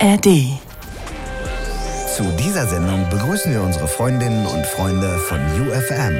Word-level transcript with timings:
ARD. 0.00 0.60
Zu 2.16 2.22
dieser 2.38 2.66
Sendung 2.66 3.08
begrüßen 3.10 3.52
wir 3.52 3.62
unsere 3.62 3.88
Freundinnen 3.88 4.46
und 4.46 4.64
Freunde 4.64 5.18
von 5.18 5.38
UFM. 5.60 6.14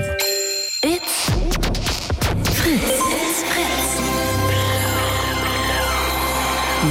It's 0.82 1.30
Fritz. 2.54 2.82
It's 2.82 3.44
Fritz. 3.44 3.90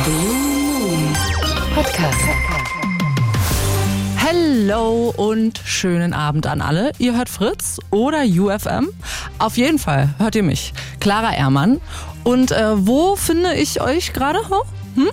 Blue 0.05 0.34
Moon 0.34 1.18
Podcast. 1.76 2.20
Hello 4.16 5.14
und 5.18 5.62
schönen 5.66 6.14
Abend 6.14 6.48
an 6.48 6.62
alle. 6.62 6.94
Ihr 7.00 7.18
hört 7.18 7.28
Fritz 7.28 7.80
oder 7.92 8.24
UFM. 8.24 8.88
Auf 9.40 9.58
jeden 9.58 9.80
Fall 9.80 10.14
hört 10.20 10.36
ihr 10.36 10.44
mich, 10.44 10.74
Clara 11.02 11.36
Ehrmann. 11.36 11.82
Und 12.24 12.52
äh, 12.52 12.88
wo 12.88 13.18
finde 13.18 13.56
ich 13.56 13.82
euch 13.82 14.14
gerade? 14.14 14.40
Hm? 14.96 15.10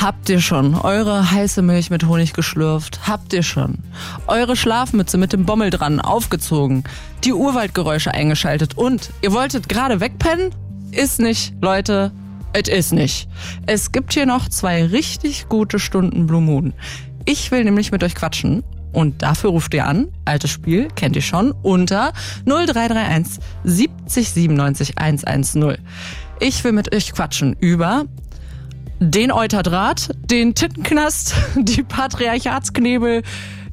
Habt 0.00 0.28
ihr 0.28 0.40
schon 0.40 0.76
eure 0.76 1.32
heiße 1.32 1.60
Milch 1.60 1.90
mit 1.90 2.06
Honig 2.06 2.32
geschlürft? 2.32 3.08
Habt 3.08 3.32
ihr 3.32 3.42
schon 3.42 3.78
eure 4.28 4.54
Schlafmütze 4.54 5.18
mit 5.18 5.32
dem 5.32 5.44
Bommel 5.44 5.70
dran 5.70 5.98
aufgezogen? 5.98 6.84
Die 7.24 7.32
Urwaldgeräusche 7.32 8.14
eingeschaltet 8.14 8.78
und 8.78 9.10
ihr 9.22 9.32
wolltet 9.32 9.68
gerade 9.68 9.98
wegpennen? 9.98 10.54
Ist 10.92 11.18
nicht, 11.18 11.52
Leute. 11.60 12.12
Es 12.52 12.68
ist 12.68 12.92
nicht. 12.92 13.28
Es 13.66 13.90
gibt 13.90 14.12
hier 14.12 14.24
noch 14.24 14.48
zwei 14.48 14.86
richtig 14.86 15.48
gute 15.48 15.80
Stunden 15.80 16.28
Blue 16.28 16.42
Moon. 16.42 16.74
Ich 17.24 17.50
will 17.50 17.64
nämlich 17.64 17.90
mit 17.90 18.04
euch 18.04 18.14
quatschen 18.14 18.62
und 18.92 19.22
dafür 19.22 19.50
ruft 19.50 19.74
ihr 19.74 19.84
an, 19.84 20.06
altes 20.24 20.52
Spiel, 20.52 20.86
kennt 20.94 21.16
ihr 21.16 21.22
schon, 21.22 21.50
unter 21.62 22.12
0331 22.46 23.42
70 23.64 24.30
97 24.30 24.96
110. 24.96 25.76
Ich 26.38 26.62
will 26.62 26.72
mit 26.72 26.94
euch 26.94 27.12
quatschen 27.12 27.56
über 27.58 28.04
den 29.00 29.32
Euterdraht, 29.32 30.10
den 30.24 30.54
Tittenknast, 30.54 31.34
die 31.56 31.82
Patriarchatsknebel, 31.82 33.22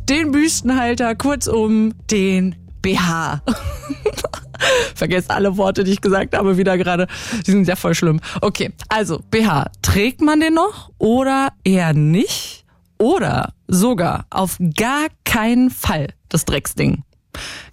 den 0.10 0.32
Büstenhalter, 0.32 1.16
kurzum 1.16 1.94
den 2.12 2.56
BH. 2.82 3.42
Vergesst 4.96 5.32
alle 5.32 5.58
Worte, 5.58 5.84
die 5.84 5.92
ich 5.92 6.02
gesagt 6.02 6.38
habe, 6.38 6.58
wieder 6.58 6.78
gerade. 6.78 7.08
Die 7.46 7.52
sind 7.52 7.68
ja 7.68 7.76
voll 7.76 7.96
schlimm. 7.96 8.20
Okay, 8.42 8.72
also 8.90 9.20
BH. 9.32 9.72
Trägt 9.82 10.22
man 10.22 10.40
den 10.40 10.54
noch 10.54 10.92
oder 10.98 11.50
eher 11.64 11.94
nicht? 11.94 12.66
Oder 12.98 13.54
sogar 13.68 14.26
auf 14.30 14.58
gar 14.78 15.08
keinen 15.26 15.70
Fall 15.70 16.08
das 16.30 16.46
Drecksding? 16.46 17.04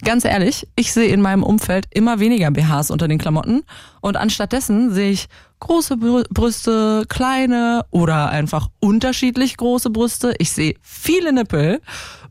Ganz 0.03 0.25
ehrlich, 0.25 0.67
ich 0.75 0.93
sehe 0.93 1.09
in 1.09 1.21
meinem 1.21 1.43
Umfeld 1.43 1.85
immer 1.91 2.19
weniger 2.19 2.51
BHs 2.51 2.91
unter 2.91 3.07
den 3.07 3.19
Klamotten 3.19 3.63
und 4.01 4.17
anstattdessen 4.17 4.93
sehe 4.93 5.11
ich 5.11 5.27
große 5.59 5.97
Brüste, 5.97 7.05
kleine 7.07 7.85
oder 7.91 8.29
einfach 8.29 8.67
unterschiedlich 8.79 9.57
große 9.57 9.89
Brüste. 9.89 10.33
Ich 10.37 10.51
sehe 10.51 10.75
viele 10.81 11.31
Nippel, 11.31 11.81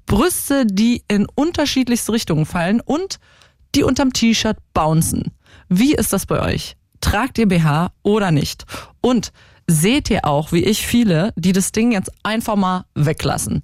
Brüste, 0.06 0.66
die 0.66 1.02
in 1.08 1.26
unterschiedlichste 1.34 2.12
Richtungen 2.12 2.44
fallen 2.44 2.80
und 2.80 3.18
die 3.74 3.84
unterm 3.84 4.12
T-Shirt 4.12 4.58
bouncen. 4.74 5.32
Wie 5.68 5.94
ist 5.94 6.12
das 6.12 6.26
bei 6.26 6.40
euch? 6.40 6.76
Tragt 7.00 7.38
ihr 7.38 7.48
BH 7.48 7.92
oder 8.02 8.30
nicht? 8.30 8.64
Und 9.00 9.32
seht 9.66 10.10
ihr 10.10 10.24
auch, 10.24 10.52
wie 10.52 10.64
ich 10.64 10.86
viele, 10.86 11.32
die 11.36 11.52
das 11.52 11.72
Ding 11.72 11.92
jetzt 11.92 12.10
einfach 12.22 12.56
mal 12.56 12.84
weglassen? 12.94 13.62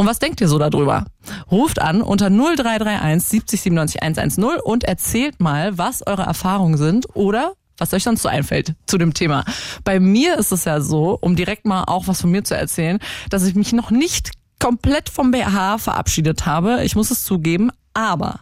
Und 0.00 0.06
was 0.06 0.18
denkt 0.18 0.40
ihr 0.40 0.48
so 0.48 0.58
darüber? 0.58 1.04
Ruft 1.50 1.78
an 1.78 2.00
unter 2.00 2.30
0331 2.30 3.22
70 3.28 3.60
97 3.60 4.02
110 4.02 4.44
und 4.64 4.84
erzählt 4.84 5.40
mal, 5.40 5.76
was 5.76 6.06
eure 6.06 6.22
Erfahrungen 6.22 6.78
sind 6.78 7.14
oder 7.14 7.52
was 7.76 7.92
euch 7.92 8.04
sonst 8.04 8.22
so 8.22 8.30
einfällt 8.30 8.76
zu 8.86 8.96
dem 8.96 9.12
Thema. 9.12 9.44
Bei 9.84 10.00
mir 10.00 10.38
ist 10.38 10.52
es 10.52 10.64
ja 10.64 10.80
so, 10.80 11.18
um 11.20 11.36
direkt 11.36 11.66
mal 11.66 11.84
auch 11.84 12.08
was 12.08 12.22
von 12.22 12.30
mir 12.30 12.44
zu 12.44 12.56
erzählen, 12.56 12.98
dass 13.28 13.44
ich 13.44 13.54
mich 13.54 13.74
noch 13.74 13.90
nicht 13.90 14.30
komplett 14.58 15.10
vom 15.10 15.32
BH 15.32 15.76
verabschiedet 15.76 16.46
habe. 16.46 16.82
Ich 16.84 16.96
muss 16.96 17.10
es 17.10 17.24
zugeben, 17.24 17.70
aber 17.94 18.40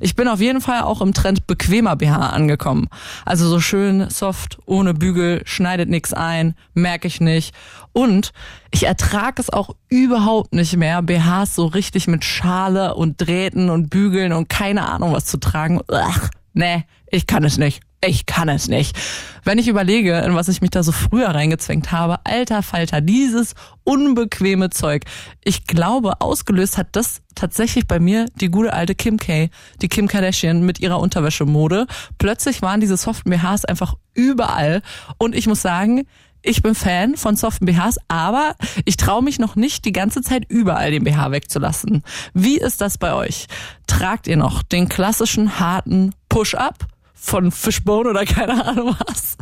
ich 0.00 0.16
bin 0.16 0.28
auf 0.28 0.40
jeden 0.40 0.60
Fall 0.60 0.82
auch 0.82 1.00
im 1.00 1.14
Trend 1.14 1.46
bequemer 1.46 1.96
BH 1.96 2.30
angekommen. 2.30 2.88
Also 3.24 3.48
so 3.48 3.60
schön 3.60 4.10
soft, 4.10 4.58
ohne 4.66 4.94
Bügel, 4.94 5.42
schneidet 5.44 5.88
nichts 5.88 6.12
ein, 6.12 6.54
merke 6.74 7.08
ich 7.08 7.20
nicht. 7.20 7.54
Und 7.92 8.32
ich 8.70 8.84
ertrage 8.84 9.40
es 9.40 9.50
auch 9.50 9.70
überhaupt 9.88 10.54
nicht 10.54 10.76
mehr, 10.76 11.02
BHs 11.02 11.54
so 11.54 11.66
richtig 11.66 12.08
mit 12.08 12.24
Schale 12.24 12.94
und 12.94 13.20
Drähten 13.20 13.70
und 13.70 13.90
Bügeln 13.90 14.32
und 14.32 14.48
keine 14.48 14.88
Ahnung 14.88 15.12
was 15.12 15.24
zu 15.24 15.38
tragen. 15.38 15.80
Ach, 15.90 16.28
nee, 16.52 16.84
ich 17.10 17.26
kann 17.26 17.44
es 17.44 17.58
nicht 17.58 17.82
ich 18.04 18.24
kann 18.26 18.48
es 18.48 18.68
nicht. 18.68 18.96
Wenn 19.44 19.58
ich 19.58 19.68
überlege, 19.68 20.18
in 20.18 20.34
was 20.34 20.48
ich 20.48 20.60
mich 20.60 20.70
da 20.70 20.82
so 20.82 20.92
früher 20.92 21.28
reingezwängt 21.28 21.92
habe, 21.92 22.18
alter 22.24 22.62
Falter, 22.62 23.00
dieses 23.00 23.54
unbequeme 23.84 24.70
Zeug. 24.70 25.04
Ich 25.44 25.66
glaube, 25.66 26.20
ausgelöst 26.20 26.78
hat 26.78 26.88
das 26.92 27.20
tatsächlich 27.34 27.86
bei 27.86 27.98
mir 27.98 28.26
die 28.36 28.50
gute 28.50 28.72
alte 28.72 28.94
Kim 28.94 29.18
K, 29.18 29.50
die 29.82 29.88
Kim 29.88 30.08
Kardashian 30.08 30.64
mit 30.64 30.80
ihrer 30.80 30.98
Unterwäschemode. 30.98 31.86
Plötzlich 32.18 32.62
waren 32.62 32.80
diese 32.80 32.96
soften 32.96 33.30
BHs 33.30 33.64
einfach 33.64 33.94
überall 34.14 34.82
und 35.18 35.34
ich 35.34 35.46
muss 35.46 35.62
sagen, 35.62 36.06
ich 36.42 36.62
bin 36.62 36.74
Fan 36.74 37.16
von 37.16 37.36
soften 37.36 37.66
BHs, 37.66 37.98
aber 38.08 38.54
ich 38.86 38.96
traue 38.96 39.22
mich 39.22 39.38
noch 39.38 39.56
nicht 39.56 39.84
die 39.84 39.92
ganze 39.92 40.22
Zeit 40.22 40.46
überall 40.48 40.90
den 40.90 41.04
BH 41.04 41.32
wegzulassen. 41.32 42.02
Wie 42.32 42.56
ist 42.56 42.80
das 42.80 42.96
bei 42.96 43.12
euch? 43.12 43.46
Tragt 43.86 44.26
ihr 44.26 44.38
noch 44.38 44.62
den 44.62 44.88
klassischen 44.88 45.60
harten 45.60 46.14
Push-up? 46.30 46.86
Von 47.20 47.52
Fishbone 47.52 48.10
oder 48.10 48.24
keine 48.24 48.64
Ahnung 48.66 48.96
was. 49.06 49.36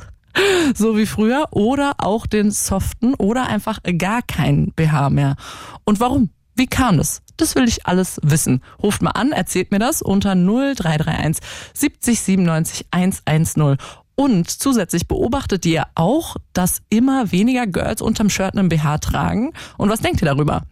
So 0.74 0.96
wie 0.96 1.06
früher. 1.06 1.46
Oder 1.50 1.94
auch 1.98 2.26
den 2.26 2.50
soften 2.50 3.14
oder 3.14 3.46
einfach 3.46 3.80
gar 3.98 4.22
keinen 4.22 4.72
BH 4.72 5.10
mehr. 5.10 5.36
Und 5.84 6.00
warum? 6.00 6.30
Wie 6.54 6.66
kam 6.66 6.98
das? 6.98 7.22
Das 7.36 7.54
will 7.54 7.68
ich 7.68 7.86
alles 7.86 8.20
wissen. 8.22 8.62
Ruft 8.82 9.00
mal 9.00 9.12
an, 9.12 9.30
erzählt 9.30 9.70
mir 9.70 9.78
das 9.78 10.02
unter 10.02 10.34
0331 10.34 11.42
70 11.72 12.20
97 12.20 12.86
110. 12.90 13.76
Und 14.20 14.50
zusätzlich 14.50 15.06
beobachtet 15.06 15.64
ihr 15.64 15.84
auch, 15.94 16.34
dass 16.52 16.82
immer 16.88 17.30
weniger 17.30 17.68
Girls 17.68 18.02
unterm 18.02 18.30
Shirt 18.30 18.58
einen 18.58 18.68
BH 18.68 18.98
tragen. 18.98 19.52
Und 19.76 19.90
was 19.90 20.00
denkt 20.00 20.20
ihr 20.20 20.26
darüber? 20.26 20.62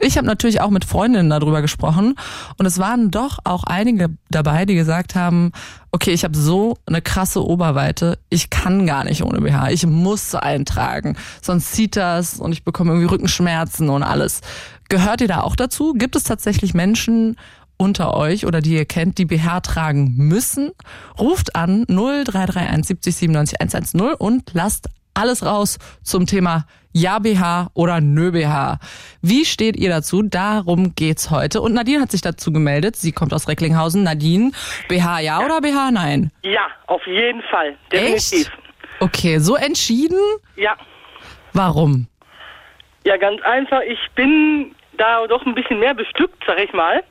Ich 0.00 0.16
habe 0.16 0.26
natürlich 0.26 0.60
auch 0.60 0.70
mit 0.70 0.84
Freundinnen 0.84 1.30
darüber 1.30 1.62
gesprochen 1.62 2.16
und 2.56 2.66
es 2.66 2.80
waren 2.80 3.12
doch 3.12 3.38
auch 3.44 3.62
einige 3.62 4.08
dabei, 4.30 4.64
die 4.64 4.74
gesagt 4.74 5.14
haben, 5.14 5.52
okay, 5.92 6.10
ich 6.10 6.24
habe 6.24 6.36
so 6.36 6.76
eine 6.86 7.00
krasse 7.00 7.46
Oberweite, 7.46 8.18
ich 8.30 8.50
kann 8.50 8.84
gar 8.84 9.04
nicht 9.04 9.22
ohne 9.22 9.42
BH, 9.42 9.70
ich 9.70 9.86
muss 9.86 10.34
eintragen, 10.34 11.16
sonst 11.40 11.74
zieht 11.74 11.94
das 11.94 12.40
und 12.40 12.50
ich 12.50 12.64
bekomme 12.64 12.90
irgendwie 12.90 13.14
Rückenschmerzen 13.14 13.90
und 13.90 14.02
alles. 14.02 14.40
Gehört 14.88 15.20
ihr 15.20 15.28
da 15.28 15.42
auch 15.42 15.54
dazu? 15.54 15.92
Gibt 15.92 16.16
es 16.16 16.24
tatsächlich 16.24 16.74
Menschen 16.74 17.36
unter 17.78 18.14
euch 18.14 18.44
oder 18.44 18.60
die 18.60 18.74
ihr 18.74 18.84
kennt, 18.84 19.18
die 19.18 19.24
BH 19.24 19.60
tragen 19.60 20.14
müssen? 20.16 20.72
Ruft 21.18 21.56
an 21.56 21.84
0331 21.88 22.86
70 22.86 23.16
97 23.16 23.60
110 23.60 24.00
und 24.18 24.50
lasst 24.52 24.88
alles 25.14 25.44
raus 25.44 25.78
zum 26.02 26.26
Thema 26.26 26.66
Ja 26.92 27.18
BH 27.18 27.70
oder 27.74 28.00
Nö 28.00 28.30
BH. 28.30 28.78
Wie 29.22 29.44
steht 29.44 29.76
ihr 29.76 29.88
dazu? 29.88 30.22
Darum 30.22 30.94
geht's 30.94 31.30
heute. 31.30 31.60
Und 31.60 31.74
Nadine 31.74 32.00
hat 32.00 32.10
sich 32.10 32.20
dazu 32.20 32.52
gemeldet. 32.52 32.96
Sie 32.96 33.12
kommt 33.12 33.34
aus 33.34 33.48
Recklinghausen. 33.48 34.02
Nadine, 34.02 34.52
BH 34.88 35.20
ja 35.20 35.44
oder 35.44 35.60
BH 35.60 35.90
nein? 35.90 36.30
Ja, 36.42 36.68
auf 36.86 37.04
jeden 37.06 37.42
Fall. 37.42 37.76
Definitiv. 37.90 38.46
Echt? 38.46 38.52
Okay, 39.00 39.38
so 39.38 39.56
entschieden? 39.56 40.18
Ja. 40.56 40.76
Warum? 41.52 42.06
Ja, 43.04 43.16
ganz 43.16 43.40
einfach. 43.42 43.80
Ich 43.82 43.98
bin 44.14 44.74
da 44.96 45.26
doch 45.26 45.44
ein 45.46 45.54
bisschen 45.54 45.80
mehr 45.80 45.94
bestückt, 45.94 46.42
sag 46.46 46.58
ich 46.58 46.72
mal. 46.72 47.02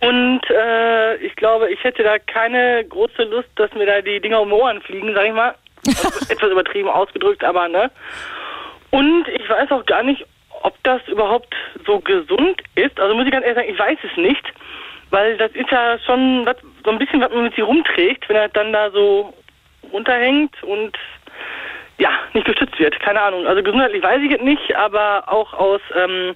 Und 0.00 0.40
äh, 0.50 1.16
ich 1.16 1.34
glaube, 1.36 1.70
ich 1.70 1.82
hätte 1.82 2.02
da 2.02 2.18
keine 2.18 2.84
große 2.84 3.24
Lust, 3.24 3.48
dass 3.56 3.72
mir 3.74 3.86
da 3.86 4.00
die 4.02 4.20
Dinger 4.20 4.40
um 4.40 4.48
die 4.48 4.54
Ohren 4.54 4.82
fliegen, 4.82 5.14
sag 5.14 5.26
ich 5.26 5.32
mal. 5.32 5.54
etwas 6.28 6.50
übertrieben 6.50 6.88
ausgedrückt, 6.88 7.44
aber 7.44 7.68
ne. 7.68 7.90
Und 8.90 9.28
ich 9.28 9.48
weiß 9.48 9.70
auch 9.70 9.86
gar 9.86 10.02
nicht, 10.02 10.26
ob 10.62 10.74
das 10.82 11.00
überhaupt 11.06 11.54
so 11.86 12.00
gesund 12.00 12.62
ist. 12.74 12.98
Also 12.98 13.14
muss 13.14 13.26
ich 13.26 13.32
ganz 13.32 13.44
ehrlich 13.44 13.58
sagen, 13.58 13.72
ich 13.72 13.78
weiß 13.78 13.98
es 14.10 14.16
nicht. 14.16 14.44
Weil 15.10 15.36
das 15.36 15.52
ist 15.52 15.70
ja 15.70 15.98
schon 16.04 16.44
was, 16.46 16.56
so 16.84 16.90
ein 16.90 16.98
bisschen, 16.98 17.20
was 17.20 17.30
man 17.30 17.44
mit 17.44 17.54
sich 17.54 17.64
rumträgt, 17.64 18.28
wenn 18.28 18.36
er 18.36 18.48
dann 18.48 18.72
da 18.72 18.90
so 18.90 19.32
runterhängt 19.92 20.60
und 20.64 20.96
ja, 21.98 22.10
nicht 22.34 22.46
gestützt 22.46 22.78
wird. 22.78 22.98
Keine 23.00 23.20
Ahnung. 23.20 23.46
Also 23.46 23.62
gesundheitlich 23.62 24.02
weiß 24.02 24.20
ich 24.22 24.32
es 24.32 24.42
nicht, 24.42 24.76
aber 24.76 25.24
auch 25.28 25.54
aus, 25.54 25.80
ähm, 25.94 26.34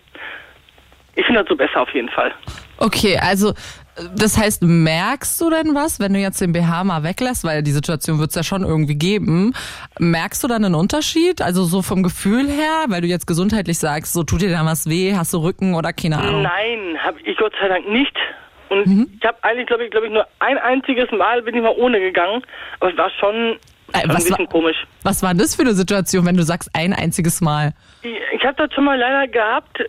ich 1.17 1.27
finde 1.27 1.41
das 1.41 1.49
so 1.49 1.57
besser 1.57 1.83
auf 1.83 1.93
jeden 1.93 2.09
Fall. 2.09 2.33
Okay, 2.81 3.19
also 3.19 3.53
das 4.17 4.39
heißt, 4.39 4.63
merkst 4.63 5.41
du 5.41 5.51
denn 5.51 5.75
was, 5.75 6.01
wenn 6.01 6.15
du 6.15 6.19
jetzt 6.19 6.41
den 6.41 6.53
BH 6.53 6.85
mal 6.85 7.03
weglässt, 7.03 7.45
weil 7.45 7.63
die 7.63 7.71
Situation 7.71 8.19
wird 8.19 8.31
es 8.31 8.37
ja 8.37 8.43
schon 8.43 8.63
irgendwie 8.63 8.95
geben, 8.95 9.53
merkst 9.99 10.43
du 10.43 10.49
dann 10.49 10.65
einen 10.65 10.75
Unterschied? 10.75 11.43
Also 11.43 11.65
so 11.65 11.83
vom 11.83 12.03
Gefühl 12.03 12.49
her, 12.49 12.87
weil 12.89 13.03
du 13.03 13.07
jetzt 13.07 13.27
gesundheitlich 13.27 13.79
sagst, 13.79 14.15
so 14.15 14.23
tut 14.23 14.41
dir 14.41 14.51
da 14.51 14.65
was 14.65 14.89
weh, 14.89 15.15
hast 15.15 15.35
du 15.35 15.39
Rücken 15.39 15.75
oder 15.75 15.93
keine 15.93 16.19
Ahnung? 16.19 16.43
Nein, 16.43 16.97
habe 17.03 17.19
ich 17.25 17.37
Gott 17.37 17.53
sei 17.61 17.69
Dank 17.69 17.89
nicht. 17.89 18.17
Und 18.71 18.87
mhm. 18.87 19.11
ich 19.19 19.27
habe 19.27 19.37
eigentlich, 19.43 19.67
glaube 19.67 19.85
ich, 19.85 19.91
glaube 19.91 20.07
ich, 20.07 20.13
nur 20.13 20.27
ein 20.39 20.57
einziges 20.57 21.11
Mal 21.11 21.43
bin 21.43 21.55
ich 21.57 21.63
mal 21.63 21.75
ohne 21.77 22.01
gegangen, 22.01 22.43
aber 22.79 22.93
es 22.93 22.97
war 22.97 23.11
schon, 23.19 23.35
äh, 23.35 23.59
was 23.93 24.03
ein 24.03 24.09
bisschen 24.09 24.39
war, 24.39 24.47
komisch. 24.47 24.87
Was 25.03 25.23
war 25.23 25.35
das 25.35 25.57
für 25.57 25.63
eine 25.63 25.75
Situation, 25.75 26.25
wenn 26.25 26.37
du 26.37 26.45
sagst 26.45 26.71
ein 26.73 26.93
einziges 26.93 27.41
Mal? 27.41 27.73
Ich, 28.03 28.17
ich 28.33 28.45
habe 28.45 28.55
das 28.57 28.73
schon 28.73 28.85
mal 28.85 28.97
leider 28.97 29.27
gehabt. 29.27 29.83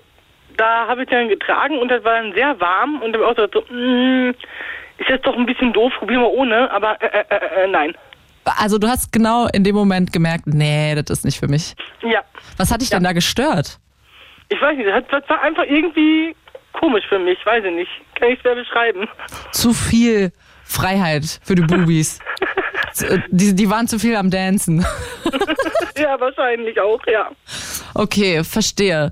Da 0.61 0.85
habe 0.87 1.01
ich 1.01 1.09
dann 1.09 1.27
getragen 1.27 1.79
und 1.79 1.87
das 1.89 2.03
war 2.03 2.21
dann 2.21 2.33
sehr 2.33 2.59
warm 2.59 3.01
und 3.01 3.13
dann 3.13 3.23
habe 3.23 3.33
ich 3.33 3.51
auch 3.51 3.63
so, 3.67 3.73
mm, 3.73 4.29
ist 4.99 5.09
jetzt 5.09 5.25
doch 5.25 5.35
ein 5.35 5.47
bisschen 5.47 5.73
doof, 5.73 5.91
probieren 5.97 6.21
wir 6.21 6.29
ohne, 6.29 6.69
aber 6.69 7.01
äh, 7.01 7.07
äh, 7.07 7.25
äh, 7.35 7.63
äh, 7.63 7.67
nein. 7.67 7.95
Also 8.45 8.77
du 8.77 8.87
hast 8.87 9.11
genau 9.11 9.47
in 9.47 9.63
dem 9.63 9.73
Moment 9.73 10.13
gemerkt, 10.13 10.45
nee, 10.45 10.93
das 10.93 11.09
ist 11.17 11.25
nicht 11.25 11.39
für 11.39 11.47
mich. 11.47 11.73
Ja, 12.03 12.21
Was 12.57 12.71
hat 12.71 12.81
dich 12.81 12.91
denn 12.91 13.03
da 13.03 13.11
gestört? 13.13 13.79
ich 14.49 14.61
weiß 14.61 14.77
nicht, 14.77 14.87
das, 15.11 15.23
war 15.29 15.41
einfach 15.41 15.63
irgendwie 15.63 16.35
komisch 16.73 17.05
für 17.09 17.17
mich, 17.17 17.43
weiß 17.43 17.63
ich 17.65 17.73
nicht. 17.73 17.91
Kann 18.13 18.29
ich 18.29 18.39
schwer 18.41 18.53
beschreiben. 18.53 19.07
Zu 19.53 19.73
viel 19.73 20.31
Freiheit 20.63 21.39
für 21.41 21.55
die 21.55 21.63
Bubis. 21.63 22.19
Z- 22.93 23.23
die, 23.29 23.55
die 23.55 23.69
waren 23.69 23.87
zu 23.87 23.97
viel 23.97 24.15
am 24.15 24.29
Dancen. 24.29 24.85
ja, 25.97 26.19
wahrscheinlich 26.19 26.79
auch, 26.79 26.99
ja. 27.07 27.29
Okay, 27.95 28.43
verstehe. 28.43 29.11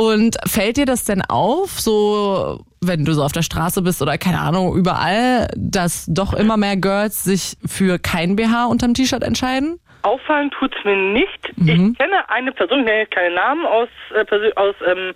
Und 0.00 0.38
fällt 0.46 0.78
dir 0.78 0.86
das 0.86 1.04
denn 1.04 1.20
auf, 1.20 1.78
so 1.78 2.64
wenn 2.80 3.04
du 3.04 3.12
so 3.12 3.22
auf 3.22 3.32
der 3.32 3.42
Straße 3.42 3.82
bist 3.82 4.00
oder 4.00 4.16
keine 4.16 4.40
Ahnung, 4.40 4.74
überall, 4.74 5.48
dass 5.54 6.06
doch 6.06 6.32
immer 6.32 6.56
mehr 6.56 6.78
Girls 6.78 7.22
sich 7.22 7.58
für 7.66 7.98
kein 7.98 8.34
BH 8.34 8.64
unterm 8.64 8.94
T-Shirt 8.94 9.22
entscheiden? 9.22 9.78
Auffallen 10.00 10.50
tut's 10.52 10.78
mir 10.84 10.96
nicht. 10.96 11.52
Ich 11.58 11.98
kenne 11.98 12.30
eine 12.30 12.50
Person, 12.52 12.78
ich 12.78 12.84
nenne 12.86 13.00
jetzt 13.00 13.14
keinen 13.14 13.34
Namen, 13.34 13.66
aus, 13.66 13.88
äh, 14.14 14.52
aus 14.56 14.74
ähm, 14.86 15.12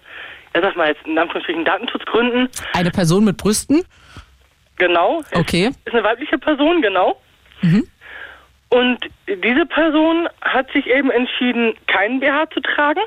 ja, 0.55 0.61
sag 0.61 0.77
mal 0.77 0.89
jetzt 0.89 1.07
in 1.07 1.19
Anführungsstrichen 1.19 1.65
Datenschutzgründen. 1.65 2.51
Eine 2.75 2.91
Person 2.91 3.25
mit 3.25 3.39
Brüsten? 3.39 3.85
Genau. 4.77 5.23
Okay. 5.33 5.71
Ist 5.87 5.95
eine 5.95 6.05
weibliche 6.05 6.37
Person, 6.37 6.83
genau. 6.83 7.19
Und 8.75 8.99
diese 9.29 9.67
Person 9.67 10.29
hat 10.41 10.69
sich 10.73 10.87
eben 10.89 11.11
entschieden, 11.11 11.75
keinen 11.87 12.19
BH 12.19 12.51
zu 12.51 12.61
tragen. 12.61 13.01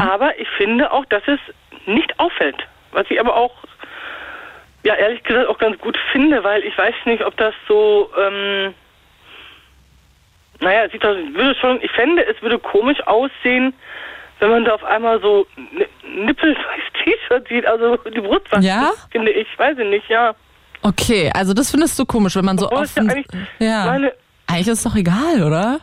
Aber 0.00 0.36
ich 0.40 0.48
finde 0.56 0.90
auch, 0.92 1.04
dass 1.04 1.22
es 1.26 1.38
nicht 1.86 2.18
auffällt. 2.18 2.56
Was 2.90 3.06
ich 3.10 3.20
aber 3.20 3.36
auch, 3.36 3.52
ja, 4.84 4.94
ehrlich 4.94 5.22
gesagt 5.22 5.46
auch 5.48 5.58
ganz 5.58 5.78
gut 5.78 5.96
finde, 6.10 6.42
weil 6.42 6.64
ich 6.64 6.76
weiß 6.76 6.94
nicht, 7.04 7.24
ob 7.24 7.36
das 7.36 7.54
so, 7.68 8.10
ähm, 8.18 8.74
naja, 10.60 10.88
sieht 10.90 11.04
doch, 11.04 11.14
würde 11.14 11.54
schon, 11.60 11.80
ich 11.82 11.90
fände, 11.92 12.24
es 12.26 12.40
würde 12.42 12.58
komisch 12.58 13.00
aussehen, 13.06 13.72
wenn 14.40 14.50
man 14.50 14.64
da 14.64 14.74
auf 14.74 14.84
einmal 14.84 15.20
so 15.20 15.46
Ni- 15.56 15.86
nippelweiß 16.24 16.82
T-Shirt 17.04 17.48
sieht, 17.48 17.66
also 17.66 17.96
die 17.96 18.20
Brust 18.20 18.46
was 18.50 18.64
Ja? 18.64 18.90
finde 19.12 19.30
ich, 19.30 19.46
weiß 19.58 19.78
ich 19.78 19.88
nicht, 19.88 20.08
ja. 20.08 20.34
Okay, 20.82 21.30
also 21.34 21.54
das 21.54 21.70
findest 21.70 21.98
du 21.98 22.04
komisch, 22.04 22.34
wenn 22.36 22.44
man 22.44 22.58
so 22.58 22.66
Obwohl 22.66 22.80
ja 22.80 22.84
offen. 22.84 23.10
eigentlich 23.10 23.26
Ja. 23.58 23.86
meine, 23.86 24.12
Eigentlich 24.46 24.68
ist 24.68 24.78
es 24.78 24.84
doch 24.84 24.96
egal, 24.96 25.42
oder? 25.42 25.80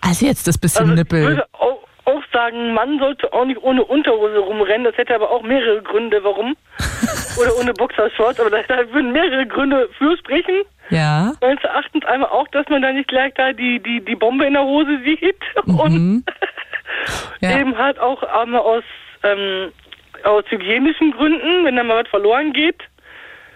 Also 0.00 0.26
jetzt 0.26 0.46
das 0.48 0.58
bisschen 0.58 0.82
Also 0.82 0.92
ich 0.94 0.98
Nippel. 0.98 1.22
würde 1.26 1.44
auch, 1.52 1.78
auch 2.06 2.22
sagen, 2.32 2.74
Mann 2.74 2.98
sollte 2.98 3.32
auch 3.32 3.44
nicht 3.44 3.62
ohne 3.62 3.84
Unterhose 3.84 4.38
rumrennen. 4.38 4.84
Das 4.84 4.96
hätte 4.96 5.14
aber 5.14 5.30
auch 5.30 5.42
mehrere 5.42 5.82
Gründe, 5.82 6.22
warum. 6.24 6.56
Oder 7.40 7.56
ohne 7.58 7.72
Boxershorts. 7.72 8.40
Aber 8.40 8.50
da, 8.50 8.62
da 8.66 8.90
würden 8.92 9.12
mehrere 9.12 9.46
Gründe 9.46 9.88
für 9.96 10.16
sprechen. 10.18 10.62
Ja. 10.90 11.32
Meines 11.40 11.62
Erachtens 11.62 12.04
einmal 12.04 12.30
auch, 12.30 12.48
dass 12.48 12.68
man 12.68 12.82
da 12.82 12.92
nicht 12.92 13.08
gleich 13.08 13.32
da 13.34 13.52
die, 13.52 13.80
die, 13.80 14.04
die 14.04 14.16
Bombe 14.16 14.44
in 14.44 14.54
der 14.54 14.64
Hose 14.64 14.98
sieht. 15.04 15.38
Und 15.66 15.92
Mhm. 15.92 16.24
Ja. 17.40 17.58
eben 17.58 17.76
halt 17.76 17.98
auch 17.98 18.22
einmal 18.22 18.60
aus, 18.60 18.84
ähm, 19.24 19.72
aus 20.24 20.44
hygienischen 20.48 21.10
Gründen, 21.12 21.64
wenn 21.64 21.74
da 21.74 21.82
mal 21.82 22.02
was 22.04 22.08
verloren 22.08 22.52
geht. 22.52 22.80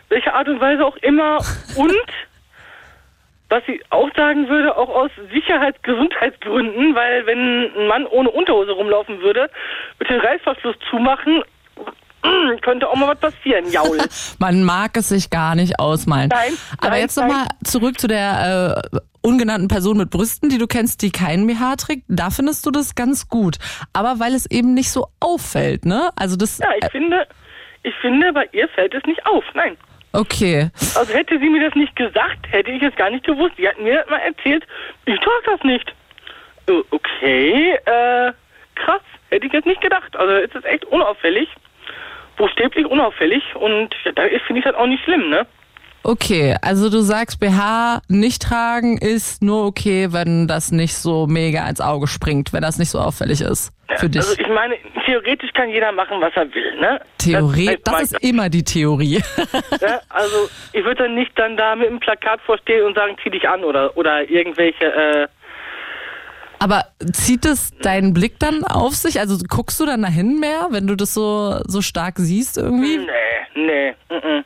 Welche 0.08 0.32
Art 0.32 0.48
und 0.48 0.60
Weise 0.60 0.84
auch 0.84 0.96
immer. 0.96 1.36
Und 1.76 1.92
was 3.48 3.62
ich 3.68 3.80
auch 3.90 4.08
sagen 4.16 4.48
würde, 4.48 4.76
auch 4.76 4.88
aus 4.88 5.10
Sicherheits-, 5.32 5.82
Gesundheitsgründen, 5.82 6.94
weil 6.94 7.26
wenn 7.26 7.72
ein 7.76 7.86
Mann 7.88 8.06
ohne 8.06 8.30
Unterhose 8.30 8.72
rumlaufen 8.72 9.20
würde, 9.20 9.50
mit 9.98 10.10
dem 10.10 10.20
Reißverschluss 10.20 10.76
zumachen, 10.90 11.42
könnte 12.62 12.88
auch 12.88 12.96
mal 12.96 13.08
was 13.08 13.20
passieren, 13.20 13.70
Jaul. 13.70 13.98
Man 14.38 14.64
mag 14.64 14.96
es 14.96 15.10
sich 15.10 15.30
gar 15.30 15.54
nicht 15.54 15.78
ausmalen. 15.78 16.28
Nein, 16.28 16.52
Aber 16.78 16.90
nein, 16.90 17.00
jetzt 17.02 17.16
nochmal 17.16 17.46
zurück 17.64 18.00
zu 18.00 18.08
der 18.08 18.82
äh, 18.92 18.98
ungenannten 19.22 19.68
Person 19.68 19.96
mit 19.96 20.10
Brüsten, 20.10 20.48
die 20.48 20.58
du 20.58 20.66
kennst, 20.66 21.02
die 21.02 21.10
keinen 21.10 21.46
BH 21.46 21.76
trägt. 21.76 22.02
Da 22.08 22.30
findest 22.30 22.66
du 22.66 22.70
das 22.70 22.94
ganz 22.94 23.28
gut. 23.28 23.58
Aber 23.92 24.18
weil 24.18 24.34
es 24.34 24.50
eben 24.50 24.74
nicht 24.74 24.90
so 24.90 25.06
auffällt, 25.20 25.84
ne? 25.84 26.10
Also 26.16 26.36
das. 26.36 26.58
Ja, 26.58 26.70
ich 26.76 26.84
äh, 26.84 26.90
finde, 26.90 27.26
ich 27.82 27.94
finde, 28.00 28.32
bei 28.32 28.48
ihr 28.52 28.68
fällt 28.68 28.94
es 28.94 29.04
nicht 29.04 29.24
auf. 29.26 29.44
Nein. 29.54 29.76
Okay. 30.12 30.70
Also 30.94 31.12
hätte 31.12 31.38
sie 31.38 31.48
mir 31.48 31.64
das 31.64 31.74
nicht 31.74 31.94
gesagt, 31.96 32.46
hätte 32.50 32.70
ich 32.70 32.82
es 32.82 32.94
gar 32.96 33.10
nicht 33.10 33.24
gewusst. 33.24 33.54
Sie 33.56 33.68
hat 33.68 33.78
mir 33.80 34.04
mal 34.08 34.18
erzählt, 34.18 34.64
ich 35.04 35.18
trage 35.20 35.42
das 35.46 35.62
nicht. 35.64 35.94
Okay, 36.90 37.72
äh, 37.84 38.32
krass. 38.74 39.02
Hätte 39.30 39.46
ich 39.46 39.52
jetzt 39.52 39.66
nicht 39.66 39.80
gedacht. 39.80 40.16
Also 40.16 40.32
es 40.34 40.54
ist 40.54 40.64
echt 40.64 40.84
unauffällig. 40.86 41.48
Buchstäblich 42.36 42.86
unauffällig. 42.86 43.42
Und 43.54 43.94
ja, 44.04 44.12
da 44.12 44.22
finde 44.46 44.58
ich 44.58 44.64
das 44.64 44.74
auch 44.74 44.86
nicht 44.86 45.02
schlimm, 45.04 45.30
ne? 45.30 45.46
Okay, 46.02 46.54
also 46.62 46.88
du 46.88 47.00
sagst, 47.00 47.40
BH 47.40 48.00
nicht 48.08 48.42
tragen 48.42 48.96
ist 48.98 49.42
nur 49.42 49.66
okay, 49.66 50.12
wenn 50.12 50.46
das 50.46 50.70
nicht 50.70 50.94
so 50.94 51.26
mega 51.26 51.68
ins 51.68 51.80
Auge 51.80 52.06
springt, 52.06 52.52
wenn 52.52 52.62
das 52.62 52.78
nicht 52.78 52.90
so 52.90 53.00
auffällig 53.00 53.40
ist 53.40 53.75
für 53.96 54.08
dich. 54.08 54.20
Also 54.22 54.40
ich 54.40 54.48
meine, 54.48 54.76
theoretisch 55.04 55.52
kann 55.52 55.68
jeder 55.70 55.92
machen, 55.92 56.20
was 56.20 56.32
er 56.34 56.52
will, 56.54 56.80
ne? 56.80 57.00
Theorie, 57.18 57.78
das 57.84 57.92
mein- 57.92 58.02
ist 58.02 58.22
immer 58.22 58.48
die 58.48 58.64
Theorie. 58.64 59.22
Ja, 59.80 60.00
also 60.08 60.48
ich 60.72 60.84
würde 60.84 61.04
dann 61.04 61.14
nicht 61.14 61.32
dann 61.38 61.56
da 61.56 61.76
mit 61.76 61.88
einem 61.88 62.00
Plakat 62.00 62.40
vorstehen 62.42 62.84
und 62.86 62.94
sagen, 62.96 63.16
zieh 63.22 63.30
dich 63.30 63.48
an 63.48 63.62
oder 63.64 63.96
oder 63.96 64.28
irgendwelche, 64.28 64.84
äh, 64.86 65.28
Aber 66.58 66.86
zieht 67.12 67.44
es 67.44 67.70
deinen 67.78 68.14
Blick 68.14 68.38
dann 68.38 68.64
auf 68.64 68.94
sich? 68.94 69.20
Also 69.20 69.36
guckst 69.48 69.78
du 69.80 69.86
dann 69.86 70.02
dahin 70.02 70.40
mehr, 70.40 70.68
wenn 70.70 70.86
du 70.86 70.96
das 70.96 71.12
so, 71.14 71.60
so 71.66 71.82
stark 71.82 72.14
siehst 72.16 72.56
irgendwie? 72.58 72.98
nee, 72.98 73.06
nee, 73.54 73.94
mm, 74.08 74.14
mm. 74.38 74.44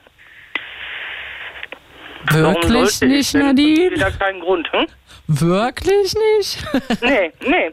Wirklich 2.33 2.65
ich 2.65 2.71
nicht, 2.71 3.03
denn? 3.03 3.11
Ich 3.13 3.27
sehe 3.29 3.43
Nadine? 3.45 3.97
da 3.97 4.11
keinen 4.11 4.41
Grund, 4.41 4.71
hm? 4.73 4.87
Wirklich 5.27 6.15
nicht? 6.39 6.65
Nee, 7.03 7.33
nee. 7.47 7.71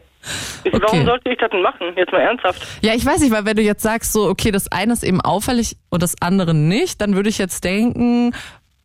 Ich, 0.64 0.74
Okay. 0.74 0.82
Warum 0.82 1.06
sollte 1.06 1.30
ich 1.30 1.38
das 1.38 1.50
denn 1.50 1.62
machen? 1.62 1.92
Jetzt 1.96 2.12
mal 2.12 2.20
ernsthaft. 2.20 2.66
ja, 2.82 2.92
ich 2.94 3.04
weiß 3.04 3.20
nicht, 3.20 3.32
weil 3.32 3.44
wenn 3.46 3.56
du 3.56 3.62
jetzt 3.62 3.82
sagst, 3.82 4.12
so, 4.12 4.28
okay, 4.28 4.50
das 4.50 4.70
eine 4.70 4.92
ist 4.92 5.02
eben 5.04 5.20
auffällig 5.20 5.76
und 5.88 6.02
das 6.02 6.14
andere 6.20 6.52
nicht, 6.54 7.00
dann 7.00 7.14
würde 7.14 7.28
ich 7.28 7.38
jetzt 7.38 7.64
denken, 7.64 8.32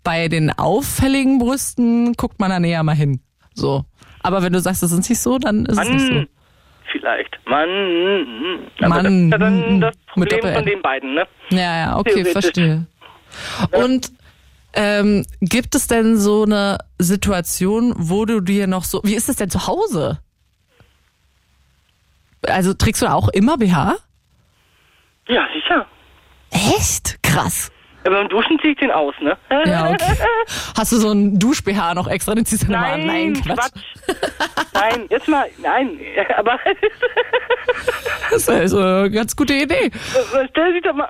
bei 0.03 0.27
den 0.27 0.51
auffälligen 0.51 1.39
Brüsten 1.39 2.13
guckt 2.13 2.39
man 2.39 2.49
da 2.51 2.59
näher 2.59 2.83
mal 2.83 2.95
hin. 2.95 3.19
So. 3.53 3.83
Aber 4.21 4.41
wenn 4.43 4.53
du 4.53 4.59
sagst, 4.59 4.83
das 4.83 4.91
ist 4.91 5.09
nicht 5.09 5.19
so, 5.19 5.37
dann 5.37 5.65
ist 5.65 5.77
es 5.77 5.89
nicht 5.89 6.07
so. 6.07 6.13
Mann, 6.13 6.27
vielleicht. 6.91 7.39
Mann. 7.45 8.69
Aber 8.79 8.89
Mann, 8.89 9.03
das 9.03 9.13
ist 9.13 9.31
ja 9.31 9.37
dann 9.37 9.81
das 9.81 9.95
mit 10.15 10.29
Problem 10.29 10.53
von 10.53 10.65
den 10.65 10.81
beiden, 10.81 11.13
ne? 11.15 11.27
Ja, 11.49 11.57
ja, 11.79 11.97
okay, 11.97 12.23
verstehe. 12.25 12.85
Und 13.71 14.11
ähm, 14.73 15.25
gibt 15.41 15.75
es 15.75 15.87
denn 15.87 16.17
so 16.17 16.43
eine 16.43 16.77
Situation, 16.99 17.93
wo 17.97 18.25
du 18.25 18.39
dir 18.41 18.67
noch 18.67 18.83
so, 18.83 19.01
wie 19.03 19.15
ist 19.15 19.29
es 19.29 19.35
denn 19.35 19.49
zu 19.49 19.67
Hause? 19.67 20.19
Also 22.47 22.73
trägst 22.73 23.01
du 23.01 23.07
auch 23.07 23.29
immer 23.29 23.57
BH? 23.57 23.95
Ja, 25.27 25.47
sicher. 25.53 25.85
Echt? 26.51 27.21
Krass. 27.23 27.71
Ja, 28.05 28.11
beim 28.11 28.27
Duschen 28.27 28.59
ziehe 28.59 28.73
ich 28.73 28.79
den 28.79 28.91
aus, 28.91 29.15
ne? 29.21 29.37
Ja, 29.65 29.89
okay. 29.89 30.17
Hast 30.77 30.91
du 30.91 30.97
so 30.97 31.11
einen 31.11 31.39
Dusch-BH 31.39 31.93
noch 31.93 32.07
extra, 32.07 32.35
den 32.35 32.45
ziehst 32.45 32.63
du 32.67 32.71
nochmal 32.71 32.95
an? 32.95 33.05
Nein, 33.05 33.33
Quatsch. 33.41 33.71
nein, 34.73 35.05
jetzt 35.09 35.27
mal, 35.29 35.45
nein, 35.59 35.97
aber 36.37 36.59
Das 38.29 38.41
ist 38.41 38.49
also 38.49 38.79
eine 38.79 39.09
ganz 39.09 39.33
gute 39.35 39.53
Idee. 39.53 39.89
stell 40.51 40.73
sich 40.73 40.81
doch 40.83 40.93
mal. 40.93 41.09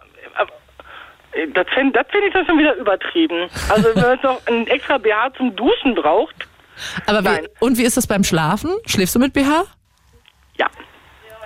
Das 1.56 1.66
finde 1.74 1.94
das 1.94 2.06
find 2.12 2.26
ich 2.28 2.34
dann 2.34 2.46
schon 2.46 2.60
wieder 2.60 2.76
übertrieben. 2.76 3.50
Also 3.70 3.86
wenn 3.96 4.02
man 4.04 4.12
jetzt 4.12 4.24
noch 4.24 4.40
ein 4.46 4.68
extra 4.68 5.00
BH 5.00 5.34
zum 5.36 5.56
Duschen 5.56 5.96
braucht, 5.96 6.48
Aber 7.08 7.24
wie, 7.24 7.48
und 7.60 7.80
wie 7.80 7.84
ist 7.84 7.98
das 7.98 8.06
beim 8.06 8.24
Schlafen? 8.24 8.70
Schläfst 8.86 9.16
du 9.16 9.20
mit 9.20 9.34
BH? 9.34 9.64
ja. 10.58 10.68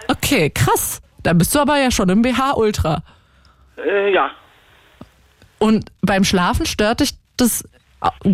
Okay, 0.08 0.50
krass. 0.50 1.02
Dann 1.24 1.38
bist 1.38 1.54
du 1.56 1.60
aber 1.60 1.78
ja 1.78 1.92
schon 1.92 2.10
im 2.10 2.22
BH 2.22 2.54
Ultra. 2.56 3.04
Äh, 3.78 4.14
ja. 4.14 4.32
Und 5.60 5.92
beim 6.02 6.24
Schlafen 6.24 6.66
stört 6.66 7.00
dich 7.02 7.12
das 7.38 7.68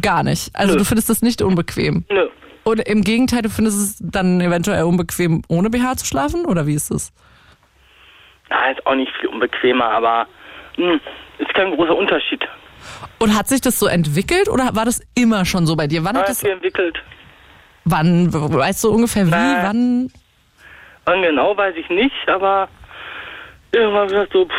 gar 0.02 0.24
nicht. 0.24 0.52
Also 0.56 0.74
Nö. 0.74 0.80
du 0.80 0.86
findest 0.86 1.10
das 1.10 1.22
nicht 1.22 1.42
unbequem. 1.42 2.06
Nö. 2.10 2.28
Und 2.64 2.80
im 2.88 3.02
Gegenteil, 3.02 3.42
du 3.42 3.50
findest 3.50 3.78
es 3.78 3.98
dann 4.00 4.40
eventuell 4.40 4.84
unbequem, 4.84 5.42
ohne 5.48 5.70
BH 5.70 5.98
zu 5.98 6.06
schlafen? 6.06 6.46
Oder 6.46 6.66
wie 6.68 6.76
ist 6.76 6.92
es? 6.92 7.12
Na, 8.50 8.72
ist 8.72 8.86
auch 8.86 8.96
nicht 8.96 9.12
viel 9.20 9.30
unbequemer, 9.30 9.86
aber 9.86 10.28
mh, 10.78 11.00
ist 11.40 11.54
kein 11.54 11.72
großer 11.76 11.96
Unterschied. 11.96 12.42
Und 13.20 13.36
hat 13.36 13.48
sich 13.48 13.62
das 13.62 13.80
so 13.80 13.88
entwickelt 13.88 14.50
oder 14.50 14.76
war 14.76 14.86
das 14.86 15.02
immer 15.16 15.46
schon 15.46 15.66
so 15.66 15.76
bei 15.76 15.88
dir? 15.88 16.04
Wann 16.04 16.16
Ja, 16.16 16.22
hat 16.22 16.30
das, 16.30 16.44
entwickelt. 16.44 16.98
wann, 17.86 18.32
weißt 18.34 18.84
du 18.84 18.90
ungefähr 18.92 19.28
wie, 19.28 19.32
Äh. 19.32 19.64
wann? 19.64 20.12
Wann 21.06 21.22
genau, 21.22 21.56
weiß 21.58 21.76
ich 21.76 21.90
nicht, 21.90 22.28
aber 22.30 22.70
irgendwann 23.72 24.08
gesagt 24.08 24.34
so, 24.34 24.46
pff, 24.46 24.54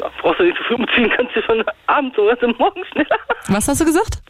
ja, 0.00 0.10
brauchst 0.20 0.40
du 0.40 0.44
nicht 0.44 0.56
zu 0.56 0.64
früh 0.64 0.74
umziehen, 0.74 1.10
kannst 1.16 1.36
du 1.36 1.42
schon 1.42 1.64
abends 1.86 2.18
oder 2.18 2.36
so 2.40 2.48
morgen 2.58 2.84
schneller. 2.92 3.18
Was 3.48 3.68
hast 3.68 3.80
du 3.80 3.84
gesagt? 3.84 4.22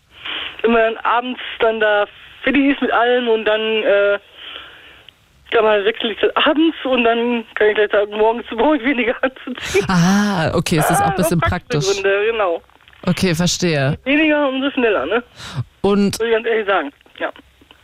Wenn 0.62 0.72
man 0.72 0.94
dann 0.94 1.04
abends 1.04 1.40
dann 1.60 1.80
da 1.80 2.06
fertig 2.42 2.72
ist 2.72 2.82
mit 2.82 2.92
allem 2.92 3.28
und 3.28 3.44
dann 3.44 3.60
äh, 3.60 4.18
Dann 5.52 5.64
mal 5.64 5.84
wechsle 5.84 6.12
ich 6.12 6.18
das 6.20 6.34
abends 6.36 6.76
und 6.84 7.04
dann 7.04 7.44
kann 7.54 7.68
ich 7.68 7.74
gleich 7.74 7.90
sagen, 7.90 8.10
morgens 8.16 8.46
brauche 8.50 8.76
ich 8.76 8.84
weniger 8.84 9.14
anzuziehen. 9.22 9.86
Ah, 9.88 10.50
okay, 10.54 10.76
es 10.78 10.90
ist 10.90 11.00
auch 11.00 11.08
ein 11.10 11.16
bisschen 11.16 11.40
praktisch. 11.40 11.86
Gründe, 11.94 12.26
genau. 12.30 12.62
Okay, 13.06 13.34
verstehe. 13.34 13.98
Weniger, 14.04 14.48
umso 14.48 14.70
schneller, 14.72 15.06
ne? 15.06 15.22
Und 15.80 16.18
Muss 16.18 16.28
ich 16.28 16.32
ganz 16.32 16.46
ehrlich 16.46 16.66
sagen. 16.68 16.92
Ja. 17.18 17.30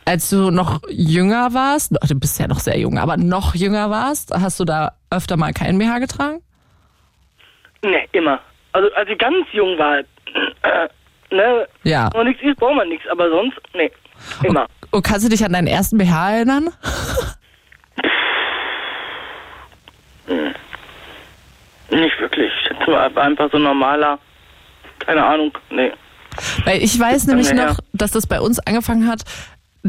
Als 0.07 0.29
du 0.29 0.51
noch 0.51 0.81
jünger 0.89 1.53
warst, 1.53 1.91
du 1.91 2.15
bist 2.15 2.39
ja 2.39 2.47
noch 2.47 2.59
sehr 2.59 2.79
jung, 2.79 2.97
aber 2.97 3.17
noch 3.17 3.55
jünger 3.55 3.89
warst, 3.89 4.31
hast 4.33 4.57
du 4.59 4.63
da 4.65 4.93
öfter 5.09 5.35
mal 5.35 5.51
keinen 5.51 5.77
BH 5.77 5.99
getragen? 5.99 6.41
Ne, 7.83 8.05
immer. 8.13 8.39
Also 8.71 8.89
als 8.95 9.09
ich 9.09 9.17
ganz 9.17 9.45
jung 9.51 9.77
war, 9.77 9.97
äh, 9.99 10.03
ne, 11.29 11.67
Ja. 11.83 12.09
noch 12.13 12.23
nichts 12.23 12.41
ist, 12.41 12.57
braucht 12.57 12.75
man 12.75 12.87
nichts, 12.87 13.05
aber 13.11 13.29
sonst, 13.29 13.57
ne, 13.75 13.91
immer. 14.43 14.65
Und 14.91 15.03
kannst 15.03 15.25
du 15.25 15.29
dich 15.29 15.43
an 15.43 15.51
deinen 15.51 15.67
ersten 15.67 15.97
BH 15.97 16.31
erinnern? 16.37 16.69
Nicht 21.89 22.19
wirklich. 22.19 22.51
Ich 22.61 22.67
schätze 22.67 22.91
mal, 22.91 23.17
einfach 23.17 23.49
so 23.51 23.57
ein 23.57 23.63
normaler, 23.63 24.19
keine 24.99 25.25
Ahnung, 25.25 25.51
ne. 25.69 25.91
Weil 26.65 26.83
ich 26.83 26.97
weiß 26.99 27.27
nämlich 27.27 27.51
noch, 27.53 27.79
dass 27.93 28.11
das 28.11 28.27
bei 28.27 28.39
uns 28.39 28.59
angefangen 28.59 29.07
hat. 29.07 29.21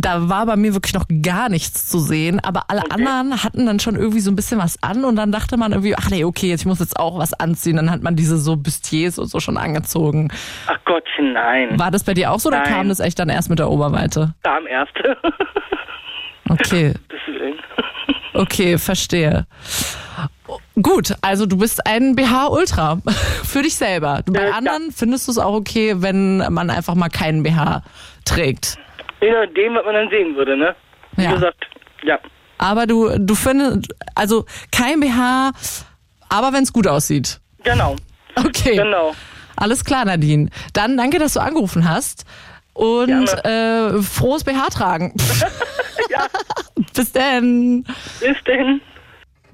Da 0.00 0.28
war 0.28 0.46
bei 0.46 0.56
mir 0.56 0.74
wirklich 0.74 0.94
noch 0.94 1.06
gar 1.22 1.48
nichts 1.48 1.88
zu 1.88 1.98
sehen, 1.98 2.40
aber 2.40 2.64
alle 2.68 2.82
Okay. 2.82 2.92
anderen 3.04 3.42
hatten 3.42 3.66
dann 3.66 3.80
schon 3.80 3.96
irgendwie 3.96 4.20
so 4.20 4.30
ein 4.30 4.36
bisschen 4.36 4.58
was 4.58 4.82
an 4.82 5.04
und 5.04 5.16
dann 5.16 5.32
dachte 5.32 5.56
man 5.56 5.72
irgendwie, 5.72 5.96
ach 5.96 6.08
nee, 6.10 6.24
okay, 6.24 6.48
jetzt, 6.48 6.60
ich 6.60 6.66
muss 6.66 6.78
jetzt 6.80 6.98
auch 6.98 7.18
was 7.18 7.32
anziehen. 7.34 7.76
Dann 7.76 7.90
hat 7.90 8.02
man 8.02 8.16
diese 8.16 8.38
so 8.38 8.56
Bustiers 8.56 9.18
und 9.18 9.26
so 9.26 9.40
schon 9.40 9.56
angezogen. 9.56 10.30
Ach 10.66 10.78
Gottchen, 10.84 11.32
nein. 11.32 11.78
War 11.78 11.90
das 11.90 12.04
bei 12.04 12.14
dir 12.14 12.30
auch 12.32 12.38
so 12.40 12.48
oder 12.48 12.60
Nein. 12.60 12.68
kam 12.72 12.88
das 12.88 13.00
echt 13.00 13.18
dann 13.18 13.28
erst 13.28 13.50
mit 13.50 13.58
der 13.58 13.70
Oberweite? 13.70 14.34
Darmerste. 14.42 15.16
Okay, 16.50 16.94
Deswegen. 17.12 17.58
okay, 18.32 18.78
verstehe. 18.78 19.46
Gut, 20.80 21.14
also 21.20 21.44
du 21.44 21.58
bist 21.58 21.86
ein 21.86 22.16
BH-Ultra 22.16 23.02
für 23.44 23.62
dich 23.62 23.76
selber. 23.76 24.22
Bei 24.26 24.46
ja. 24.48 24.54
anderen 24.54 24.90
findest 24.90 25.28
du 25.28 25.32
es 25.32 25.38
auch 25.38 25.52
okay, 25.52 25.96
wenn 25.98 26.38
man 26.50 26.70
einfach 26.70 26.94
mal 26.94 27.10
keinen 27.10 27.42
BH 27.42 27.82
trägt. 28.24 28.78
Je 29.20 29.30
nachdem, 29.32 29.74
was 29.74 29.84
man 29.84 29.94
dann 29.94 30.10
sehen 30.10 30.36
würde, 30.36 30.56
ne? 30.56 30.74
Wie 31.16 31.24
Ja. 31.24 31.32
gesagt, 31.34 31.66
ja. 32.02 32.18
Aber 32.58 32.86
du, 32.86 33.10
du 33.18 33.34
findest, 33.34 33.92
also 34.14 34.44
kein 34.72 35.00
BH, 35.00 35.52
aber 36.28 36.52
wenn 36.52 36.62
es 36.64 36.72
gut 36.72 36.86
aussieht. 36.86 37.40
Genau, 37.64 37.96
Okay. 38.36 38.76
genau. 38.76 39.14
Alles 39.56 39.84
klar, 39.84 40.04
Nadine. 40.04 40.50
Dann 40.72 40.96
danke, 40.96 41.18
dass 41.18 41.34
du 41.34 41.40
angerufen 41.40 41.88
hast. 41.88 42.24
Und 42.74 43.26
äh, 43.44 44.00
frohes 44.02 44.44
BH 44.44 44.68
tragen. 44.70 45.14
Ja, 46.10 46.26
Bis 46.94 47.10
denn. 47.12 47.84
bis 48.20 48.36
denn. 48.46 48.80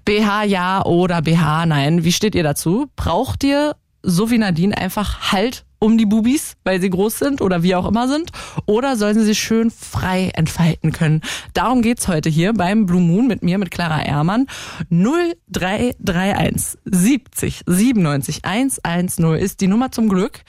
BH 0.05 0.45
ja 0.45 0.85
oder 0.85 1.21
BH 1.23 1.65
nein. 1.67 2.05
Wie 2.05 2.13
steht 2.13 2.35
ihr 2.35 2.43
dazu? 2.45 2.87
Braucht 2.97 3.43
ihr, 3.45 3.75
so 4.03 4.31
wie 4.31 4.37
Nadine, 4.39 4.77
einfach 4.77 5.33
Halt 5.33 5.65
um 5.85 5.99
die 5.99 6.07
Bubis, 6.07 6.55
weil 6.65 6.81
sie 6.81 6.89
groß 6.89 7.19
sind 7.19 7.43
oder 7.43 7.63
wie 7.63 7.75
auch 7.75 7.87
immer 7.87 8.09
sind? 8.09 8.31
Oder 8.65 8.97
sollen 8.97 9.19
sie 9.19 9.27
sich 9.27 9.39
schön 9.39 9.71
frei 9.71 10.31
entfalten 10.35 10.93
können? 10.93 11.21
Darum 11.53 11.83
geht's 11.83 12.09
heute 12.09 12.31
hier 12.31 12.55
beim 12.55 12.87
Blue 12.87 13.03
Moon 13.03 13.27
mit 13.27 13.43
mir, 13.43 13.59
mit 13.59 13.71
Clara 13.71 14.03
Ehrmann. 14.03 14.47
0331 14.89 16.79
70 16.87 17.65
97 17.67 18.47
110 18.47 19.35
ist 19.35 19.61
die 19.61 19.67
Nummer 19.67 19.93
zum 19.93 20.09
Glück 20.09 20.41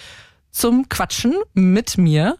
zum 0.51 0.88
Quatschen 0.88 1.34
mit 1.54 1.98
mir. 1.98 2.38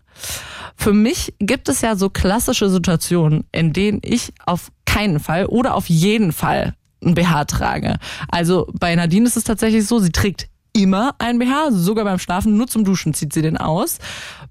Für 0.78 0.94
mich 0.94 1.34
gibt 1.40 1.68
es 1.68 1.82
ja 1.82 1.98
so 1.98 2.10
klassische 2.10 2.70
Situationen, 2.70 3.44
in 3.52 3.74
denen 3.74 4.00
ich 4.04 4.32
auf 4.46 4.72
keinen 4.86 5.20
Fall 5.20 5.48
oder 5.48 5.76
auf 5.76 5.90
jeden 5.90 6.32
Fall 6.32 6.76
ein 7.04 7.14
BH 7.14 7.44
trage. 7.46 7.98
Also 8.30 8.68
bei 8.80 8.96
Nadine 8.96 9.28
ist 9.28 9.36
es 9.36 9.44
tatsächlich 9.44 9.86
so, 9.86 10.00
sie 10.00 10.14
trägt 10.14 10.48
immer 10.76 11.16
ein 11.20 11.40
BH, 11.40 11.72
sogar 11.72 12.04
beim 12.04 12.20
Schlafen, 12.20 12.58
nur 12.58 12.68
zum 12.68 12.84
Duschen 12.84 13.14
zieht 13.14 13.34
sie 13.34 13.42
den 13.42 13.58
aus. 13.58 13.98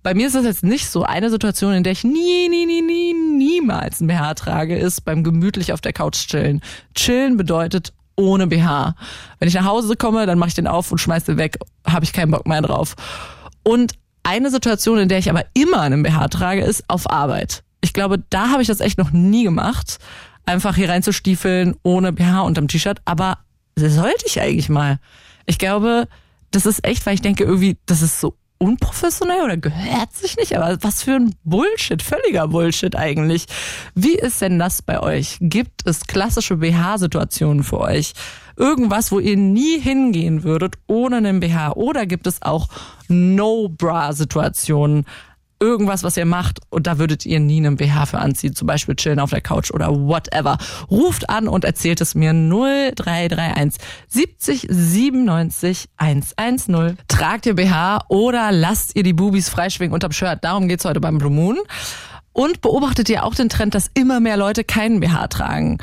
Bei 0.02 0.14
mir 0.14 0.26
ist 0.26 0.34
das 0.34 0.44
jetzt 0.44 0.64
nicht 0.64 0.88
so. 0.88 1.02
Eine 1.04 1.30
Situation, 1.30 1.74
in 1.74 1.82
der 1.82 1.92
ich 1.92 2.02
nie, 2.02 2.48
nie, 2.48 2.66
nie, 2.66 2.82
nie, 2.82 3.12
niemals 3.12 4.00
ein 4.00 4.06
BH 4.06 4.34
trage, 4.34 4.76
ist 4.76 5.04
beim 5.04 5.22
gemütlich 5.22 5.72
auf 5.72 5.80
der 5.80 5.92
Couch 5.92 6.26
chillen. 6.26 6.62
Chillen 6.94 7.36
bedeutet 7.36 7.92
ohne 8.16 8.46
BH. 8.46 8.94
Wenn 9.38 9.48
ich 9.48 9.54
nach 9.54 9.66
Hause 9.66 9.96
komme, 9.96 10.24
dann 10.26 10.38
mache 10.38 10.48
ich 10.48 10.54
den 10.54 10.66
auf 10.66 10.90
und 10.90 10.98
schmeiß 10.98 11.24
den 11.24 11.36
weg. 11.36 11.58
Habe 11.86 12.04
ich 12.04 12.12
keinen 12.12 12.30
Bock 12.30 12.46
mehr 12.46 12.62
drauf. 12.62 12.94
Und 13.62 13.92
eine 14.22 14.50
Situation, 14.50 14.98
in 14.98 15.08
der 15.08 15.18
ich 15.18 15.28
aber 15.28 15.44
immer 15.52 15.80
einen 15.82 16.02
BH 16.02 16.28
trage, 16.28 16.62
ist 16.62 16.84
auf 16.88 17.10
Arbeit. 17.10 17.62
Ich 17.82 17.92
glaube, 17.92 18.22
da 18.30 18.48
habe 18.48 18.62
ich 18.62 18.68
das 18.68 18.80
echt 18.80 18.96
noch 18.96 19.10
nie 19.10 19.44
gemacht. 19.44 19.98
Einfach 20.46 20.76
hier 20.76 20.88
reinzustiefeln 20.88 21.76
ohne 21.82 22.12
BH 22.12 22.40
unterm 22.40 22.68
T-Shirt. 22.68 23.00
Aber 23.04 23.38
sollte 23.76 24.24
ich 24.26 24.40
eigentlich 24.40 24.70
mal. 24.70 24.98
Ich 25.46 25.58
glaube, 25.58 26.08
das 26.50 26.66
ist 26.66 26.86
echt, 26.86 27.04
weil 27.06 27.14
ich 27.14 27.22
denke 27.22 27.44
irgendwie, 27.44 27.76
das 27.86 28.02
ist 28.02 28.20
so 28.20 28.36
unprofessionell 28.58 29.42
oder 29.42 29.56
gehört 29.56 30.12
sich 30.12 30.36
nicht, 30.36 30.56
aber 30.56 30.78
was 30.82 31.02
für 31.02 31.16
ein 31.16 31.34
Bullshit, 31.44 32.00
völliger 32.02 32.48
Bullshit 32.48 32.96
eigentlich. 32.96 33.46
Wie 33.94 34.14
ist 34.14 34.40
denn 34.40 34.58
das 34.58 34.80
bei 34.80 35.00
euch? 35.00 35.36
Gibt 35.40 35.86
es 35.86 36.06
klassische 36.06 36.56
BH-Situationen 36.56 37.62
für 37.62 37.80
euch? 37.80 38.12
Irgendwas, 38.56 39.10
wo 39.12 39.18
ihr 39.18 39.36
nie 39.36 39.80
hingehen 39.80 40.44
würdet 40.44 40.76
ohne 40.86 41.16
einen 41.16 41.40
BH? 41.40 41.72
Oder 41.72 42.06
gibt 42.06 42.26
es 42.26 42.40
auch 42.42 42.68
No-Bra-Situationen? 43.08 45.04
Irgendwas, 45.60 46.02
was 46.02 46.16
ihr 46.16 46.26
macht 46.26 46.60
und 46.70 46.86
da 46.86 46.98
würdet 46.98 47.24
ihr 47.24 47.40
nie 47.40 47.58
einen 47.58 47.76
BH 47.76 48.06
für 48.06 48.18
anziehen, 48.18 48.54
zum 48.54 48.66
Beispiel 48.66 48.96
chillen 48.96 49.20
auf 49.20 49.30
der 49.30 49.40
Couch 49.40 49.70
oder 49.70 49.88
whatever. 49.88 50.58
Ruft 50.90 51.30
an 51.30 51.48
und 51.48 51.64
erzählt 51.64 52.00
es 52.00 52.14
mir 52.14 52.32
0331 52.32 53.80
70 54.08 54.66
97 54.68 55.88
110. 55.96 56.98
Tragt 57.08 57.46
ihr 57.46 57.54
BH 57.54 58.04
oder 58.08 58.52
lasst 58.52 58.96
ihr 58.96 59.02
die 59.02 59.12
Bubis 59.12 59.48
freischwingen 59.48 59.94
unterm 59.94 60.12
Shirt? 60.12 60.38
Darum 60.42 60.68
geht's 60.68 60.84
heute 60.84 61.00
beim 61.00 61.18
Blue 61.18 61.30
Moon. 61.30 61.58
Und 62.32 62.60
beobachtet 62.60 63.08
ihr 63.08 63.24
auch 63.24 63.36
den 63.36 63.48
Trend, 63.48 63.76
dass 63.76 63.90
immer 63.94 64.18
mehr 64.18 64.36
Leute 64.36 64.64
keinen 64.64 64.98
BH 64.98 65.28
tragen? 65.28 65.78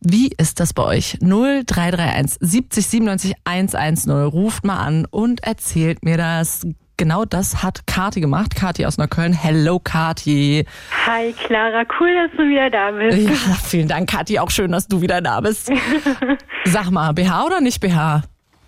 Wie 0.00 0.28
ist 0.36 0.60
das 0.60 0.74
bei 0.74 0.82
euch? 0.82 1.18
0331 1.20 2.38
70 2.40 2.86
97 2.86 3.34
110. 3.44 4.10
Ruft 4.10 4.64
mal 4.64 4.78
an 4.78 5.06
und 5.06 5.42
erzählt 5.42 6.04
mir 6.04 6.16
das. 6.16 6.66
Genau 6.98 7.24
das 7.24 7.62
hat 7.62 7.86
Kati 7.86 8.20
gemacht. 8.20 8.56
Kati 8.56 8.84
aus 8.84 8.98
Neukölln. 8.98 9.32
Hello, 9.32 9.78
Kati. 9.78 10.66
Hi 11.06 11.32
Clara, 11.32 11.84
cool, 12.00 12.12
dass 12.12 12.32
du 12.36 12.48
wieder 12.48 12.68
da 12.70 12.90
bist. 12.90 13.16
Ja, 13.18 13.54
vielen 13.64 13.86
Dank, 13.86 14.10
Kati. 14.10 14.40
Auch 14.40 14.50
schön, 14.50 14.72
dass 14.72 14.88
du 14.88 15.00
wieder 15.00 15.20
da 15.20 15.40
bist. 15.40 15.70
Sag 16.64 16.90
mal, 16.90 17.12
BH 17.14 17.44
oder 17.46 17.60
nicht 17.60 17.80
BH? 17.80 18.22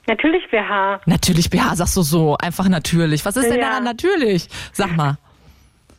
Natürlich 0.07 0.49
BH. 0.49 1.01
Natürlich 1.07 1.51
BH, 1.51 1.75
sagst 1.75 1.97
du 1.97 2.03
so. 2.03 2.37
Einfach 2.41 2.69
natürlich. 2.69 3.25
Was 3.25 3.37
ist 3.37 3.51
denn 3.51 3.59
Ja. 3.59 3.69
daran 3.71 3.83
natürlich? 3.85 4.49
Sag 4.73 4.97
mal. 4.97 5.19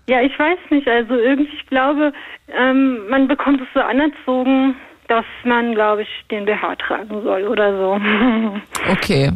Ja, 0.07 0.21
ich 0.21 0.37
weiß 0.39 0.57
nicht, 0.69 0.87
also 0.87 1.13
irgendwie, 1.15 1.51
ich 1.53 1.67
glaube, 1.67 2.13
ähm, 2.57 3.09
man 3.09 3.27
bekommt 3.27 3.59
es 3.59 3.67
so 3.73 3.81
anerzogen, 3.81 4.75
dass 5.09 5.25
man, 5.43 5.75
glaube 5.75 6.03
ich, 6.03 6.09
den 6.31 6.45
BH 6.45 6.75
tragen 6.77 7.23
soll 7.23 7.43
oder 7.45 7.77
so. 7.77 7.99
Okay. 8.89 9.31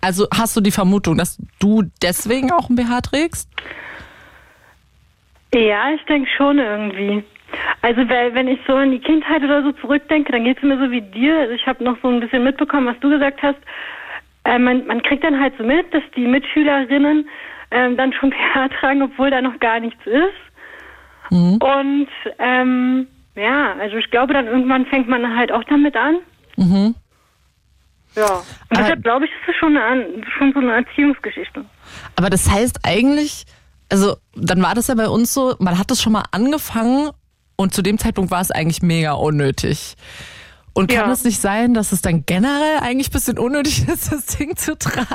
Also 0.00 0.26
hast 0.34 0.56
du 0.56 0.60
die 0.60 0.70
Vermutung, 0.70 1.16
dass 1.16 1.38
du 1.58 1.82
deswegen 2.02 2.52
auch 2.52 2.70
ein 2.70 2.76
BH 2.76 3.00
trägst? 3.02 3.48
ja, 5.52 5.90
ich 5.92 6.04
denke 6.04 6.28
schon 6.36 6.58
irgendwie. 6.58 7.24
Also 7.82 8.08
weil 8.08 8.34
wenn 8.34 8.48
ich 8.48 8.60
so 8.66 8.74
an 8.74 8.92
die 8.92 9.00
Kindheit 9.00 9.42
oder 9.42 9.62
so 9.62 9.72
zurückdenke, 9.72 10.30
dann 10.32 10.44
geht 10.44 10.58
es 10.58 10.62
mir 10.62 10.78
so 10.78 10.90
wie 10.90 11.00
dir. 11.00 11.38
Also 11.38 11.54
ich 11.54 11.66
habe 11.66 11.82
noch 11.82 11.96
so 12.02 12.08
ein 12.08 12.20
bisschen 12.20 12.44
mitbekommen, 12.44 12.86
was 12.86 13.00
du 13.00 13.10
gesagt 13.10 13.42
hast. 13.42 13.58
Äh, 14.44 14.58
man, 14.58 14.86
man 14.86 15.02
kriegt 15.02 15.24
dann 15.24 15.40
halt 15.40 15.54
so 15.58 15.64
mit, 15.64 15.92
dass 15.92 16.02
die 16.14 16.26
Mitschülerinnen 16.26 17.28
ähm, 17.72 17.96
dann 17.96 18.12
schon 18.12 18.30
BH 18.54 18.68
tragen, 18.80 19.02
obwohl 19.02 19.30
da 19.30 19.42
noch 19.42 19.58
gar 19.58 19.80
nichts 19.80 20.00
ist. 20.06 20.50
Und 21.62 22.08
ähm, 22.38 23.06
ja, 23.36 23.74
also 23.80 23.96
ich 23.96 24.10
glaube, 24.10 24.32
dann 24.32 24.46
irgendwann 24.46 24.86
fängt 24.86 25.08
man 25.08 25.36
halt 25.36 25.52
auch 25.52 25.64
damit 25.64 25.96
an. 25.96 26.16
Mhm. 26.56 26.94
Ja. 28.16 28.42
Deshalb 28.70 29.02
glaube 29.02 29.24
ich, 29.26 29.30
ist 29.30 29.40
das 29.46 29.56
schon, 29.56 29.76
eine, 29.76 30.04
schon 30.36 30.52
so 30.52 30.58
eine 30.60 30.72
Erziehungsgeschichte. 30.72 31.64
Aber 32.16 32.28
das 32.30 32.50
heißt 32.50 32.80
eigentlich, 32.82 33.44
also 33.88 34.16
dann 34.34 34.62
war 34.62 34.74
das 34.74 34.88
ja 34.88 34.94
bei 34.94 35.08
uns 35.08 35.32
so, 35.32 35.54
man 35.58 35.78
hat 35.78 35.90
das 35.90 36.02
schon 36.02 36.12
mal 36.12 36.24
angefangen 36.32 37.10
und 37.56 37.74
zu 37.74 37.82
dem 37.82 37.98
Zeitpunkt 37.98 38.30
war 38.30 38.40
es 38.40 38.50
eigentlich 38.50 38.82
mega 38.82 39.12
unnötig. 39.12 39.94
Und 40.72 40.90
kann 40.90 41.06
Ja. 41.06 41.12
es 41.12 41.24
nicht 41.24 41.40
sein, 41.40 41.74
dass 41.74 41.92
es 41.92 42.00
dann 42.00 42.24
generell 42.26 42.78
eigentlich 42.80 43.08
ein 43.08 43.12
bisschen 43.12 43.38
unnötig 43.38 43.86
ist, 43.88 44.12
das 44.12 44.26
Ding 44.26 44.56
zu 44.56 44.76
tragen? 44.78 45.06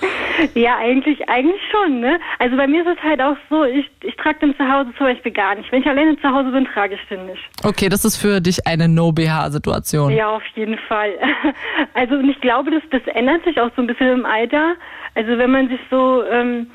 Ja, 0.54 0.76
eigentlich, 0.78 1.28
eigentlich 1.28 1.60
schon, 1.70 1.98
ne? 2.00 2.20
Also 2.38 2.56
bei 2.56 2.66
mir 2.68 2.82
ist 2.86 2.96
es 2.96 3.02
halt 3.02 3.20
auch 3.20 3.36
so, 3.50 3.64
ich, 3.64 3.90
ich 4.04 4.14
trage 4.16 4.38
den 4.38 4.56
zu 4.56 4.68
Hause 4.70 4.90
zum 4.96 5.06
Beispiel 5.06 5.32
gar 5.32 5.54
nicht. 5.56 5.70
Wenn 5.72 5.80
ich 5.80 5.88
alleine 5.88 6.16
zu 6.20 6.28
Hause 6.28 6.50
bin, 6.52 6.64
trage 6.64 6.94
ich 6.94 7.00
den 7.08 7.26
nicht. 7.26 7.42
Okay, 7.64 7.88
das 7.88 8.04
ist 8.04 8.16
für 8.16 8.40
dich 8.40 8.64
eine 8.66 8.86
No-BH-Situation. 8.88 10.12
Ja, 10.12 10.28
auf 10.30 10.42
jeden 10.54 10.78
Fall. 10.78 11.10
Also 11.94 12.14
und 12.14 12.28
ich 12.30 12.40
glaube, 12.40 12.70
das, 12.70 12.82
das 12.90 13.02
ändert 13.14 13.44
sich 13.44 13.60
auch 13.60 13.70
so 13.74 13.82
ein 13.82 13.86
bisschen 13.88 14.08
im 14.20 14.26
Alter. 14.26 14.74
Also 15.14 15.36
wenn 15.38 15.50
man 15.50 15.68
sich 15.68 15.80
so 15.90 16.22
ähm, 16.30 16.70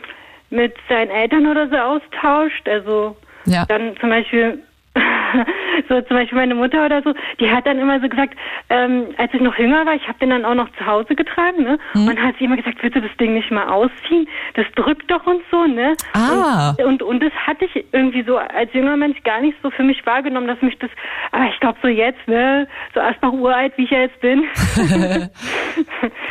mit 0.49 0.75
seinen 0.89 1.09
Eltern 1.09 1.47
oder 1.47 1.69
so 1.69 1.75
austauscht, 1.77 2.67
also 2.67 3.15
Ja. 3.45 3.65
dann 3.65 3.95
zum 4.01 4.09
Beispiel 4.09 4.59
so 5.89 6.01
zum 6.01 6.17
Beispiel 6.17 6.37
meine 6.37 6.55
Mutter 6.55 6.85
oder 6.85 7.01
so, 7.01 7.13
die 7.39 7.49
hat 7.49 7.65
dann 7.65 7.79
immer 7.79 7.99
so 7.99 8.07
gesagt, 8.07 8.35
ähm, 8.69 9.07
als 9.17 9.33
ich 9.33 9.41
noch 9.41 9.57
jünger 9.57 9.85
war, 9.85 9.95
ich 9.95 10.07
habe 10.07 10.19
den 10.19 10.29
dann 10.29 10.45
auch 10.45 10.53
noch 10.53 10.69
zu 10.77 10.85
Hause 10.85 11.15
getragen, 11.15 11.63
ne? 11.63 11.79
Mhm. 11.93 12.07
Und 12.07 12.21
hat 12.21 12.35
sie 12.37 12.45
immer 12.45 12.57
gesagt, 12.57 12.77
willst 12.81 12.95
du 12.95 13.01
das 13.01 13.15
Ding 13.19 13.33
nicht 13.33 13.51
mal 13.51 13.67
ausziehen? 13.67 14.27
Das 14.53 14.65
drückt 14.75 15.09
doch 15.09 15.25
und 15.25 15.41
so, 15.51 15.65
ne? 15.65 15.95
Ah. 16.13 16.75
Und, 16.77 16.85
und, 16.85 17.03
und 17.03 17.23
das 17.23 17.33
hatte 17.33 17.65
ich 17.65 17.85
irgendwie 17.91 18.23
so 18.23 18.37
als 18.37 18.71
junger 18.73 18.97
Mensch 18.97 19.21
gar 19.23 19.41
nicht 19.41 19.57
so 19.63 19.71
für 19.71 19.83
mich 19.83 20.05
wahrgenommen, 20.05 20.47
dass 20.47 20.61
mich 20.61 20.77
das, 20.79 20.91
aber 21.31 21.45
ich 21.45 21.59
glaube 21.59 21.77
so 21.81 21.87
jetzt, 21.87 22.27
ne? 22.27 22.67
So 22.93 22.99
erst 22.99 23.21
noch 23.21 23.33
uralt, 23.33 23.73
wie 23.77 23.85
ich 23.85 23.91
ja 23.91 24.01
jetzt 24.01 24.19
bin. 24.21 24.43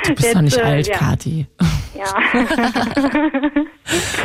Du 0.04 0.14
bist 0.14 0.34
doch 0.34 0.40
nicht 0.40 0.60
alt, 0.60 0.88
ja. 0.88 0.96
Kathi. 0.96 1.46
Ja. 1.94 2.04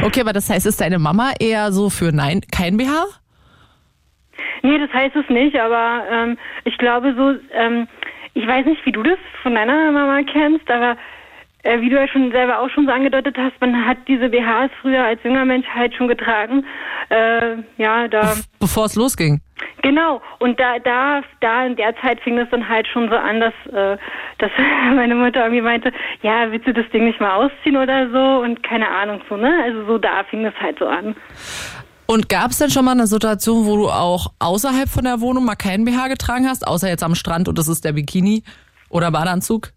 Okay, 0.03 0.21
aber 0.21 0.31
das 0.33 0.49
heißt, 0.49 0.65
ist 0.65 0.79
deine 0.79 0.99
Mama 0.99 1.31
eher 1.39 1.71
so 1.71 1.89
für 1.89 2.11
nein, 2.11 2.41
kein 2.51 2.77
BH? 2.77 3.05
Nee, 4.61 4.77
das 4.77 4.91
heißt 4.93 5.15
es 5.15 5.29
nicht, 5.29 5.59
aber 5.59 6.03
ähm, 6.11 6.37
ich 6.63 6.77
glaube 6.77 7.13
so, 7.15 7.35
ähm, 7.53 7.87
ich 8.33 8.45
weiß 8.45 8.65
nicht, 8.65 8.85
wie 8.85 8.91
du 8.91 9.03
das 9.03 9.17
von 9.41 9.55
deiner 9.55 9.91
Mama 9.91 10.21
kennst, 10.23 10.69
aber 10.69 10.97
äh, 11.63 11.81
wie 11.81 11.89
du 11.89 11.95
ja 11.97 12.07
schon 12.07 12.31
selber 12.31 12.59
auch 12.59 12.69
schon 12.69 12.85
so 12.85 12.91
angedeutet 12.91 13.37
hast, 13.37 13.59
man 13.59 13.85
hat 13.85 13.97
diese 14.07 14.29
BHs 14.29 14.71
früher 14.81 15.03
als 15.03 15.21
junger 15.23 15.43
Mensch 15.43 15.67
halt 15.67 15.93
schon 15.95 16.07
getragen. 16.07 16.63
Äh, 17.09 17.57
ja, 17.77 18.07
da 18.07 18.35
Bevor 18.59 18.85
es 18.85 18.95
losging. 18.95 19.41
genau. 19.81 20.21
Und 20.39 20.59
da, 20.59 20.79
da, 20.79 21.21
da 21.41 21.65
in 21.65 21.75
der 21.75 21.95
Zeit 21.97 22.19
fing 22.21 22.37
das 22.37 22.49
dann 22.51 22.69
halt 22.69 22.87
schon 22.87 23.09
so 23.09 23.15
an, 23.15 23.41
dass, 23.41 23.53
äh, 23.73 23.97
dass 24.37 24.51
meine 24.95 25.15
Mutter 25.15 25.41
irgendwie 25.41 25.61
meinte, 25.61 25.91
ja, 26.21 26.51
willst 26.51 26.67
du 26.67 26.73
das 26.73 26.89
Ding 26.91 27.05
nicht 27.05 27.19
mal 27.19 27.33
ausziehen 27.33 27.75
oder 27.75 28.09
so 28.11 28.43
und 28.43 28.63
keine 28.63 28.89
Ahnung 28.89 29.21
so, 29.27 29.35
ne? 29.35 29.51
Also 29.63 29.85
so 29.85 29.97
da 29.97 30.23
fing 30.23 30.43
das 30.43 30.53
halt 30.61 30.79
so 30.79 30.87
an. 30.87 31.15
Und 32.07 32.29
gab 32.29 32.51
es 32.51 32.57
denn 32.57 32.69
schon 32.69 32.85
mal 32.85 32.91
eine 32.91 33.05
Situation, 33.05 33.65
wo 33.65 33.75
du 33.75 33.89
auch 33.89 34.27
außerhalb 34.39 34.87
von 34.87 35.03
der 35.03 35.19
Wohnung 35.19 35.43
mal 35.43 35.55
keinen 35.55 35.83
BH 35.83 36.07
getragen 36.07 36.47
hast, 36.47 36.65
außer 36.65 36.87
jetzt 36.87 37.03
am 37.03 37.15
Strand 37.15 37.49
und 37.49 37.57
das 37.57 37.67
ist 37.67 37.83
der 37.83 37.91
Bikini 37.91 38.43
oder 38.89 39.11
Badeanzug? 39.11 39.73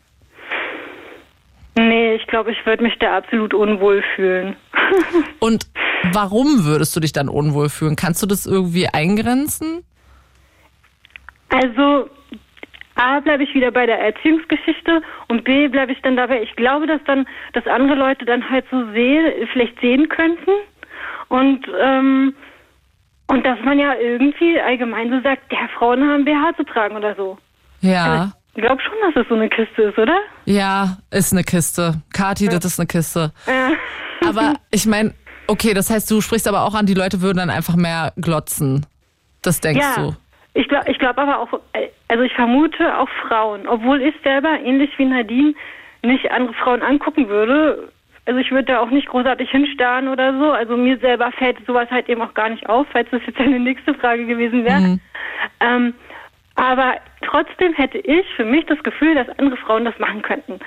Nee, 1.76 2.14
ich 2.14 2.26
glaube, 2.28 2.52
ich 2.52 2.66
würde 2.66 2.84
mich 2.84 2.96
da 3.00 3.16
absolut 3.16 3.52
unwohl 3.54 4.02
fühlen. 4.14 4.56
Und 5.40 5.66
warum 6.12 6.64
würdest 6.64 6.94
du 6.96 7.00
dich 7.00 7.12
dann 7.12 7.28
unwohl 7.28 7.68
fühlen? 7.68 7.94
Kannst 7.94 8.22
du 8.22 8.26
das 8.26 8.44
irgendwie 8.44 8.88
eingrenzen? 8.88 9.84
Also 11.48 12.10
A 12.96 13.20
bleibe 13.20 13.44
ich 13.44 13.54
wieder 13.54 13.70
bei 13.70 13.86
der 13.86 13.98
Erziehungsgeschichte 14.00 15.00
und 15.28 15.44
B 15.44 15.68
bleibe 15.68 15.92
ich 15.92 16.02
dann 16.02 16.16
dabei. 16.16 16.42
Ich 16.42 16.54
glaube, 16.56 16.86
dass 16.86 17.00
dann, 17.06 17.26
dass 17.54 17.66
andere 17.66 17.94
Leute 17.94 18.24
dann 18.24 18.50
halt 18.50 18.66
so 18.70 18.92
sehen, 18.92 19.48
vielleicht 19.52 19.80
sehen 19.80 20.08
könnten 20.08 20.50
und 21.30 21.66
ähm, 21.80 22.34
und 23.28 23.46
dass 23.46 23.58
man 23.64 23.78
ja 23.78 23.94
irgendwie 23.94 24.60
allgemein 24.60 25.08
so 25.08 25.20
sagt, 25.20 25.50
der 25.52 25.68
Frauen 25.78 26.02
haben 26.02 26.24
BH 26.24 26.56
zu 26.56 26.64
tragen 26.64 26.96
oder 26.96 27.14
so. 27.14 27.38
Ja. 27.80 28.32
Ich 28.54 28.62
glaube 28.62 28.82
schon, 28.82 28.94
dass 29.02 29.22
es 29.22 29.28
so 29.28 29.36
eine 29.36 29.48
Kiste 29.48 29.82
ist, 29.82 29.98
oder? 29.98 30.18
Ja, 30.44 30.98
ist 31.12 31.32
eine 31.32 31.44
Kiste. 31.44 32.02
Kathi, 32.12 32.48
das 32.48 32.64
ist 32.64 32.80
eine 32.80 32.88
Kiste. 32.88 33.32
Ja. 33.46 33.70
Aber 34.28 34.54
ich 34.72 34.84
meine, 34.84 35.14
okay, 35.46 35.72
das 35.74 35.90
heißt, 35.90 36.10
du 36.10 36.20
sprichst 36.20 36.48
aber 36.48 36.64
auch 36.64 36.74
an, 36.74 36.86
die 36.86 36.94
Leute 36.94 37.22
würden 37.22 37.38
dann 37.38 37.50
einfach 37.50 37.76
mehr 37.76 38.12
glotzen. 38.16 38.84
Das 39.42 39.60
denkst 39.60 39.86
ja. 39.96 40.02
du. 40.02 40.16
Ich 40.54 40.66
glaube 40.68 40.90
ich 40.90 40.98
glaub 40.98 41.16
aber 41.16 41.38
auch, 41.38 41.60
äh, 41.72 41.88
also 42.08 42.24
ich 42.24 42.32
vermute 42.34 42.98
auch 42.98 43.08
Frauen, 43.28 43.68
obwohl 43.68 44.02
ich 44.02 44.14
selber 44.24 44.58
ähnlich 44.64 44.90
wie 44.98 45.04
Nadine 45.04 45.54
nicht 46.02 46.32
andere 46.32 46.54
Frauen 46.54 46.82
angucken 46.82 47.28
würde. 47.28 47.92
Also 48.30 48.38
ich 48.38 48.52
würde 48.52 48.66
da 48.72 48.78
auch 48.78 48.90
nicht 48.90 49.08
großartig 49.08 49.50
hinstarren 49.50 50.06
oder 50.06 50.38
so. 50.38 50.52
Also 50.52 50.76
mir 50.76 50.96
selber 50.98 51.32
fällt 51.32 51.56
sowas 51.66 51.90
halt 51.90 52.08
eben 52.08 52.22
auch 52.22 52.32
gar 52.32 52.48
nicht 52.48 52.68
auf, 52.68 52.86
falls 52.92 53.10
das 53.10 53.20
jetzt 53.26 53.40
eine 53.40 53.58
nächste 53.58 53.92
Frage 53.92 54.24
gewesen 54.24 54.64
wäre. 54.64 55.00
Ähm, 55.58 55.94
aber 56.54 56.94
trotzdem 57.22 57.72
hätte 57.72 57.98
ich 57.98 58.24
für 58.36 58.44
mich 58.44 58.64
das 58.66 58.80
Gefühl, 58.84 59.16
dass 59.16 59.28
andere 59.40 59.56
Frauen 59.56 59.84
das 59.84 59.98
machen 59.98 60.22
könnten. 60.22 60.60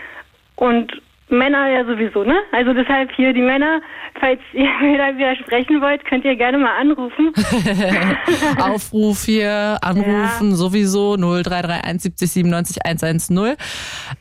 Und 0.57 1.01
Männer 1.33 1.67
ja 1.69 1.85
sowieso, 1.85 2.23
ne? 2.23 2.35
Also 2.51 2.73
deshalb 2.73 3.11
hier 3.15 3.33
die 3.33 3.41
Männer, 3.41 3.81
falls 4.19 4.39
ihr 4.53 4.63
da 4.97 5.17
widersprechen 5.17 5.81
wollt, 5.81 6.05
könnt 6.05 6.25
ihr 6.25 6.35
gerne 6.35 6.57
mal 6.57 6.79
anrufen. 6.79 7.33
Aufruf 8.61 9.25
hier, 9.25 9.77
anrufen, 9.81 10.55
sowieso 10.55 11.15
0331 11.17 12.01
70 12.01 12.31
97 12.31 12.85
110. 12.85 13.55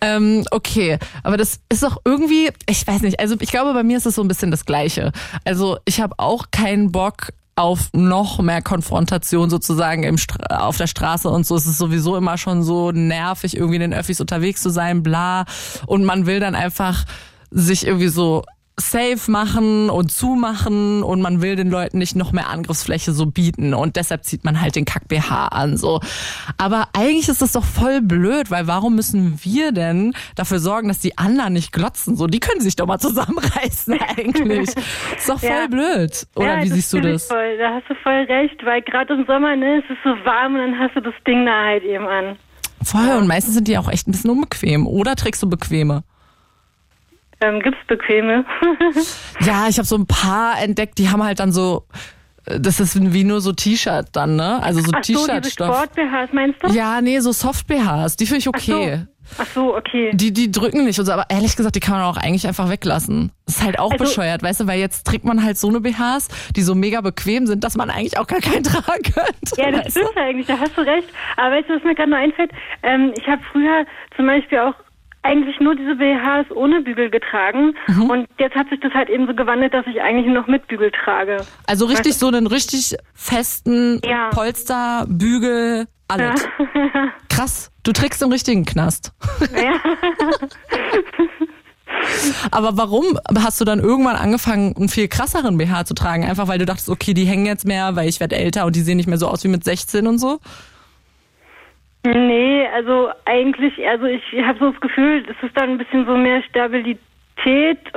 Ähm, 0.01 0.45
okay, 0.51 0.99
aber 1.23 1.37
das 1.37 1.61
ist 1.69 1.83
doch 1.83 1.99
irgendwie, 2.05 2.51
ich 2.69 2.87
weiß 2.87 3.03
nicht, 3.03 3.21
also 3.21 3.37
ich 3.41 3.51
glaube, 3.51 3.73
bei 3.75 3.83
mir 3.83 3.97
ist 3.97 4.07
es 4.07 4.15
so 4.15 4.23
ein 4.23 4.29
bisschen 4.29 4.51
das 4.51 4.65
Gleiche. 4.65 5.13
Also 5.45 5.79
ich 5.85 6.01
habe 6.01 6.15
auch 6.19 6.47
keinen 6.51 6.93
Bock 6.93 7.29
auf 7.55 7.91
noch 7.93 8.41
mehr 8.41 8.63
Konfrontation 8.63 9.51
sozusagen 9.51 10.05
im 10.05 10.17
Stra 10.19 10.67
auf 10.67 10.79
der 10.79 10.87
Straße 10.87 11.29
und 11.29 11.47
so. 11.47 11.57
Es 11.57 11.67
ist 11.67 11.79
sowieso 11.79 12.17
immer 12.17 12.39
schon 12.39 12.63
so 12.63 12.93
nervig, 12.93 13.57
irgendwie 13.57 13.77
in 13.77 13.83
den 13.83 13.95
Öffis 13.95 14.21
unterwegs 14.21 14.63
zu 14.63 14.71
sein, 14.71 15.03
bla. 15.03 15.45
Und 15.87 16.05
man 16.05 16.27
will 16.27 16.41
dann 16.41 16.55
einfach 16.55 17.05
sich 17.51 17.87
irgendwie 17.87 18.09
so 18.09 18.45
safe 18.79 19.31
machen 19.31 19.91
und 19.91 20.11
zumachen 20.11 21.03
und 21.03 21.21
man 21.21 21.43
will 21.43 21.57
den 21.57 21.71
Leuten 21.71 21.99
nicht 21.99 22.17
noch 22.17 22.33
mehr 22.33 22.49
Angriffsfläche 22.49 23.13
so 23.13 23.27
bieten 23.27 23.75
und 23.75 23.97
deshalb 23.97 24.25
zieht 24.25 24.45
man 24.45 24.61
halt 24.61 24.77
den 24.77 24.85
Kack 24.87 25.09
BH 25.09 25.49
an 25.49 25.77
so. 25.77 26.01
Aber 26.57 26.89
eigentlich 26.95 27.29
ist 27.29 27.43
das 27.43 27.53
doch 27.53 27.65
voll 27.65 28.01
blöd, 28.01 28.51
weil 28.51 28.67
warum 28.67 28.95
müssen 28.97 29.39
wir 29.43 29.73
denn 29.73 30.15
dafür 30.37 30.59
sorgen, 30.59 30.89
dass 30.89 31.01
die 31.01 31.19
anderen 31.19 31.53
nicht 31.53 31.73
glotzen 31.73 32.17
so? 32.17 32.27
Die 32.27 32.41
können 32.41 32.61
sich 32.63 32.75
doch 32.77 32.87
mal 32.87 32.99
zusammenreißen 32.99 33.99
eigentlich. 34.17 34.71
ist 34.71 35.29
doch 35.29 35.39
voll 35.39 35.49
Ja. 35.51 35.67
blöd. 35.69 36.27
Oder 36.35 36.59
ja, 36.59 36.65
wie 36.65 36.69
siehst 36.69 36.93
du 36.95 37.01
das? 37.01 37.27
Voll. 37.27 37.59
Da 37.59 37.75
hast 37.75 37.89
du 37.91 37.95
voll 38.03 38.23
recht, 38.29 38.65
weil 38.65 38.81
gerade 38.83 39.13
im 39.15 39.27
Sommer, 39.27 39.55
ne, 39.55 39.79
es 39.85 39.91
ist 39.91 39.99
so 40.03 40.11
warm 40.25 40.55
und 40.55 40.61
dann 40.61 40.79
hast 40.79 40.97
du 40.97 41.01
das 41.01 41.15
Ding 41.27 41.45
da 41.45 41.65
halt 41.67 41.85
eben 41.85 42.07
an. 42.07 42.37
Voll 42.83 43.17
und 43.19 43.27
meistens 43.29 43.55
sind 43.55 43.69
die 43.69 43.77
auch 43.79 43.89
echt 43.89 44.09
ein 44.09 44.13
bisschen 44.13 44.31
unbequem. 44.31 44.87
Oder 44.87 45.15
trägst 45.15 45.43
du 45.43 45.49
bequeme? 45.49 46.03
Ähm, 47.43 47.61
gibt's 47.61 47.79
bequeme? 47.89 48.45
Ja, 49.41 49.67
ich 49.69 49.79
habe 49.79 49.87
so 49.87 49.97
ein 49.97 50.07
paar 50.07 50.61
entdeckt, 50.63 50.99
die 50.99 51.09
haben 51.11 51.23
halt 51.25 51.41
dann 51.41 51.51
so, 51.53 51.85
äh, 52.47 52.61
das 52.61 52.79
ist 52.81 53.13
wie 53.13 53.25
nur 53.25 53.41
so 53.41 53.53
T-Shirt 53.53 54.07
dann, 54.13 54.37
ne? 54.37 54.63
Also 54.63 54.81
so 54.81 54.91
Ach 54.95 55.03
so, 55.03 55.13
T-Shirt-Stoff. 55.27 55.75
Sport-BHs 55.75 56.33
meinst 56.33 56.63
du? 56.63 56.69
Ja, 56.69 57.01
nee, 57.01 57.19
so 57.21 57.33
Soft-BHs, 57.33 58.17
die 58.17 58.27
finde 58.27 58.39
ich 58.41 58.49
okay. 58.49 59.07
Ach 59.39 59.47
so, 59.55 59.75
okay. 59.77 60.11
Die, 60.15 60.33
die 60.33 60.51
drücken 60.51 60.85
nicht 60.85 60.99
und 60.99 61.07
so, 61.07 61.13
aber 61.13 61.25
ehrlich 61.31 61.57
gesagt, 61.57 61.75
die 61.75 61.81
kann 61.81 61.95
man 61.95 62.03
auch 62.05 62.17
eigentlich 62.19 62.47
einfach 62.47 62.69
weglassen. 62.69 63.33
Das 63.47 63.57
ist 63.57 63.65
halt 63.65 63.79
auch 63.79 63.93
Also- 63.93 64.05
bescheuert, 64.05 64.43
weißt 64.43 64.61
du, 64.61 64.67
weil 64.67 64.79
jetzt 64.79 65.07
trägt 65.07 65.25
man 65.25 65.43
halt 65.43 65.57
so 65.59 65.69
eine 65.69 65.81
BHs, 65.81 66.29
die 66.55 66.63
so 66.63 66.75
mega 66.75 67.01
bequem 67.01 67.47
sind, 67.47 67.65
dass 67.65 67.77
man 67.77 67.89
eigentlich 67.91 68.19
auch 68.19 68.27
gar 68.27 68.41
keinen 68.41 68.63
tragen 68.65 69.03
könnte. 69.03 69.57
Ja, 69.57 69.71
das 69.71 69.87
weißt 69.87 69.97
du? 69.97 70.01
stimmt 70.03 70.17
eigentlich, 70.19 70.47
da 70.47 70.59
hast 70.59 70.77
du 70.77 70.83
recht. 70.83 71.09
Aber 71.37 71.57
weißt 71.57 71.69
du, 71.69 71.77
was 71.77 71.83
mir 71.85 71.95
gerade 71.95 72.11
noch 72.11 72.19
einfällt? 72.19 72.51
Ähm, 72.83 73.13
ich 73.17 73.27
habe 73.27 73.41
früher 73.51 73.87
zum 74.17 74.27
Beispiel 74.27 74.59
auch 74.59 74.75
eigentlich 75.23 75.61
nur 75.61 75.75
diese 75.77 75.95
BHs 75.97 76.51
ohne 76.55 76.81
Bügel 76.83 77.11
getragen 77.11 77.75
Mhm. 77.87 78.11
und 78.11 78.27
jetzt 78.39 78.55
hat 78.57 78.69
sich 78.71 78.81
das 78.81 78.93
halt 78.93 79.09
eben 79.09 79.27
so 79.27 79.35
gewandelt, 79.35 79.73
dass 79.73 79.87
ich 79.87 80.01
eigentlich 80.03 80.27
nur 80.27 80.35
noch 80.41 80.47
mit 80.49 80.67
Bügel 80.67 80.91
trage. 80.91 81.39
Also 81.67 81.87
richtig 81.87 82.15
so 82.19 82.27
einen 82.29 82.47
richtig 82.47 82.97
festen 83.15 84.01
Ja. 84.05 84.31
Polster, 84.31 85.07
Bügel, 85.09 85.87
alles. 86.09 86.47
Krass, 87.29 87.71
du 87.85 87.93
trägst 87.93 88.21
den 88.21 88.33
richtigen 88.33 88.65
Knast. 88.65 89.13
Ja. 89.55 89.75
Aber 92.51 92.77
warum 92.77 93.19
hast 93.39 93.61
du 93.61 93.65
dann 93.65 93.79
irgendwann 93.79 94.17
angefangen, 94.17 94.75
einen 94.77 94.89
viel 94.89 95.09
krasseren 95.09 95.57
BH 95.59 95.85
zu 95.85 95.95
tragen? 95.95 96.25
Einfach 96.25 96.49
weil 96.49 96.59
du 96.59 96.65
dachtest, 96.67 96.89
okay, 96.89 97.15
die 97.15 97.25
hängen 97.25 97.47
jetzt 97.47 97.67
mehr, 97.67 97.95
weil 97.97 98.09
ich 98.09 98.19
werde 98.19 98.37
älter 98.37 98.67
und 98.67 98.75
die 98.77 98.81
sehen 98.81 98.97
nicht 98.97 99.09
mehr 99.09 99.19
so 99.19 99.29
aus 99.29 99.45
wie 99.45 99.49
mit 99.49 99.63
16 99.65 100.07
und 100.07 100.19
so? 100.19 100.41
Nee, 102.05 102.67
also 102.75 103.11
eigentlich, 103.27 103.75
also 103.87 104.07
ich 104.07 104.23
habe 104.45 104.59
so 104.59 104.71
das 104.71 104.81
Gefühl, 104.81 105.25
es 105.29 105.47
ist 105.47 105.57
dann 105.57 105.71
ein 105.71 105.79
bisschen 105.79 106.05
so 106.05 106.17
mehr 106.17 106.43
Stabilität 106.43 106.99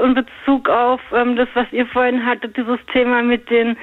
in 0.02 0.14
Bezug 0.14 0.70
auf 0.70 1.02
ähm, 1.12 1.36
das, 1.36 1.48
was 1.56 1.66
ihr 1.72 1.88
vorhin 1.88 2.24
hattet, 2.26 2.56
dieses 2.56 2.80
Thema 2.94 3.24
mit 3.24 3.50
den 3.50 3.78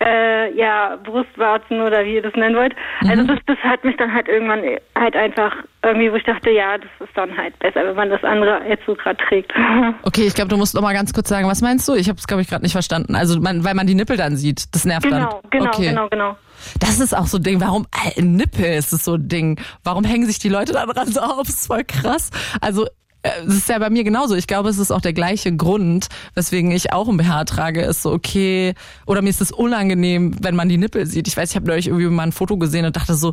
äh, 0.00 0.54
ja, 0.56 0.96
Brustwarzen 1.02 1.80
oder 1.80 2.04
wie 2.04 2.16
ihr 2.16 2.22
das 2.22 2.34
nennen 2.34 2.56
wollt. 2.56 2.74
Also 3.08 3.24
das, 3.24 3.38
das 3.46 3.58
hat 3.58 3.84
mich 3.84 3.96
dann 3.96 4.12
halt 4.12 4.28
irgendwann 4.28 4.62
halt 4.96 5.16
einfach 5.16 5.52
irgendwie, 5.82 6.10
wo 6.10 6.16
ich 6.16 6.24
dachte, 6.24 6.50
ja, 6.50 6.78
das 6.78 6.90
ist 7.00 7.16
dann 7.16 7.36
halt 7.36 7.58
besser, 7.58 7.86
wenn 7.86 7.94
man 7.94 8.10
das 8.10 8.22
andere 8.22 8.60
jetzt 8.68 8.84
so 8.86 8.94
gerade 8.94 9.16
trägt. 9.28 9.52
Okay, 10.02 10.26
ich 10.26 10.34
glaube, 10.34 10.48
du 10.48 10.56
musst 10.56 10.74
noch 10.74 10.82
mal 10.82 10.92
ganz 10.92 11.12
kurz 11.12 11.28
sagen, 11.28 11.48
was 11.48 11.60
meinst 11.60 11.88
du? 11.88 11.94
Ich 11.94 12.08
habe 12.08 12.18
es, 12.18 12.26
glaube 12.26 12.42
ich, 12.42 12.48
gerade 12.48 12.62
nicht 12.62 12.72
verstanden. 12.72 13.14
Also, 13.14 13.40
man, 13.40 13.64
weil 13.64 13.74
man 13.74 13.86
die 13.86 13.94
Nippel 13.94 14.16
dann 14.16 14.36
sieht. 14.36 14.72
Das 14.74 14.84
nervt 14.84 15.04
genau, 15.04 15.40
dann. 15.40 15.50
genau, 15.50 15.70
okay. 15.70 15.88
genau, 15.88 16.08
genau. 16.08 16.36
Das 16.80 17.00
ist 17.00 17.16
auch 17.16 17.26
so 17.26 17.38
ein 17.38 17.42
Ding. 17.42 17.60
Warum, 17.60 17.86
äh, 18.16 18.22
Nippel 18.22 18.74
ist 18.74 18.92
es 18.92 19.04
so 19.04 19.14
ein 19.14 19.28
Ding. 19.28 19.60
Warum 19.82 20.04
hängen 20.04 20.26
sich 20.26 20.38
die 20.38 20.48
Leute 20.48 20.72
da 20.72 20.86
dran 20.86 21.12
so 21.12 21.20
auf? 21.20 21.46
Das 21.46 21.56
ist 21.60 21.66
voll 21.66 21.84
krass. 21.84 22.30
Also, 22.60 22.86
äh, 23.22 23.30
es 23.46 23.54
ist 23.54 23.68
ja 23.68 23.78
bei 23.78 23.90
mir 23.90 24.04
genauso. 24.04 24.34
Ich 24.34 24.46
glaube, 24.46 24.68
es 24.68 24.78
ist 24.78 24.90
auch 24.90 25.00
der 25.00 25.12
gleiche 25.12 25.54
Grund, 25.56 26.08
weswegen 26.34 26.70
ich 26.70 26.92
auch 26.92 27.08
ein 27.08 27.16
BH 27.16 27.44
trage, 27.44 27.82
ist 27.82 28.02
so, 28.02 28.12
okay, 28.12 28.74
oder 29.06 29.22
mir 29.22 29.30
ist 29.30 29.40
es 29.40 29.50
unangenehm, 29.50 30.36
wenn 30.40 30.54
man 30.54 30.68
die 30.68 30.78
Nippel 30.78 31.06
sieht. 31.06 31.26
Ich 31.26 31.36
weiß, 31.36 31.50
ich 31.50 31.56
habe 31.56 31.66
neulich 31.66 31.88
irgendwie 31.88 32.06
mal 32.06 32.24
ein 32.24 32.32
Foto 32.32 32.56
gesehen 32.56 32.84
und 32.84 32.96
dachte 32.96 33.14
so, 33.14 33.32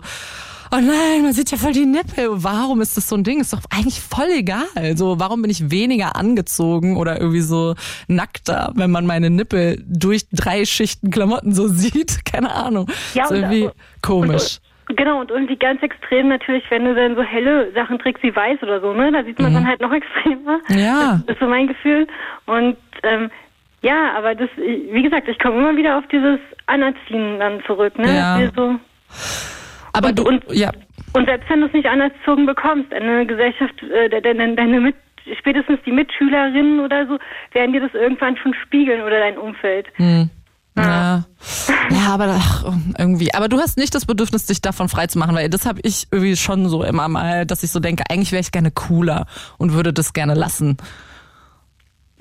oh 0.72 0.78
nein, 0.80 1.24
man 1.24 1.34
sieht 1.34 1.52
ja 1.52 1.58
voll 1.58 1.74
die 1.74 1.86
Nippel. 1.86 2.28
Warum 2.30 2.82
ist 2.82 2.98
das 2.98 3.08
so 3.10 3.16
ein 3.16 3.24
Ding? 3.24 3.40
Ist 3.42 3.54
doch 3.54 3.60
eigentlich 3.76 4.00
voll 4.02 4.30
egal. 4.36 4.66
So, 4.96 5.20
warum 5.20 5.42
bin 5.42 5.52
ich 5.52 5.70
weniger 5.72 6.16
angezogen 6.16 6.98
oder 6.98 7.20
irgendwie 7.20 7.42
so 7.42 7.76
nackter, 8.08 8.72
wenn 8.76 8.92
man 8.92 9.06
meine 9.06 9.30
Nippel 9.30 9.84
durch 9.88 10.28
drei 10.32 10.66
Schichten 10.66 11.12
Klamotten 11.12 11.54
so 11.54 11.68
sieht? 11.70 12.26
Keine 12.26 12.54
Ahnung. 12.54 12.88
Ja, 13.14 13.26
ist 13.26 13.32
irgendwie 13.32 13.66
und- 13.66 13.74
komisch. 14.02 14.58
Und, 14.90 14.98
genau, 14.98 15.22
und 15.22 15.32
irgendwie 15.32 15.56
ganz 15.56 15.82
extrem 15.84 16.28
natürlich, 16.30 16.64
wenn 16.70 16.86
du 16.86 16.94
dann 16.96 17.16
so 17.16 17.22
helle 17.22 17.72
Sachen 17.74 18.00
trägst 18.00 18.24
wie 18.24 18.36
weiß 18.36 18.62
oder 18.64 18.82
so, 18.82 18.94
ne? 18.94 19.12
Da 19.12 19.24
sieht 19.24 19.40
man 19.40 19.54
dann 19.54 19.68
halt 19.68 19.80
noch 19.82 19.92
extremer. 19.94 20.60
Mhm. 20.70 20.78
Ja. 20.78 21.22
Das 21.28 21.36
ist 21.36 21.40
so 21.40 21.48
mein 21.48 21.68
Gefühl. 21.68 22.08
Und 22.46 22.78
ähm, 23.04 23.30
ja, 23.84 24.14
aber 24.18 24.36
das, 24.36 24.50
wie 24.58 25.02
gesagt, 25.02 25.28
ich 25.28 25.40
komme 25.40 25.58
immer 25.58 25.76
wieder 25.78 25.98
auf 25.98 26.04
dieses 26.12 26.40
Anerziehen 26.68 27.40
dann 27.40 27.64
zurück, 27.66 27.98
ne? 27.98 28.16
Ja. 28.16 28.40
So, 28.56 28.76
Aber 29.94 30.10
und- 30.10 30.20
du, 30.20 30.24
und- 30.24 30.44
ja, 30.52 30.72
und 31.14 31.26
selbst 31.26 31.50
wenn 31.50 31.62
du 31.62 31.68
es 31.68 31.74
nicht 31.74 31.88
anerzogen 31.88 32.46
bekommst, 32.46 32.94
eine 32.94 33.26
Gesellschaft, 33.26 33.74
äh, 33.84 34.10
de- 34.10 34.22
de- 34.22 34.56
deine 34.56 34.80
mit, 34.80 34.96
spätestens 35.40 35.80
die 35.86 35.92
Mitschülerinnen 35.92 36.80
oder 36.80 37.06
so, 37.08 37.18
werden 37.54 37.74
dir 37.74 37.82
das 37.82 37.94
irgendwann 37.94 38.38
schon 38.38 38.54
spiegeln 38.66 39.02
oder 39.02 39.20
dein 39.20 39.38
Umfeld. 39.38 39.88
Hm. 39.96 40.30
Ja. 40.78 41.26
ja, 41.90 42.08
aber 42.14 42.38
ach, 42.40 42.64
irgendwie. 42.98 43.34
Aber 43.34 43.50
du 43.50 43.58
hast 43.60 43.78
nicht 43.78 43.94
das 43.94 44.06
Bedürfnis, 44.06 44.46
dich 44.46 44.62
davon 44.62 44.88
frei 44.88 45.08
zu 45.08 45.20
machen, 45.20 45.36
weil 45.36 45.50
das 45.50 45.66
habe 45.66 45.82
ich 45.84 46.08
irgendwie 46.12 46.38
schon 46.38 46.70
so 46.70 46.84
immer 46.84 47.10
mal, 47.10 47.46
dass 47.46 47.64
ich 47.64 47.72
so 47.72 47.82
denke, 47.82 48.04
eigentlich 48.10 48.32
wäre 48.32 48.40
ich 48.40 48.54
gerne 48.54 48.72
cooler 48.72 49.26
und 49.58 49.74
würde 49.74 49.92
das 49.92 50.14
gerne 50.14 50.34
lassen. 50.34 50.78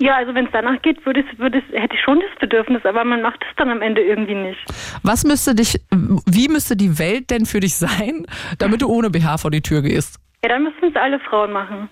Ja, 0.01 0.15
also 0.15 0.33
wenn 0.33 0.45
es 0.45 0.51
danach 0.51 0.81
geht, 0.81 1.05
würde 1.05 1.23
würde 1.37 1.61
hätte 1.73 1.93
ich 1.93 2.01
schon 2.01 2.19
das 2.19 2.39
Bedürfnis, 2.39 2.83
aber 2.85 3.05
man 3.05 3.21
macht 3.21 3.39
es 3.47 3.55
dann 3.55 3.69
am 3.69 3.83
Ende 3.83 4.01
irgendwie 4.01 4.33
nicht. 4.33 4.59
Was 5.03 5.23
müsste 5.23 5.53
dich, 5.53 5.79
wie 5.91 6.47
müsste 6.47 6.75
die 6.75 6.97
Welt 6.97 7.29
denn 7.29 7.45
für 7.45 7.59
dich 7.59 7.75
sein, 7.75 8.25
damit 8.57 8.81
du 8.81 8.89
ohne 8.89 9.11
BH 9.11 9.37
vor 9.37 9.51
die 9.51 9.61
Tür 9.61 9.83
gehst? 9.83 10.19
Ja, 10.43 10.49
dann 10.49 10.63
müssten 10.63 10.87
es 10.87 10.95
alle 10.95 11.19
Frauen 11.19 11.51
machen. 11.51 11.87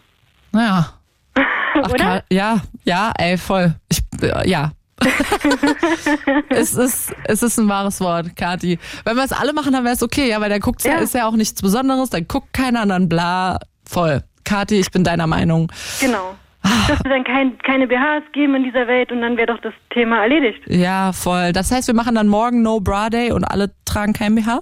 Naja. 0.52 0.88
Ach, 1.36 1.90
Oder? 1.92 2.24
Ja, 2.32 2.62
ja, 2.84 3.12
ey, 3.16 3.38
voll. 3.38 3.76
Ich, 3.90 4.00
äh, 4.24 4.50
ja. 4.50 4.72
es, 6.50 6.74
ist, 6.74 7.14
es 7.26 7.44
ist 7.44 7.60
ein 7.60 7.70
wahres 7.70 8.02
Wort, 8.02 8.36
Kathi. 8.36 8.80
Wenn 9.06 9.18
wir 9.18 9.24
es 9.24 9.32
alle 9.32 9.54
machen, 9.54 9.72
dann 9.72 9.84
wäre 9.84 9.94
es 9.94 10.02
okay, 10.02 10.30
ja, 10.30 10.42
weil 10.42 10.50
dann 10.50 10.62
guckt 10.62 10.84
ja. 10.84 10.94
Ja. 10.94 10.98
ist 10.98 11.14
ja 11.14 11.28
auch 11.28 11.36
nichts 11.36 11.62
Besonderes, 11.62 12.10
dann 12.10 12.28
guckt 12.28 12.54
keiner, 12.54 12.88
dann 12.88 13.08
bla, 13.08 13.60
voll. 13.88 14.24
Kathi, 14.46 14.80
ich 14.80 14.90
bin 14.90 15.04
deiner 15.04 15.28
Meinung. 15.28 15.72
Genau. 16.02 16.36
Dass 16.62 17.04
wir 17.04 17.10
dann 17.12 17.24
kein, 17.24 17.58
keine 17.60 17.88
BHs 17.88 18.24
geben 18.34 18.56
in 18.56 18.64
dieser 18.64 18.88
Welt 18.88 19.12
und 19.12 19.22
dann 19.22 19.38
wäre 19.38 19.48
doch 19.48 19.62
das 19.62 19.74
Thema 19.92 20.22
erledigt. 20.24 20.60
Ja, 20.68 21.14
voll. 21.14 21.54
Das 21.54 21.72
heißt, 21.72 21.88
wir 21.88 21.96
machen 21.96 22.16
dann 22.16 22.28
morgen 22.28 22.62
No 22.62 22.80
Bra 22.80 23.10
Day 23.10 23.32
und 23.32 23.44
alle 23.46 23.72
tragen 23.86 24.14
kein 24.14 24.36
BH? 24.36 24.62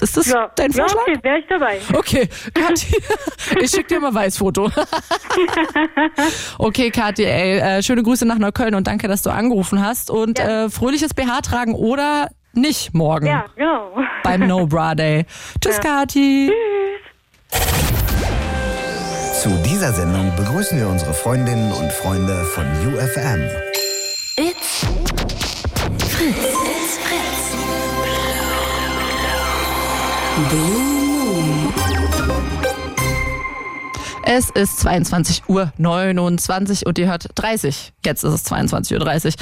Ist 0.00 0.16
das 0.16 0.26
Ja, 0.26 0.50
dein 0.56 0.72
ja 0.72 0.80
Vorschlag? 0.82 1.02
okay, 1.02 1.18
wäre 1.22 1.38
ich 1.38 1.46
dabei. 1.48 1.78
Okay, 1.96 2.28
Kathi, 2.52 2.96
ich 3.60 3.70
schick 3.70 3.86
dir 3.86 4.00
mal 4.00 4.12
Weißfoto. 4.12 4.68
okay, 6.58 6.90
Kathi, 6.90 7.24
ey, 7.24 7.58
äh, 7.58 7.82
schöne 7.82 8.02
Grüße 8.02 8.26
nach 8.26 8.38
Neukölln 8.38 8.74
und 8.74 8.86
danke, 8.86 9.08
dass 9.08 9.22
du 9.22 9.30
angerufen 9.30 9.84
hast. 9.84 10.10
Und 10.10 10.38
Ja. 10.40 10.64
äh, 10.64 10.70
fröhliches 10.70 11.14
BH 11.14 11.42
tragen 11.42 11.74
oder 11.74 12.28
nicht 12.52 12.92
morgen 12.94 13.26
Ja, 13.26 13.46
genau. 13.56 13.96
beim 14.22 14.46
No 14.46 14.66
Bra 14.66 14.94
Day. 14.94 15.26
Tschüss, 15.62 15.80
Kathi. 15.80 16.52
Zu 19.44 19.50
dieser 19.58 19.92
Sendung 19.92 20.34
begrüßen 20.36 20.78
wir 20.78 20.88
unsere 20.88 21.12
Freundinnen 21.12 21.70
und 21.70 21.92
Freunde 21.92 22.44
von 22.44 22.64
UFM. 22.64 23.42
It's 24.38 24.86
Fritz. 25.98 26.38
It's 26.64 26.96
Fritz. 26.96 27.52
Blue 30.48 31.42
Moon. 31.42 31.74
Es 34.22 34.48
ist 34.48 34.80
22 34.80 35.42
Uhr 35.46 35.74
29 35.76 36.86
und 36.86 36.98
ihr 36.98 37.08
hört 37.08 37.26
30. 37.34 37.92
Jetzt 38.02 38.24
ist 38.24 38.32
es 38.32 38.44
22 38.44 38.96
Uhr 38.96 39.04
30. 39.04 39.34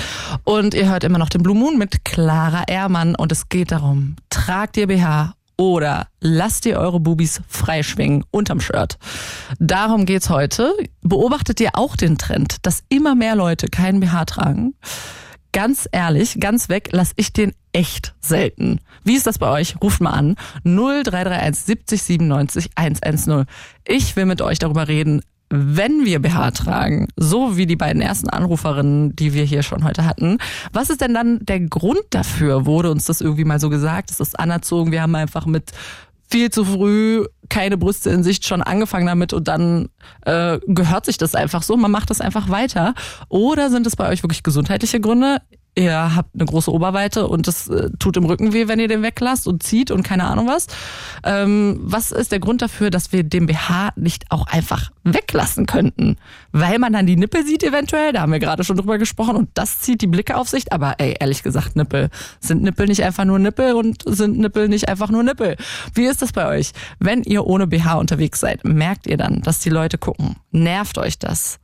Und 0.43 0.75
ihr 0.75 0.91
hört 0.91 1.05
immer 1.05 1.19
noch 1.19 1.29
den 1.29 1.45
Blue 1.45 1.57
Moon 1.57 1.79
mit 1.79 2.05
Clara 2.05 2.65
Ehrmann 2.67 3.15
und 3.15 3.31
es 3.31 3.49
geht 3.49 3.71
darum, 3.71 4.17
tragt 4.31 4.77
ihr 4.77 4.89
BH 4.89 5.37
oder 5.63 6.09
lasst 6.19 6.67
ihr 6.67 6.77
eure 6.77 6.99
Bubis 6.99 7.41
freischwingen 7.47 8.25
unterm 8.33 8.59
Shirt. 8.59 8.99
Darum 9.61 10.07
geht's 10.07 10.29
heute. 10.29 10.75
Beobachtet 11.03 11.61
ihr 11.61 11.71
auch 11.75 11.95
den 11.95 12.19
Trend, 12.19 12.57
dass 12.67 12.83
immer 12.89 13.15
mehr 13.15 13.37
Leute 13.37 13.69
keinen 13.69 14.01
BH 14.01 14.25
tragen? 14.25 14.75
Ganz 15.53 15.89
ehrlich, 15.93 16.41
ganz 16.41 16.69
weg, 16.69 16.89
lass 16.91 17.13
ich 17.15 17.33
den 17.33 17.53
echt 17.73 18.15
selten. 18.21 18.81
Wie 19.05 19.15
ist 19.15 19.29
das 19.29 19.39
bei 19.39 19.49
euch? 19.51 19.77
Ruft 19.81 20.01
mal 20.01 20.11
an. 20.11 20.35
0331 20.65 21.65
70 21.65 22.03
97 22.03 22.71
110. 22.75 23.45
Ich 23.87 24.17
will 24.17 24.27
mit 24.27 24.43
euch 24.43 24.59
darüber 24.59 24.89
reden, 24.89 25.23
wenn 25.55 26.07
wir 26.07 26.23
BH 26.23 26.53
tragen, 26.53 27.09
so 27.15 27.59
wie 27.59 27.67
die 27.67 27.77
beiden 27.77 28.01
ersten 28.01 28.31
Anruferinnen, 28.31 29.15
die 29.15 29.35
wir 29.35 29.45
hier 29.45 29.63
schon 29.63 29.85
heute 29.85 30.07
hatten. 30.07 30.39
Was 30.73 30.89
ist 30.89 31.03
denn 31.03 31.13
dann 31.13 31.41
der 31.43 31.61
Grund 31.61 32.01
dafür? 32.09 32.65
Wurde 32.65 32.91
uns 32.91 33.05
das 33.05 33.21
irgendwie 33.21 33.45
mal 33.45 33.61
so 33.61 33.69
gesagt? 33.69 34.11
Ist 34.11 34.21
das 34.21 34.35
anerzogen? 34.35 34.93
Wir 34.93 35.03
haben 35.03 35.15
einfach 35.15 35.45
mit 35.45 35.73
viel 36.31 36.51
zu 36.51 36.65
früh 36.65 37.27
keine 37.51 37.77
Brüste 37.77 38.09
in 38.09 38.23
Sicht 38.23 38.47
schon 38.47 38.63
angefangen 38.63 39.07
damit 39.07 39.35
und 39.35 39.47
dann 39.47 39.91
äh, 40.23 40.59
gehört 40.67 41.05
sich 41.05 41.19
das 41.19 41.35
einfach 41.35 41.63
so, 41.63 41.77
man 41.77 41.91
macht 41.91 42.09
das 42.09 42.23
einfach 42.23 42.49
weiter. 42.49 42.95
Oder 43.29 43.69
sind 43.69 43.87
es 43.87 43.95
bei 43.95 44.09
euch 44.09 44.23
wirklich 44.23 44.43
gesundheitliche 44.43 45.01
Gründe? 45.01 45.43
Ihr 45.75 46.15
habt 46.15 46.35
eine 46.35 46.45
große 46.45 46.71
Oberweite 46.71 47.27
und 47.29 47.49
es 47.49 47.67
äh, 47.69 47.89
tut 47.99 48.19
im 48.19 48.27
Rücken 48.27 48.53
weh, 48.53 48.69
wenn 48.69 48.79
ihr 48.79 48.89
den 48.89 49.03
weglasst 49.03 49.49
und 49.49 49.63
zieht 49.63 49.91
und 49.91 50.03
keine 50.03 50.25
Ahnung 50.25 50.47
was. 50.47 50.67
Ähm, 51.25 51.81
was 51.83 52.13
ist 52.13 52.31
der 52.31 52.41
Grund 52.41 52.61
dafür, 52.61 52.91
dass 52.91 53.11
wir 53.11 53.25
den 53.25 53.47
BH 53.47 53.93
nicht 53.97 54.31
auch 54.31 54.47
einfach 54.47 54.91
weglassen 55.03 55.65
könnten? 55.65 56.19
Weil 56.53 56.79
man 56.79 56.93
dann 56.93 57.07
die 57.07 57.17
Nippel 57.17 57.47
sieht 57.47 57.63
eventuell, 57.63 58.13
da 58.13 58.21
haben 58.21 58.33
wir 58.33 58.39
gerade 58.39 58.65
schon 58.65 58.77
drüber 58.77 58.99
gesprochen 58.99 59.35
und 59.35 59.49
das 59.55 59.81
zieht 59.81 60.03
die 60.03 60.07
Blicke 60.07 60.37
auf 60.37 60.47
sich. 60.47 60.71
Aber 60.75 60.97
ey, 60.99 61.17
ehrlich 61.19 61.43
gesagt, 61.43 61.75
Nippel. 61.75 62.11
Sind 62.39 62.63
Nippel 62.63 62.87
nicht 62.87 63.03
einfach 63.03 63.25
nur 63.25 63.39
Nippel 63.39 63.73
und 63.73 64.03
sind 64.07 64.39
Nippel 64.39 64.69
nicht 64.69 64.91
einfach 64.91 65.09
nur 65.09 65.23
Nippel? 65.23 65.57
Wie 65.95 66.05
ist 66.05 66.21
das 66.21 66.33
bei 66.33 66.49
euch? 66.49 66.73
Wenn 66.99 67.23
ihr 67.23 67.47
ohne 67.47 67.67
BH 67.67 67.95
unterwegs 67.95 68.41
seid, 68.41 68.63
merkt 68.65 69.07
ihr 69.07 69.17
dann, 69.17 69.41
dass 69.41 69.61
die 69.61 69.71
Leute 69.71 69.97
gucken? 69.97 70.37
Nervt 70.51 70.99
euch 70.99 71.19
das? 71.19 71.61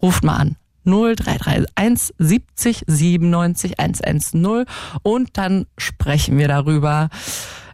Ruft 0.00 0.24
mal 0.24 0.36
an. 0.36 0.56
0331 0.84 2.14
70 2.18 2.84
97 2.86 3.78
110 3.78 4.64
und 5.02 5.36
dann 5.36 5.66
sprechen 5.78 6.38
wir 6.38 6.48
darüber. 6.48 7.08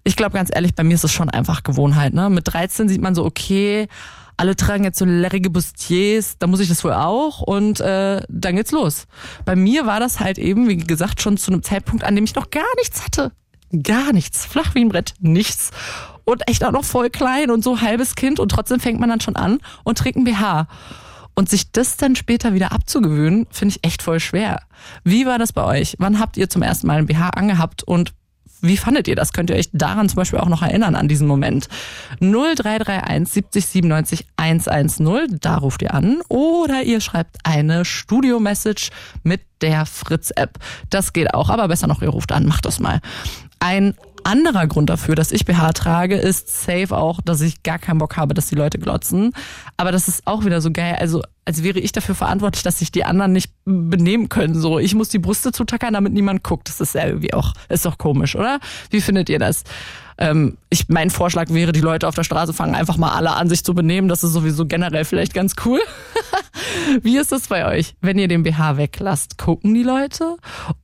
Ich 0.04 0.16
glaube 0.16 0.32
ganz 0.32 0.50
ehrlich, 0.52 0.74
bei 0.74 0.82
mir 0.82 0.94
ist 0.94 1.04
es 1.04 1.12
schon 1.12 1.28
einfach 1.28 1.62
Gewohnheit. 1.62 2.14
Ne? 2.14 2.30
Mit 2.30 2.52
13 2.52 2.88
sieht 2.88 3.02
man 3.02 3.14
so, 3.14 3.24
okay, 3.24 3.86
alle 4.40 4.56
tragen 4.56 4.84
jetzt 4.84 4.98
so 4.98 5.04
lärrige 5.04 5.50
Bustiers, 5.50 6.38
da 6.38 6.46
muss 6.46 6.60
ich 6.60 6.68
das 6.68 6.82
wohl 6.82 6.94
auch 6.94 7.42
und 7.42 7.80
äh, 7.80 8.22
dann 8.28 8.56
geht's 8.56 8.72
los. 8.72 9.06
Bei 9.44 9.54
mir 9.54 9.84
war 9.84 10.00
das 10.00 10.18
halt 10.18 10.38
eben, 10.38 10.66
wie 10.66 10.78
gesagt, 10.78 11.20
schon 11.20 11.36
zu 11.36 11.52
einem 11.52 11.62
Zeitpunkt, 11.62 12.04
an 12.04 12.14
dem 12.14 12.24
ich 12.24 12.34
noch 12.34 12.50
gar 12.50 12.64
nichts 12.78 13.04
hatte. 13.04 13.32
Gar 13.82 14.14
nichts. 14.14 14.46
Flach 14.46 14.74
wie 14.74 14.80
ein 14.80 14.88
Brett, 14.88 15.12
nichts. 15.20 15.70
Und 16.24 16.48
echt 16.48 16.64
auch 16.64 16.72
noch 16.72 16.84
voll 16.84 17.10
klein 17.10 17.50
und 17.50 17.62
so 17.62 17.82
halbes 17.82 18.14
Kind 18.14 18.40
und 18.40 18.50
trotzdem 18.50 18.80
fängt 18.80 18.98
man 18.98 19.10
dann 19.10 19.20
schon 19.20 19.36
an 19.36 19.58
und 19.84 19.98
trägt 19.98 20.16
ein 20.16 20.24
BH. 20.24 20.66
Und 21.40 21.48
sich 21.48 21.72
das 21.72 21.96
dann 21.96 22.16
später 22.16 22.52
wieder 22.52 22.70
abzugewöhnen, 22.70 23.46
finde 23.50 23.74
ich 23.74 23.82
echt 23.82 24.02
voll 24.02 24.20
schwer. 24.20 24.60
Wie 25.04 25.24
war 25.24 25.38
das 25.38 25.54
bei 25.54 25.64
euch? 25.64 25.96
Wann 25.98 26.18
habt 26.18 26.36
ihr 26.36 26.50
zum 26.50 26.60
ersten 26.60 26.86
Mal 26.86 26.98
ein 26.98 27.06
BH 27.06 27.30
angehabt 27.30 27.82
und 27.82 28.12
wie 28.60 28.76
fandet 28.76 29.08
ihr 29.08 29.16
das? 29.16 29.32
Könnt 29.32 29.48
ihr 29.48 29.56
euch 29.56 29.70
daran 29.72 30.10
zum 30.10 30.16
Beispiel 30.16 30.38
auch 30.38 30.50
noch 30.50 30.60
erinnern, 30.60 30.96
an 30.96 31.08
diesen 31.08 31.26
Moment? 31.26 31.68
0331 32.20 33.26
70 33.26 33.64
97 33.64 34.26
110, 34.36 35.38
da 35.40 35.56
ruft 35.56 35.80
ihr 35.80 35.94
an. 35.94 36.20
Oder 36.28 36.82
ihr 36.82 37.00
schreibt 37.00 37.38
eine 37.44 37.86
Studio-Message 37.86 38.90
mit 39.22 39.40
der 39.62 39.86
Fritz-App. 39.86 40.58
Das 40.90 41.14
geht 41.14 41.32
auch, 41.32 41.48
aber 41.48 41.68
besser 41.68 41.86
noch, 41.86 42.02
ihr 42.02 42.10
ruft 42.10 42.32
an, 42.32 42.44
macht 42.44 42.66
das 42.66 42.80
mal. 42.80 43.00
Ein 43.60 43.94
anderer 44.24 44.66
Grund 44.66 44.90
dafür, 44.90 45.14
dass 45.14 45.32
ich 45.32 45.44
BH 45.44 45.72
trage, 45.72 46.16
ist 46.16 46.62
safe 46.62 46.96
auch, 46.96 47.20
dass 47.20 47.40
ich 47.40 47.62
gar 47.62 47.78
keinen 47.78 47.98
Bock 47.98 48.16
habe, 48.16 48.34
dass 48.34 48.48
die 48.48 48.54
Leute 48.54 48.78
glotzen. 48.78 49.32
Aber 49.76 49.92
das 49.92 50.08
ist 50.08 50.26
auch 50.26 50.44
wieder 50.44 50.60
so 50.60 50.70
geil. 50.70 50.96
Also, 50.98 51.22
als 51.44 51.62
wäre 51.62 51.78
ich 51.78 51.92
dafür 51.92 52.14
verantwortlich, 52.14 52.62
dass 52.62 52.78
sich 52.78 52.92
die 52.92 53.04
anderen 53.04 53.32
nicht 53.32 53.52
benehmen 53.64 54.28
können. 54.28 54.54
So, 54.54 54.78
ich 54.78 54.94
muss 54.94 55.08
die 55.08 55.18
Brüste 55.18 55.52
zutackern, 55.52 55.94
damit 55.94 56.12
niemand 56.12 56.44
guckt. 56.44 56.68
Das 56.68 56.80
ist 56.80 56.94
ja 56.94 57.06
irgendwie 57.06 57.34
auch, 57.34 57.54
ist 57.68 57.86
doch 57.86 57.98
komisch, 57.98 58.36
oder? 58.36 58.60
Wie 58.90 59.00
findet 59.00 59.28
ihr 59.28 59.38
das? 59.38 59.64
Ähm, 60.20 60.58
ich, 60.68 60.88
mein 60.88 61.08
Vorschlag 61.10 61.48
wäre, 61.48 61.72
die 61.72 61.80
Leute 61.80 62.06
auf 62.06 62.14
der 62.14 62.24
Straße 62.24 62.52
fangen 62.52 62.74
einfach 62.74 62.98
mal 62.98 63.12
alle 63.12 63.32
an, 63.32 63.48
sich 63.48 63.64
zu 63.64 63.74
benehmen. 63.74 64.06
Das 64.08 64.22
ist 64.22 64.32
sowieso 64.32 64.66
generell 64.66 65.04
vielleicht 65.06 65.32
ganz 65.32 65.54
cool. 65.64 65.80
Wie 67.02 67.16
ist 67.16 67.32
das 67.32 67.48
bei 67.48 67.66
euch? 67.66 67.94
Wenn 68.02 68.18
ihr 68.18 68.28
den 68.28 68.42
BH 68.42 68.76
weglasst, 68.76 69.38
gucken 69.38 69.72
die 69.74 69.82
Leute? 69.82 70.36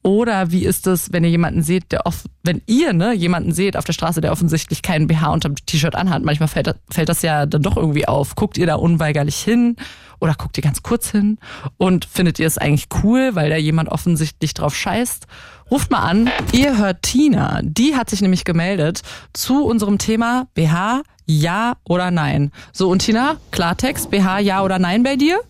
Oder 0.02 0.50
wie 0.50 0.64
ist 0.64 0.86
es, 0.86 1.12
wenn 1.12 1.22
ihr 1.24 1.30
jemanden 1.30 1.62
seht, 1.62 1.92
der 1.92 2.06
oft, 2.06 2.24
wenn 2.42 2.62
ihr 2.66 2.92
ne, 2.92 3.12
jemanden 3.14 3.52
seht 3.52 3.76
auf 3.76 3.84
der 3.84 3.92
Straße, 3.92 4.20
der 4.20 4.32
offensichtlich 4.32 4.82
keinen 4.82 5.06
BH 5.06 5.28
unterm 5.30 5.54
T-Shirt 5.54 5.94
anhat, 5.94 6.22
manchmal 6.22 6.48
fällt, 6.48 6.68
das- 6.68 6.76
fällt 6.90 7.08
das 7.08 7.22
ja 7.22 7.44
dann 7.46 7.62
doch 7.62 7.76
irgendwie 7.76 8.08
auf. 8.08 8.34
Guckt 8.36 8.56
ihr 8.58 8.66
da 8.66 8.76
unweigerlich 8.76 9.36
hin? 9.36 9.76
Oder 10.18 10.34
guckt 10.34 10.56
ihr 10.56 10.62
ganz 10.62 10.82
kurz 10.82 11.10
hin 11.10 11.36
und 11.76 12.06
findet 12.06 12.38
ihr 12.38 12.46
es 12.46 12.56
eigentlich 12.56 12.88
cool, 13.02 13.34
weil 13.34 13.50
da 13.50 13.56
jemand 13.56 13.90
offensichtlich 13.90 14.54
drauf 14.54 14.74
scheißt? 14.74 15.26
Ruft 15.70 15.90
mal 15.90 16.00
an. 16.00 16.30
Ihr 16.52 16.78
hört 16.78 17.02
Tina. 17.02 17.60
Die 17.62 17.96
hat 17.96 18.08
sich 18.08 18.20
nämlich 18.20 18.44
gemeldet 18.44 19.02
zu 19.32 19.64
unserem 19.64 19.98
Thema 19.98 20.46
BH, 20.54 21.02
ja 21.26 21.74
oder 21.84 22.10
nein. 22.12 22.52
So, 22.72 22.88
und 22.88 23.00
Tina, 23.00 23.36
Klartext, 23.50 24.10
BH, 24.10 24.38
ja 24.40 24.62
oder 24.62 24.78
nein 24.78 25.02
bei 25.02 25.16
dir? 25.16 25.40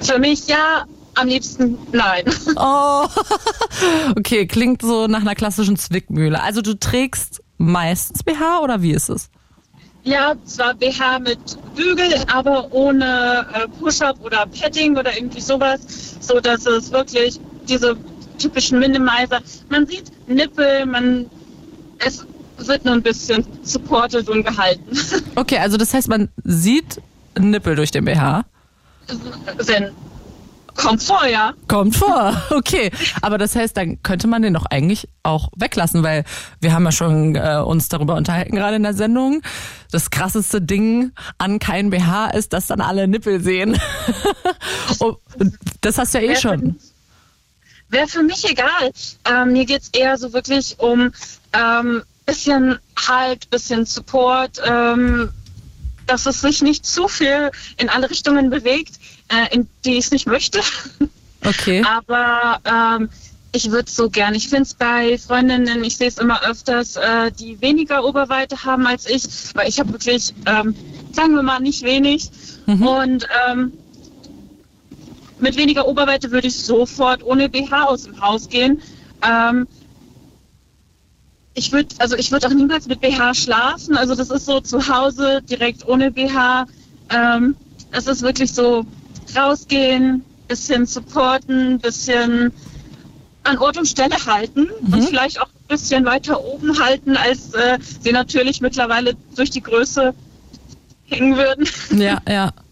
Für 0.00 0.18
mich 0.18 0.46
ja, 0.46 0.86
am 1.14 1.28
liebsten 1.28 1.76
nein. 1.92 2.24
Oh, 2.56 3.06
okay, 4.16 4.46
klingt 4.46 4.80
so 4.80 5.06
nach 5.06 5.20
einer 5.20 5.34
klassischen 5.34 5.76
Zwickmühle. 5.76 6.42
Also 6.42 6.62
du 6.62 6.78
trägst 6.78 7.42
meistens 7.58 8.22
BH 8.22 8.60
oder 8.60 8.80
wie 8.80 8.92
ist 8.92 9.10
es? 9.10 9.28
Ja, 10.02 10.34
zwar 10.46 10.72
BH 10.72 11.18
mit 11.18 11.38
Bügel, 11.76 12.14
aber 12.32 12.72
ohne 12.72 13.46
äh, 13.52 13.68
Push-Up 13.78 14.24
oder 14.24 14.46
Padding 14.46 14.96
oder 14.96 15.14
irgendwie 15.14 15.42
sowas, 15.42 16.16
so 16.20 16.40
dass 16.40 16.64
es 16.64 16.90
wirklich 16.90 17.38
diese 17.68 17.98
typischen 18.40 18.78
Minimizer, 18.78 19.40
man 19.68 19.86
sieht 19.86 20.10
Nippel, 20.28 20.86
man, 20.86 21.26
es 21.98 22.26
wird 22.58 22.84
nur 22.84 22.94
ein 22.94 23.02
bisschen 23.02 23.46
supported 23.62 24.28
und 24.28 24.44
gehalten. 24.44 24.98
Okay, 25.36 25.58
also 25.58 25.76
das 25.76 25.94
heißt, 25.94 26.08
man 26.08 26.28
sieht 26.44 27.00
Nippel 27.38 27.76
durch 27.76 27.90
den 27.90 28.04
BH? 28.04 28.44
Denn 29.68 29.90
kommt 30.76 31.02
vor, 31.02 31.26
ja. 31.26 31.54
Kommt 31.68 31.96
vor, 31.96 32.40
okay. 32.50 32.90
Aber 33.22 33.38
das 33.38 33.56
heißt, 33.56 33.76
dann 33.76 34.02
könnte 34.02 34.26
man 34.26 34.42
den 34.42 34.54
doch 34.54 34.66
eigentlich 34.66 35.08
auch 35.22 35.48
weglassen, 35.56 36.02
weil 36.02 36.24
wir 36.60 36.72
haben 36.72 36.84
ja 36.84 36.92
schon 36.92 37.36
äh, 37.36 37.62
uns 37.64 37.88
darüber 37.88 38.16
unterhalten 38.16 38.56
gerade 38.56 38.76
in 38.76 38.82
der 38.82 38.94
Sendung. 38.94 39.42
Das 39.90 40.10
krasseste 40.10 40.60
Ding 40.60 41.12
an 41.38 41.58
kein 41.58 41.90
BH 41.90 42.30
ist, 42.30 42.52
dass 42.52 42.66
dann 42.66 42.80
alle 42.80 43.08
Nippel 43.08 43.40
sehen. 43.40 43.78
Und 44.98 45.18
das 45.80 45.98
hast 45.98 46.14
du 46.14 46.18
ja 46.18 46.32
eh 46.32 46.36
schon. 46.36 46.76
Wäre 47.90 48.08
für 48.08 48.22
mich 48.22 48.48
egal. 48.48 48.92
Ähm, 49.24 49.52
mir 49.52 49.66
geht's 49.66 49.90
eher 49.92 50.16
so 50.16 50.32
wirklich 50.32 50.76
um 50.78 51.12
ähm, 51.52 52.02
bisschen 52.24 52.78
Halt, 53.08 53.50
bisschen 53.50 53.86
Support, 53.86 54.60
ähm, 54.64 55.30
dass 56.06 56.26
es 56.26 56.40
sich 56.40 56.62
nicht 56.62 56.86
zu 56.86 57.08
viel 57.08 57.50
in 57.76 57.88
alle 57.88 58.10
Richtungen 58.10 58.50
bewegt, 58.50 58.94
äh, 59.28 59.54
in 59.54 59.68
die 59.84 59.94
ich 59.94 60.06
es 60.06 60.10
nicht 60.10 60.26
möchte. 60.26 60.60
Okay. 61.42 61.82
Aber 61.86 62.60
ähm, 62.66 63.08
ich 63.52 63.70
würde 63.70 63.90
so 63.90 64.10
gern. 64.10 64.34
Ich 64.34 64.50
finde 64.50 64.64
es 64.64 64.74
bei 64.74 65.16
Freundinnen, 65.16 65.82
ich 65.82 65.96
sehe 65.96 66.08
es 66.08 66.18
immer 66.18 66.42
öfters, 66.42 66.96
äh, 66.96 67.32
die 67.32 67.58
weniger 67.62 68.04
Oberweite 68.04 68.62
haben 68.64 68.86
als 68.86 69.08
ich, 69.08 69.24
weil 69.54 69.66
ich 69.66 69.80
habe 69.80 69.90
wirklich, 69.92 70.34
ähm, 70.44 70.74
sagen 71.12 71.34
wir 71.34 71.42
mal, 71.42 71.60
nicht 71.60 71.82
wenig. 71.82 72.30
Und 72.66 73.26
ähm, 73.48 73.72
mit 75.40 75.56
weniger 75.56 75.86
Oberweite 75.86 76.30
würde 76.30 76.48
ich 76.48 76.56
sofort 76.62 77.22
ohne 77.24 77.48
BH 77.48 77.84
aus 77.84 78.04
dem 78.04 78.20
Haus 78.20 78.48
gehen. 78.48 78.80
Ähm, 79.22 79.66
ich 81.54 81.72
würde, 81.72 81.88
also 81.98 82.16
ich 82.16 82.30
würde 82.30 82.46
auch 82.46 82.52
niemals 82.52 82.86
mit 82.86 83.00
BH 83.00 83.34
schlafen. 83.34 83.96
Also 83.96 84.14
das 84.14 84.30
ist 84.30 84.46
so 84.46 84.60
zu 84.60 84.88
Hause 84.88 85.42
direkt 85.42 85.86
ohne 85.86 86.10
BH. 86.10 86.66
Ähm, 87.10 87.56
es 87.90 88.06
ist 88.06 88.22
wirklich 88.22 88.52
so 88.52 88.86
rausgehen, 89.36 90.24
bisschen 90.48 90.86
supporten, 90.86 91.78
bisschen 91.78 92.52
an 93.42 93.58
Ort 93.58 93.78
und 93.78 93.86
Stelle 93.86 94.16
halten 94.26 94.68
und 94.92 95.02
vielleicht 95.04 95.40
auch 95.40 95.46
ein 95.46 95.68
bisschen 95.68 96.04
weiter 96.04 96.44
oben 96.44 96.78
halten, 96.78 97.16
als 97.16 97.54
äh, 97.54 97.78
sie 98.00 98.12
natürlich 98.12 98.60
mittlerweile 98.60 99.14
durch 99.34 99.50
die 99.50 99.62
Größe 99.62 100.14
hängen 101.06 101.36
würden. 101.36 101.66
Ja, 101.90 102.20
ja. 102.28 102.52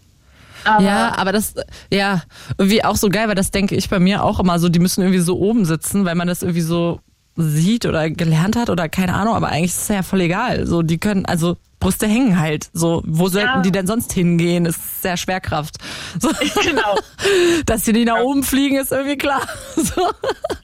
Aber 0.63 0.83
Ja, 0.83 1.17
aber 1.17 1.31
das, 1.31 1.53
ja, 1.91 2.21
irgendwie 2.57 2.83
auch 2.83 2.95
so 2.95 3.09
geil, 3.09 3.27
weil 3.27 3.35
das 3.35 3.51
denke 3.51 3.75
ich 3.75 3.89
bei 3.89 3.99
mir 3.99 4.23
auch 4.23 4.39
immer 4.39 4.59
so, 4.59 4.69
die 4.69 4.79
müssen 4.79 5.01
irgendwie 5.01 5.19
so 5.19 5.37
oben 5.37 5.65
sitzen, 5.65 6.05
weil 6.05 6.15
man 6.15 6.27
das 6.27 6.41
irgendwie 6.41 6.61
so 6.61 6.99
sieht 7.35 7.85
oder 7.85 8.09
gelernt 8.09 8.57
hat 8.57 8.69
oder 8.69 8.89
keine 8.89 9.13
Ahnung, 9.13 9.33
aber 9.35 9.47
eigentlich 9.47 9.71
ist 9.71 9.83
es 9.83 9.87
ja 9.87 10.03
voll 10.03 10.21
egal. 10.21 10.65
So, 10.67 10.81
die 10.81 10.97
können, 10.97 11.25
also 11.25 11.55
Brüste 11.79 12.05
hängen 12.07 12.37
halt. 12.37 12.69
So, 12.73 13.01
wo 13.05 13.29
sollten 13.29 13.47
Ja. 13.47 13.61
die 13.61 13.71
denn 13.71 13.87
sonst 13.87 14.11
hingehen? 14.11 14.65
Ist 14.65 15.01
sehr 15.01 15.15
Schwerkraft. 15.15 15.77
So, 16.19 16.29
genau. 16.61 16.97
dass 17.65 17.83
die 17.83 17.93
nicht 17.93 18.07
nach 18.07 18.19
oben 18.19 18.43
fliegen, 18.43 18.77
ist 18.77 18.91
irgendwie 18.91 19.17
klar. 19.17 19.41
So. 19.77 20.01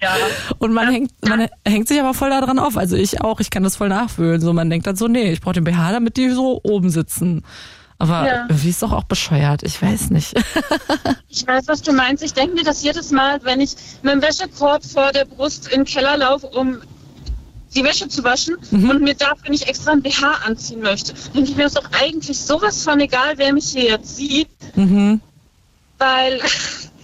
Ja. 0.01 0.13
Und 0.57 0.73
man 0.73 0.89
hängt, 0.91 1.11
man 1.25 1.47
hängt 1.65 1.87
sich 1.87 2.01
aber 2.01 2.13
voll 2.13 2.29
daran 2.31 2.59
auf. 2.59 2.75
Also 2.75 2.97
ich 2.97 3.21
auch, 3.21 3.39
ich 3.39 3.49
kann 3.49 3.63
das 3.63 3.77
voll 3.77 3.87
nachfühlen. 3.87 4.41
So, 4.41 4.51
man 4.51 4.69
denkt 4.69 4.85
dann 4.87 4.97
so, 4.97 5.07
nee, 5.07 5.31
ich 5.31 5.39
brauche 5.39 5.53
den 5.53 5.63
BH, 5.63 5.93
damit 5.93 6.17
die 6.17 6.29
so 6.31 6.59
oben 6.63 6.89
sitzen. 6.89 7.43
Aber 7.97 8.25
Ja. 8.27 8.45
irgendwie 8.49 8.69
ist 8.69 8.81
doch 8.81 8.91
auch 8.91 9.05
bescheuert. 9.05 9.63
Ich 9.63 9.81
weiß 9.81 10.09
nicht. 10.11 10.33
Ich 11.29 11.45
weiß, 11.45 11.67
was 11.67 11.81
du 11.81 11.91
meinst. 11.91 12.23
Ich 12.23 12.33
denke 12.33 12.55
mir 12.55 12.63
das 12.63 12.81
jedes 12.81 13.11
Mal, 13.11 13.39
wenn 13.43 13.59
ich 13.59 13.75
mit 14.03 14.13
dem 14.13 14.21
Wäschekorb 14.21 14.85
vor 14.85 15.11
der 15.11 15.25
Brust 15.25 15.67
in 15.67 15.81
den 15.81 15.85
Keller 15.85 16.15
laufe, 16.15 16.47
um 16.47 16.77
die 17.75 17.83
Wäsche 17.83 18.07
zu 18.07 18.23
waschen 18.23 18.55
und 18.71 19.01
mir 19.01 19.15
dafür 19.15 19.49
nicht 19.49 19.67
extra 19.67 19.91
ein 19.91 20.01
BH 20.01 20.31
anziehen 20.45 20.79
möchte. 20.81 21.13
Denke 21.33 21.49
ich 21.51 21.57
mir, 21.57 21.65
ist 21.65 21.75
doch 21.75 21.89
eigentlich 21.91 22.39
sowas 22.39 22.83
von 22.83 23.01
egal, 23.01 23.33
wer 23.35 23.51
mich 23.51 23.65
hier 23.65 23.83
jetzt 23.83 24.15
sieht. 24.15 24.47
Weil 25.97 26.39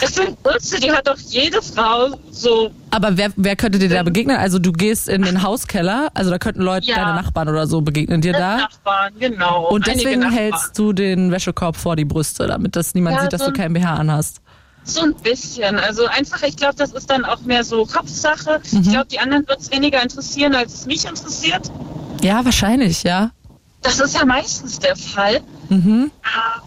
es 0.00 0.14
sind 0.14 0.42
Brüste, 0.42 0.80
die 0.80 0.90
hat 0.90 1.06
doch 1.06 1.18
jede 1.18 1.60
Frau 1.62 2.10
so. 2.30 2.70
Aber 2.90 3.16
wer, 3.16 3.30
wer 3.36 3.56
könnte 3.56 3.78
dir 3.78 3.88
da 3.88 4.02
begegnen? 4.02 4.36
Also 4.36 4.58
du 4.58 4.72
gehst 4.72 5.08
in 5.08 5.22
den 5.22 5.42
Hauskeller, 5.42 6.08
also 6.14 6.30
da 6.30 6.38
könnten 6.38 6.62
Leute, 6.62 6.86
Ja. 6.86 6.96
deine 6.96 7.14
Nachbarn 7.14 7.48
oder 7.48 7.66
so 7.66 7.80
begegnen 7.80 8.20
dir 8.20 8.32
da. 8.32 8.56
Nachbarn, 8.58 9.12
genau. 9.18 9.68
Und 9.68 9.86
deswegen 9.86 10.30
hältst 10.30 10.78
du 10.78 10.92
den 10.92 11.30
Wäschekorb 11.30 11.76
vor 11.76 11.96
die 11.96 12.04
Brüste, 12.04 12.46
damit 12.46 12.76
das 12.76 12.94
niemand 12.94 13.16
Ja, 13.16 13.22
sieht, 13.22 13.32
dass 13.32 13.40
so 13.40 13.46
du 13.46 13.52
ein- 13.52 13.56
kein 13.56 13.72
BH 13.72 13.94
anhast. 13.94 14.40
So 14.84 15.00
ein 15.02 15.14
bisschen. 15.14 15.78
Also 15.80 16.06
einfach, 16.06 16.42
ich 16.44 16.56
glaube, 16.56 16.76
das 16.76 16.92
ist 16.92 17.10
dann 17.10 17.24
auch 17.24 17.40
mehr 17.40 17.64
so 17.64 17.84
Kopfsache. 17.86 18.60
Mhm. 18.70 18.80
Ich 18.82 18.88
glaube, 18.90 19.06
die 19.06 19.18
anderen 19.18 19.46
wird 19.48 19.58
es 19.60 19.72
weniger 19.72 20.00
interessieren, 20.02 20.54
als 20.54 20.74
es 20.74 20.86
mich 20.86 21.04
interessiert. 21.04 21.70
Ja, 22.22 22.44
wahrscheinlich, 22.44 23.02
ja. 23.02 23.30
Das 23.82 23.98
ist 24.00 24.14
ja 24.16 24.24
meistens 24.24 24.78
der 24.78 24.94
Fall. 24.96 25.40
Mhm. 25.68 26.10
Ah. 26.22 26.60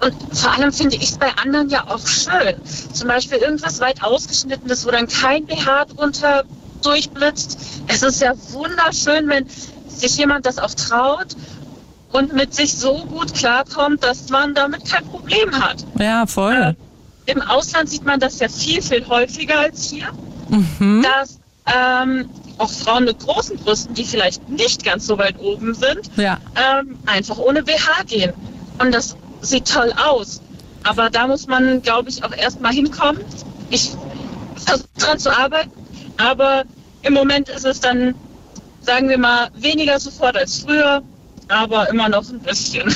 Und 0.00 0.14
vor 0.36 0.52
allem 0.52 0.72
finde 0.72 0.96
ich 0.96 1.04
es 1.10 1.18
bei 1.18 1.30
anderen 1.42 1.68
ja 1.70 1.84
auch 1.88 2.06
schön. 2.06 2.54
Zum 2.92 3.08
Beispiel 3.08 3.38
irgendwas 3.38 3.80
weit 3.80 4.02
ausgeschnittenes, 4.02 4.86
wo 4.86 4.90
dann 4.90 5.08
kein 5.08 5.46
BH 5.46 5.86
drunter 5.86 6.44
durchblitzt. 6.82 7.58
Es 7.88 8.02
ist 8.02 8.20
ja 8.20 8.32
wunderschön, 8.52 9.28
wenn 9.28 9.46
sich 9.88 10.16
jemand 10.18 10.44
das 10.46 10.58
auch 10.58 10.74
traut 10.74 11.28
und 12.12 12.32
mit 12.34 12.54
sich 12.54 12.74
so 12.76 13.04
gut 13.06 13.34
klarkommt, 13.34 14.04
dass 14.04 14.28
man 14.28 14.54
damit 14.54 14.84
kein 14.88 15.04
Problem 15.06 15.50
hat. 15.60 15.84
Ja, 15.98 16.26
voll. 16.26 16.76
Im 17.24 17.40
Ausland 17.42 17.88
sieht 17.88 18.04
man 18.04 18.20
das 18.20 18.38
ja 18.38 18.48
viel, 18.48 18.82
viel 18.82 19.06
häufiger 19.08 19.58
als 19.60 19.88
hier, 19.90 20.08
Mhm. 20.48 21.02
dass 21.02 21.38
ähm, 21.66 22.28
auch 22.58 22.70
Frauen 22.70 23.04
mit 23.06 23.18
großen 23.18 23.56
Brüsten, 23.58 23.94
die 23.94 24.04
vielleicht 24.04 24.48
nicht 24.48 24.84
ganz 24.84 25.06
so 25.08 25.18
weit 25.18 25.36
oben 25.40 25.74
sind, 25.74 26.08
Ja. 26.16 26.38
ähm, 26.54 26.96
einfach 27.06 27.38
ohne 27.38 27.64
BH 27.64 28.04
gehen. 28.06 28.32
Und 28.78 28.92
das 28.94 29.16
sieht 29.48 29.70
toll 29.70 29.92
aus. 29.96 30.40
Aber 30.84 31.10
da 31.10 31.26
muss 31.26 31.46
man, 31.46 31.82
glaube 31.82 32.08
ich, 32.08 32.22
auch 32.22 32.32
erstmal 32.32 32.72
hinkommen. 32.72 33.20
Ich 33.70 33.92
versuche 34.56 34.88
dran 34.98 35.18
zu 35.18 35.36
arbeiten, 35.36 35.72
aber 36.16 36.64
im 37.02 37.14
Moment 37.14 37.48
ist 37.48 37.64
es 37.64 37.80
dann, 37.80 38.14
sagen 38.80 39.08
wir 39.08 39.18
mal, 39.18 39.48
weniger 39.54 39.98
sofort 39.98 40.36
als 40.36 40.60
früher, 40.60 41.02
aber 41.48 41.88
immer 41.88 42.08
noch 42.08 42.28
ein 42.28 42.40
bisschen. 42.40 42.94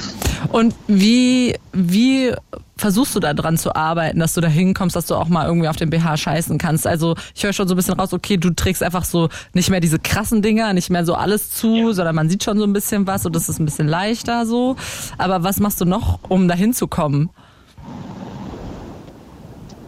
Und 0.50 0.74
wie, 0.88 1.54
wie 1.72 2.32
versuchst 2.76 3.14
du 3.14 3.20
da 3.20 3.34
dran 3.34 3.56
zu 3.56 3.74
arbeiten, 3.76 4.18
dass 4.18 4.34
du 4.34 4.40
da 4.40 4.48
hinkommst, 4.48 4.96
dass 4.96 5.06
du 5.06 5.14
auch 5.14 5.28
mal 5.28 5.46
irgendwie 5.46 5.68
auf 5.68 5.76
den 5.76 5.90
BH 5.90 6.16
scheißen 6.16 6.58
kannst? 6.58 6.86
Also 6.86 7.14
ich 7.34 7.44
höre 7.44 7.52
schon 7.52 7.68
so 7.68 7.74
ein 7.74 7.76
bisschen 7.76 7.94
raus, 7.94 8.12
okay, 8.12 8.36
du 8.36 8.50
trägst 8.50 8.82
einfach 8.82 9.04
so 9.04 9.28
nicht 9.52 9.70
mehr 9.70 9.80
diese 9.80 9.98
krassen 9.98 10.42
Dinger, 10.42 10.72
nicht 10.72 10.90
mehr 10.90 11.04
so 11.04 11.14
alles 11.14 11.50
zu, 11.50 11.92
sondern 11.92 12.16
man 12.16 12.28
sieht 12.28 12.42
schon 12.42 12.58
so 12.58 12.64
ein 12.64 12.72
bisschen 12.72 13.06
was 13.06 13.24
und 13.26 13.36
das 13.36 13.48
ist 13.48 13.60
ein 13.60 13.64
bisschen 13.64 13.86
leichter 13.86 14.44
so. 14.44 14.76
Aber 15.18 15.44
was 15.44 15.60
machst 15.60 15.80
du 15.80 15.84
noch, 15.84 16.18
um 16.28 16.48
da 16.48 16.54
hinzukommen? 16.54 17.30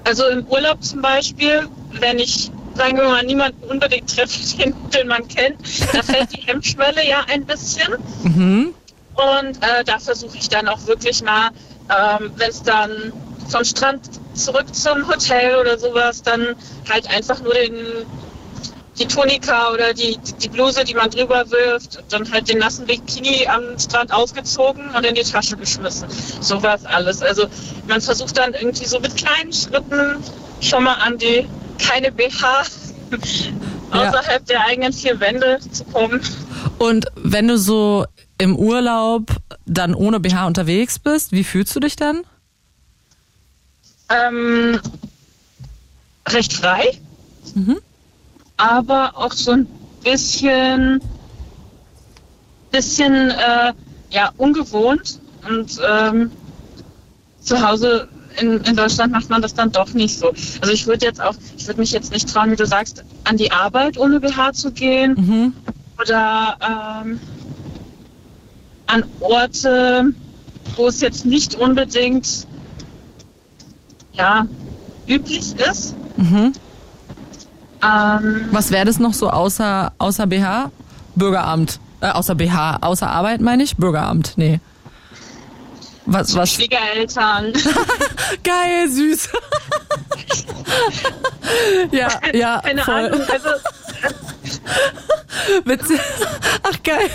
Also 0.05 0.27
im 0.29 0.47
Urlaub 0.47 0.83
zum 0.83 1.03
Beispiel, 1.03 1.69
wenn 2.01 2.19
ich, 2.19 2.51
sagen 2.75 2.97
wir 2.97 3.05
mal, 3.05 3.25
niemanden 3.25 3.65
unbedingt 3.65 4.15
treffe, 4.15 4.39
den, 4.59 4.75
den 4.95 5.09
man 5.09 5.27
kennt, 5.27 5.59
da 5.93 6.03
fällt 6.03 6.37
die 6.37 6.43
Hemmschwelle 6.43 7.09
ja 7.09 7.25
ein 7.29 7.45
bisschen. 7.45 7.95
Und 9.15 9.57
äh, 9.63 9.85
da 9.85 9.99
versuche 9.99 10.37
ich 10.37 10.49
dann 10.49 10.69
auch 10.69 10.87
wirklich 10.87 11.23
mal, 11.23 11.51
ähm, 11.91 12.33
wenn 12.37 12.51
es 12.51 12.63
dann 12.63 13.13
vom 13.49 13.65
Strand 13.65 14.01
zurück 14.35 14.75
zum 14.75 15.07
Hotel 15.09 15.57
oder 15.57 15.79
sowas, 15.79 16.23
dann 16.23 16.55
halt 16.89 17.09
einfach 17.11 17.41
nur 17.41 17.53
den, 17.53 17.75
die 18.99 19.07
Tunika 19.07 19.71
oder 19.73 19.93
die, 19.93 20.19
die 20.41 20.49
Bluse, 20.49 20.85
die 20.85 20.95
man 20.95 21.11
drüber 21.11 21.51
wirft, 21.51 21.99
und 21.99 22.13
dann 22.13 22.33
halt 22.33 22.49
den 22.49 22.59
nassen 22.59 22.87
Bikini 22.87 23.47
am 23.47 23.79
Strand 23.79 24.13
ausgezogen 24.13 24.91
und 24.95 25.05
in 25.05 25.15
die 25.15 25.23
Tasche 25.23 25.57
geschmissen. 25.57 26.09
Sowas 26.41 26.85
alles. 26.87 27.21
Also 27.23 27.47
man 27.89 28.01
versucht 28.01 28.39
dann 28.39 28.55
irgendwie 28.55 28.87
so 28.87 28.99
mit 29.01 29.17
kleinen 29.17 29.53
Schritten 29.53 30.23
schon 30.61 30.85
mal 30.85 30.95
an 30.95 31.19
die 31.19 31.47
keine 31.79 32.13
BH 32.13 32.65
Ja. 33.95 34.09
außerhalb 34.09 34.47
der 34.47 34.65
eigenen 34.67 34.93
vier 34.93 35.21
Wände 35.21 35.59
zu 35.71 35.85
kommen. 35.85 36.21
Und 36.79 37.07
wenn 37.17 37.49
du 37.49 37.59
so 37.59 38.07
im 38.43 38.57
Urlaub 38.57 39.37
dann 39.67 39.95
ohne 39.95 40.19
BH 40.19 40.49
unterwegs 40.49 40.99
bist, 40.99 41.31
wie 41.31 41.45
fühlst 41.45 41.77
du 41.77 41.81
dich 41.81 41.95
dann? 41.95 42.23
Ähm, 44.09 44.81
recht 46.29 46.53
frei, 46.53 46.99
aber 48.57 49.17
auch 49.17 49.33
so 49.33 49.53
ein 49.53 49.67
bisschen, 50.03 51.01
bisschen 52.73 53.31
äh, 53.31 53.73
ja, 54.11 54.33
ungewohnt. 54.37 55.21
Und 55.49 55.81
ähm, 55.89 56.33
zu 57.41 57.67
Hause 57.67 58.09
in, 58.41 58.61
in 58.63 58.75
Deutschland 58.75 59.13
macht 59.13 59.31
man 59.31 59.41
das 59.41 59.55
dann 59.55 59.71
doch 59.71 59.95
nicht 59.95 60.19
so. 60.19 60.33
Also 60.61 60.73
ich 60.73 60.87
würde 60.89 61.07
jetzt 61.07 61.21
auch, 61.21 61.35
ich 61.57 61.67
würde 61.69 61.81
mich 61.81 61.93
jetzt 61.93 62.11
nicht 62.11 62.29
trauen, 62.29 62.51
wie 62.51 62.57
du 62.57 62.67
sagst, 62.67 63.05
an 63.23 63.37
die 63.37 63.53
Arbeit 63.53 63.97
ohne 63.99 64.19
BH 64.19 64.53
zu 64.53 64.73
gehen 64.73 65.55
oder 66.01 66.57
ähm, 67.05 67.21
an 68.93 69.05
Orte, 69.21 70.13
wo 70.77 70.87
es 70.89 71.01
jetzt 71.01 71.25
nicht 71.25 71.55
unbedingt 71.55 72.47
ja, 74.13 74.47
üblich 75.07 75.55
ist. 75.57 75.95
Ähm, 77.83 78.49
Was 78.51 78.71
wäre 78.71 78.85
das 78.85 78.99
noch 78.99 79.15
so 79.15 79.31
außer, 79.31 79.93
außer 79.99 80.27
BH? 80.27 80.71
Bürgeramt. 81.15 81.81
Äh, 82.01 82.11
außer 82.11 82.35
BH, 82.35 82.79
außer 82.83 83.09
Arbeit 83.09 83.41
meine 83.41 83.63
ich? 83.63 83.77
Bürgeramt, 83.77 84.35
nee. 84.37 84.61
Was, 86.05 86.35
was? 86.35 86.53
Schwiegereltern. 86.53 87.53
Geil, 88.45 88.89
süß. 88.91 89.29
ja, 91.93 92.09
ja, 92.35 92.61
Keine 92.61 92.83
voll. 92.83 93.07
Ahnung. 93.07 93.21
Also, 93.31 93.49
Witzig. 95.65 96.01
Ach, 96.63 96.83
geil. 96.83 97.09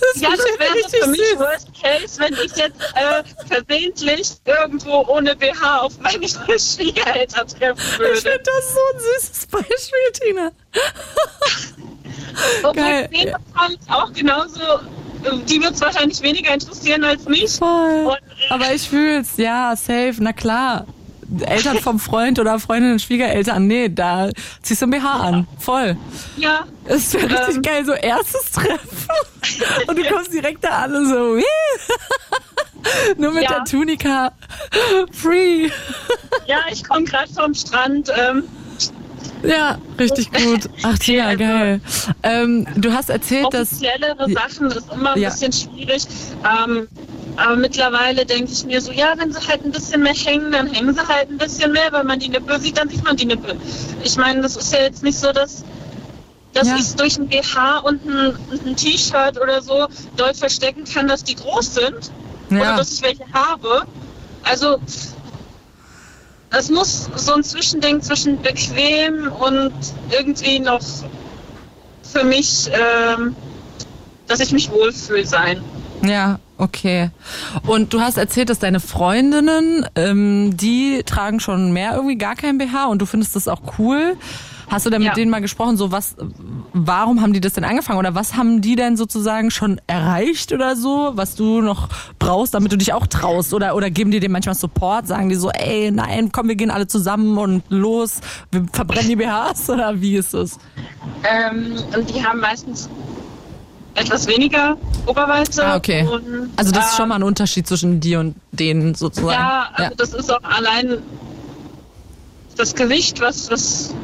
Das 0.00 0.20
ja, 0.22 0.30
das 0.30 0.38
ist 0.40 0.58
wäre 0.58 1.04
für 1.04 1.10
mich 1.10 1.20
süß. 1.20 1.38
Worst 1.38 1.68
Case, 1.80 2.20
wenn 2.20 2.32
ich 2.34 2.56
jetzt 2.56 2.80
äh, 2.94 3.22
versehentlich 3.46 4.30
irgendwo 4.46 5.04
ohne 5.08 5.36
BH 5.36 5.80
auf 5.80 5.98
meine 6.00 6.26
Schwiegereltern 6.28 7.46
treffen 7.48 7.78
Ich 7.92 7.98
würde. 7.98 8.16
finde 8.20 8.40
das 8.44 8.74
so 8.74 8.80
ein 8.94 9.00
süßes 9.00 9.46
Beispiel, 9.46 10.12
Tina. 10.14 10.50
Bei 12.62 13.06
denen 13.08 13.34
kommt 13.56 13.78
auch 13.88 14.12
genauso, 14.12 14.60
äh, 14.60 15.38
die 15.46 15.60
wird 15.62 15.74
es 15.74 15.80
wahrscheinlich 15.80 16.20
weniger 16.22 16.54
interessieren 16.54 17.04
als 17.04 17.24
mich. 17.26 17.52
Voll. 17.52 18.06
Und, 18.06 18.18
Aber 18.50 18.72
ich 18.74 18.88
fühl's, 18.88 19.36
ja, 19.36 19.74
safe, 19.76 20.14
na 20.20 20.32
klar. 20.32 20.86
Eltern 21.46 21.78
vom 21.78 21.98
Freund 22.00 22.38
oder 22.38 22.58
Freundinnen, 22.58 22.98
Schwiegereltern, 22.98 23.66
nee, 23.66 23.88
da 23.88 24.30
ziehst 24.62 24.82
du 24.82 24.86
ein 24.86 24.90
BH 24.90 25.12
an. 25.20 25.46
Voll. 25.58 25.96
ja, 26.36 26.64
Es 26.86 27.12
wäre 27.14 27.30
richtig 27.30 27.56
Ähm. 27.56 27.62
geil, 27.62 27.84
so 27.84 27.92
erstes 27.92 28.50
Treffen. 28.52 28.88
Und 29.86 29.96
du 29.98 30.02
kommst 30.04 30.32
direkt 30.32 30.62
da 30.64 30.70
an 30.84 30.94
und 30.94 31.08
so, 31.08 31.36
nur 33.16 33.32
mit 33.32 33.44
Ja. 33.44 33.48
der 33.56 33.64
Tunika. 33.64 34.32
Free. 35.12 35.68
ja, 36.46 36.58
ich 36.70 36.84
komme 36.86 37.04
gerade 37.04 37.32
vom 37.32 37.54
Strand. 37.54 38.10
Ähm, 38.16 38.44
Ja, 39.42 39.78
richtig 39.98 40.30
gut. 40.32 40.68
Ach, 40.82 40.98
Tina, 40.98 41.26
also- 41.28 41.38
geil. 41.38 41.80
Ähm, 42.22 42.66
du 42.76 42.92
hast 42.92 43.08
erzählt, 43.10 43.46
dass. 43.52 43.72
offiziellere 43.72 44.30
Sachen 44.32 44.66
ist 44.70 44.92
immer 44.92 45.14
ein 45.14 45.20
Ja. 45.20 45.30
bisschen 45.30 45.52
schwierig. 45.52 46.02
Ähm, 46.44 46.88
aber 47.36 47.56
mittlerweile 47.56 48.26
denke 48.26 48.52
ich 48.52 48.64
mir 48.64 48.80
so, 48.80 48.92
ja, 48.92 49.14
wenn 49.16 49.32
sie 49.32 49.40
halt 49.46 49.64
ein 49.64 49.70
bisschen 49.72 50.02
mehr 50.02 50.14
hängen, 50.14 50.52
dann 50.52 50.66
hängen 50.66 50.94
sie 50.94 51.06
halt 51.06 51.30
ein 51.30 51.38
bisschen 51.38 51.72
mehr. 51.72 51.92
Wenn 51.92 52.06
man 52.06 52.18
die 52.18 52.28
Nippel 52.28 52.60
sieht, 52.60 52.78
dann 52.78 52.88
sieht 52.88 53.04
man 53.04 53.16
die 53.16 53.26
Nippel. 53.26 53.56
Ich 54.04 54.16
meine, 54.16 54.42
das 54.42 54.56
ist 54.56 54.72
ja 54.72 54.80
jetzt 54.80 55.02
nicht 55.02 55.18
so, 55.18 55.32
dass, 55.32 55.64
dass 56.52 56.68
Ja. 56.68 56.76
ich 56.76 56.82
es 56.82 56.96
durch 56.96 57.18
ein 57.18 57.28
BH 57.28 57.78
und 57.80 58.04
ein, 58.04 58.36
ein 58.66 58.76
T-Shirt 58.76 59.40
oder 59.40 59.62
so 59.62 59.86
dort 60.16 60.36
verstecken 60.36 60.84
kann, 60.84 61.08
dass 61.08 61.24
die 61.24 61.34
groß 61.36 61.74
sind. 61.74 62.12
Oder 62.50 62.60
Ja, 62.64 62.76
dass 62.76 62.92
ich 62.92 63.02
welche 63.02 63.24
habe. 63.32 63.86
Also 64.42 64.78
es 66.50 66.68
muss 66.68 67.08
so 67.16 67.34
ein 67.34 67.44
Zwischending 67.44 68.00
zwischen 68.02 68.40
bequem 68.42 69.30
und 69.32 69.72
irgendwie 70.10 70.58
noch 70.58 70.80
für 72.02 72.24
mich, 72.24 72.68
ähm, 72.72 73.36
dass 74.26 74.40
ich 74.40 74.52
mich 74.52 74.70
wohlfühle 74.70 75.26
sein. 75.26 75.62
Ja, 76.02 76.38
okay. 76.58 77.10
Und 77.66 77.92
du 77.92 78.00
hast 78.00 78.16
erzählt, 78.18 78.48
dass 78.50 78.58
deine 78.58 78.80
Freundinnen, 78.80 79.86
ähm, 79.96 80.56
die 80.56 81.02
tragen 81.04 81.40
schon 81.40 81.72
mehr 81.72 81.94
irgendwie 81.94 82.16
gar 82.16 82.34
kein 82.36 82.58
BH 82.58 82.86
und 82.86 83.00
du 83.02 83.06
findest 83.06 83.36
das 83.36 83.48
auch 83.48 83.60
cool. 83.78 84.16
Hast 84.70 84.86
du 84.86 84.90
denn 84.90 85.00
mit 85.00 85.08
Ja. 85.08 85.14
denen 85.14 85.32
mal 85.32 85.40
gesprochen, 85.40 85.76
so 85.76 85.90
was, 85.90 86.14
warum 86.72 87.20
haben 87.20 87.32
die 87.32 87.40
das 87.40 87.54
denn 87.54 87.64
angefangen 87.64 87.98
oder 87.98 88.14
was 88.14 88.36
haben 88.36 88.60
die 88.60 88.76
denn 88.76 88.96
sozusagen 88.96 89.50
schon 89.50 89.80
erreicht 89.88 90.52
oder 90.52 90.76
so, 90.76 91.10
was 91.16 91.34
du 91.34 91.60
noch 91.60 91.88
brauchst, 92.20 92.54
damit 92.54 92.70
du 92.70 92.78
dich 92.78 92.92
auch 92.92 93.08
traust 93.08 93.52
oder, 93.52 93.74
oder 93.74 93.90
geben 93.90 94.12
die 94.12 94.20
dir 94.20 94.30
manchmal 94.30 94.54
Support, 94.54 95.08
sagen 95.08 95.28
die 95.28 95.34
so, 95.34 95.50
ey, 95.50 95.90
nein, 95.90 96.30
komm, 96.30 96.46
wir 96.46 96.54
gehen 96.54 96.70
alle 96.70 96.86
zusammen 96.86 97.36
und 97.36 97.64
los, 97.68 98.20
wir 98.52 98.64
verbrennen 98.72 99.08
die 99.08 99.16
BHs 99.16 99.68
oder 99.70 100.00
wie 100.00 100.14
ist 100.14 100.34
das? 100.34 100.56
Ähm, 101.24 101.74
und 101.96 102.08
die 102.14 102.24
haben 102.24 102.38
meistens 102.38 102.88
etwas 104.00 104.26
weniger 104.26 104.76
Oberweite. 105.06 105.64
Ah, 105.64 105.76
okay. 105.76 106.06
Und, 106.06 106.50
Also 106.56 106.72
das 106.72 106.90
ist 106.90 106.96
schon 106.96 107.04
ähm, 107.04 107.08
mal 107.10 107.14
ein 107.16 107.22
Unterschied 107.22 107.66
zwischen 107.66 108.00
dir 108.00 108.20
und 108.20 108.36
denen 108.52 108.94
sozusagen. 108.94 109.32
Ja, 109.32 109.70
also 109.72 109.94
das 109.96 110.14
ist 110.14 110.32
auch 110.32 110.42
allein 110.42 110.98
das 112.56 112.74
Gewicht, 112.74 113.20
was, 113.20 113.50
was, 113.50 113.94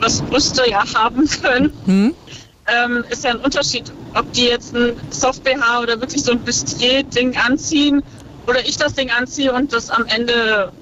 was 0.00 0.22
Brüste 0.22 0.68
ja 0.68 0.84
haben 0.94 1.28
können. 1.42 1.72
Hm? 1.86 2.14
ähm, 2.66 3.04
ist 3.10 3.24
ja 3.24 3.30
ein 3.30 3.38
Unterschied, 3.40 3.92
ob 4.14 4.32
die 4.32 4.44
jetzt 4.44 4.74
ein 4.74 4.92
Soft-BH 5.10 5.80
oder 5.80 6.00
wirklich 6.00 6.22
so 6.22 6.32
ein 6.32 6.40
Bustier-Ding 6.40 7.36
anziehen 7.36 8.02
oder 8.46 8.60
ich 8.66 8.76
das 8.76 8.94
Ding 8.94 9.10
anziehe 9.10 9.52
und 9.52 9.72
das 9.72 9.90
am 9.90 10.06
Ende 10.06 10.72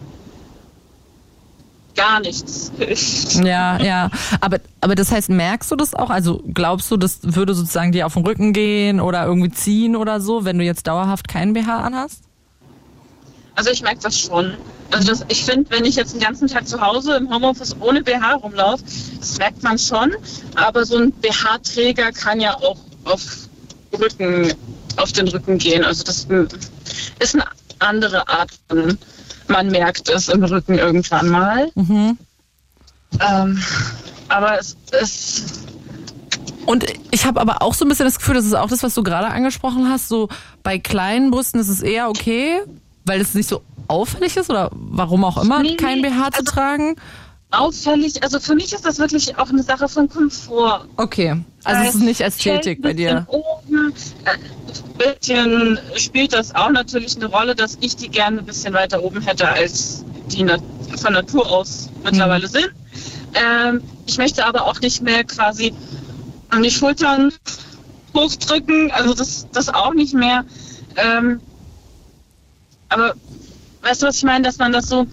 gar 2.01 2.21
nichts. 2.21 2.73
Ja, 3.45 3.81
ja. 3.81 4.11
Aber, 4.41 4.59
aber 4.81 4.95
das 4.95 5.13
heißt, 5.13 5.29
merkst 5.29 5.71
du 5.71 5.77
das 5.77 5.95
auch? 5.95 6.11
Also 6.11 6.43
glaubst 6.53 6.91
du, 6.91 6.97
das 6.97 7.21
würde 7.23 7.55
sozusagen 7.55 7.93
dir 7.93 8.07
auf 8.07 8.15
den 8.15 8.25
Rücken 8.25 8.53
gehen 8.53 9.01
oder 9.01 9.25
irgendwie 9.25 9.51
ziehen 9.51 9.97
oder 9.97 10.21
so, 10.21 10.45
wenn 10.45 10.59
du 10.59 10.65
jetzt 10.65 10.87
dauerhaft 10.87 11.29
keinen 11.29 11.53
BH 11.53 11.81
anhast? 11.81 12.23
Also 13.55 13.71
ich 13.71 13.83
merke 13.83 14.01
das 14.03 14.19
schon. 14.19 14.55
Also 14.91 15.09
das, 15.09 15.25
ich 15.29 15.45
finde, 15.45 15.71
wenn 15.71 15.85
ich 15.85 15.97
jetzt 15.97 16.15
den 16.15 16.21
ganzen 16.21 16.49
Tag 16.49 16.67
zu 16.67 16.81
Hause 16.81 17.17
im 17.17 17.33
Homeoffice 17.33 17.77
ohne 17.81 18.03
BH 18.03 18.35
rumlaufe, 18.37 18.83
das 19.19 19.39
merkt 19.39 19.63
man 19.63 19.79
schon. 19.79 20.13
Aber 20.55 20.85
so 20.85 20.97
ein 20.97 21.13
BH-Träger 21.13 22.13
kann 22.13 22.41
ja 22.41 22.57
auch 22.57 22.79
auf 23.05 23.23
Rücken, 23.99 24.53
auf 24.97 25.13
den 25.13 25.29
Rücken 25.29 25.59
gehen. 25.59 25.85
Also 25.85 26.05
das 26.05 26.27
ist 27.19 27.35
eine 27.35 27.45
andere 27.79 28.29
Art 28.29 28.51
von, 28.69 28.99
man 29.51 29.69
merkt 29.69 30.09
es 30.09 30.29
im 30.29 30.43
Rücken 30.45 30.79
irgendwann 30.79 31.29
mal. 31.29 31.71
Ähm, 31.77 33.63
aber 34.29 34.59
es 34.59 34.77
ist 35.01 35.67
Und 36.67 36.85
ich 37.11 37.27
habe 37.27 37.41
aber 37.41 37.63
auch 37.63 37.75
so 37.75 37.85
ein 37.85 37.89
bisschen 37.89 38.07
das 38.07 38.19
Gefühl, 38.19 38.35
das 38.35 38.47
ist 38.47 38.55
auch 38.55 38.69
das, 38.69 38.83
was 38.83 38.95
du 38.95 39.03
gerade 39.03 39.27
angesprochen 39.29 39.89
hast, 39.91 40.09
so 40.09 40.29
bei 40.63 40.79
kleinen 40.79 41.31
Brüsten 41.31 41.61
ist 41.61 41.69
es 41.69 41.83
eher 41.83 42.09
okay, 42.09 42.61
weil 43.05 43.21
es 43.21 43.35
nicht 43.35 43.49
so 43.49 43.63
auffällig 43.89 44.37
ist 44.37 44.49
oder 44.51 44.71
warum 44.73 45.25
auch 45.25 45.43
immer, 45.43 45.61
Nee, 45.63 45.77
kein 45.77 46.01
BH 46.03 46.31
zu 46.31 46.41
also- 46.41 46.53
tragen. 46.53 46.97
Auffällig. 47.51 48.23
Also 48.23 48.41
für 48.41 48.55
mich 48.55 48.73
ist 48.73 48.85
das 48.85 48.99
wirklich 48.99 49.37
auch 49.39 49.49
eine 49.49 49.63
Sache 49.63 49.89
von 49.89 50.09
Komfort. 50.09 50.87
Okay, 50.97 51.37
also 51.65 51.83
es 51.83 51.95
ist 51.97 52.03
nicht 52.03 52.21
Ästhetik 52.21 52.83
bei 52.83 52.93
dir. 52.93 53.27
Oben, 53.29 53.93
äh, 54.25 54.31
ein 54.31 55.15
bisschen 55.19 55.79
spielt 55.97 56.33
das 56.33 56.55
auch 56.55 56.71
natürlich 56.71 57.17
eine 57.17 57.27
Rolle, 57.27 57.55
dass 57.55 57.79
ich 57.81 57.97
die 57.97 58.09
gerne 58.09 58.39
ein 58.41 58.47
bisschen 58.47 58.73
weiter 58.75 59.03
oben 59.03 59.21
hätte, 59.23 59.49
als 59.49 60.05
die 60.29 60.47
von 60.97 61.13
Natur 61.13 61.51
aus 61.51 61.89
mittlerweile 62.05 62.47
Mhm. 62.47 62.51
sind. 62.53 62.71
Ähm, 63.35 63.83
ich 64.07 64.19
möchte 64.19 64.45
aber 64.45 64.67
auch 64.67 64.81
nicht 64.81 65.03
mehr 65.03 65.25
quasi 65.25 65.73
an 66.51 66.63
die 66.63 66.71
Schultern 66.71 67.33
hochdrücken, 68.15 68.91
also 68.91 69.15
das, 69.15 69.47
das 69.53 69.69
auch 69.69 69.95
nicht 69.95 70.15
mehr. 70.15 70.45
Ähm, 70.97 71.41
aber 72.89 73.15
weißt 73.83 74.03
du, 74.03 74.07
was 74.09 74.17
ich 74.17 74.25
meine, 74.25 74.45
dass 74.45 74.59
man 74.59 74.73
das 74.73 74.89
so 74.89 75.07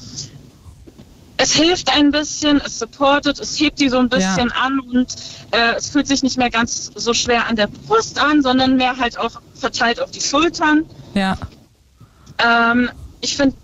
es 1.38 1.54
hilft 1.54 1.96
ein 1.96 2.12
bisschen, 2.12 2.60
es 2.66 2.80
supportet, 2.80 3.40
es 3.40 3.60
hebt 3.60 3.80
die 3.80 3.90
so 3.90 4.00
ein 4.00 4.10
bisschen 4.10 4.52
an 4.52 4.80
und 4.80 5.16
äh, 5.52 5.76
es 5.78 5.90
fühlt 5.90 6.08
sich 6.08 6.24
nicht 6.24 6.38
mehr 6.38 6.50
ganz 6.50 6.92
so 6.96 7.14
schwer 7.14 7.48
an 7.48 7.56
der 7.56 7.68
Brust 7.68 8.20
an, 8.20 8.42
sondern 8.42 8.76
mehr 8.76 8.98
halt 8.98 9.18
auch 9.18 9.42
verteilt 9.54 10.02
auf 10.02 10.12
die 10.12 10.22
Schultern. 10.22 10.86
Ja, 11.14 11.38
Ähm, 12.40 12.90
ich 13.22 13.36
finde, 13.36 13.56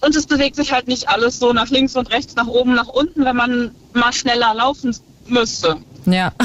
und 0.00 0.14
es 0.14 0.26
bewegt 0.26 0.56
sich 0.56 0.72
halt 0.72 0.86
nicht 0.86 1.08
alles 1.08 1.38
so 1.38 1.52
nach 1.52 1.68
links 1.70 1.96
und 1.96 2.10
rechts, 2.10 2.34
nach 2.36 2.46
oben, 2.46 2.74
nach 2.74 2.86
unten, 2.86 3.24
wenn 3.24 3.34
man 3.36 3.74
mal 3.92 4.12
schneller 4.12 4.54
laufen 4.54 4.96
müsste. 5.26 5.76
ja. 6.06 6.32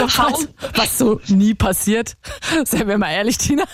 Was, 0.00 0.48
was 0.74 0.98
so 0.98 1.20
nie 1.28 1.54
passiert. 1.54 2.16
Seien 2.64 2.86
wir 2.88 2.98
mal 2.98 3.10
ehrlich, 3.10 3.38
Tina. 3.38 3.64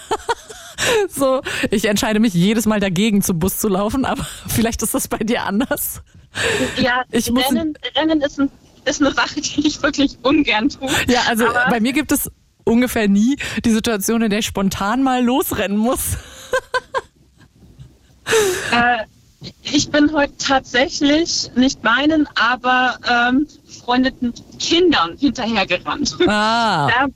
So, 1.09 1.43
ich 1.71 1.85
entscheide 1.87 2.21
mich 2.21 2.35
jedes 2.35 2.67
Mal 2.67 2.81
dagegen, 2.81 3.23
zum 3.23 3.39
Bus 3.39 3.59
zu 3.59 3.69
laufen, 3.69 4.05
aber 4.05 4.25
vielleicht 4.49 4.83
ist 4.83 4.95
das 4.95 5.09
bei 5.09 5.19
dir 5.19 5.45
anders. 5.45 6.03
ja, 6.79 7.03
Ich 7.11 7.31
muss- 7.31 7.45
Rennen, 7.51 7.75
Rennen 7.97 8.21
ist, 8.23 8.39
ein, 8.41 8.51
ist 8.85 9.01
eine 9.01 9.13
Sache, 9.13 9.41
die 9.41 9.67
ich 9.67 9.83
wirklich 9.83 10.17
ungern 10.23 10.69
tue. 10.69 10.89
Ja, 11.09 11.21
also 11.29 11.47
Aber- 11.49 11.67
bei 11.71 11.81
mir 11.81 11.93
gibt 11.93 12.13
es 12.13 12.31
ungefähr 12.65 13.09
nie 13.09 13.37
die 13.65 13.71
Situation, 13.71 14.23
in 14.23 14.31
der 14.31 14.39
ich 14.41 14.47
spontan 14.47 15.03
mal 15.03 15.25
losrennen 15.25 15.77
muss. 15.79 16.01
Äh, 18.73 19.05
ich 19.63 19.91
bin 19.91 20.13
heute 20.13 20.37
tatsächlich 20.37 21.51
nicht 21.57 21.83
meinen, 21.83 22.29
aber 22.37 22.97
ähm, 23.11 23.49
befreundeten 23.67 24.33
Kindern 24.59 25.17
hinterhergerannt. 25.19 26.17
Ah. 26.29 26.89
Da, 26.89 27.07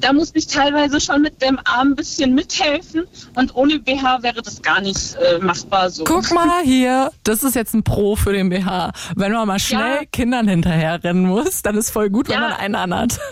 da 0.00 0.12
musste 0.12 0.38
ich 0.38 0.46
teilweise 0.46 1.00
schon 1.00 1.22
mit 1.22 1.42
dem 1.42 1.58
Arm 1.64 1.88
ein 1.92 1.94
bisschen 1.96 2.34
mithelfen 2.34 3.04
und 3.34 3.54
ohne 3.54 3.78
BH 3.78 4.22
wäre 4.22 4.42
das 4.42 4.62
gar 4.62 4.80
nicht 4.80 5.16
äh, 5.16 5.38
machbar 5.38 5.90
so. 5.90 6.04
Guck 6.04 6.30
mal 6.32 6.62
hier, 6.62 7.10
das 7.24 7.42
ist 7.42 7.54
jetzt 7.54 7.74
ein 7.74 7.82
Pro 7.82 8.16
für 8.16 8.32
den 8.32 8.48
BH. 8.50 8.92
Wenn 9.16 9.32
man 9.32 9.46
mal 9.48 9.58
schnell 9.58 9.96
Ja. 10.00 10.04
Kindern 10.12 10.48
hinterherrennen 10.48 11.26
muss, 11.26 11.62
dann 11.62 11.76
ist 11.76 11.90
voll 11.90 12.10
gut, 12.10 12.28
wenn 12.28 12.34
Ja. 12.34 12.40
man 12.48 12.52
einen 12.52 12.74
anhat. 12.74 13.18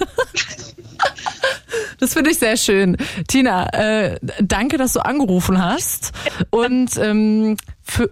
Das 1.99 2.14
finde 2.14 2.30
ich 2.30 2.38
sehr 2.38 2.57
schön. 2.57 2.97
Tina, 3.28 3.66
äh, 3.72 4.18
danke, 4.40 4.76
dass 4.76 4.93
du 4.93 5.01
angerufen 5.05 5.62
hast. 5.64 6.12
Und 6.51 6.97
ähm, 6.99 7.57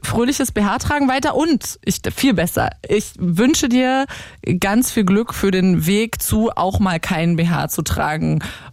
fröhliches 0.03 0.53
BH 0.53 0.79
tragen 0.79 1.09
weiter. 1.09 1.35
Und 1.35 1.79
ich 1.85 2.01
viel 2.15 2.35
besser. 2.35 2.71
Ich 2.89 3.13
wünsche 3.19 3.69
dir 3.69 4.07
ganz 4.61 4.91
viel 4.93 5.05
Glück 5.05 5.35
für 5.35 5.51
den 5.51 5.87
Weg 5.87 6.23
zu, 6.23 6.51
auch 6.55 6.79
mal 6.79 7.01
keinen 7.01 7.37
BH 7.37 7.69
zu 7.69 7.83
tragen, 7.83 8.20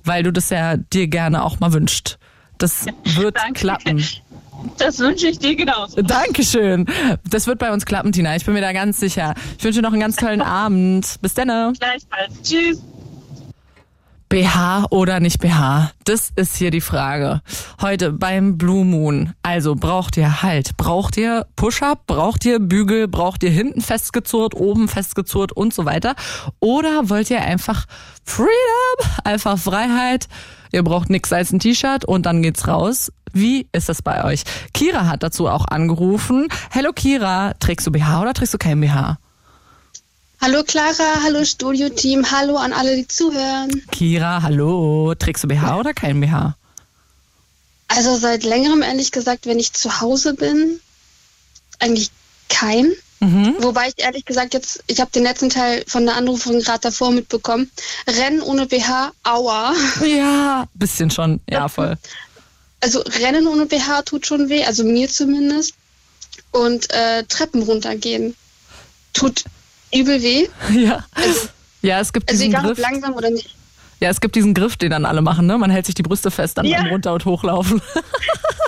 weil 0.03 0.23
du 0.23 0.31
das 0.31 0.49
ja 0.49 0.77
dir 0.77 1.07
gerne 1.07 1.43
auch 1.43 1.59
mal 1.59 1.73
wünscht. 1.73 2.17
Das 2.57 2.85
wird 3.03 3.37
Danke. 3.37 3.53
klappen. 3.59 4.03
Das 4.79 4.97
wünsche 4.99 5.27
ich 5.27 5.37
dir 5.37 5.55
genauso. 5.55 6.01
Dankeschön. 6.01 6.87
Das 7.29 7.45
wird 7.45 7.59
bei 7.59 7.71
uns 7.71 7.85
klappen, 7.85 8.11
Tina. 8.11 8.35
Ich 8.35 8.45
bin 8.45 8.55
mir 8.55 8.61
da 8.61 8.73
ganz 8.73 8.99
sicher. 8.99 9.35
Ich 9.57 9.63
wünsche 9.63 9.79
dir 9.79 9.83
noch 9.83 9.93
einen 9.93 10.01
ganz 10.01 10.15
tollen 10.15 10.41
Abend. 10.43 11.17
Bis 11.21 11.35
dann. 11.35 11.73
Gleichfalls. 11.73 12.41
Tschüss. 12.43 12.81
BH 14.29 14.87
oder 14.89 15.21
nicht 15.21 15.39
BH? 15.39 15.91
Das 16.03 16.31
ist 16.35 16.57
hier 16.57 16.69
die 16.69 16.81
Frage. 16.81 17.41
Heute 17.81 18.11
beim 18.11 18.57
Blue 18.57 18.83
Moon. 18.83 19.33
Also 19.41 19.75
braucht 19.75 20.17
ihr 20.17 20.43
Halt? 20.43 20.75
Braucht 20.75 21.15
ihr 21.15 21.45
Push-Up? 21.55 22.07
Braucht 22.07 22.43
ihr 22.43 22.59
Bügel? 22.59 23.07
Braucht 23.07 23.41
ihr 23.43 23.51
hinten 23.51 23.79
festgezurrt, 23.79 24.53
oben 24.53 24.89
festgezurrt 24.89 25.53
und 25.53 25.73
so 25.73 25.85
weiter? 25.85 26.13
Oder 26.59 27.09
wollt 27.09 27.29
ihr 27.29 27.41
einfach 27.41 27.85
Freedom? 28.25 28.49
Einfach 29.23 29.57
Freiheit? 29.57 30.27
Ihr 30.73 30.83
braucht 30.83 31.09
nix 31.09 31.31
als 31.31 31.53
ein 31.53 31.59
T-Shirt 31.59 32.03
und 32.03 32.25
dann 32.25 32.41
geht's 32.41 32.67
raus. 32.67 33.13
Wie 33.31 33.69
ist 33.71 33.87
das 33.87 34.01
bei 34.01 34.25
euch? 34.25 34.43
Kira 34.73 35.07
hat 35.07 35.23
dazu 35.23 35.47
auch 35.47 35.65
angerufen. 35.69 36.47
Hello 36.69 36.91
Kira, 36.93 37.53
trägst 37.59 37.87
du 37.87 37.91
BH 37.91 38.21
oder 38.21 38.33
trägst 38.33 38.53
du 38.53 38.57
kein 38.57 38.81
BH? 38.81 39.19
Hallo 40.39 40.63
Clara, 40.63 41.23
hallo 41.23 41.43
Studio-Team, 41.43 42.29
hallo 42.31 42.57
an 42.57 42.71
alle, 42.71 42.95
die 42.95 43.07
zuhören. 43.07 43.69
Kira, 43.91 44.43
hallo, 44.43 45.15
trägst 45.17 45.43
du 45.43 45.47
BH 45.47 45.79
oder 45.79 45.93
kein 45.95 46.21
BH? 46.21 46.55
Also 47.87 48.17
seit 48.17 48.43
längerem, 48.43 48.83
ehrlich 48.83 49.11
gesagt, 49.11 49.47
wenn 49.47 49.57
ich 49.57 49.73
zu 49.73 49.99
Hause 49.99 50.35
bin, 50.35 50.79
eigentlich 51.79 52.11
kein. 52.49 52.93
Mhm. 53.19 53.55
Wobei 53.59 53.87
ich 53.87 53.95
ehrlich 53.97 54.25
gesagt 54.25 54.53
jetzt, 54.53 54.83
ich 54.85 55.01
habe 55.01 55.09
den 55.09 55.23
letzten 55.23 55.49
Teil 55.49 55.83
von 55.87 56.05
der 56.05 56.15
Anrufung 56.15 56.59
gerade 56.59 56.81
davor 56.81 57.11
mitbekommen. 57.11 57.71
Rennen 58.07 58.41
ohne 58.41 58.67
BH, 58.67 59.13
aua. 59.23 59.73
Ja, 60.05 60.67
bisschen 60.75 61.09
schon. 61.09 61.41
Ja, 61.49 61.67
voll. 61.67 61.97
Also 62.79 62.99
Rennen 62.99 63.47
ohne 63.47 63.65
BH 63.65 64.03
tut 64.03 64.27
schon 64.27 64.49
weh, 64.49 64.63
also 64.65 64.83
mir 64.83 65.09
zumindest. 65.09 65.73
Und 66.51 66.91
äh, 66.91 67.23
Treppen 67.23 67.63
runtergehen 67.63 68.35
tut 69.13 69.45
übel 69.99 70.21
weh. 70.21 70.47
Ja. 70.73 71.03
Also, 71.11 71.47
Ja, 71.81 71.99
es 71.99 72.11
gibt 72.13 72.29
also 72.29 72.41
diesen 72.41 72.53
egal 72.53 72.65
ob 72.69 72.75
Griff. 72.75 72.79
langsam 72.89 73.13
oder 73.13 73.29
nicht. 73.29 73.55
Ja, 73.99 74.09
es 74.09 74.21
gibt 74.21 74.35
diesen 74.35 74.53
Griff, 74.53 74.77
den 74.77 74.91
dann 74.91 75.05
alle 75.05 75.21
machen, 75.21 75.47
ne? 75.47 75.57
Man 75.57 75.71
hält 75.71 75.85
sich 75.87 75.95
die 75.95 76.03
Brüste 76.03 76.29
fest, 76.31 76.57
dann 76.57 76.65
Ja. 76.65 76.81
beim 76.81 76.87
Runter- 76.91 77.13
und 77.13 77.25
Hochlaufen. 77.25 77.81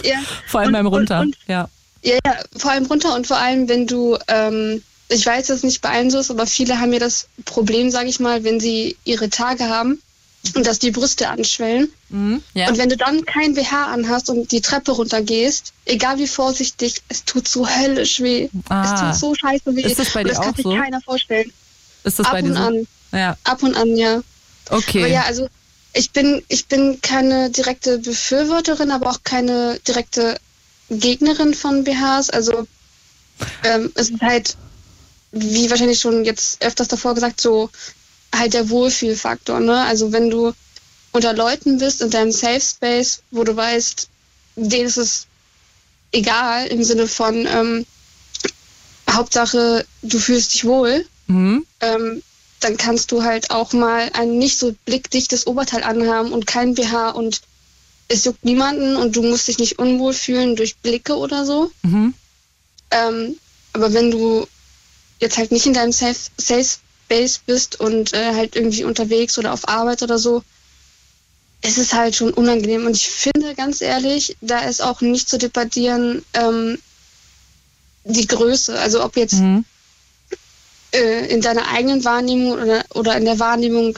Ja. 0.03 0.15
Vor 0.47 0.61
allem 0.61 0.67
Und- 0.67 0.73
beim 0.73 0.88
Runter. 0.88 1.19
Und, 1.19 1.25
und 1.27 1.38
ja. 1.47 1.67
Ja, 2.03 2.17
ja, 2.25 2.34
vor 2.55 2.71
allem 2.71 2.86
runter 2.86 3.13
und 3.15 3.27
vor 3.27 3.36
allem, 3.38 3.67
wenn 3.67 3.86
du, 3.86 4.17
ähm, 4.30 4.82
ich 5.09 5.25
weiß, 5.25 5.47
dass 5.47 5.57
es 5.57 5.63
nicht 5.63 5.82
bei 5.82 5.89
allen 5.89 6.09
so 6.09 6.17
ist, 6.19 6.32
aber 6.32 6.47
viele 6.47 6.80
haben 6.80 6.93
ja 6.93 6.99
das 6.99 7.27
Problem, 7.43 7.91
sage 7.91 8.07
ich 8.07 8.21
mal, 8.21 8.45
wenn 8.45 8.61
sie 8.61 8.95
ihre 9.03 9.30
Tage 9.30 9.65
haben 9.65 10.01
und 10.56 10.66
dass 10.66 10.80
die 10.80 10.92
Brüste 10.92 11.30
anschwellen. 11.30 11.92
Mhm. 12.10 12.42
ja. 12.54 12.70
Und 12.70 12.78
wenn 12.78 12.90
du 12.90 12.98
dann 12.98 13.26
kein 13.26 13.54
BH 13.56 13.86
anhast 13.86 14.30
und 14.30 14.52
die 14.52 14.62
Treppe 14.62 14.92
runtergehst, 14.94 15.74
egal 15.86 16.18
wie 16.18 16.28
vorsichtig, 16.28 17.02
es 17.10 17.26
tut 17.26 17.48
so 17.48 17.68
höllisch 17.68 18.20
weh. 18.22 18.50
Ah. 18.70 18.84
Es 18.84 19.02
tut 19.02 19.20
so 19.20 19.36
scheiße 19.36 19.76
weh. 19.76 19.82
Ist 19.82 20.00
das 20.00 20.12
bei 20.14 20.22
und 20.22 20.28
dir 20.28 20.34
das 20.34 20.42
kann 20.42 20.52
auch 20.52 20.56
sich 20.56 20.64
so? 20.64 20.76
keiner 20.76 21.02
vorstellen. 21.02 21.52
Ist 22.04 22.20
das 22.20 22.26
ab 22.26 22.32
bei 22.34 22.42
dir 22.42 22.50
und 22.50 22.56
so? 22.56 22.64
an. 22.64 22.88
Ja. 23.12 23.38
Ab 23.44 23.64
und 23.64 23.76
an, 23.76 23.96
ja. 23.98 24.22
Okay. 24.70 25.00
Aber 25.00 25.08
ja, 25.08 25.24
also 25.24 25.50
ich 25.94 26.12
bin, 26.12 26.44
ich 26.48 26.68
bin 26.68 27.02
keine 27.02 27.50
direkte 27.50 28.00
Befürworterin, 28.00 28.92
aber 28.92 29.10
auch 29.10 29.20
keine 29.24 29.80
direkte 29.88 30.40
Gegnerin 30.90 31.54
von 31.54 31.84
BHs. 31.84 32.30
Also 32.30 32.68
ähm, 33.64 33.92
es 33.96 34.10
ist 34.10 34.22
halt, 34.22 34.56
wie 35.32 35.70
wahrscheinlich 35.70 36.00
schon 36.00 36.26
jetzt 36.26 36.64
öfters 36.64 36.88
davor 36.88 37.16
gesagt, 37.16 37.42
so 37.42 37.70
halt 38.36 38.53
der 38.53 38.69
Wohlfühlfaktor. 38.69 39.59
Ne? 39.59 39.84
Also 39.86 40.11
wenn 40.11 40.30
du 40.30 40.53
unter 41.11 41.34
Leuten 41.34 41.80
bist 41.80 42.01
in 42.01 42.09
deinem 42.09 42.32
Safe 42.32 42.61
Space, 42.61 43.23
wo 43.32 43.43
du 43.43 43.55
weißt, 43.55 44.07
denen 44.55 44.88
ist 44.88 44.97
es 44.97 45.27
egal 46.11 46.67
im 46.67 46.84
Sinne 46.84 47.07
von 47.07 47.47
ähm, 47.47 47.86
Hauptsache, 49.09 49.86
du 50.01 50.19
fühlst 50.19 50.53
dich 50.53 50.65
wohl 50.65 51.05
mhm. 51.27 51.65
ähm, 51.82 52.21
dann 52.59 52.77
kannst 52.77 53.11
du 53.11 53.23
halt 53.23 53.51
auch 53.51 53.73
mal 53.73 54.09
ein 54.13 54.38
nicht 54.38 54.59
so 54.59 54.75
blickdichtes 54.86 55.47
Oberteil 55.47 55.84
anhaben 55.84 56.34
und 56.34 56.45
kein 56.45 56.75
BH 56.75 57.11
und 57.11 57.41
es 58.07 58.25
juckt 58.25 58.43
niemanden 58.43 58.95
und 58.95 59.15
du 59.15 59.23
musst 59.23 59.47
dich 59.47 59.59
nicht 59.59 59.80
unwohl 59.80 60.13
fühlen 60.13 60.55
durch 60.55 60.77
Blicke 60.77 61.15
oder 61.15 61.45
so. 61.45 61.71
Mhm. 61.84 62.13
Ähm, 62.91 63.38
aber 63.73 63.93
wenn 63.93 64.11
du 64.11 64.47
jetzt 65.19 65.38
halt 65.38 65.51
nicht 65.51 65.67
in 65.67 65.73
deinem 65.73 65.91
Safe, 65.91 66.17
Safe 66.38 66.65
Space 67.10 67.39
bist 67.45 67.80
und 67.80 68.14
äh, 68.14 68.36
halt 68.36 68.55
irgendwie 68.55 68.84
unterwegs 68.84 69.38
oder 69.39 69.51
auf 69.51 69.68
Arbeit 69.68 70.03
oder 70.03 70.20
so, 70.20 70.43
ist 71.64 71.78
es 71.80 71.93
halt 71.93 72.16
schon 72.16 72.32
unangenehm. 72.32 72.86
Und 72.86 72.95
ich 72.95 73.10
finde, 73.10 73.55
ganz 73.55 73.82
ehrlich, 73.82 74.38
da 74.41 74.60
ist 74.60 74.82
auch 74.82 75.01
nicht 75.01 75.28
zu 75.28 75.38
debattieren 75.38 76.24
ähm, 76.34 76.78
die 78.03 78.28
Größe. 78.28 78.80
Also 78.80 79.03
ob 79.03 79.18
jetzt 79.18 79.34
Mhm. 79.34 79.66
äh, 80.93 81.26
in 81.34 81.41
deiner 81.41 81.68
eigenen 81.70 82.03
Wahrnehmung 82.05 82.51
oder, 82.53 82.86
oder 82.93 83.18
in 83.18 83.26
der 83.26 83.39
Wahrnehmung 83.39 83.97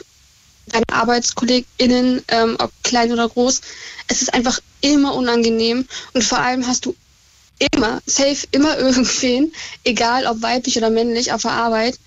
deiner 0.68 0.84
ArbeitskollegInnen, 0.94 2.24
ähm, 2.30 2.56
ob 2.60 2.72
klein 2.84 3.12
oder 3.12 3.28
groß, 3.28 3.62
es 4.08 4.22
ist 4.22 4.34
einfach 4.34 4.60
immer 4.80 5.14
unangenehm 5.16 5.86
und 6.14 6.24
vor 6.24 6.40
allem 6.40 6.66
hast 6.66 6.86
du 6.86 6.96
immer, 7.74 8.02
safe, 8.06 8.48
immer 8.52 8.78
irgendwen, 8.86 9.54
egal 9.84 10.26
ob 10.26 10.42
weiblich 10.42 10.78
oder 10.78 10.90
männlich, 10.90 11.32
auf 11.34 11.42
der 11.44 11.52
Arbeit, 11.52 12.00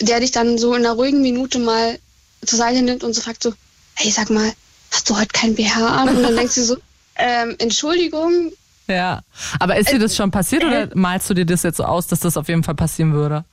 der 0.00 0.20
dich 0.20 0.30
dann 0.32 0.58
so 0.58 0.74
in 0.74 0.84
einer 0.84 0.94
ruhigen 0.94 1.22
Minute 1.22 1.58
mal 1.58 1.98
zur 2.44 2.58
Seite 2.58 2.82
nimmt 2.82 3.04
und 3.04 3.12
so 3.14 3.20
fragt 3.20 3.42
so, 3.42 3.52
hey, 3.94 4.10
sag 4.10 4.30
mal, 4.30 4.50
hast 4.92 5.08
du 5.10 5.16
heute 5.16 5.28
kein 5.32 5.54
BH 5.54 5.86
an? 5.86 6.08
Und 6.16 6.22
dann 6.22 6.36
denkst 6.36 6.54
du 6.54 6.62
so, 6.64 6.76
ähm, 7.16 7.54
Entschuldigung, 7.58 8.52
Ja. 8.86 9.20
Aber 9.58 9.76
ist 9.76 9.90
dir 9.92 9.98
das 9.98 10.16
schon 10.16 10.30
passiert 10.30 10.64
oder 10.64 10.88
malst 10.94 11.28
du 11.30 11.34
dir 11.34 11.44
das 11.46 11.62
jetzt 11.62 11.76
so 11.76 11.84
aus, 11.84 12.06
dass 12.06 12.20
das 12.20 12.36
auf 12.36 12.48
jeden 12.48 12.64
Fall 12.64 12.74
passieren 12.74 13.12
würde? 13.12 13.44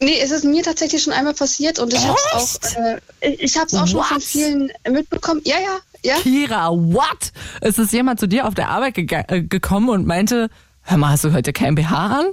Nee, 0.00 0.20
es 0.20 0.30
ist 0.30 0.44
mir 0.44 0.62
tatsächlich 0.62 1.02
schon 1.02 1.12
einmal 1.12 1.34
passiert 1.34 1.80
und 1.80 1.92
ich 1.92 2.06
habe 2.06 2.16
es 2.36 2.76
auch, 2.76 2.80
äh, 3.20 3.30
ich- 3.40 3.56
hab's 3.58 3.74
auch 3.74 3.88
schon 3.88 4.04
von 4.04 4.20
vielen 4.20 4.70
mitbekommen. 4.88 5.40
Ja, 5.44 5.56
ja, 5.58 5.78
ja. 6.04 6.16
Kira, 6.20 6.70
what? 6.70 7.32
Ist 7.62 7.80
es 7.80 7.90
jemand 7.90 8.20
zu 8.20 8.28
dir 8.28 8.46
auf 8.46 8.54
der 8.54 8.68
Arbeit 8.68 8.94
gega- 8.94 9.24
äh, 9.28 9.42
gekommen 9.42 9.88
und 9.88 10.06
meinte, 10.06 10.50
hör 10.82 10.98
mal, 10.98 11.10
hast 11.10 11.24
du 11.24 11.32
heute 11.32 11.52
kein 11.52 11.74
BH 11.74 11.96
an? 12.20 12.26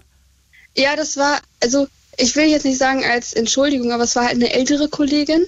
Ja, 0.76 0.96
das 0.96 1.18
war, 1.18 1.40
also 1.64 1.88
ich 2.18 2.36
will 2.36 2.46
jetzt 2.46 2.66
nicht 2.66 2.78
sagen 2.78 3.04
als 3.04 3.34
Entschuldigung, 3.34 3.92
aber 3.92 4.04
es 4.04 4.16
war 4.16 4.24
halt 4.26 4.36
eine 4.36 4.52
ältere 4.54 4.88
Kollegin. 4.90 5.46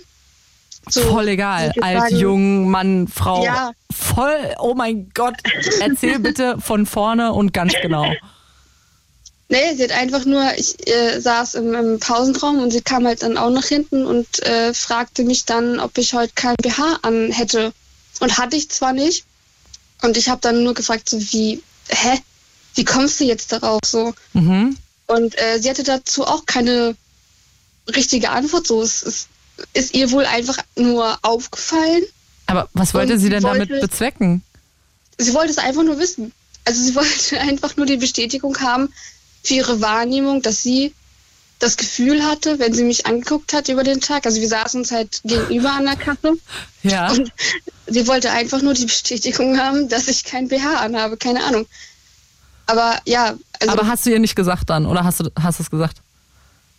So, 0.89 1.01
Voll 1.01 1.27
egal. 1.29 1.73
sagen- 1.81 2.15
jung, 2.17 2.69
Mann, 2.69 3.07
Frau. 3.07 3.43
Ja. 3.43 3.71
Voll, 3.93 4.55
oh 4.59 4.73
mein 4.73 5.09
Gott. 5.13 5.35
Erzähl 5.81 6.19
bitte 6.19 6.57
von 6.59 6.85
vorne 6.85 7.33
und 7.33 7.53
ganz 7.53 7.73
genau. 7.81 8.11
Nee, 9.49 9.75
sie 9.75 9.83
hat 9.83 9.91
einfach 9.91 10.25
nur, 10.25 10.43
ich 10.57 10.75
äh, 10.89 11.19
saß 11.19 11.55
im, 11.55 11.73
im 11.73 11.99
Pausenraum 11.99 12.59
und 12.61 12.71
sie 12.71 12.81
kam 12.81 13.05
halt 13.05 13.23
dann 13.23 13.37
auch 13.37 13.49
nach 13.49 13.63
hinten 13.65 14.05
und 14.05 14.43
äh, 14.45 14.73
fragte 14.73 15.23
mich 15.23 15.45
dann, 15.45 15.79
ob 15.79 15.97
ich 15.97 16.13
heute 16.13 16.33
kein 16.35 16.55
BH 16.61 16.99
an 17.01 17.31
hätte. 17.31 17.71
Und 18.19 18.37
hatte 18.37 18.57
ich 18.57 18.69
zwar 18.69 18.91
nicht. 18.93 19.25
Und 20.01 20.17
ich 20.17 20.27
habe 20.29 20.41
dann 20.41 20.63
nur 20.63 20.73
gefragt, 20.73 21.07
so 21.09 21.19
wie, 21.31 21.61
hä? 21.89 22.19
Wie 22.75 22.83
kommst 22.85 23.19
du 23.19 23.23
jetzt 23.23 23.51
darauf 23.51 23.79
so? 23.85 24.13
Mhm. 24.33 24.77
Und 25.07 25.37
äh, 25.39 25.59
sie 25.59 25.69
hatte 25.69 25.83
dazu 25.83 26.25
auch 26.25 26.45
keine 26.45 26.95
richtige 27.95 28.29
Antwort. 28.29 28.67
So, 28.67 28.81
es, 28.81 29.03
es 29.03 29.27
ist 29.73 29.93
ihr 29.93 30.11
wohl 30.11 30.25
einfach 30.25 30.57
nur 30.75 31.17
aufgefallen. 31.21 32.03
Aber 32.45 32.69
was 32.73 32.93
wollte 32.93 33.13
Und 33.13 33.19
sie 33.19 33.29
denn 33.29 33.43
damit 33.43 33.69
wollte- 33.69 33.81
bezwecken? 33.87 34.43
Sie 35.17 35.33
wollte 35.33 35.51
es 35.51 35.57
einfach 35.57 35.83
nur 35.83 35.97
wissen. 35.99 36.31
Also 36.65 36.81
sie 36.83 36.95
wollte 36.95 37.39
einfach 37.39 37.75
nur 37.77 37.85
die 37.85 37.97
Bestätigung 37.97 38.59
haben 38.59 38.93
für 39.43 39.55
ihre 39.55 39.81
Wahrnehmung, 39.81 40.41
dass 40.41 40.61
sie 40.61 40.93
das 41.59 41.75
Gefühl 41.77 42.23
hatte, 42.23 42.59
wenn 42.59 42.73
sie 42.73 42.83
mich 42.83 43.07
angeguckt 43.07 43.51
hat 43.53 43.67
über 43.69 43.83
den 43.83 43.99
Tag. 43.99 44.25
Also 44.27 44.39
wir 44.41 44.47
saßen 44.47 44.81
uns 44.81 44.91
halt 44.91 45.21
gegenüber 45.23 45.71
an 45.71 45.85
der 45.85 45.95
Kasse. 45.95 46.33
Ja. 46.83 47.09
Und 47.11 47.31
sie 47.87 48.05
wollte 48.05 48.29
einfach 48.31 48.61
nur 48.61 48.73
die 48.75 48.85
Bestätigung 48.85 49.57
haben, 49.57 49.89
dass 49.89 50.07
ich 50.07 50.23
kein 50.23 50.49
BH 50.49 50.77
anhabe. 50.81 51.17
Keine 51.17 51.43
Ahnung. 51.45 51.65
Aber 52.67 52.97
ja, 53.05 53.35
also. 53.59 53.73
Aber 53.73 53.87
hast 53.87 54.05
du 54.05 54.11
ihr 54.11 54.19
nicht 54.19 54.35
gesagt 54.35 54.69
dann? 54.69 54.85
Oder 54.85 55.03
hast 55.03 55.19
du 55.21 55.31
hast 55.41 55.59
es 55.59 55.71
gesagt? 55.71 55.97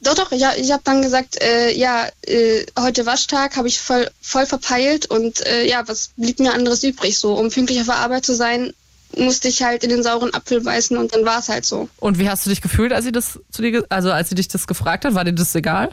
Doch, 0.01 0.14
doch, 0.14 0.30
ich 0.30 0.45
habe 0.45 0.82
dann 0.84 1.03
gesagt, 1.03 1.43
äh, 1.43 1.72
ja, 1.72 2.07
äh, 2.22 2.64
heute 2.78 3.05
Waschtag 3.05 3.57
habe 3.57 3.66
ich 3.66 3.80
voll, 3.80 4.09
voll 4.20 4.47
verpeilt 4.47 5.07
und 5.07 5.45
äh, 5.45 5.66
ja, 5.66 5.82
was 5.89 6.11
blieb 6.16 6.39
mir 6.39 6.55
anderes 6.55 6.84
übrig? 6.84 7.18
So, 7.18 7.34
um 7.34 7.51
pünktlich 7.51 7.80
auf 7.80 7.86
der 7.86 7.97
Arbeit 7.97 8.24
zu 8.24 8.36
sein, 8.36 8.72
musste 9.16 9.49
ich 9.49 9.62
halt 9.62 9.82
in 9.82 9.91
den 9.91 10.05
sauren 10.05 10.32
Apfel 10.32 10.61
beißen 10.61 10.97
und 10.97 11.12
dann 11.12 11.24
war 11.24 11.41
es 11.41 11.49
halt 11.49 11.64
so. 11.64 11.89
Und 11.97 12.20
wie 12.20 12.30
hast 12.30 12.47
du 12.47 12.51
dich 12.51 12.62
gefühlt, 12.62 12.93
als 12.93 13.07
sie 13.07 13.12
das 13.12 13.41
zu 13.51 13.61
dir, 13.61 13.84
also 13.89 14.12
als 14.12 14.28
sie 14.28 14.36
dich 14.36 14.47
das 14.47 14.68
gefragt 14.68 15.05
hat? 15.05 15.14
War 15.14 15.24
dir 15.24 15.32
das 15.32 15.53
egal? 15.57 15.91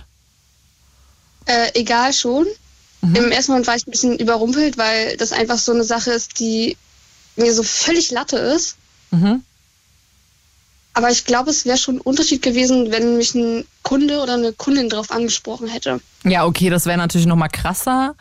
Äh, 1.48 1.72
egal 1.74 2.14
schon. 2.14 2.46
Im 3.14 3.32
ersten 3.32 3.52
Moment 3.52 3.68
war 3.68 3.76
ich 3.76 3.86
ein 3.86 3.92
bisschen 3.92 4.18
überrumpelt, 4.18 4.78
weil 4.78 5.16
das 5.18 5.32
einfach 5.32 5.60
so 5.60 5.72
eine 5.72 5.84
Sache 5.84 6.12
ist, 6.12 6.40
die 6.40 6.76
mir 7.36 7.54
so 7.54 7.62
völlig 7.62 8.10
Latte 8.10 8.38
ist. 8.38 8.78
Mhm. 9.12 9.44
Aber 10.96 11.12
ich 11.12 11.26
glaube, 11.26 11.50
es 11.50 11.66
wäre 11.66 11.78
schon 11.78 11.98
ein 11.98 12.02
Unterschied 12.02 12.42
gewesen, 12.42 12.90
wenn 12.90 13.18
mich 13.18 13.36
ein 13.36 13.66
Kunde 13.84 14.22
oder 14.22 14.36
eine 14.36 14.54
Kundin 14.54 14.90
drauf 14.90 15.12
angesprochen 15.12 15.68
hätte. 15.68 16.00
Ja, 16.24 16.46
okay, 16.46 16.70
das 16.70 16.86
wäre 16.86 16.98
natürlich 16.98 17.28
noch 17.28 17.36
mal 17.36 17.50
krasser. 17.50 18.16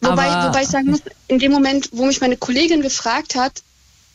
Wobei, 0.00 0.26
aber, 0.30 0.48
wobei 0.48 0.62
ich 0.62 0.68
sagen 0.68 0.90
muss, 0.90 1.02
in 1.26 1.38
dem 1.38 1.52
Moment, 1.52 1.90
wo 1.92 2.06
mich 2.06 2.22
meine 2.22 2.38
Kollegin 2.38 2.80
gefragt 2.80 3.34
hat, 3.34 3.62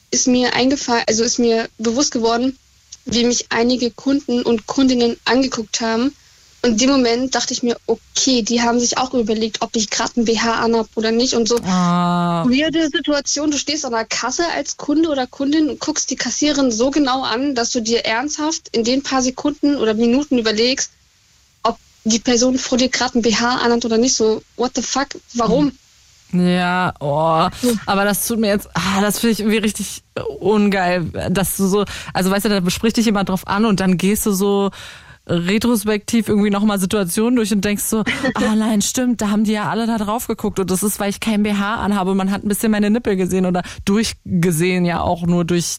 ist 0.09 0.27
mir 0.27 0.55
eingefallen, 0.55 1.03
also 1.07 1.23
ist 1.23 1.37
mir 1.37 1.69
bewusst 1.77 2.11
geworden, 2.11 2.57
wie 3.05 3.25
mich 3.25 3.45
einige 3.49 3.91
Kunden 3.91 4.41
und 4.41 4.65
Kundinnen 4.65 5.17
angeguckt 5.25 5.79
haben. 5.79 6.15
Und 6.65 6.71
in 6.71 6.77
dem 6.77 6.91
Moment 6.91 7.35
dachte 7.35 7.53
ich 7.53 7.61
mir, 7.61 7.75
okay, 7.87 8.41
die 8.41 8.61
haben 8.61 8.79
sich 8.79 8.97
auch 8.97 9.13
überlegt, 9.13 9.61
ob 9.61 9.75
ich 9.75 9.89
gerade 9.89 10.21
ein 10.21 10.23
BH 10.23 10.63
anhab 10.63 10.87
oder 10.95 11.11
nicht. 11.11 11.33
Und 11.33 11.45
so 11.49 11.57
Ah, 11.65 12.45
weirde 12.45 12.89
Situation, 12.89 13.51
du 13.51 13.57
stehst 13.57 13.83
an 13.83 13.91
der 13.91 14.05
Kasse 14.05 14.45
als 14.55 14.77
Kunde 14.77 15.09
oder 15.09 15.27
Kundin 15.27 15.69
und 15.69 15.81
guckst 15.81 16.09
die 16.09 16.15
Kassiererin 16.15 16.71
so 16.71 16.89
genau 16.89 17.23
an, 17.23 17.53
dass 17.53 17.71
du 17.71 17.81
dir 17.81 18.05
ernsthaft 18.05 18.69
in 18.71 18.85
den 18.85 19.03
paar 19.03 19.21
Sekunden 19.21 19.75
oder 19.75 19.93
Minuten 19.93 20.37
überlegst, 20.37 20.91
ob 21.63 21.77
die 22.05 22.19
Person 22.19 22.57
vor 22.57 22.77
dir 22.77 22.87
gerade 22.87 23.19
ein 23.19 23.23
BH 23.23 23.57
anhat 23.57 23.83
oder 23.83 23.97
nicht. 23.97 24.15
So, 24.15 24.41
what 24.55 24.71
the 24.75 24.81
fuck, 24.81 25.07
warum? 25.33 25.73
Ja, 26.31 26.93
oh, 26.99 27.47
aber 27.85 28.05
das 28.05 28.25
tut 28.25 28.39
mir 28.39 28.47
jetzt, 28.47 28.67
ah, 28.73 29.01
das 29.01 29.19
finde 29.19 29.33
ich 29.33 29.39
irgendwie 29.41 29.59
richtig 29.59 30.01
ungeil, 30.39 31.05
dass 31.29 31.57
du 31.57 31.67
so, 31.67 31.85
also 32.13 32.31
weißt 32.31 32.45
du, 32.45 32.49
da 32.49 32.59
bespricht 32.59 32.97
dich 32.97 33.05
jemand 33.05 33.29
drauf 33.29 33.45
an 33.47 33.65
und 33.65 33.79
dann 33.81 33.97
gehst 33.97 34.25
du 34.25 34.31
so 34.31 34.71
retrospektiv 35.25 36.27
irgendwie 36.27 36.49
nochmal 36.49 36.79
Situationen 36.79 37.35
durch 37.37 37.51
und 37.53 37.63
denkst 37.63 37.83
so, 37.83 37.99
ah 38.35 38.55
nein, 38.55 38.81
stimmt, 38.81 39.21
da 39.21 39.29
haben 39.29 39.43
die 39.45 39.53
ja 39.53 39.69
alle 39.69 39.87
da 39.87 39.97
drauf 39.97 40.27
geguckt 40.27 40.59
und 40.59 40.69
das 40.69 40.83
ist, 40.83 40.99
weil 40.99 41.09
ich 41.09 41.19
kein 41.19 41.43
BH 41.43 41.75
anhabe, 41.75 42.13
man 42.15 42.31
hat 42.31 42.43
ein 42.43 42.47
bisschen 42.49 42.71
meine 42.71 42.89
Nippel 42.89 43.15
gesehen 43.15 43.45
oder 43.45 43.61
durchgesehen 43.85 44.85
ja 44.85 45.01
auch 45.01 45.25
nur 45.25 45.45
durch 45.45 45.77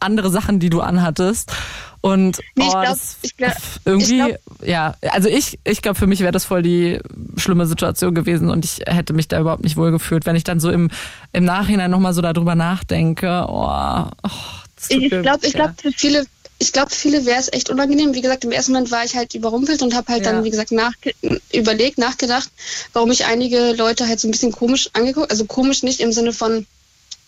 andere 0.00 0.30
Sachen, 0.30 0.58
die 0.60 0.70
du 0.70 0.80
anhattest. 0.80 1.52
Und 2.00 2.40
Nee, 2.56 2.64
ich 2.64 2.68
oh, 2.68 2.72
glaub- 2.72 2.84
das, 2.84 3.16
ich 3.22 3.36
glaub- 3.36 3.52
irgendwie, 3.84 4.34
ich 4.62 4.68
ja, 4.68 4.94
also 5.10 5.28
ich, 5.28 5.60
ich 5.64 5.82
glaube, 5.82 5.96
für 5.98 6.08
mich 6.08 6.18
wäre 6.20 6.32
das 6.32 6.44
voll 6.44 6.62
die 6.62 6.98
schlimme 7.36 7.64
Situation 7.66 8.12
gewesen 8.14 8.50
und 8.50 8.64
ich 8.64 8.80
hätte 8.86 9.12
mich 9.12 9.28
da 9.28 9.40
überhaupt 9.40 9.62
nicht 9.62 9.76
wohl 9.76 9.92
gefühlt, 9.92 10.26
wenn 10.26 10.34
ich 10.34 10.42
dann 10.42 10.58
so 10.58 10.70
im, 10.70 10.90
im 11.32 11.44
Nachhinein 11.44 11.92
nochmal 11.92 12.12
so 12.12 12.20
darüber 12.20 12.56
nachdenke. 12.56 13.44
Oh, 13.48 13.68
oh, 14.24 14.30
Ich 14.88 15.10
glaube, 15.10 15.46
ich 15.46 15.52
glaube, 15.52 15.74
für 15.80 15.92
viele, 15.92 16.24
ich 16.62 16.72
glaube, 16.72 16.90
viele 16.94 17.26
wäre 17.26 17.40
es 17.40 17.52
echt 17.52 17.70
unangenehm. 17.70 18.14
Wie 18.14 18.20
gesagt, 18.20 18.44
im 18.44 18.52
ersten 18.52 18.72
Moment 18.72 18.92
war 18.92 19.04
ich 19.04 19.16
halt 19.16 19.34
überrumpelt 19.34 19.82
und 19.82 19.94
habe 19.94 20.12
halt 20.12 20.24
Ja. 20.24 20.30
dann, 20.32 20.44
wie 20.44 20.50
gesagt, 20.50 20.70
nachge 20.70 21.12
überlegt, 21.52 21.98
nachgedacht, 21.98 22.48
warum 22.92 23.08
mich 23.08 23.24
einige 23.26 23.72
Leute 23.72 24.06
halt 24.06 24.20
so 24.20 24.28
ein 24.28 24.30
bisschen 24.30 24.52
komisch 24.52 24.88
angeguckt, 24.92 25.30
also 25.32 25.44
komisch 25.44 25.82
nicht 25.82 25.98
im 26.00 26.12
Sinne 26.12 26.32
von 26.32 26.64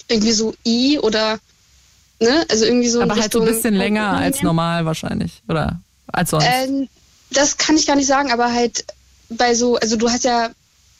irgendwie 0.08 0.32
so 0.32 0.54
i 0.64 0.98
oder 1.00 1.40
ne, 2.20 2.46
also 2.48 2.64
irgendwie 2.64 2.88
so 2.88 3.02
aber 3.02 3.16
halt 3.16 3.32
so 3.32 3.40
ein 3.40 3.48
Richtung- 3.48 3.62
bisschen 3.62 3.74
länger 3.74 4.12
als 4.12 4.40
normal 4.40 4.84
wahrscheinlich, 4.86 5.42
oder 5.48 5.80
als 6.12 6.30
sonst. 6.30 6.46
Ähm, 6.48 6.88
das 7.30 7.56
kann 7.56 7.76
ich 7.76 7.86
gar 7.86 7.96
nicht 7.96 8.06
sagen, 8.06 8.30
aber 8.30 8.52
halt 8.52 8.84
bei 9.30 9.54
so, 9.56 9.76
also 9.76 9.96
du 9.96 10.10
hast 10.10 10.22
ja, 10.24 10.50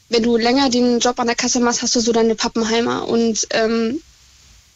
wenn 0.09 0.25
du 0.25 0.37
länger 0.37 0.71
den 0.71 0.99
Job 0.99 1.21
an 1.21 1.29
der 1.29 1.37
Kasse 1.37 1.61
machst, 1.61 1.83
hast 1.83 1.95
du 1.95 2.01
so 2.01 2.13
deine 2.13 2.35
Pappenheimer 2.35 3.07
und 3.07 3.47
ähm, 3.51 4.01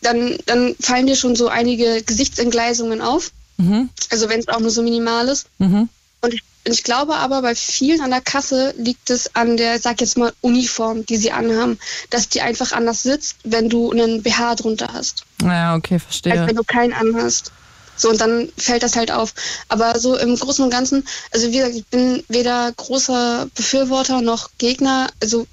dann, 0.02 0.38
dann 0.46 0.76
fallen 0.78 1.08
dir 1.08 1.16
schon 1.16 1.34
so 1.34 1.48
einige 1.48 2.02
Gesichtsentgleisungen 2.02 3.00
auf. 3.02 3.32
Mhm, 3.58 3.90
Also 4.10 4.28
wenn 4.28 4.40
es 4.40 4.48
auch 4.48 4.60
nur 4.60 4.70
so 4.70 4.82
minimal 4.82 5.28
ist. 5.28 5.46
mhm. 5.58 5.88
Und 6.20 6.34
ich, 6.64 6.82
glaube 6.82 7.14
aber, 7.14 7.42
bei 7.42 7.54
vielen 7.54 8.00
an 8.00 8.10
der 8.10 8.20
Kasse 8.20 8.74
liegt 8.76 9.08
es 9.08 9.36
an 9.36 9.56
der, 9.56 9.78
sag 9.78 10.00
jetzt 10.00 10.18
mal, 10.18 10.32
Uniform, 10.40 11.06
die 11.06 11.16
sie 11.16 11.30
anhaben, 11.30 11.78
dass 12.10 12.28
die 12.28 12.40
einfach 12.40 12.72
anders 12.72 13.04
sitzt, 13.04 13.36
wenn 13.44 13.68
du 13.68 13.92
einen 13.92 14.22
BH 14.22 14.56
drunter 14.56 14.88
hast, 14.92 15.24
Ja, 15.42 15.76
okay, 15.76 15.94
als 15.94 16.02
verstehe. 16.02 16.46
wenn 16.46 16.56
du 16.56 16.64
keinen 16.64 16.92
anhast. 16.92 17.52
So, 17.96 18.10
und 18.10 18.20
dann 18.20 18.48
fällt 18.56 18.82
das 18.82 18.96
halt 18.96 19.10
auf. 19.10 19.32
Aber 19.68 19.98
so 19.98 20.16
im 20.16 20.36
Großen 20.36 20.64
und 20.64 20.70
Ganzen, 20.70 21.04
also 21.32 21.48
wie 21.48 21.56
gesagt, 21.58 21.74
ich 21.74 21.86
bin 21.86 22.22
weder 22.28 22.72
großer 22.72 23.46
Befürworter 23.54 24.20
noch 24.20 24.50
Gegner, 24.58 25.08
also 25.22 25.46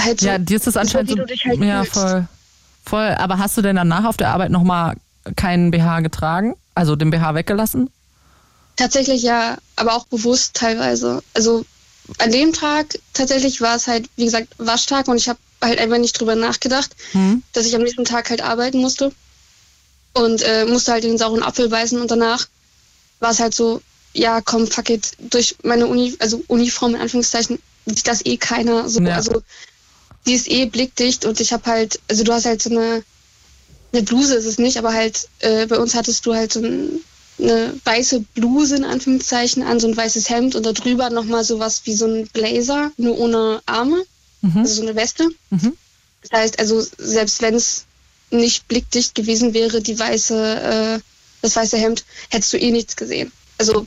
halt 0.00 0.20
so. 0.20 0.26
Ja, 0.26 0.38
dir 0.38 0.56
ist 0.56 0.66
das 0.66 0.76
anscheinend 0.76 1.10
wie 1.10 1.14
so, 1.14 1.18
du 1.20 1.26
dich 1.26 1.44
halt 1.44 1.60
ja, 1.60 1.84
voll. 1.84 2.28
Voll, 2.84 3.14
aber 3.18 3.38
hast 3.38 3.56
du 3.56 3.62
denn 3.62 3.76
danach 3.76 4.04
auf 4.04 4.16
der 4.16 4.28
Arbeit 4.30 4.50
nochmal 4.50 4.96
keinen 5.36 5.70
BH 5.70 6.00
getragen? 6.00 6.54
Also 6.74 6.96
den 6.96 7.10
BH 7.10 7.34
weggelassen? 7.34 7.90
Tatsächlich 8.76 9.22
ja, 9.22 9.58
aber 9.76 9.94
auch 9.94 10.06
bewusst 10.06 10.54
teilweise. 10.54 11.22
Also 11.32 11.64
an 12.18 12.32
dem 12.32 12.52
Tag 12.52 12.98
tatsächlich 13.12 13.60
war 13.60 13.76
es 13.76 13.86
halt, 13.86 14.08
wie 14.16 14.24
gesagt, 14.24 14.48
Waschtag 14.58 15.08
und 15.08 15.16
ich 15.16 15.28
habe 15.28 15.38
halt 15.62 15.78
einfach 15.78 15.98
nicht 15.98 16.18
drüber 16.20 16.34
nachgedacht, 16.34 16.90
Hm? 17.12 17.42
dass 17.52 17.66
ich 17.66 17.74
am 17.76 17.82
nächsten 17.82 18.04
Tag 18.04 18.30
halt 18.30 18.42
arbeiten 18.42 18.78
musste 18.78 19.12
und 20.14 20.42
äh, 20.42 20.64
musste 20.66 20.92
halt 20.92 21.04
den 21.04 21.16
sauren 21.18 21.42
Apfel 21.42 21.68
beißen 21.68 22.00
und 22.00 22.10
danach 22.10 22.46
war 23.20 23.30
es 23.30 23.40
halt 23.40 23.54
so, 23.54 23.80
ja 24.12 24.40
komm, 24.40 24.66
fuck 24.66 24.90
it, 24.90 25.12
durch 25.18 25.56
meine 25.62 25.86
Uni, 25.86 26.14
also 26.18 26.42
Uniform 26.48 26.94
in 26.96 27.00
Anführungszeichen, 27.00 27.58
sieht 27.86 28.06
das 28.06 28.26
eh 28.26 28.36
keiner 28.36 28.88
so, 28.88 29.00
Ja. 29.00 29.14
also 29.14 29.42
die 30.26 30.34
ist 30.34 30.48
eh 30.50 30.66
blickdicht 30.66 31.24
und 31.24 31.40
ich 31.40 31.52
habe 31.52 31.64
halt, 31.70 32.00
also 32.08 32.24
du 32.24 32.32
hast 32.32 32.44
halt 32.46 32.62
so 32.62 32.70
eine, 32.70 33.02
eine 33.94 34.02
Bluse 34.02 34.34
ist 34.34 34.46
es 34.46 34.58
nicht, 34.58 34.76
aber 34.76 34.92
halt 34.92 35.28
äh, 35.40 35.66
bei 35.66 35.78
uns 35.78 35.94
hattest 35.94 36.26
du 36.26 36.34
halt 36.34 36.52
so 36.52 36.60
ein, 36.60 37.00
eine 37.38 37.74
weiße 37.84 38.20
Bluse 38.34 38.76
in 38.76 38.84
Anführungszeichen 38.84 39.62
an, 39.62 39.80
so 39.80 39.88
ein 39.88 39.96
weißes 39.96 40.28
Hemd 40.30 40.54
und 40.54 40.64
darüber 40.66 41.10
nochmal 41.10 41.44
sowas 41.44 41.82
wie 41.84 41.94
so 41.94 42.06
ein 42.06 42.28
Blazer, 42.32 42.92
nur 42.96 43.18
ohne 43.18 43.62
Arme, 43.66 44.04
Mhm. 44.42 44.58
also 44.58 44.74
so 44.74 44.82
eine 44.82 44.94
Weste. 44.94 45.26
Mhm. 45.50 45.72
Das 46.20 46.38
heißt, 46.38 46.58
also 46.58 46.84
selbst 46.98 47.40
wenn 47.40 47.54
es 47.54 47.84
nicht 48.30 48.68
blickdicht 48.68 49.14
gewesen 49.14 49.54
wäre, 49.54 49.80
die 49.80 49.98
weiße, 49.98 50.98
äh, 50.98 51.00
das 51.40 51.56
weiße 51.56 51.78
Hemd, 51.78 52.04
hättest 52.28 52.52
du 52.52 52.58
eh 52.58 52.70
nichts 52.70 52.94
gesehen. 52.96 53.32
Also 53.58 53.86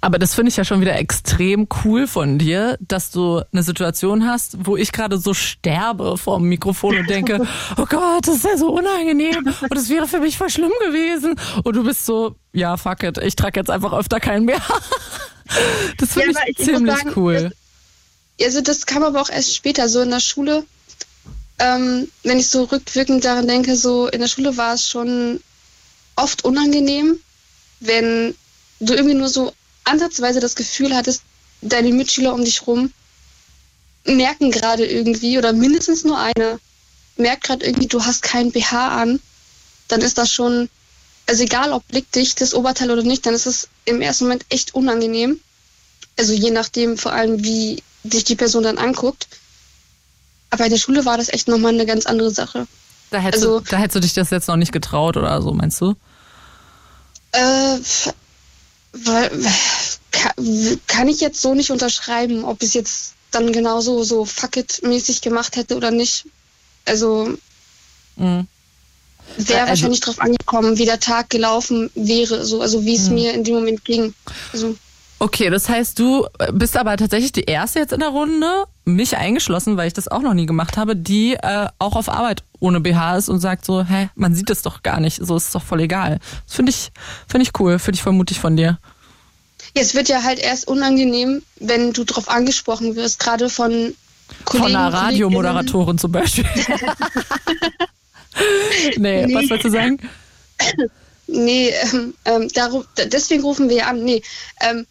Aber 0.00 0.18
das 0.18 0.34
finde 0.34 0.50
ich 0.50 0.56
ja 0.56 0.64
schon 0.64 0.80
wieder 0.80 0.96
extrem 0.96 1.68
cool 1.84 2.06
von 2.06 2.38
dir, 2.38 2.78
dass 2.80 3.10
du 3.10 3.42
eine 3.52 3.62
Situation 3.62 4.26
hast, 4.26 4.56
wo 4.66 4.76
ich 4.76 4.92
gerade 4.92 5.18
so 5.18 5.34
sterbe 5.34 6.16
vor 6.16 6.38
dem 6.38 6.48
Mikrofon 6.48 6.96
und 6.98 7.10
denke, 7.10 7.46
oh 7.76 7.86
Gott, 7.86 8.26
das 8.26 8.36
ist 8.36 8.44
ja 8.44 8.56
so 8.56 8.70
unangenehm 8.72 9.36
und 9.60 9.74
das 9.74 9.88
wäre 9.88 10.08
für 10.08 10.20
mich 10.20 10.38
voll 10.38 10.50
schlimm 10.50 10.72
gewesen. 10.86 11.34
Und 11.64 11.76
du 11.76 11.84
bist 11.84 12.06
so, 12.06 12.36
ja, 12.52 12.76
fuck 12.76 13.02
it, 13.02 13.18
ich 13.18 13.36
trage 13.36 13.60
jetzt 13.60 13.70
einfach 13.70 13.92
öfter 13.92 14.20
keinen 14.20 14.44
mehr. 14.46 14.60
Das 15.98 16.12
finde 16.12 16.30
Ja, 16.32 16.40
ich, 16.46 16.60
ich 16.60 16.64
ziemlich 16.64 16.94
sagen, 16.96 17.12
cool. 17.16 17.52
also 18.40 18.60
das 18.60 18.86
kam 18.86 19.02
aber 19.02 19.20
auch 19.20 19.30
erst 19.30 19.56
später, 19.56 19.88
so 19.88 20.00
in 20.00 20.10
der 20.10 20.20
Schule. 20.20 20.64
Ähm, 21.58 22.08
wenn 22.22 22.38
ich 22.38 22.48
so 22.48 22.64
rückwirkend 22.64 23.24
daran 23.24 23.48
denke, 23.48 23.74
so 23.74 24.06
in 24.06 24.20
der 24.20 24.28
Schule 24.28 24.56
war 24.56 24.74
es 24.74 24.88
schon 24.88 25.40
oft 26.14 26.44
unangenehm, 26.44 27.18
wenn 27.80 28.34
du 28.78 28.94
irgendwie 28.94 29.16
nur 29.16 29.28
so 29.28 29.52
ansatzweise 29.84 30.40
das 30.40 30.54
Gefühl 30.54 30.94
hattest, 30.94 31.22
deine 31.62 31.92
Mitschüler 31.92 32.34
um 32.34 32.44
dich 32.44 32.66
rum 32.66 32.92
merken 34.04 34.50
gerade 34.50 34.86
irgendwie, 34.86 35.38
oder 35.38 35.52
mindestens 35.52 36.04
nur 36.04 36.18
eine, 36.18 36.58
merkt 37.16 37.44
gerade 37.44 37.66
irgendwie, 37.66 37.86
du 37.86 38.04
hast 38.04 38.22
kein 38.22 38.50
BH 38.50 39.02
an, 39.02 39.20
dann 39.88 40.00
ist 40.00 40.18
das 40.18 40.32
schon, 40.32 40.68
also 41.26 41.42
egal 41.42 41.72
ob 41.72 41.86
blickdichtes 41.88 42.54
Oberteil 42.54 42.90
oder 42.90 43.02
nicht, 43.02 43.26
dann 43.26 43.34
ist 43.34 43.46
es 43.46 43.68
im 43.84 44.00
ersten 44.00 44.24
Moment 44.24 44.46
echt 44.48 44.74
unangenehm. 44.74 45.40
Also 46.18 46.32
je 46.32 46.50
nachdem 46.50 46.96
vor 46.96 47.12
allem, 47.12 47.44
wie 47.44 47.82
sich 48.04 48.24
die 48.24 48.36
Person 48.36 48.62
dann 48.62 48.78
anguckt. 48.78 49.28
Aber 50.50 50.64
in 50.64 50.70
der 50.70 50.78
Schule 50.78 51.04
war 51.04 51.16
das 51.16 51.28
echt 51.28 51.48
nochmal 51.48 51.72
eine 51.72 51.86
ganz 51.86 52.06
andere 52.06 52.30
Sache. 52.30 52.66
Da 53.10 53.18
hättest, 53.18 53.44
also- 53.44 53.60
du, 53.60 53.66
da 53.70 53.76
hättest 53.76 53.96
du 53.96 54.00
dich 54.00 54.14
das 54.14 54.30
jetzt 54.30 54.48
noch 54.48 54.56
nicht 54.56 54.72
getraut 54.72 55.16
oder 55.16 55.40
so, 55.42 55.52
meinst 55.52 55.80
du? 55.80 55.94
Äh, 57.32 57.78
kann, 60.10 60.32
kann 60.86 61.08
ich 61.08 61.20
jetzt 61.20 61.40
so 61.40 61.54
nicht 61.54 61.70
unterschreiben, 61.70 62.44
ob 62.44 62.62
ich 62.62 62.68
es 62.70 62.74
jetzt 62.74 63.14
dann 63.30 63.52
genauso 63.52 64.02
so 64.02 64.24
fuck 64.24 64.56
it 64.56 64.80
mäßig 64.82 65.20
gemacht 65.20 65.56
hätte 65.56 65.76
oder 65.76 65.90
nicht. 65.90 66.26
Also 66.84 67.36
Mhm. 68.16 68.46
wäre 69.36 69.60
Also- 69.60 69.68
wahrscheinlich 69.70 70.00
drauf 70.00 70.18
angekommen, 70.20 70.78
wie 70.78 70.84
der 70.84 70.98
Tag 71.00 71.30
gelaufen 71.30 71.90
wäre, 71.94 72.44
so, 72.44 72.60
also 72.60 72.84
wie 72.84 72.96
es 72.96 73.08
Mhm. 73.08 73.14
mir 73.14 73.32
in 73.34 73.44
dem 73.44 73.54
Moment 73.54 73.84
ging. 73.84 74.14
Also, 74.52 74.76
Okay, 75.22 75.50
das 75.50 75.68
heißt, 75.68 75.98
du 75.98 76.26
bist 76.52 76.78
aber 76.78 76.96
tatsächlich 76.96 77.30
die 77.32 77.42
erste 77.44 77.78
jetzt 77.78 77.92
in 77.92 78.00
der 78.00 78.08
Runde, 78.08 78.64
mich 78.90 79.16
eingeschlossen, 79.16 79.76
weil 79.76 79.86
ich 79.88 79.92
das 79.94 80.08
auch 80.08 80.20
noch 80.22 80.34
nie 80.34 80.46
gemacht 80.46 80.76
habe, 80.76 80.94
die 80.96 81.34
äh, 81.34 81.68
auch 81.78 81.96
auf 81.96 82.08
Arbeit 82.08 82.42
ohne 82.58 82.80
BH 82.80 83.16
ist 83.16 83.28
und 83.28 83.40
sagt 83.40 83.64
so, 83.64 83.84
hä, 83.84 84.10
man 84.14 84.34
sieht 84.34 84.50
es 84.50 84.62
doch 84.62 84.82
gar 84.82 85.00
nicht, 85.00 85.18
so 85.24 85.36
ist 85.36 85.46
es 85.46 85.52
doch 85.52 85.62
voll 85.62 85.80
egal. 85.80 86.18
Das 86.46 86.56
finde 86.56 86.70
ich, 86.70 86.90
finde 87.26 87.44
ich 87.44 87.58
cool, 87.58 87.78
finde 87.78 87.96
ich 87.96 88.02
voll 88.02 88.12
mutig 88.12 88.38
von 88.40 88.56
dir. 88.56 88.78
Ja, 89.76 89.82
es 89.82 89.94
wird 89.94 90.08
ja 90.08 90.22
halt 90.22 90.38
erst 90.38 90.66
unangenehm, 90.68 91.42
wenn 91.60 91.92
du 91.92 92.04
drauf 92.04 92.28
angesprochen 92.28 92.96
wirst, 92.96 93.18
gerade 93.20 93.48
von 93.48 93.94
Kollegen. 94.44 94.68
Von 94.68 94.76
einer. 94.76 94.92
Radiomoderatorin 94.92 95.98
zum 95.98 96.12
Beispiel. 96.12 96.44
nee, 98.96 99.26
Nee. 99.26 99.34
was 99.34 99.50
wolltest 99.50 99.64
du 99.64 99.70
sagen? 99.70 99.98
Nee, 101.26 101.72
ähm, 101.92 102.14
ähm, 102.24 102.48
darum, 102.54 102.84
deswegen 103.06 103.42
rufen 103.42 103.68
wir 103.68 103.76
ja 103.76 103.86
an. 103.86 104.02
Nee, 104.04 104.22
ähm, 104.60 104.86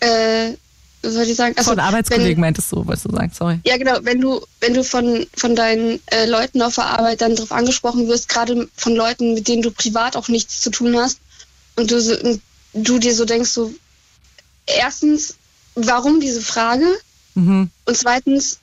äh, 0.00 0.52
soll 1.02 1.24
ich 1.24 1.36
sagen? 1.36 1.54
Achso, 1.58 1.70
Von 1.70 1.80
Arbeitskollegen 1.80 2.36
wenn- 2.36 2.40
meintest 2.40 2.70
du, 2.72 2.86
wolltest 2.86 3.06
du 3.06 3.10
sagen, 3.10 3.32
sorry. 3.36 3.60
Ja, 3.64 3.76
genau. 3.76 3.98
Wenn 4.02 4.20
du, 4.20 4.44
wenn 4.60 4.74
du 4.74 4.84
von, 4.84 5.26
von 5.36 5.56
deinen 5.56 6.00
äh, 6.06 6.26
Leuten 6.26 6.62
auf 6.62 6.76
der 6.76 6.86
Arbeit 6.86 7.20
dann 7.20 7.34
darauf 7.34 7.52
angesprochen 7.52 8.08
wirst, 8.08 8.28
gerade 8.28 8.68
von 8.76 8.94
Leuten, 8.94 9.34
mit 9.34 9.48
denen 9.48 9.62
du 9.62 9.70
privat 9.70 10.16
auch 10.16 10.28
nichts 10.28 10.60
zu 10.60 10.70
tun 10.70 10.96
hast, 10.96 11.18
und 11.76 11.90
du, 11.90 12.00
so, 12.00 12.14
und 12.18 12.40
du 12.74 12.98
dir 12.98 13.14
so 13.14 13.24
denkst, 13.24 13.50
so, 13.50 13.72
erstens, 14.66 15.34
warum 15.74 16.20
diese 16.20 16.42
Frage? 16.42 16.86
Mhm. 17.34 17.70
Und 17.86 17.96
zweitens, 17.96 18.58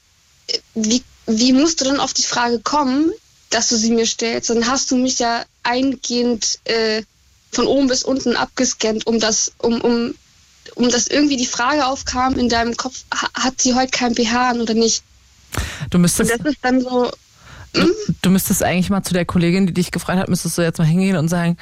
wie, 0.76 1.04
wie 1.26 1.54
musst 1.54 1.82
du 1.82 1.86
denn 1.86 2.00
auf 2.00 2.14
die 2.14 2.24
Frage 2.24 2.60
kommen, 2.60 3.12
dass 3.50 3.68
du 3.70 3.76
sie 3.78 3.92
mir 3.92 4.06
stellst? 4.06 4.50
Dann 4.50 4.68
hast 4.68 4.92
du 4.92 4.96
mich 4.96 5.20
ja 5.20 5.44
eingehend 5.64 6.60
äh, 6.66 7.02
von 7.52 7.66
oben 7.66 7.88
bis 7.88 8.04
unten 8.04 8.36
abgescannt, 8.36 9.08
um 9.08 9.20
das, 9.20 9.52
um, 9.58 9.82
um, 9.82 10.14
um 10.76 10.90
dass 10.90 11.08
irgendwie 11.08 11.38
die 11.38 11.46
Frage 11.46 11.86
aufkam 11.86 12.38
in 12.38 12.50
deinem 12.50 12.76
Kopf, 12.78 13.04
ha- 13.14 13.30
hat 13.44 13.62
sie 13.62 13.74
heute 13.76 13.92
kein 13.92 14.14
BH 14.16 14.52
an 14.52 14.62
oder 14.62 14.74
nicht? 14.74 15.04
Du 15.90 15.98
Und 15.98 16.02
müsstest, 16.04 16.32
das 16.32 16.40
ist 16.42 16.58
dann 16.62 16.82
so, 16.82 17.12
du, 17.74 17.88
du 18.22 18.30
müsstest 18.30 18.64
eigentlich 18.64 18.90
mal 18.90 19.04
zu 19.04 19.14
der 19.14 19.26
Kollegin, 19.26 19.66
die 19.68 19.74
dich 19.74 19.92
gefragt 19.92 20.20
hat, 20.20 20.30
müsstest 20.30 20.58
du 20.58 20.62
jetzt 20.62 20.78
mal 20.78 20.86
hingehen 20.86 21.18
und 21.18 21.28
sagen, 21.28 21.58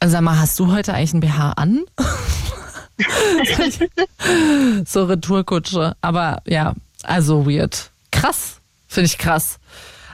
also 0.00 0.12
sag 0.12 0.22
mal, 0.22 0.38
hast 0.38 0.58
du 0.58 0.72
heute 0.72 0.94
eigentlich 0.94 1.12
ein 1.14 1.20
BH 1.20 1.52
an? 1.52 1.80
so 4.86 5.04
Retourkutsche. 5.04 5.96
Aber 6.00 6.42
ja, 6.46 6.74
also 7.02 7.46
weird. 7.46 7.90
Krass. 8.10 8.56
Finde 8.88 9.06
ich 9.06 9.18
krass. 9.18 9.58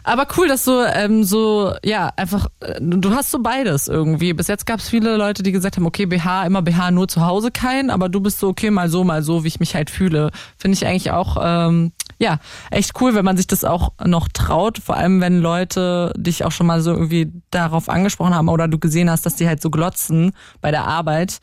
Aber 0.04 0.26
cool, 0.36 0.48
dass 0.48 0.64
du 0.64 0.86
ähm, 0.94 1.24
so, 1.24 1.74
ja, 1.82 2.10
einfach, 2.16 2.46
äh, 2.60 2.78
du 2.78 3.10
hast 3.14 3.30
so 3.30 3.38
beides 3.40 3.88
irgendwie. 3.88 4.34
Bis 4.34 4.48
jetzt 4.48 4.66
gab 4.66 4.80
es 4.80 4.88
viele 4.88 5.16
Leute, 5.16 5.42
die 5.42 5.50
gesagt 5.50 5.76
haben, 5.76 5.86
okay, 5.86 6.04
BH, 6.04 6.44
immer 6.44 6.60
BH, 6.60 6.90
nur 6.90 7.08
zu 7.08 7.22
Hause 7.22 7.50
kein, 7.50 7.88
aber 7.88 8.10
du 8.10 8.20
bist 8.20 8.38
so, 8.38 8.48
okay, 8.48 8.70
mal 8.70 8.90
so, 8.90 9.02
mal 9.02 9.22
so, 9.22 9.44
wie 9.44 9.48
ich 9.48 9.60
mich 9.60 9.74
halt 9.74 9.88
fühle. 9.88 10.30
Finde 10.58 10.76
ich 10.76 10.86
eigentlich 10.86 11.10
auch, 11.10 11.38
ähm, 11.40 11.92
ja, 12.18 12.38
echt 12.70 13.00
cool, 13.00 13.14
wenn 13.14 13.24
man 13.24 13.38
sich 13.38 13.46
das 13.46 13.64
auch 13.64 13.92
noch 14.04 14.28
traut, 14.28 14.78
vor 14.78 14.96
allem 14.96 15.22
wenn 15.22 15.40
Leute 15.40 16.12
dich 16.16 16.44
auch 16.44 16.52
schon 16.52 16.66
mal 16.66 16.82
so 16.82 16.92
irgendwie 16.92 17.32
darauf 17.50 17.88
angesprochen 17.88 18.34
haben 18.34 18.48
oder 18.48 18.68
du 18.68 18.78
gesehen 18.78 19.10
hast, 19.10 19.24
dass 19.24 19.36
die 19.36 19.48
halt 19.48 19.62
so 19.62 19.70
glotzen 19.70 20.32
bei 20.60 20.70
der 20.70 20.84
Arbeit. 20.86 21.38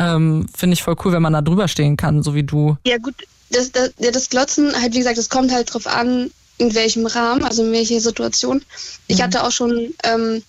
Ähm, 0.00 0.46
Finde 0.54 0.74
ich 0.74 0.82
voll 0.82 0.96
cool, 1.04 1.12
wenn 1.12 1.22
man 1.22 1.32
da 1.32 1.42
drüber 1.42 1.68
stehen 1.68 1.96
kann, 1.96 2.24
so 2.24 2.34
wie 2.34 2.42
du. 2.42 2.76
ja 2.84 2.98
gut, 2.98 3.14
das, 3.50 3.70
das, 3.72 3.92
ja, 3.98 4.10
das 4.10 4.30
Glotzen, 4.30 4.72
halt 4.80 4.94
wie 4.94 4.98
gesagt, 4.98 5.18
das 5.18 5.28
kommt 5.28 5.52
halt 5.52 5.72
drauf 5.72 5.86
an, 5.86 6.30
in 6.60 6.74
welchem 6.74 7.06
Rahmen, 7.06 7.42
also 7.44 7.64
in 7.64 7.72
welcher 7.72 8.00
Situation. 8.00 8.62
Ich 9.08 9.22
hatte 9.22 9.44
auch 9.44 9.50
schon, 9.50 9.94
ähm, 10.04 10.42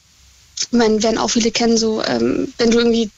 ich 0.60 0.72
meine, 0.72 1.02
werden 1.02 1.18
auch 1.18 1.30
viele 1.30 1.52
kennen, 1.52 1.78
so, 1.78 2.04
ähm, 2.04 2.54
wenn 2.58 2.72
du 2.72 2.78
irgendwie 2.80 3.10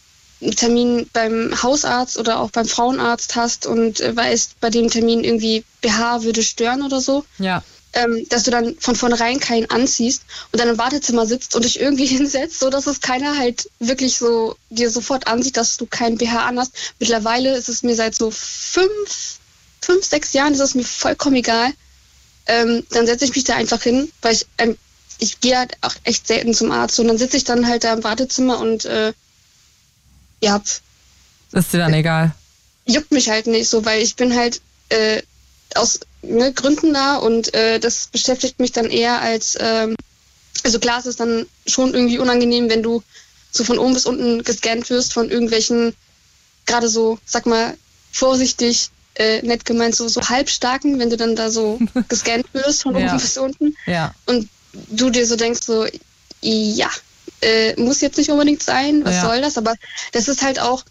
einen 0.41 0.56
Termin 0.56 1.10
beim 1.14 1.62
Hausarzt 1.64 2.18
oder 2.18 2.39
auch 2.39 2.52
beim 2.52 2.68
Frauenarzt 2.68 3.36
hast 3.36 3.66
und 3.66 4.00
äh, 4.02 4.16
weißt, 4.16 4.60
bei 4.60 4.70
dem 4.70 4.89
Termin 4.89 5.24
irgendwie 5.24 5.64
BH 5.82 6.24
würde 6.24 6.44
stören 6.44 6.82
oder 6.84 7.00
so, 7.02 7.26
Ja. 7.39 7.64
ähm, 7.94 8.26
dass 8.30 8.44
du 8.44 8.52
dann 8.52 8.76
von 8.80 8.96
vornherein 8.96 9.39
keinen 9.39 9.70
anziehst 9.70 10.24
und 10.52 10.60
dann 10.60 10.70
im 10.70 10.78
Wartezimmer 10.78 11.26
sitzt 11.26 11.56
und 11.56 11.64
dich 11.66 11.80
irgendwie 11.80 12.06
hinsetzt, 12.18 12.60
so 12.60 12.70
dass 12.70 12.88
es 12.88 13.00
keiner 13.02 13.38
halt 13.38 13.70
wirklich 13.80 14.18
so 14.18 14.56
dir 14.70 14.89
sofort 14.91 15.28
ansieht, 15.28 15.58
dass 15.58 15.78
du 15.78 15.86
keinen 15.86 16.18
BH 16.18 16.46
anhast. 16.46 16.74
Mittlerweile 17.00 17.56
ist 17.56 17.70
es 17.70 17.82
mir 17.84 17.96
seit 17.96 18.14
so 18.16 18.30
fünf, 18.32 19.39
fünf, 19.82 20.06
sechs 20.06 20.34
Jahren 20.34 20.54
ist 20.54 20.60
es 20.60 20.76
mir 20.76 20.84
vollkommen 20.86 21.38
egal. 21.38 21.72
Ähm, 22.48 22.86
dann 22.91 23.06
setze 23.06 23.26
ich 23.26 23.36
mich 23.36 23.46
da 23.46 23.56
einfach 23.56 23.82
hin, 23.82 24.12
weil 24.22 24.34
ich 24.34 24.46
ähm, 24.58 24.78
ich 25.20 25.39
gehe 25.39 25.58
halt 25.58 25.74
auch 25.82 25.96
echt 26.04 26.28
selten 26.28 26.54
zum 26.54 26.72
Arzt 26.72 27.00
und 27.00 27.08
dann 27.08 27.18
sitze 27.18 27.38
ich 27.38 27.44
dann 27.44 27.68
halt 27.68 27.84
da 27.84 27.94
im 27.94 28.04
Wartezimmer 28.04 28.60
und 28.60 28.86
äh, 28.86 29.14
ja, 30.41 30.62
Ist 31.54 31.74
dir 31.74 31.78
dann 31.78 31.94
egal. 31.94 32.34
juckt 32.86 33.12
mich 33.12 33.30
halt 33.30 33.48
nicht 33.48 33.70
so, 33.70 33.86
weil 33.86 34.02
ich 34.02 34.16
bin 34.16 34.36
halt 34.36 34.62
äh, 34.89 35.22
aus 35.76 36.02
ne, 36.22 36.52
Gründen 36.52 36.94
da 36.94 37.18
und 37.18 37.54
äh, 37.54 37.80
das 37.80 38.08
beschäftigt 38.08 38.60
mich 38.60 38.72
dann 38.72 38.89
eher 38.89 39.22
als, 39.22 39.58
ähm, 39.60 39.96
also 40.64 40.80
klar 40.80 41.00
ist 41.00 41.06
es 41.06 41.16
dann 41.16 41.46
schon 41.66 41.94
irgendwie 41.94 42.20
unangenehm, 42.20 42.70
wenn 42.70 42.84
du 42.84 43.04
so 43.52 43.64
von 43.64 43.80
oben 43.80 43.94
bis 43.94 44.06
unten 44.06 44.44
gescannt 44.44 44.89
wirst 44.89 45.14
von 45.14 45.30
irgendwelchen, 45.30 45.96
gerade 46.66 46.89
so, 46.89 47.20
sag 47.26 47.46
mal, 47.46 47.78
vorsichtig, 48.12 48.89
äh, 49.16 49.41
nett 49.45 49.66
gemeint, 49.66 49.95
so, 49.95 50.07
so 50.07 50.22
halbstarken, 50.30 50.99
wenn 50.99 51.09
du 51.09 51.18
dann 51.18 51.36
da 51.36 51.49
so 51.49 51.80
gescannt 52.07 52.45
wirst 52.53 52.84
von 52.84 52.95
Ja. 52.97 53.07
oben 53.09 53.18
bis 53.22 53.38
unten 53.38 53.76
Ja. 53.86 54.14
und 54.26 54.49
du 54.89 55.09
dir 55.09 55.26
so 55.28 55.36
denkst, 55.36 55.61
so, 55.64 55.86
ja, 56.41 56.89
äh, 57.41 57.80
muss 57.80 58.01
jetzt 58.01 58.18
nicht 58.18 58.30
unbedingt 58.32 58.64
sein, 58.64 59.01
was 59.05 59.16
Ja. 59.16 59.22
soll 59.26 59.41
das? 59.41 59.57
Aber 59.57 59.76
das 60.14 60.28
ist 60.28 60.41
halt 60.43 60.59
auch, 60.59 60.84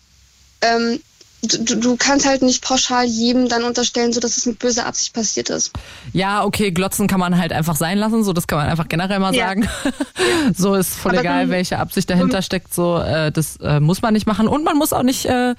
ähm, 0.61 1.01
du, 1.43 1.75
du- 1.77 1.97
kannst 1.97 2.25
halt 2.25 2.43
nicht 2.43 2.63
pauschal 2.63 3.05
jedem 3.05 3.49
dann 3.49 3.65
unterstellen, 3.65 4.13
so 4.13 4.21
dass 4.21 4.37
es 4.37 4.47
mit 4.47 4.61
böser 4.61 4.87
Absicht 4.87 5.13
passiert 5.13 5.51
ist. 5.51 5.73
Ja, 6.13 6.45
okay, 6.45 6.71
Glotzen 6.71 7.09
kann 7.09 7.19
man 7.19 7.37
halt 7.37 7.53
einfach 7.53 7.75
sein 7.75 7.99
lassen, 7.99 8.23
so 8.23 8.33
das 8.33 8.47
kann 8.47 8.59
man 8.59 8.69
einfach 8.69 8.87
generell 8.89 9.19
mal 9.19 9.35
Ja. 9.35 9.49
sagen. 9.49 9.69
so 10.57 10.75
ist 10.77 10.95
voll 10.95 11.13
Aber 11.13 11.21
egal, 11.21 11.51
welche 11.51 11.79
Absicht 11.81 12.09
dahinter 12.09 12.43
steckt, 12.43 12.73
so 12.73 12.99
äh, 12.99 13.33
das 13.33 13.57
äh, 13.57 13.81
muss 13.81 14.01
man 14.03 14.15
nicht 14.15 14.27
machen 14.27 14.47
und 14.47 14.63
man 14.65 14.77
muss 14.77 14.93
auch 14.93 15.03
nicht 15.03 15.25
äh, 15.27 15.55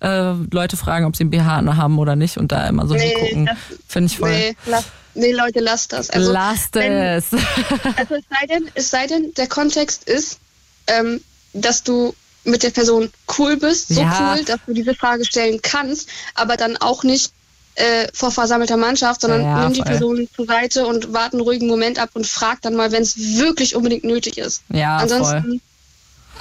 äh, 0.00 0.32
Leute 0.52 0.76
fragen, 0.76 1.04
ob 1.06 1.16
sie 1.16 1.24
ein 1.24 1.30
BH 1.30 1.76
haben 1.76 1.98
oder 1.98 2.16
nicht 2.16 2.36
und 2.36 2.52
da 2.52 2.66
immer 2.68 2.86
so 2.86 2.94
Nee, 2.94 3.08
hingucken. 3.10 3.46
das- 3.46 3.56
Finde 3.88 4.06
ich 4.12 4.18
voll. 4.18 4.30
Nee, 4.30 4.56
lass, 4.66 4.84
nee, 5.14 5.32
Leute, 5.32 5.60
lasst 5.60 5.92
das. 5.92 6.10
Also, 6.10 6.32
Lasst 6.32 6.76
es. 6.76 7.26
Also 7.96 8.14
es 8.16 8.24
sei 8.30 8.46
denn, 8.48 8.68
es 8.74 8.90
sei 8.90 9.06
denn, 9.06 9.32
der 9.36 9.46
Kontext 9.46 10.04
ist, 10.08 10.38
ähm, 10.86 11.20
dass 11.52 11.82
du 11.82 12.14
mit 12.44 12.62
der 12.62 12.70
Person 12.70 13.10
cool 13.38 13.56
bist, 13.56 13.88
so 13.88 14.00
Ja. 14.02 14.34
cool, 14.36 14.44
dass 14.44 14.58
du 14.66 14.74
diese 14.74 14.94
Frage 14.94 15.24
stellen 15.24 15.60
kannst, 15.62 16.08
aber 16.34 16.56
dann 16.56 16.76
auch 16.76 17.02
nicht 17.04 17.32
äh, 17.76 18.06
vor 18.12 18.30
versammelter 18.30 18.76
Mannschaft, 18.76 19.22
sondern 19.22 19.42
Ja, 19.42 19.48
ja, 19.58 19.64
nimm 19.64 19.72
die 19.72 19.80
voll. 19.80 19.86
Person 19.88 20.28
zur 20.36 20.46
Seite 20.46 20.86
und 20.86 21.12
warte 21.12 21.32
einen 21.32 21.40
ruhigen 21.42 21.66
Moment 21.66 21.98
ab 21.98 22.10
und 22.14 22.24
frag 22.24 22.60
dann 22.62 22.76
mal, 22.76 22.92
wenn 22.92 23.02
es 23.02 23.16
wirklich 23.38 23.74
unbedingt 23.74 24.04
nötig 24.04 24.38
ist. 24.38 24.62
Ja, 24.68 24.98
Ansonsten 24.98 25.42
voll. 25.42 25.60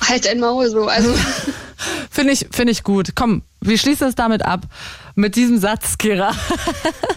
Halt 0.02 0.26
dein 0.26 0.40
Maul 0.40 0.70
so. 0.70 0.88
Also 0.88 1.14
Finde 2.10 2.34
ich, 2.34 2.48
finde 2.52 2.72
ich 2.72 2.84
gut. 2.84 3.12
Komm, 3.16 3.42
wir 3.62 3.78
schließen 3.78 4.08
es 4.08 4.16
damit 4.16 4.44
ab. 4.44 4.62
Mit 5.16 5.36
diesem 5.36 5.60
Satz, 5.60 5.98
Kira. 5.98 6.32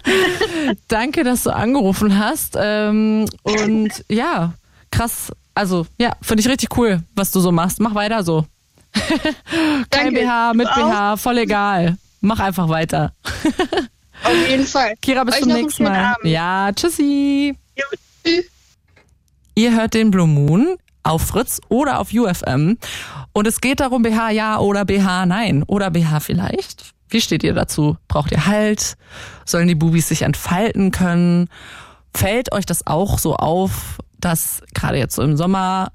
Danke, 0.88 1.24
dass 1.24 1.44
du 1.44 1.50
angerufen 1.50 2.18
hast. 2.18 2.56
Ähm, 2.58 3.26
und 3.42 3.90
ja, 4.08 4.52
krass. 4.90 5.32
Also, 5.54 5.86
ja, 5.98 6.12
finde 6.20 6.42
ich 6.42 6.48
richtig 6.48 6.76
cool, 6.76 7.00
was 7.14 7.30
du 7.30 7.40
so 7.40 7.52
machst. 7.52 7.80
Mach 7.80 7.94
weiter 7.94 8.22
so. 8.22 8.46
Kein 9.90 10.14
Danke. 10.14 10.20
BH, 10.22 10.52
mit. 10.54 10.68
BH, 10.68 11.16
voll 11.16 11.38
egal. 11.38 11.96
Mach 12.20 12.40
einfach 12.40 12.68
weiter. 12.68 13.12
auf 14.24 14.48
jeden 14.48 14.66
Fall. 14.66 14.94
Kira, 15.00 15.24
bis 15.24 15.36
Euch 15.36 15.42
zum 15.42 15.52
nächsten 15.52 15.84
Mal. 15.84 16.14
Abend. 16.14 16.26
Ja, 16.26 16.70
tschüssi. 16.74 17.54
Jo, 17.76 17.84
tschüss. 18.24 18.44
Ihr 19.54 19.72
hört 19.72 19.94
den 19.94 20.10
Blue 20.10 20.26
Moon 20.26 20.76
auf 21.06 21.22
Fritz 21.22 21.60
oder 21.68 22.00
auf 22.00 22.12
UFM. 22.12 22.76
Und 23.32 23.46
es 23.46 23.60
geht 23.60 23.80
darum, 23.80 24.02
BH 24.02 24.30
ja 24.30 24.58
oder 24.58 24.84
BH 24.84 25.26
nein. 25.26 25.62
Oder 25.64 25.90
BH 25.90 26.20
vielleicht. 26.20 26.94
Wie 27.08 27.20
steht 27.20 27.44
ihr 27.44 27.54
dazu? 27.54 27.96
Braucht 28.08 28.32
ihr 28.32 28.46
Halt? 28.46 28.96
Sollen 29.44 29.68
die 29.68 29.74
Bubis 29.74 30.08
sich 30.08 30.22
entfalten 30.22 30.90
können? 30.90 31.48
Fällt 32.14 32.52
euch 32.52 32.66
das 32.66 32.86
auch 32.86 33.18
so 33.18 33.36
auf, 33.36 33.98
dass 34.18 34.62
gerade 34.74 34.98
jetzt 34.98 35.14
so 35.14 35.22
im 35.22 35.36
Sommer 35.36 35.92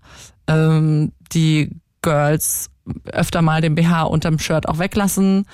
ähm, 0.47 1.11
die 1.33 1.69
Girls 2.01 2.69
öfter 3.11 3.41
mal 3.41 3.61
den 3.61 3.75
BH 3.75 4.03
unterm 4.03 4.39
Shirt 4.39 4.67
auch 4.67 4.79
weglassen? 4.79 5.45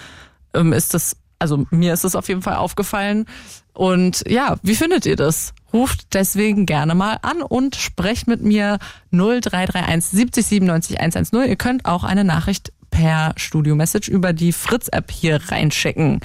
Ähm, 0.53 0.73
ist 0.73 0.93
das, 0.93 1.17
also 1.39 1.65
mir 1.71 1.93
ist 1.93 2.03
das 2.03 2.15
auf 2.15 2.27
jeden 2.27 2.41
Fall 2.41 2.55
aufgefallen. 2.55 3.25
Und 3.73 4.23
ja, 4.27 4.57
wie 4.61 4.75
findet 4.75 5.05
ihr 5.05 5.15
das? 5.15 5.53
Ruft 5.73 6.13
deswegen 6.13 6.65
gerne 6.65 6.95
mal 6.95 7.17
an 7.21 7.41
und 7.41 7.75
sprecht 7.75 8.27
mit 8.27 8.41
mir 8.41 8.79
0331 9.11 10.11
70 10.11 10.45
97 10.45 10.99
110. 10.99 11.49
Ihr 11.49 11.55
könnt 11.55 11.85
auch 11.85 12.03
eine 12.03 12.23
Nachricht 12.23 12.71
per 12.89 13.33
Studio-Message 13.35 14.07
über 14.07 14.33
die 14.33 14.53
Fritz-App 14.53 15.11
hier 15.11 15.39
reinschicken. 15.51 16.21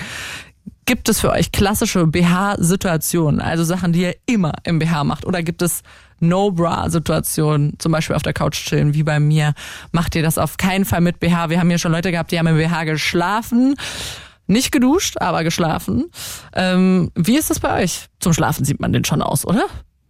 Gibt 0.84 1.09
es 1.09 1.20
für 1.20 1.30
euch 1.30 1.53
klassische 1.53 2.07
BH-Situationen, 2.07 3.40
also 3.40 3.62
Sachen, 3.62 3.93
die 3.93 4.03
ihr 4.03 4.16
immer 4.26 4.53
im 4.64 4.78
BH 4.78 5.05
macht? 5.05 5.26
Oder 5.26 5.43
gibt 5.43 5.62
es 5.62 5.82
No-Bra-Situationen, 6.18 7.74
zum 7.78 7.93
Beispiel 7.93 8.16
auf 8.16 8.22
der 8.22 8.32
Couch 8.32 8.64
chillen, 8.64 8.95
wie 8.95 9.03
bei 9.03 9.20
mir? 9.20 9.55
Macht 9.93 10.14
ihr 10.16 10.22
das 10.22 10.38
auf 10.38 10.57
keinen 10.57 10.84
Fall 10.84 11.01
mit 11.01 11.20
BH? 11.20 11.51
Wir 11.51 11.61
haben 11.61 11.68
hier 11.68 11.78
schon 11.78 11.93
Leute 11.93 12.11
gehabt, 12.11 12.32
die 12.32 12.38
haben 12.38 12.47
im 12.49 12.57
BH 12.57 12.84
geschlafen. 12.84 13.76
Nicht 14.47 14.72
geduscht, 14.72 15.18
aber 15.18 15.45
geschlafen. 15.45 16.11
Ähm, 16.55 17.11
wie 17.14 17.36
ist 17.36 17.51
das 17.51 17.61
bei 17.61 17.82
euch? 17.82 18.07
Zum 18.20 18.32
Schlafen 18.32 18.64
sieht 18.64 18.80
man 18.80 18.93
den 18.93 19.05
schon 19.05 19.22
aus, 19.22 19.47
oder? 19.47 19.66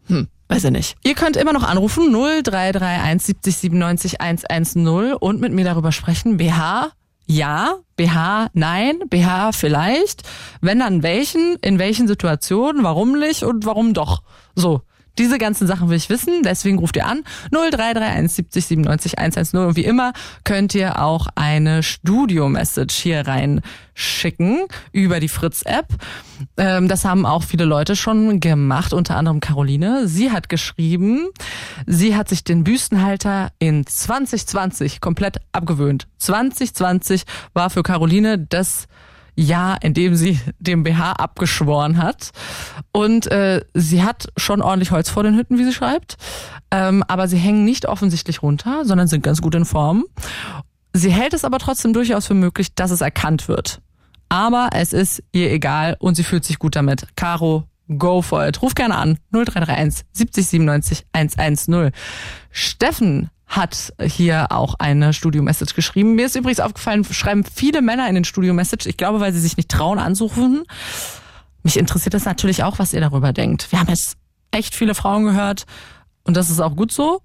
Hm, 0.07 0.29
weiß 0.49 0.65
ich 0.65 0.71
nicht. 0.71 0.97
Ihr 1.05 1.15
könnt 1.15 1.37
immer 1.37 1.53
noch 1.53 1.63
anrufen 1.63 2.13
0331 2.13 3.27
70 3.27 3.57
97 3.57 4.21
110 4.21 5.15
und 5.15 5.41
mit 5.41 5.53
mir 5.53 5.65
darüber 5.65 5.93
sprechen. 5.93 6.39
BH, 6.39 6.93
ja, 7.27 7.77
BH, 7.97 8.49
nein, 8.53 8.99
BH 9.09 9.53
vielleicht. 9.53 10.23
Wenn 10.61 10.81
dann 10.81 11.03
welchen, 11.03 11.57
in 11.63 11.79
welchen 11.79 12.09
Situationen, 12.09 12.83
warum 12.83 13.19
nicht 13.19 13.45
und 13.45 13.65
warum 13.65 13.95
doch. 13.95 14.23
So. 14.55 14.83
Diese 15.19 15.39
ganzen 15.39 15.67
Sachen 15.67 15.91
will 15.91 15.97
ich 15.97 16.09
wissen, 16.09 16.43
deswegen 16.43 16.79
ruft 16.79 16.97
ihr 16.97 17.07
an 17.07 17.23
0331 17.51 18.33
70 18.33 18.67
97 18.67 19.19
110 19.19 19.61
und 19.61 19.77
wie 19.77 19.85
immer 19.85 20.13
könnt 20.45 20.75
ihr 20.75 21.03
auch 21.03 21.27
eine 21.35 21.83
Studio-Message 21.83 22.95
hier 22.95 23.27
reinschicken 23.27 24.67
über 24.93 25.21
die 25.21 25.29
Fritz-App. 25.29 25.89
Ähm, 26.57 26.89
das 26.89 27.05
haben 27.05 27.27
auch 27.27 27.43
viele 27.43 27.67
Leute 27.67 27.95
schon 27.95 28.41
gemacht, 28.41 28.95
unter 28.95 29.17
anderem 29.17 29.41
Caroline. 29.41 30.09
Sie 30.09 30.31
hat 30.31 30.49
geschrieben, 30.49 31.29
sie 31.87 32.17
hat 32.17 32.29
sich 32.31 32.43
den 32.43 32.65
Büstenhalter 32.65 33.51
in 33.59 33.87
2020 33.87 35.01
komplett 35.01 35.39
abgewöhnt. 35.53 36.09
2020 36.19 37.25
war 37.53 37.69
für 37.69 37.83
Caroline 37.83 38.39
das 38.39 38.87
Jahr, 39.35 39.83
in 39.83 39.95
dem 39.95 40.15
sie 40.15 40.39
dem 40.59 40.83
BH 40.83 41.13
abgeschworen 41.13 41.99
hat. 41.99 42.31
Und 42.93 43.27
äh, 43.31 43.65
sie 43.75 44.03
hat 44.03 44.29
schon 44.37 44.63
ordentlich 44.63 44.91
Holz 44.91 45.11
vor 45.11 45.23
den 45.23 45.37
Hütten, 45.37 45.59
wie 45.59 45.65
sie 45.65 45.73
schreibt. 45.73 46.17
Ähm, 46.71 47.03
aber 47.09 47.29
sie 47.29 47.39
hängen 47.39 47.65
nicht 47.65 47.87
offensichtlich 47.87 48.43
runter, 48.43 48.85
sondern 48.85 49.09
sind 49.09 49.23
ganz 49.23 49.41
gut 49.43 49.55
in 49.55 49.65
Form. 49.65 50.05
Sie 50.93 51.11
hält 51.11 51.33
es 51.33 51.45
aber 51.45 51.59
trotzdem 51.59 51.93
durchaus 51.93 52.27
für 52.27 52.35
möglich, 52.35 52.75
dass 52.75 52.91
es 52.91 53.01
erkannt 53.01 53.49
wird. 53.49 53.81
Aber 54.29 54.71
es 54.73 54.93
ist 54.93 55.23
ihr 55.33 55.51
egal 55.51 55.97
und 55.99 56.15
sie 56.15 56.25
fühlt 56.25 56.45
sich 56.45 56.59
gut 56.59 56.77
damit. 56.77 57.07
Caro, 57.17 57.65
go 57.99 58.23
for 58.23 58.47
it. 58.47 58.63
Ruf 58.63 58.75
gerne 58.75 58.97
an. 58.97 59.19
0331 59.33 60.07
70 60.13 60.47
97 60.47 61.07
110. 61.13 61.91
Steffen 62.51 63.31
hat 63.53 63.93
hier 64.01 64.51
auch 64.51 64.75
eine 64.79 65.13
Studio-Message 65.13 65.75
geschrieben. 65.75 66.15
Mir 66.15 66.27
ist 66.27 66.37
übrigens 66.37 66.61
aufgefallen, 66.61 67.05
schreiben 67.05 67.45
viele 67.45 67.83
Männer 67.83 68.09
in 68.09 68.15
den 68.15 68.25
Studio-Message. 68.25 68.87
Ich 68.87 68.97
glaube, 68.97 69.21
weil 69.21 69.33
sie 69.35 69.41
sich 69.41 69.59
nicht 69.59 69.69
trauen 69.69 69.99
anzurufen. 69.99 70.65
Mich 71.63 71.79
interessiert 71.79 72.15
das 72.15 72.25
natürlich 72.25 72.65
auch, 72.65 72.79
was 72.79 72.95
ihr 72.95 73.01
darüber 73.01 73.33
denkt. 73.35 73.71
Wir 73.71 73.79
haben 73.79 73.91
jetzt 73.91 74.17
echt 74.51 74.75
viele 74.75 74.95
Frauen 74.95 75.25
gehört 75.25 75.67
und 76.25 76.37
das 76.37 76.49
ist 76.49 76.61
auch 76.61 76.75
gut 76.75 76.93
so. 76.93 77.21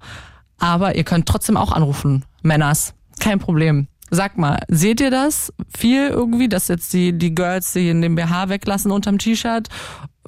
Aber 0.59 0.95
ihr 0.95 1.05
könnt 1.05 1.27
trotzdem 1.27 1.55
auch 1.55 1.71
anrufen, 1.71 2.25
Männers. 2.41 2.93
Kein 3.19 3.39
Problem. 3.39 3.87
Sag 4.09 4.37
mal, 4.37 4.59
seht 4.67 4.99
ihr 4.99 5.11
das 5.11 5.53
viel 5.75 6.07
irgendwie, 6.09 6.49
dass 6.49 6.67
jetzt 6.67 6.91
die, 6.91 7.17
die 7.17 7.33
Girls 7.33 7.71
die 7.71 7.89
in 7.89 8.01
dem 8.01 8.15
BH 8.15 8.49
weglassen 8.49 8.91
unterm 8.91 9.17
T-Shirt? 9.17 9.69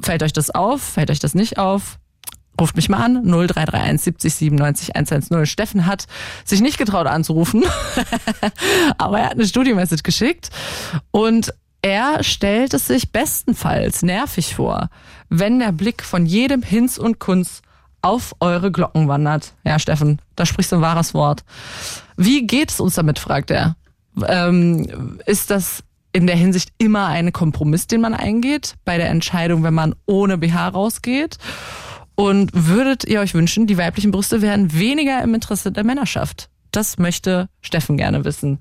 Fällt 0.01 0.23
euch 0.23 0.33
das 0.33 0.49
auf? 0.49 0.81
Fällt 0.81 1.11
euch 1.11 1.19
das 1.19 1.35
nicht 1.35 1.57
auf? 1.57 1.99
Ruft 2.59 2.75
mich 2.75 2.89
mal 2.89 2.97
an, 2.97 3.23
0331 3.23 4.01
70 4.01 4.35
97 4.35 4.95
110. 4.95 5.45
Steffen 5.45 5.85
hat 5.85 6.05
sich 6.43 6.61
nicht 6.61 6.77
getraut 6.77 7.07
anzurufen, 7.07 7.63
aber 8.97 9.19
er 9.19 9.25
hat 9.25 9.33
eine 9.33 9.47
Studio-Message 9.47 10.03
geschickt 10.03 10.49
und 11.11 11.53
er 11.81 12.23
stellt 12.23 12.73
es 12.73 12.87
sich 12.87 13.11
bestenfalls 13.11 14.01
nervig 14.01 14.55
vor, 14.55 14.89
wenn 15.29 15.59
der 15.59 15.71
Blick 15.71 16.03
von 16.03 16.25
jedem 16.25 16.61
Hinz 16.61 16.97
und 16.97 17.19
Kunz 17.19 17.61
auf 18.01 18.35
eure 18.39 18.71
Glocken 18.71 19.07
wandert. 19.07 19.53
Ja, 19.63 19.79
Steffen, 19.79 20.21
da 20.35 20.45
sprichst 20.45 20.71
du 20.71 20.77
ein 20.77 20.81
wahres 20.81 21.13
Wort. 21.13 21.43
Wie 22.17 22.45
geht 22.45 22.71
es 22.71 22.79
uns 22.79 22.95
damit, 22.95 23.19
fragt 23.19 23.51
er. 23.51 23.75
Ähm, 24.27 25.19
ist 25.25 25.51
das 25.51 25.83
in 26.11 26.27
der 26.27 26.35
Hinsicht 26.35 26.71
immer 26.77 27.07
ein 27.07 27.31
Kompromiss, 27.31 27.87
den 27.87 28.01
man 28.01 28.13
eingeht 28.13 28.75
bei 28.83 28.97
der 28.97 29.09
Entscheidung, 29.09 29.63
wenn 29.63 29.73
man 29.73 29.95
ohne 30.05 30.37
BH 30.37 30.69
rausgeht? 30.69 31.37
Und 32.19 32.51
würdet 32.53 33.05
ihr 33.05 33.21
euch 33.21 33.33
wünschen, 33.33 33.65
die 33.65 33.77
weiblichen 33.77 34.11
Brüste 34.11 34.41
wären 34.41 34.77
weniger 34.77 35.23
im 35.23 35.33
Interesse 35.33 35.71
der 35.71 35.85
Männerschaft? 35.85 36.49
Das 36.69 36.97
möchte 36.97 37.47
Steffen 37.61 37.95
gerne 37.95 38.25
wissen. 38.25 38.59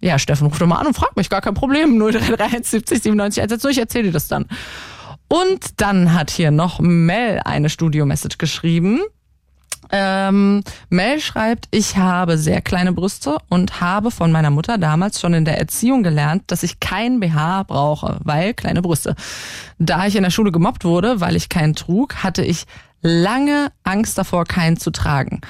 Ja, 0.00 0.18
Steffen, 0.18 0.46
ruf 0.46 0.58
doch 0.58 0.66
mal 0.66 0.78
an 0.78 0.86
und 0.86 0.96
frag 0.96 1.14
mich, 1.14 1.28
gar 1.28 1.42
kein 1.42 1.52
Problem. 1.52 1.98
0331 1.98 2.66
70 2.66 3.02
97 3.02 3.42
110, 3.42 3.70
ich 3.72 3.78
erzähle 3.78 4.04
dir 4.04 4.12
das 4.12 4.26
dann. 4.26 4.46
Und 5.28 5.82
dann 5.82 6.14
hat 6.14 6.30
hier 6.30 6.50
noch 6.50 6.80
Mel 6.80 7.40
eine 7.44 7.68
Studio-Message 7.68 8.38
geschrieben. 8.38 9.00
Ähm, 9.90 10.62
Mel 10.88 11.20
schreibt, 11.20 11.68
ich 11.70 11.96
habe 11.96 12.38
sehr 12.38 12.60
kleine 12.60 12.92
Brüste 12.92 13.38
und 13.48 13.80
habe 13.80 14.10
von 14.10 14.32
meiner 14.32 14.50
Mutter 14.50 14.78
damals 14.78 15.20
schon 15.20 15.34
in 15.34 15.44
der 15.44 15.58
Erziehung 15.58 16.02
gelernt, 16.02 16.44
dass 16.46 16.62
ich 16.62 16.80
kein 16.80 17.20
BH 17.20 17.64
brauche, 17.64 18.18
weil 18.22 18.54
kleine 18.54 18.82
Brüste. 18.82 19.14
Da 19.78 20.06
ich 20.06 20.16
in 20.16 20.22
der 20.22 20.30
Schule 20.30 20.52
gemobbt 20.52 20.84
wurde, 20.84 21.20
weil 21.20 21.36
ich 21.36 21.48
keinen 21.48 21.74
trug, 21.74 22.22
hatte 22.22 22.42
ich 22.42 22.64
lange 23.02 23.72
Angst 23.82 24.16
davor, 24.16 24.44
keinen 24.44 24.76
zu 24.76 24.90
tragen. 24.90 25.40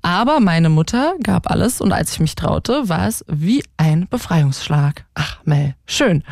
Aber 0.00 0.40
meine 0.40 0.68
Mutter 0.68 1.14
gab 1.22 1.50
alles 1.50 1.80
und 1.80 1.92
als 1.92 2.12
ich 2.12 2.20
mich 2.20 2.34
traute, 2.34 2.88
war 2.88 3.06
es 3.06 3.24
wie 3.28 3.62
ein 3.76 4.08
Befreiungsschlag. 4.08 5.04
Ach, 5.14 5.38
Mel, 5.44 5.74
schön. 5.86 6.24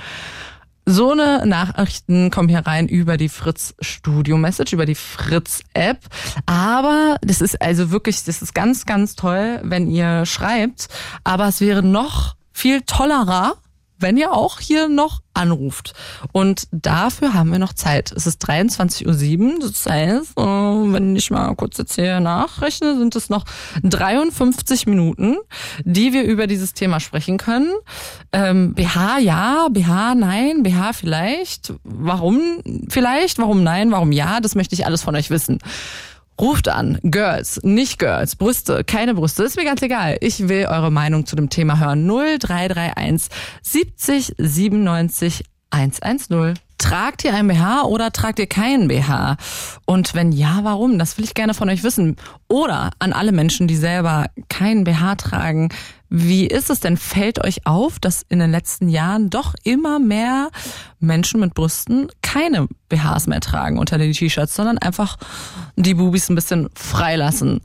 So 0.93 1.13
eine 1.13 1.47
Nachrichten 1.47 2.33
kommen 2.33 2.49
hier 2.49 2.67
rein 2.67 2.89
über 2.89 3.17
die 3.17 3.29
Fritz 3.29 3.75
Studio 3.81 4.37
Message, 4.37 4.73
über 4.73 4.87
die 4.87 4.97
Fritz 4.97 5.61
App. 5.73 6.01
Aber 6.47 7.17
das 7.21 7.41
ist 7.41 7.63
also 7.63 7.93
wirklich, 7.93 8.25
das 8.25 8.43
ist 8.43 8.57
ganz, 8.57 8.87
ganz 8.87 9.15
toll, 9.15 9.61
wenn 9.63 9.89
ihr 9.89 10.27
schreibt. 10.27 10.89
Aber 11.23 11.47
es 11.47 11.61
wäre 11.61 11.85
noch 11.85 12.35
viel 12.53 12.81
tollerer, 12.81 13.55
wenn 14.01 14.17
ihr 14.17 14.33
auch 14.33 14.61
hier 14.61 14.89
noch 14.89 15.21
anruft. 15.35 15.95
Und 16.33 16.67
dafür 16.73 17.35
haben 17.35 17.53
wir 17.53 17.59
noch 17.59 17.73
Zeit. 17.73 18.13
Es 18.13 18.27
ist 18.27 18.45
23.07 18.49 19.39
Uhr. 19.39 19.59
Das 19.61 19.87
heißt, 19.87 20.39
äh, 20.39 20.43
wenn 20.43 21.17
ich 21.17 21.31
mal 21.31 21.55
kurz 21.55 21.79
jetzt 21.79 21.95
hier 21.95 22.21
nachrechne, 22.21 22.99
sind 22.99 23.15
es 23.17 23.31
noch 23.31 23.45
53 23.83 24.87
Minuten, 24.87 25.37
die 25.85 26.13
wir 26.13 26.25
über 26.25 26.47
dieses 26.47 26.75
Thema 26.75 27.01
sprechen 27.01 27.39
können. 27.39 27.73
Ähm, 28.33 28.75
BH 28.75 29.19
ja, 29.19 29.69
BH 29.71 30.15
nein, 30.15 30.63
BH 30.63 30.93
vielleicht. 30.93 31.73
Warum 31.85 32.63
vielleicht? 32.89 33.39
Warum 33.39 33.63
nein? 33.63 33.93
Warum 33.93 34.13
ja? 34.13 34.41
Das 34.41 34.55
möchte 34.55 34.75
ich 34.75 34.85
alles 34.85 35.03
von 35.03 35.15
euch 35.15 35.31
wissen. 35.31 35.59
Ruft 36.41 36.69
an. 36.69 36.99
Girls, 37.03 37.61
nicht 37.63 37.99
Girls, 37.99 38.37
Brüste, 38.37 38.83
keine 38.85 39.15
Brüste, 39.15 39.43
ist 39.43 39.57
mir 39.57 39.65
ganz 39.65 39.83
egal. 39.83 40.17
Ich 40.21 40.49
will 40.49 40.67
eure 40.67 40.91
Meinung 40.91 41.27
zu 41.27 41.37
dem 41.37 41.51
Thema 41.51 41.79
hören. 41.79 42.07
0331 42.07 43.29
70 43.63 44.35
97 44.39 45.45
110. 45.71 46.55
Tragt 46.79 47.25
ihr 47.25 47.35
ein 47.35 47.47
BH 47.47 47.83
oder 47.85 48.11
tragt 48.11 48.39
ihr 48.39 48.47
keinen 48.47 48.89
BH? 48.89 49.37
Und 49.85 50.15
wenn 50.15 50.33
ja, 50.33 50.61
warum? 50.63 50.99
Das 50.99 51.19
will 51.19 51.25
ich 51.25 51.35
gerne 51.35 51.53
von 51.53 51.69
euch 51.69 51.85
wissen. 51.85 52.17
Oder 52.49 52.91
an 52.99 53.13
alle 53.13 53.33
Menschen, 53.33 53.69
die 53.69 53.77
selber 53.77 54.27
keinen 54.49 54.85
BH 54.85 55.17
tragen. 55.17 55.69
Wie 56.13 56.49
ist 56.49 56.71
es 56.71 56.81
denn? 56.81 56.97
Fällt 56.97 57.45
euch 57.45 57.67
auf, 57.67 58.01
dass 58.01 58.27
in 58.29 58.41
den 58.41 58.51
letzten 58.51 58.89
Jahren 58.89 59.31
doch 59.31 59.55
immer 59.63 60.01
mehr 60.01 60.51
Menschen 60.99 61.39
mit 61.39 61.55
Brüsten 61.55 62.09
keine 62.21 62.67
BHs 62.89 63.29
mehr 63.29 63.41
tragen 63.41 63.79
unter 63.79 63.97
den 63.97 64.13
T-Shirts, 64.13 64.57
sondern 64.57 64.79
einfach 64.79 65.17
die 65.77 65.95
Bubis 65.95 66.29
ein 66.29 66.35
bisschen 66.35 66.69
freilassen? 66.75 67.61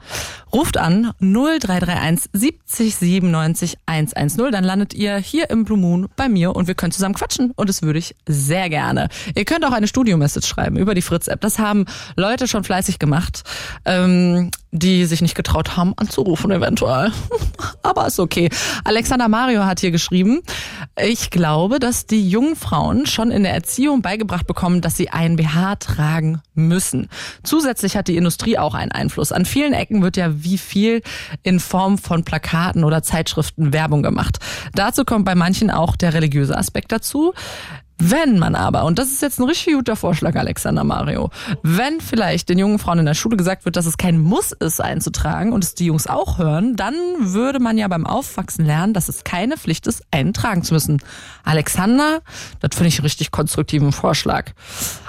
Ruft 0.55 0.77
an 0.77 1.11
0331 1.19 2.29
70 2.31 2.95
97 2.95 3.77
110, 3.87 4.51
dann 4.53 4.63
landet 4.63 4.93
ihr 4.93 5.17
hier 5.17 5.49
im 5.49 5.65
Blue 5.65 5.77
Moon 5.77 6.07
bei 6.15 6.29
mir 6.29 6.55
und 6.55 6.67
wir 6.67 6.75
können 6.75 6.93
zusammen 6.93 7.13
quatschen 7.13 7.51
und 7.57 7.67
das 7.67 7.81
würde 7.81 7.99
ich 7.99 8.15
sehr 8.25 8.69
gerne. 8.69 9.09
Ihr 9.35 9.43
könnt 9.43 9.65
auch 9.65 9.73
eine 9.73 9.89
Studio-Message 9.89 10.47
schreiben 10.47 10.77
über 10.77 10.95
die 10.95 11.01
Fritz-App. 11.01 11.41
Das 11.41 11.59
haben 11.59 11.83
Leute 12.15 12.47
schon 12.47 12.63
fleißig 12.63 12.99
gemacht. 12.99 13.43
Ähm, 13.83 14.49
die 14.77 15.05
sich 15.05 15.21
nicht 15.21 15.35
getraut 15.35 15.77
haben 15.77 15.93
anzurufen 15.95 16.51
eventuell. 16.51 17.11
Aber 17.83 18.07
ist 18.07 18.19
okay. 18.19 18.49
Alexander 18.83 19.29
Mario 19.29 19.65
hat 19.65 19.79
hier 19.79 19.91
geschrieben, 19.91 20.41
ich 21.01 21.29
glaube, 21.29 21.79
dass 21.79 22.05
die 22.05 22.27
jungen 22.29 22.55
Frauen 22.55 23.05
schon 23.05 23.31
in 23.31 23.43
der 23.43 23.53
Erziehung 23.53 24.01
beigebracht 24.01 24.47
bekommen, 24.47 24.81
dass 24.81 24.97
sie 24.97 25.09
ein 25.09 25.37
BH 25.37 25.77
tragen 25.77 26.41
müssen. 26.53 27.09
Zusätzlich 27.43 27.95
hat 27.95 28.07
die 28.07 28.17
Industrie 28.17 28.57
auch 28.57 28.73
einen 28.73 28.91
Einfluss. 28.91 29.31
An 29.31 29.45
vielen 29.45 29.73
Ecken 29.73 30.01
wird 30.01 30.17
ja 30.17 30.43
wie 30.45 30.57
viel 30.57 31.01
in 31.43 31.59
Form 31.59 31.97
von 31.97 32.23
Plakaten 32.23 32.85
oder 32.85 33.03
Zeitschriften 33.03 33.73
Werbung 33.73 34.01
gemacht. 34.01 34.37
Dazu 34.73 35.03
kommt 35.03 35.25
bei 35.25 35.35
manchen 35.35 35.69
auch 35.69 35.97
der 35.97 36.13
religiöse 36.13 36.57
Aspekt 36.57 36.93
dazu. 36.93 37.33
Wenn 37.97 38.39
man 38.39 38.55
aber, 38.55 38.83
und 38.83 38.99
das 38.99 39.07
ist 39.07 39.21
jetzt 39.21 39.39
ein 39.39 39.45
richtig 39.45 39.73
guter 39.73 39.95
Vorschlag, 39.95 40.35
Alexander 40.35 40.83
Mario, 40.83 41.29
wenn 41.63 42.01
vielleicht 42.01 42.49
den 42.49 42.59
jungen 42.59 42.77
Frauen 42.77 42.99
in 42.99 43.05
der 43.05 43.13
Schule 43.13 43.37
gesagt 43.37 43.63
wird, 43.63 43.77
dass 43.77 43.85
es 43.85 43.97
kein 43.97 44.19
Muss 44.19 44.51
ist, 44.51 44.81
einzutragen 44.81 45.53
und 45.53 45.63
es 45.63 45.75
die 45.75 45.85
Jungs 45.85 46.05
auch 46.05 46.37
hören, 46.37 46.75
dann 46.75 46.93
würde 47.19 47.59
man 47.59 47.77
ja 47.77 47.87
beim 47.87 48.05
Aufwachsen 48.05 48.65
lernen, 48.65 48.93
dass 48.93 49.07
es 49.07 49.23
keine 49.23 49.57
Pflicht 49.57 49.87
ist, 49.87 50.03
einen 50.11 50.33
tragen 50.33 50.63
zu 50.63 50.73
müssen. 50.73 51.01
Alexander, 51.45 52.19
das 52.59 52.75
finde 52.75 52.89
ich 52.89 52.99
einen 52.99 53.05
richtig 53.05 53.31
konstruktiven 53.31 53.93
Vorschlag. 53.93 54.51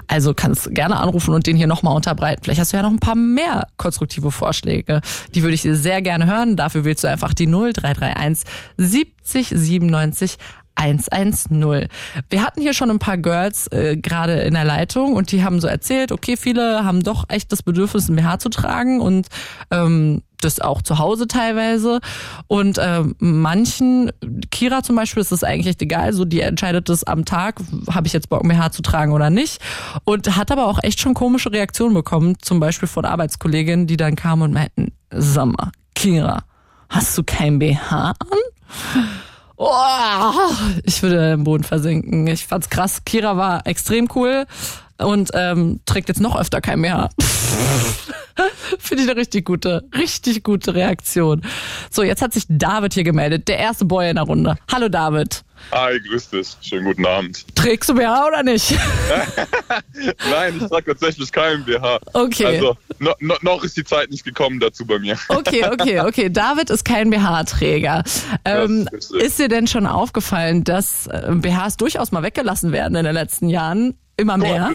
Also 0.09 0.35
kannst 0.35 0.73
gerne 0.73 0.97
anrufen 0.97 1.35
und 1.35 1.49
den 1.49 1.57
hier 1.57 1.67
nochmal 1.67 1.97
unterbreiten. 1.97 2.43
Vielleicht 2.45 2.61
hast 2.61 2.73
du 2.73 2.77
ja 2.77 2.85
noch 2.85 2.91
ein 2.91 3.01
paar 3.01 3.17
mehr 3.17 3.67
konstruktive 3.77 4.31
Vorschläge. 4.31 5.01
Die 5.35 5.43
würde 5.43 5.55
ich 5.55 5.63
sehr 5.63 6.03
gerne 6.03 6.27
hören. 6.27 6.55
Dafür 6.55 6.85
wählst 6.85 7.03
du 7.03 7.09
einfach 7.09 7.35
die 7.35 7.47
0331 7.47 8.47
70 8.77 9.49
97 9.49 10.39
110. 10.77 11.89
Wir 12.31 12.43
hatten 12.43 12.61
hier 12.61 12.75
schon 12.75 12.91
ein 12.91 12.99
paar 12.99 13.19
Girls 13.19 13.67
äh, 13.69 13.97
gerade 13.97 14.41
in 14.41 14.55
der 14.55 14.65
Leitung 14.65 15.15
und 15.15 15.33
die 15.33 15.43
haben 15.43 15.61
so 15.61 15.67
erzählt, 15.67 16.13
okay, 16.13 16.37
viele 16.37 16.85
haben 16.85 17.03
doch 17.03 17.25
echt 17.29 17.51
das 17.53 17.63
Bedürfnis, 17.63 18.09
ein 18.09 18.17
BH 18.17 18.39
zu 18.39 18.49
tragen 18.49 19.01
und 19.01 19.29
ähm, 19.71 20.23
das 20.41 20.61
auch 20.61 20.83
zu 20.83 20.99
Hause 20.99 21.27
teilweise. 21.27 22.01
Und 22.47 22.79
ähm, 22.81 23.15
manchen, 23.19 24.13
Kira 24.51 24.83
zum 24.83 24.97
Beispiel, 24.97 25.21
ist 25.21 25.33
das 25.33 25.45
eigentlich 25.45 25.67
echt 25.67 25.83
egal, 25.83 26.13
so 26.13 26.25
die 26.25 26.41
entscheidet 26.41 26.89
das 26.89 27.05
am 27.05 27.25
Tag, 27.25 27.61
habe 27.91 28.07
ich 28.07 28.13
jetzt 28.13 28.29
Bock, 28.29 28.47
BH 28.47 28.71
zu 28.71 28.83
tragen 28.83 29.13
oder 29.13 29.31
nicht. 29.31 29.61
Und 30.05 30.37
hat 30.37 30.51
aber 30.51 30.67
auch 30.67 30.79
echt 30.83 31.01
schon 31.01 31.15
komische 31.15 31.53
Reaktionen 31.53 31.95
bekommen, 31.95 32.37
zum 32.41 32.61
Beispiel 32.61 32.89
von 32.89 33.05
Arbeitskolleginnen, 33.05 33.87
die 33.87 33.97
dann 33.97 34.17
kamen 34.17 34.43
und 34.43 34.53
meinten, 34.53 34.93
mal, 35.13 35.73
Kira, 35.95 36.45
hast 36.89 37.17
du 37.17 37.23
kein 37.25 37.59
BH 37.59 38.11
an? 38.11 39.07
Oh, 39.57 40.33
ich 40.85 41.03
würde 41.03 41.33
im 41.33 41.45
Boden 41.45 41.65
versinken. 41.65 42.27
Ich 42.27 42.47
fand's 42.47 42.69
krass. 42.69 43.05
Kira 43.05 43.37
war 43.37 43.67
extrem 43.67 44.09
cool 44.15 44.47
und 44.99 45.31
ähm, 45.35 45.81
trägt 45.87 46.09
jetzt 46.09 46.21
noch 46.21 46.39
öfter 46.39 46.61
kein 46.61 46.83
BH. 46.83 47.09
Finde 48.79 49.05
ich 49.05 49.11
eine 49.11 49.19
richtig 49.19 49.47
gute, 49.47 49.89
richtig 49.97 50.45
gute 50.45 50.75
Reaktion. 50.75 51.43
So, 51.91 52.03
jetzt 52.03 52.21
hat 52.21 52.35
sich 52.35 52.45
David 52.49 52.93
hier 52.93 53.05
gemeldet, 53.05 53.49
der 53.49 53.59
erste 53.59 53.87
Boy 53.87 54.11
in 54.11 54.17
der 54.17 54.25
Runde. 54.25 54.57
Hallo 54.71 54.89
David. 54.89 55.46
Hi, 55.73 55.99
grüß 56.01 56.31
dich. 56.31 56.57
Schönen 56.61 56.85
guten 56.85 57.07
Abend. 57.07 57.45
Trägst 57.55 57.89
du 57.91 57.95
BH 57.95 58.27
oder 58.29 58.43
nicht? 58.43 58.75
Nein, 60.31 60.59
ich 60.61 60.69
trage 60.69 60.87
tatsächlich 60.87 61.33
keinen 61.33 61.65
BH. 61.65 61.99
Okay. 62.13 62.47
Also 62.47 62.77
no, 62.99 63.15
no, 63.21 63.35
noch 63.43 63.63
ist 63.65 63.77
die 63.77 63.85
Zeit 63.85 64.11
nicht 64.11 64.25
gekommen 64.25 64.61
dazu 64.61 64.87
bei 64.87 64.99
mir. 64.99 65.19
Okay, 65.29 65.67
okay, 65.67 66.01
okay. 66.01 66.31
David 66.31 66.71
ist 66.71 66.85
kein 66.85 67.11
BH-Träger. 67.11 68.05
Ähm, 68.45 68.89
Das 68.91 69.11
ist 69.11 69.37
ist 69.37 69.39
dir 69.39 69.49
denn 69.49 69.67
schon 69.67 69.87
aufgefallen, 69.87 70.65
dass 70.65 71.07
äh, 71.09 71.31
BHs 71.31 71.77
durchaus 71.77 72.13
mal 72.13 72.23
weggelassen 72.23 72.73
werden 72.73 72.97
in 72.97 73.05
den 73.05 73.15
letzten 73.15 73.49
Jahren? 73.49 73.95
Immer 74.17 74.39
mehr? 74.39 74.75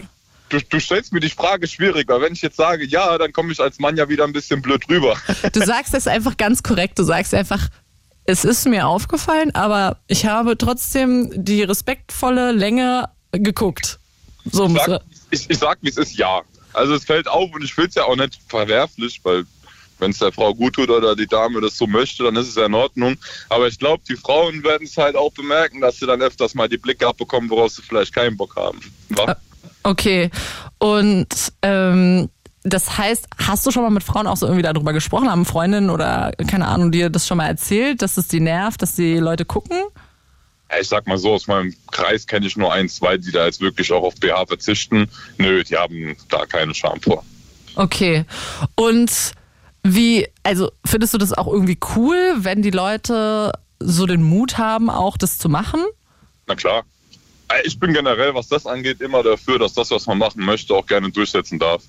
Du, 0.50 0.58
du 0.68 0.78
stellst 0.78 1.12
mir 1.12 1.20
die 1.20 1.30
Frage 1.30 1.66
schwieriger. 1.66 2.20
Wenn 2.20 2.34
ich 2.34 2.42
jetzt 2.42 2.56
sage 2.56 2.84
ja, 2.84 3.16
dann 3.16 3.32
komme 3.32 3.52
ich 3.52 3.60
als 3.60 3.78
Mann 3.78 3.96
ja 3.96 4.08
wieder 4.10 4.24
ein 4.24 4.32
bisschen 4.34 4.60
blöd 4.60 4.84
rüber. 4.90 5.16
Du 5.52 5.64
sagst 5.64 5.94
es 5.94 6.06
einfach 6.06 6.36
ganz 6.36 6.62
korrekt. 6.62 6.98
Du 6.98 7.02
sagst 7.04 7.32
einfach, 7.34 7.68
es 8.24 8.44
ist 8.44 8.66
mir 8.66 8.86
aufgefallen, 8.86 9.54
aber 9.54 9.98
ich 10.06 10.26
habe 10.26 10.56
trotzdem 10.56 11.30
die 11.34 11.62
respektvolle 11.62 12.52
Länge 12.52 13.08
geguckt. 13.32 13.98
So 14.50 14.66
Ich 14.66 14.82
sag, 14.82 15.00
ich, 15.30 15.50
ich 15.50 15.58
sag, 15.58 15.78
wie 15.82 15.88
es 15.88 15.96
ist, 15.96 16.16
ja. 16.16 16.42
Also 16.72 16.94
es 16.94 17.04
fällt 17.04 17.28
auf 17.28 17.52
und 17.52 17.62
ich 17.62 17.76
will 17.76 17.86
es 17.86 17.94
ja 17.94 18.04
auch 18.04 18.16
nicht 18.16 18.38
verwerflich, 18.48 19.20
weil 19.24 19.44
wenn 19.98 20.10
es 20.10 20.18
der 20.18 20.32
Frau 20.32 20.52
gut 20.52 20.74
tut 20.74 20.90
oder 20.90 21.14
die 21.14 21.26
Dame 21.26 21.60
das 21.60 21.78
so 21.78 21.86
möchte, 21.86 22.24
dann 22.24 22.36
ist 22.36 22.48
es 22.48 22.56
ja 22.56 22.66
in 22.66 22.74
Ordnung. 22.74 23.16
Aber 23.48 23.68
ich 23.68 23.78
glaube, 23.78 24.02
die 24.08 24.16
Frauen 24.16 24.62
werden 24.64 24.84
es 24.84 24.96
halt 24.96 25.14
auch 25.14 25.32
bemerken, 25.32 25.80
dass 25.80 25.98
sie 25.98 26.06
dann 26.06 26.20
öfters 26.20 26.54
mal 26.54 26.68
die 26.68 26.78
Blicke 26.78 27.06
abbekommen, 27.06 27.48
worauf 27.50 27.72
sie 27.72 27.82
vielleicht 27.82 28.12
keinen 28.12 28.36
Bock 28.36 28.56
haben. 28.56 28.80
Wa? 29.10 29.36
Okay. 29.84 30.30
Und 30.78 31.52
ähm, 31.62 32.28
das 32.64 32.96
heißt, 32.96 33.26
hast 33.38 33.66
du 33.66 33.70
schon 33.70 33.82
mal 33.82 33.90
mit 33.90 34.04
Frauen 34.04 34.26
auch 34.26 34.36
so 34.36 34.46
irgendwie 34.46 34.62
darüber 34.62 34.92
gesprochen? 34.92 35.30
Haben 35.30 35.44
Freundinnen 35.44 35.90
oder 35.90 36.32
keine 36.48 36.68
Ahnung 36.68 36.92
dir 36.92 37.10
das 37.10 37.26
schon 37.26 37.38
mal 37.38 37.46
erzählt, 37.46 38.02
dass 38.02 38.16
es 38.16 38.28
die 38.28 38.40
nervt, 38.40 38.82
dass 38.82 38.94
die 38.94 39.16
Leute 39.16 39.44
gucken? 39.44 39.78
Ich 40.80 40.88
sag 40.88 41.06
mal 41.06 41.18
so, 41.18 41.34
aus 41.34 41.46
meinem 41.48 41.74
Kreis 41.90 42.26
kenne 42.26 42.46
ich 42.46 42.56
nur 42.56 42.72
ein, 42.72 42.88
zwei, 42.88 43.18
die 43.18 43.30
da 43.30 43.44
jetzt 43.44 43.60
wirklich 43.60 43.92
auch 43.92 44.02
auf 44.02 44.14
BH 44.14 44.46
verzichten. 44.46 45.08
Nö, 45.36 45.62
die 45.64 45.76
haben 45.76 46.16
da 46.30 46.46
keine 46.46 46.74
Scham 46.74 47.00
vor. 47.00 47.24
Okay. 47.74 48.24
Und 48.74 49.32
wie, 49.82 50.28
also 50.42 50.70
findest 50.84 51.12
du 51.12 51.18
das 51.18 51.32
auch 51.32 51.46
irgendwie 51.46 51.78
cool, 51.96 52.16
wenn 52.38 52.62
die 52.62 52.70
Leute 52.70 53.52
so 53.80 54.06
den 54.06 54.22
Mut 54.22 54.56
haben, 54.56 54.88
auch 54.88 55.16
das 55.16 55.38
zu 55.38 55.48
machen? 55.48 55.80
Na 56.46 56.54
klar. 56.54 56.84
Äh, 57.48 57.66
Ich 57.66 57.78
bin 57.78 57.92
generell, 57.92 58.34
was 58.34 58.48
das 58.48 58.66
angeht, 58.66 59.00
immer 59.00 59.22
dafür, 59.22 59.58
dass 59.58 59.74
das, 59.74 59.90
was 59.90 60.06
man 60.06 60.18
machen 60.18 60.44
möchte, 60.44 60.74
auch 60.74 60.86
gerne 60.86 61.10
durchsetzen 61.10 61.58
darf. 61.58 61.82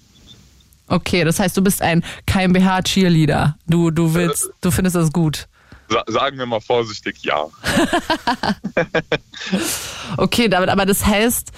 Okay, 0.87 1.23
das 1.23 1.39
heißt, 1.39 1.55
du 1.57 1.61
bist 1.61 1.81
ein 1.81 2.03
kein 2.25 2.53
BH 2.53 2.81
Cheerleader. 2.83 3.57
Du 3.67 3.89
du 3.91 4.13
willst, 4.13 4.49
du 4.61 4.69
findest 4.71 4.95
das 4.95 5.11
gut. 5.11 5.47
Sa 5.89 6.03
sagen 6.07 6.37
wir 6.37 6.45
mal 6.45 6.61
vorsichtig, 6.61 7.17
ja. 7.23 7.45
Okay, 10.17 10.47
David, 10.47 10.69
aber 10.69 10.85
das 10.85 11.05
heißt, 11.05 11.51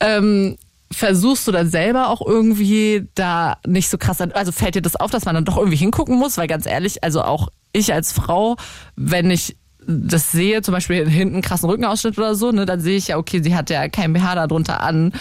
ähm, 0.00 0.56
versuchst 0.90 1.46
du 1.46 1.52
dann 1.52 1.68
selber 1.70 2.08
auch 2.08 2.24
irgendwie 2.26 3.06
da 3.14 3.58
nicht 3.66 3.88
so 3.88 3.98
krass, 3.98 4.20
an- 4.20 4.32
also 4.32 4.52
fällt 4.52 4.74
dir 4.74 4.82
das 4.82 4.96
auf, 4.96 5.10
dass 5.10 5.24
man 5.24 5.34
dann 5.34 5.44
doch 5.44 5.56
irgendwie 5.58 5.76
hingucken 5.76 6.16
muss? 6.18 6.38
Weil 6.38 6.46
ganz 6.46 6.66
ehrlich, 6.66 7.04
also 7.04 7.22
auch 7.22 7.48
ich 7.72 7.92
als 7.92 8.12
Frau, 8.12 8.56
wenn 8.96 9.30
ich 9.30 9.56
das 9.86 10.32
sehe, 10.32 10.62
zum 10.62 10.72
Beispiel 10.72 11.08
hinten 11.08 11.34
einen 11.36 11.42
krassen 11.42 11.68
Rückenausschnitt 11.68 12.18
oder 12.18 12.34
so, 12.34 12.52
ne, 12.52 12.66
dann 12.66 12.80
sehe 12.80 12.96
ich 12.96 13.08
ja, 13.08 13.16
okay, 13.18 13.42
sie 13.42 13.54
hat 13.54 13.70
ja 13.70 13.88
kein 13.88 14.12
BH 14.12 14.34
darunter 14.34 14.82
an. 14.82 15.12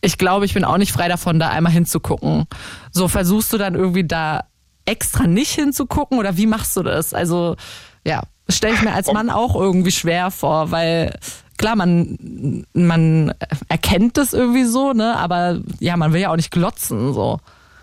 Ich 0.00 0.18
glaube, 0.18 0.44
ich 0.44 0.54
bin 0.54 0.64
auch 0.64 0.78
nicht 0.78 0.92
frei 0.92 1.08
davon, 1.08 1.38
da 1.38 1.48
einmal 1.50 1.72
hinzugucken. 1.72 2.46
So 2.90 3.08
versuchst 3.08 3.52
du 3.52 3.58
dann 3.58 3.74
irgendwie 3.74 4.06
da 4.06 4.44
extra 4.86 5.26
nicht 5.26 5.52
hinzugucken 5.52 6.18
oder 6.18 6.36
wie 6.36 6.46
machst 6.46 6.76
du 6.76 6.82
das? 6.82 7.14
Also, 7.14 7.56
ja, 8.04 8.22
stelle 8.48 8.74
ich 8.74 8.82
mir 8.82 8.92
als 8.92 9.12
Mann 9.12 9.30
auch 9.30 9.54
irgendwie 9.54 9.92
schwer 9.92 10.30
vor, 10.30 10.70
weil 10.70 11.18
klar, 11.58 11.76
man, 11.76 12.66
man 12.72 13.34
erkennt 13.68 14.16
das 14.16 14.32
irgendwie 14.32 14.64
so, 14.64 14.92
ne, 14.92 15.16
aber 15.16 15.60
ja, 15.78 15.96
man 15.96 16.12
will 16.12 16.20
ja 16.20 16.30
auch 16.30 16.36
nicht 16.36 16.50
glotzen, 16.50 17.12
so. 17.12 17.38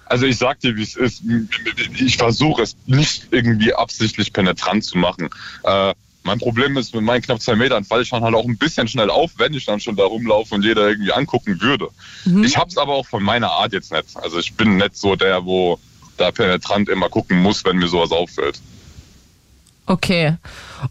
Also 0.06 0.26
ich 0.26 0.38
sag 0.38 0.60
dir, 0.62 0.76
wie 0.76 0.84
es 0.84 0.96
ist. 0.96 1.22
Ich 2.00 2.18
versuche 2.18 2.62
es 2.62 2.78
nicht 2.86 3.28
irgendwie 3.32 3.74
absichtlich 3.74 4.32
penetrant 4.32 4.86
zu 4.86 4.98
machen. 4.98 5.30
Äh, 5.64 5.94
mein 6.28 6.40
Problem 6.40 6.78
ist, 6.78 6.94
mit 6.94 7.04
meinen 7.04 7.22
knapp 7.22 7.42
zwei 7.42 7.56
Metern 7.56 7.84
falle 7.84 8.04
ich 8.04 8.10
dann 8.10 8.22
halt 8.22 8.36
auch 8.36 8.46
ein 8.46 8.58
bisschen 8.58 8.88
schnell 8.88 9.10
auf, 9.10 9.32
wenn 9.38 9.54
ich 9.54 9.66
dann 9.66 9.80
schon 9.80 9.96
da 9.96 10.04
rumlaufe 10.04 10.54
und 10.54 10.64
jeder 10.64 10.88
irgendwie 10.90 11.12
angucken 11.12 11.60
würde. 11.62 11.88
Ich 12.44 12.58
hab's 12.58 12.78
aber 12.78 12.94
auch 12.94 13.08
von 13.08 13.24
meiner 13.24 13.50
Art 13.50 13.74
jetzt 13.74 13.92
nicht. 13.92 14.06
Also 14.16 14.38
ich 14.38 14.54
bin 14.54 14.78
nicht 14.78 14.96
so 14.96 15.16
der, 15.16 15.46
wo 15.46 15.80
da 16.18 16.32
penetrant 16.32 16.90
immer 16.90 17.10
gucken 17.10 17.42
muss, 17.42 17.64
wenn 17.66 17.78
mir 17.78 17.88
sowas 17.88 18.12
auffällt. 18.12 18.60
Okay. 19.86 20.36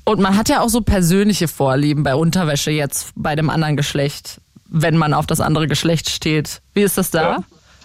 Und 0.04 0.20
man 0.20 0.36
hat 0.36 0.48
ja 0.48 0.62
auch 0.62 0.68
so 0.68 0.80
persönliche 0.80 1.48
Vorlieben 1.48 2.02
bei 2.02 2.14
Unterwäsche 2.14 2.70
jetzt 2.70 3.10
bei 3.14 3.36
dem 3.36 3.50
anderen 3.50 3.76
Geschlecht, 3.76 4.40
wenn 4.68 4.96
man 4.96 5.12
auf 5.12 5.26
das 5.26 5.40
andere 5.40 5.68
Geschlecht 5.68 6.08
steht. 6.08 6.62
Wie 6.72 6.82
ist 6.82 6.96
das 6.96 7.10
da? 7.10 7.22
Ja. 7.22 7.38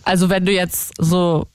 Also 0.03 0.29
wenn 0.29 0.45
du 0.45 0.53
jetzt 0.53 0.93
so, 0.97 1.47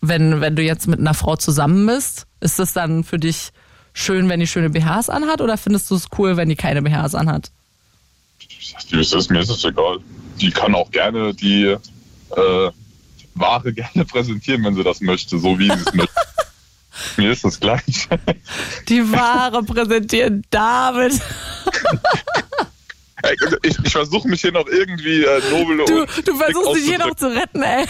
wenn, 0.00 0.40
wenn 0.40 0.54
du 0.54 0.62
jetzt 0.62 0.86
mit 0.86 1.00
einer 1.00 1.14
Frau 1.14 1.36
zusammen 1.36 1.86
bist, 1.86 2.26
ist 2.40 2.58
das 2.58 2.72
dann 2.72 3.02
für 3.02 3.18
dich 3.18 3.50
schön, 3.98 4.28
wenn 4.28 4.40
die 4.40 4.46
schöne 4.46 4.70
BHs 4.70 5.08
anhat 5.08 5.40
oder 5.40 5.58
findest 5.58 5.90
du 5.90 5.96
es 5.96 6.06
cool, 6.18 6.36
wenn 6.36 6.48
die 6.48 6.56
keine 6.56 6.82
BHs 6.82 7.14
anhat? 7.14 7.50
Es 8.92 9.12
ist, 9.12 9.30
mir 9.30 9.40
ist 9.40 9.50
es 9.50 9.64
egal. 9.64 9.98
Die 10.40 10.50
kann 10.50 10.74
auch 10.74 10.90
gerne 10.90 11.34
die 11.34 11.64
äh, 11.66 12.70
Ware 13.34 13.72
gerne 13.74 14.04
präsentieren, 14.04 14.64
wenn 14.64 14.74
sie 14.74 14.84
das 14.84 15.00
möchte, 15.00 15.38
so 15.38 15.58
wie 15.58 15.66
sie 15.66 15.82
es 15.84 15.94
möchte. 15.94 16.14
Mir 17.16 17.30
ist 17.30 17.44
das 17.44 17.60
gleich. 17.60 18.08
Die 18.88 19.12
Ware 19.12 19.62
präsentieren, 19.62 20.42
David. 20.50 21.12
Ey, 23.22 23.36
Ich, 23.62 23.78
ich 23.84 23.92
versuche 23.92 24.26
mich 24.28 24.40
hier 24.40 24.50
noch 24.52 24.66
irgendwie 24.66 25.22
äh, 25.22 25.40
nobel 25.50 25.78
Du, 25.86 26.02
und 26.02 26.28
du 26.28 26.36
versuchst 26.36 26.76
dich 26.76 26.84
hier 26.86 26.98
noch 26.98 27.14
zu 27.14 27.26
retten, 27.26 27.62
ey. 27.62 27.84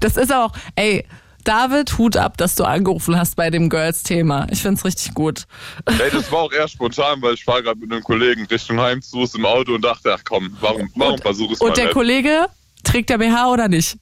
Das 0.00 0.16
ist 0.16 0.32
auch, 0.32 0.52
ey, 0.76 1.06
David, 1.44 1.98
Hut 1.98 2.16
ab, 2.16 2.36
dass 2.36 2.54
du 2.54 2.64
angerufen 2.64 3.16
hast 3.16 3.36
bei 3.36 3.50
dem 3.50 3.68
Girls-Thema. 3.68 4.46
Ich 4.50 4.62
find's 4.62 4.84
richtig 4.84 5.14
gut. 5.14 5.44
Ey, 5.86 6.10
das 6.10 6.30
war 6.30 6.40
auch 6.40 6.52
eher 6.52 6.68
spontan, 6.68 7.20
weil 7.22 7.34
ich 7.34 7.44
fahre 7.44 7.62
gerade 7.62 7.78
mit 7.78 7.92
einem 7.92 8.02
Kollegen 8.02 8.46
Richtung 8.46 8.80
Heim 8.80 9.02
zu 9.02 9.26
im 9.34 9.46
Auto 9.46 9.74
und 9.74 9.84
dachte, 9.84 10.14
ach 10.14 10.22
komm, 10.24 10.56
warum, 10.60 10.90
warum 10.94 11.18
versuche 11.18 11.48
ich 11.48 11.52
es 11.54 11.60
mal 11.60 11.68
Und 11.68 11.76
der 11.76 11.84
nicht? 11.84 11.94
Kollege, 11.94 12.46
trägt 12.84 13.10
der 13.10 13.18
BH 13.18 13.50
oder 13.50 13.68
nicht? 13.68 13.96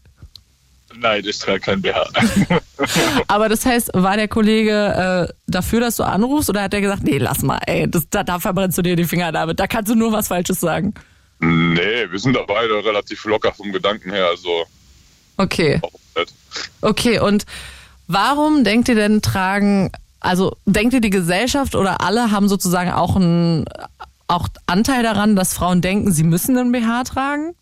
Nein, 0.97 1.23
ich 1.25 1.39
trage 1.39 1.61
kein 1.61 1.81
BH. 1.81 2.09
Aber 3.29 3.49
das 3.49 3.65
heißt, 3.65 3.91
war 3.95 4.17
der 4.17 4.29
Kollege 4.29 5.29
äh, 5.29 5.33
dafür, 5.47 5.81
dass 5.81 5.97
du 5.97 6.03
anrufst 6.03 6.51
oder 6.51 6.63
hat 6.63 6.75
er 6.75 6.81
gesagt, 6.81 7.03
nee, 7.05 7.19
lass 7.19 7.43
mal, 7.43 7.61
ey, 7.67 7.89
das, 7.91 8.09
da, 8.11 8.23
da 8.25 8.39
verbrennst 8.39 8.79
du 8.79 8.83
dir 8.83 8.97
die 8.97 9.05
Finger 9.05 9.33
damit, 9.33 9.61
da 9.61 9.67
kannst 9.67 9.91
du 9.91 9.95
nur 9.95 10.13
was 10.13 10.29
Falsches 10.29 10.61
sagen. 10.61 10.95
nee, 11.39 12.11
wir 12.11 12.19
sind 12.19 12.35
da 12.35 12.43
beide 12.47 12.85
relativ 12.85 13.25
locker 13.25 13.53
vom 13.53 13.73
Gedanken 13.73 14.11
her, 14.11 14.27
also 14.27 14.67
Okay. 15.41 15.81
Okay, 16.83 17.19
und 17.19 17.47
warum 18.09 18.63
denkt 18.63 18.89
ihr 18.89 18.95
denn 18.95 19.23
tragen, 19.23 19.91
also 20.21 20.55
denkt 20.67 20.93
ihr 20.93 21.01
die 21.01 21.09
Gesellschaft 21.09 21.75
oder 21.75 22.03
alle 22.03 22.31
haben 22.31 22.47
sozusagen 22.49 22.93
auch 22.93 23.17
einen 23.17 23.65
auch 24.29 24.49
Anteil 24.67 25.03
daran, 25.03 25.35
dass 25.37 25.55
Frauen 25.55 25.81
denken, 25.81 26.13
sie 26.13 26.25
müssen 26.25 26.59
einen 26.59 26.73
BH 26.73 27.05
tragen? 27.05 27.55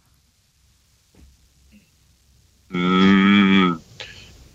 Mm, 2.71 3.79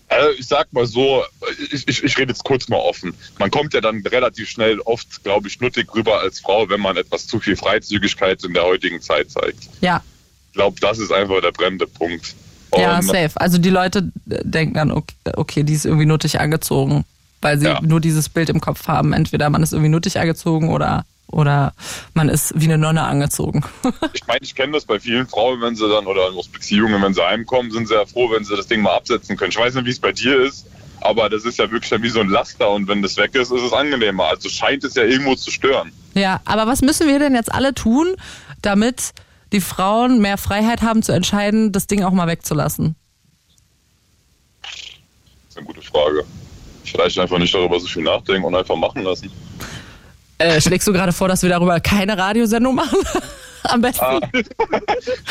Also 0.10 0.30
ich 0.38 0.46
sag 0.46 0.72
mal 0.74 0.86
so, 0.86 1.24
ich, 1.72 1.88
ich, 1.88 2.04
ich 2.04 2.18
rede 2.18 2.34
jetzt 2.34 2.44
kurz 2.44 2.68
mal 2.68 2.78
offen. 2.78 3.16
Man 3.40 3.50
kommt 3.50 3.74
ja 3.74 3.80
dann 3.80 4.06
relativ 4.06 4.50
schnell 4.50 4.80
oft, 4.82 5.24
glaube 5.24 5.48
ich, 5.48 5.54
schnuttig 5.54 5.88
rüber 5.96 6.20
als 6.20 6.42
Frau, 6.42 6.70
wenn 6.70 6.82
man 6.82 6.98
etwas 6.98 7.26
zu 7.26 7.40
viel 7.40 7.56
Freizügigkeit 7.56 8.44
in 8.44 8.54
der 8.54 8.64
heutigen 8.64 9.02
Zeit 9.02 9.32
zeigt. 9.32 9.70
Ja, 9.80 10.04
Ich 10.48 10.54
glaube, 10.54 10.80
das 10.82 11.00
ist 11.00 11.12
einfach 11.12 11.42
der 11.42 11.54
brennende 11.54 11.88
Punkt. 11.88 12.36
Ja, 12.78 12.96
Und- 12.98 13.04
safe. 13.04 13.32
Also 13.36 13.58
die 13.58 13.70
Leute 13.70 14.12
denken 14.26 14.74
dann, 14.76 14.92
okay, 14.92 15.14
okay, 15.36 15.64
die 15.64 15.74
ist 15.74 15.86
irgendwie 15.86 16.06
nuttig 16.06 16.40
angezogen, 16.40 17.06
weil 17.42 17.58
sie 17.60 17.66
Ja. 17.68 17.80
nur 17.82 18.00
dieses 18.02 18.30
Bild 18.30 18.50
im 18.50 18.62
Kopf 18.62 18.88
haben. 18.88 19.14
Entweder 19.14 19.50
man 19.50 19.64
ist 19.64 19.74
irgendwie 19.74 19.90
nuttig 19.90 20.20
angezogen 20.20 20.70
oder 20.70 21.06
Oder 21.28 21.74
man 22.14 22.30
ist 22.30 22.54
wie 22.56 22.66
eine 22.66 22.78
Nonne 22.78 23.02
angezogen. 23.04 23.64
Ich 24.14 24.28
meine, 24.28 24.42
ich 24.44 24.54
kenne 24.54 24.74
das 24.74 24.86
bei 24.86 25.00
vielen 25.00 25.26
Frauen, 25.26 25.62
wenn 25.62 25.76
sie 25.76 25.90
dann, 25.90 26.06
oder 26.06 26.26
aus 26.38 26.48
Beziehungen, 26.48 27.02
wenn 27.02 27.16
sie 27.16 27.26
heimkommen, 27.26 27.72
sind 27.72 27.88
sie 27.88 27.96
ja 27.96 28.06
froh, 28.06 28.30
wenn 28.32 28.44
sie 28.44 28.56
das 28.56 28.68
Ding 28.68 28.82
mal 28.82 28.94
absetzen 28.96 29.36
können. 29.36 29.50
Ich 29.50 29.58
weiß 29.58 29.74
nicht, 29.74 29.86
wie 29.86 29.90
es 29.90 30.00
bei 30.00 30.12
dir 30.12 30.42
ist, 30.46 30.68
aber 31.02 31.30
das 31.30 31.44
ist 31.44 31.58
ja 31.58 31.72
wirklich 31.72 31.90
dann 31.90 32.04
wie 32.04 32.10
so 32.10 32.20
ein 32.20 32.30
Laster 32.30 32.70
und 32.70 32.88
wenn 32.88 33.02
das 33.02 33.18
weg 33.18 33.34
ist, 33.34 33.52
ist 33.52 33.64
es 33.64 33.74
angenehmer. 33.74 34.26
Also 34.26 34.48
scheint 34.48 34.84
es 34.84 34.94
ja 34.94 35.04
irgendwo 35.06 35.34
zu 35.34 35.50
stören. 35.50 35.92
Ja, 36.14 36.40
aber 36.46 36.68
was 36.68 36.82
müssen 36.82 37.08
wir 37.08 37.18
denn 37.18 37.34
jetzt 37.34 37.52
alle 37.52 37.74
tun, 37.74 38.14
damit 38.62 39.14
die 39.54 39.62
Frauen 39.62 40.20
mehr 40.20 40.38
Freiheit 40.38 40.82
haben 40.82 41.04
zu 41.04 41.12
entscheiden, 41.12 41.72
das 41.72 41.88
Ding 41.88 42.04
auch 42.04 42.12
mal 42.12 42.28
wegzulassen? 42.28 42.96
Das 44.62 44.72
ist 45.50 45.58
eine 45.58 45.66
gute 45.66 45.82
Frage. 45.82 46.26
Vielleicht 46.84 47.18
einfach 47.20 47.38
nicht 47.38 47.54
darüber 47.54 47.80
so 47.80 47.88
viel 47.88 48.04
nachdenken 48.04 48.44
und 48.44 48.56
einfach 48.56 48.76
machen 48.76 49.04
lassen. 49.04 49.32
Äh, 50.40 50.60
schlägst 50.60 50.88
du 50.88 50.94
gerade 50.94 51.14
vor, 51.14 51.28
dass 51.28 51.44
wir 51.44 51.50
darüber 51.50 51.80
keine 51.80 52.18
Radiosendung 52.18 52.76
machen? 52.76 52.98
Am 53.64 53.80
besten. 53.80 54.04
Ah. 54.04 54.20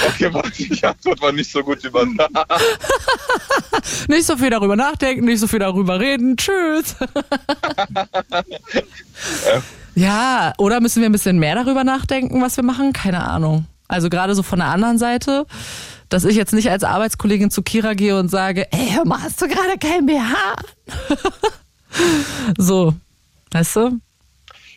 Okay, 0.09 0.33
warte, 0.33 0.51
die 0.51 0.85
Antwort 0.85 1.21
war 1.21 1.33
nicht 1.33 1.51
so 1.51 1.63
gut 1.63 1.85
überdacht. 1.85 2.31
Nicht 4.09 4.27
so 4.27 4.37
viel 4.37 4.49
darüber 4.49 4.77
nachdenken, 4.77 5.25
nicht 5.25 5.41
so 5.41 5.47
viel 5.47 5.59
darüber 5.59 5.99
reden. 5.99 6.37
Tschüss. 6.37 6.95
ja, 9.95 10.53
oder 10.57 10.81
müssen 10.81 11.03
wir 11.03 11.09
ein 11.09 11.13
bisschen 11.13 11.39
mehr 11.39 11.57
darüber 11.57 11.85
nachdenken, 11.85 12.41
was 12.41 12.57
wir 12.57 12.65
machen? 12.65 12.93
Keine 12.93 13.23
Ahnung. 13.23 13.67
Also 13.93 14.09
gerade 14.09 14.35
so 14.35 14.43
von 14.43 14.59
der 14.59 14.69
anderen 14.69 14.99
Seite, 14.99 15.47
dass 16.09 16.25
ich 16.25 16.37
jetzt 16.37 16.53
nicht 16.53 16.71
als 16.71 16.83
Arbeitskollegin 16.83 17.51
zu 17.51 17.63
Kira 17.63 17.95
gehe 17.95 18.19
und 18.19 18.29
sage, 18.29 18.67
ey, 18.73 18.91
hör 18.95 19.05
mal, 19.05 19.23
hast 19.23 19.41
du 19.43 19.49
gerade 19.49 19.79
kein 19.79 20.07
BH? 20.07 20.57
so, 22.59 22.95
weißt 23.51 23.77
du? 23.77 24.01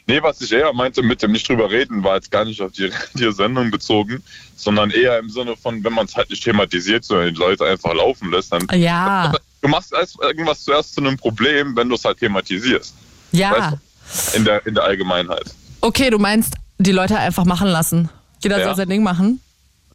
Nee, 0.07 0.21
was 0.21 0.39
ich 0.41 0.51
eher 0.51 0.71
meinte 0.73 1.01
mit 1.01 1.23
dem 1.23 1.31
nicht 1.31 1.49
drüber 1.49 1.71
reden, 1.71 2.03
war 2.03 2.15
jetzt 2.15 2.29
gar 2.29 2.45
nicht 2.45 2.61
auf 2.61 2.73
die, 2.73 2.91
die 3.13 3.31
Sendung 3.31 3.71
bezogen, 3.71 4.21
sondern 4.55 4.91
eher 4.91 5.17
im 5.17 5.29
Sinne 5.29 5.55
von, 5.55 5.83
wenn 5.83 5.93
man 5.93 6.05
es 6.05 6.15
halt 6.15 6.29
nicht 6.29 6.43
thematisiert, 6.43 7.05
sondern 7.05 7.33
die 7.33 7.39
Leute 7.39 7.65
einfach 7.65 7.93
laufen 7.93 8.31
lässt, 8.31 8.51
dann 8.51 8.67
Ja, 8.73 9.33
du 9.61 9.67
machst 9.69 9.93
irgendwas 10.21 10.63
zuerst 10.63 10.93
zu 10.93 11.01
einem 11.01 11.17
Problem, 11.17 11.75
wenn 11.75 11.89
du 11.89 11.95
es 11.95 12.03
halt 12.03 12.19
thematisierst. 12.19 12.93
ja. 13.31 13.51
Weißt 13.51 13.71
du? 13.71 14.37
In 14.37 14.45
der, 14.45 14.63
in 14.67 14.75
der 14.75 14.83
Allgemeinheit. 14.83 15.45
Okay, 15.81 16.11
du 16.11 16.19
meinst, 16.19 16.53
die 16.77 16.91
Leute 16.91 17.17
einfach 17.17 17.45
machen 17.45 17.67
lassen. 17.67 18.09
Jeder 18.45 18.59
Ja. 18.59 18.65
soll 18.67 18.75
sein 18.75 18.89
Ding 18.89 19.03
machen. 19.03 19.39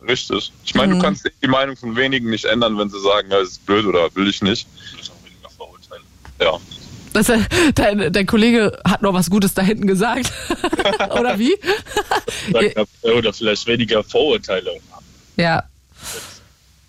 Richtig. 0.07 0.53
Ich 0.65 0.75
meine, 0.75 0.95
Mhm. 0.95 0.99
du 0.99 1.05
kannst 1.05 1.31
die 1.43 1.47
Meinung 1.49 1.77
von 1.77 1.95
wenigen 1.97 2.31
nicht 2.31 2.45
ändern, 2.47 2.77
wenn 2.79 2.89
sie 2.91 3.01
sagen, 3.01 3.29
ja, 3.31 3.39
das 3.41 3.51
ist 3.51 3.67
blöd 3.67 3.85
oder 3.87 4.09
will 4.15 4.29
ich 4.29 4.43
nicht. 4.43 4.67
Ja. 6.41 6.53
Das, 7.13 7.29
äh, 7.29 7.39
dein, 7.75 8.13
dein 8.13 8.27
Kollege 8.27 8.79
hat 8.85 9.03
noch 9.03 9.13
was 9.13 9.29
Gutes 9.31 9.53
da 9.53 9.63
hinten 9.63 9.87
gesagt. 9.89 10.33
Oder 11.19 11.39
wie? 11.41 11.55
Oder 13.03 13.33
vielleicht 13.33 13.67
weniger 13.67 14.03
Vorurteile. 14.05 14.71
Ja. 15.37 15.65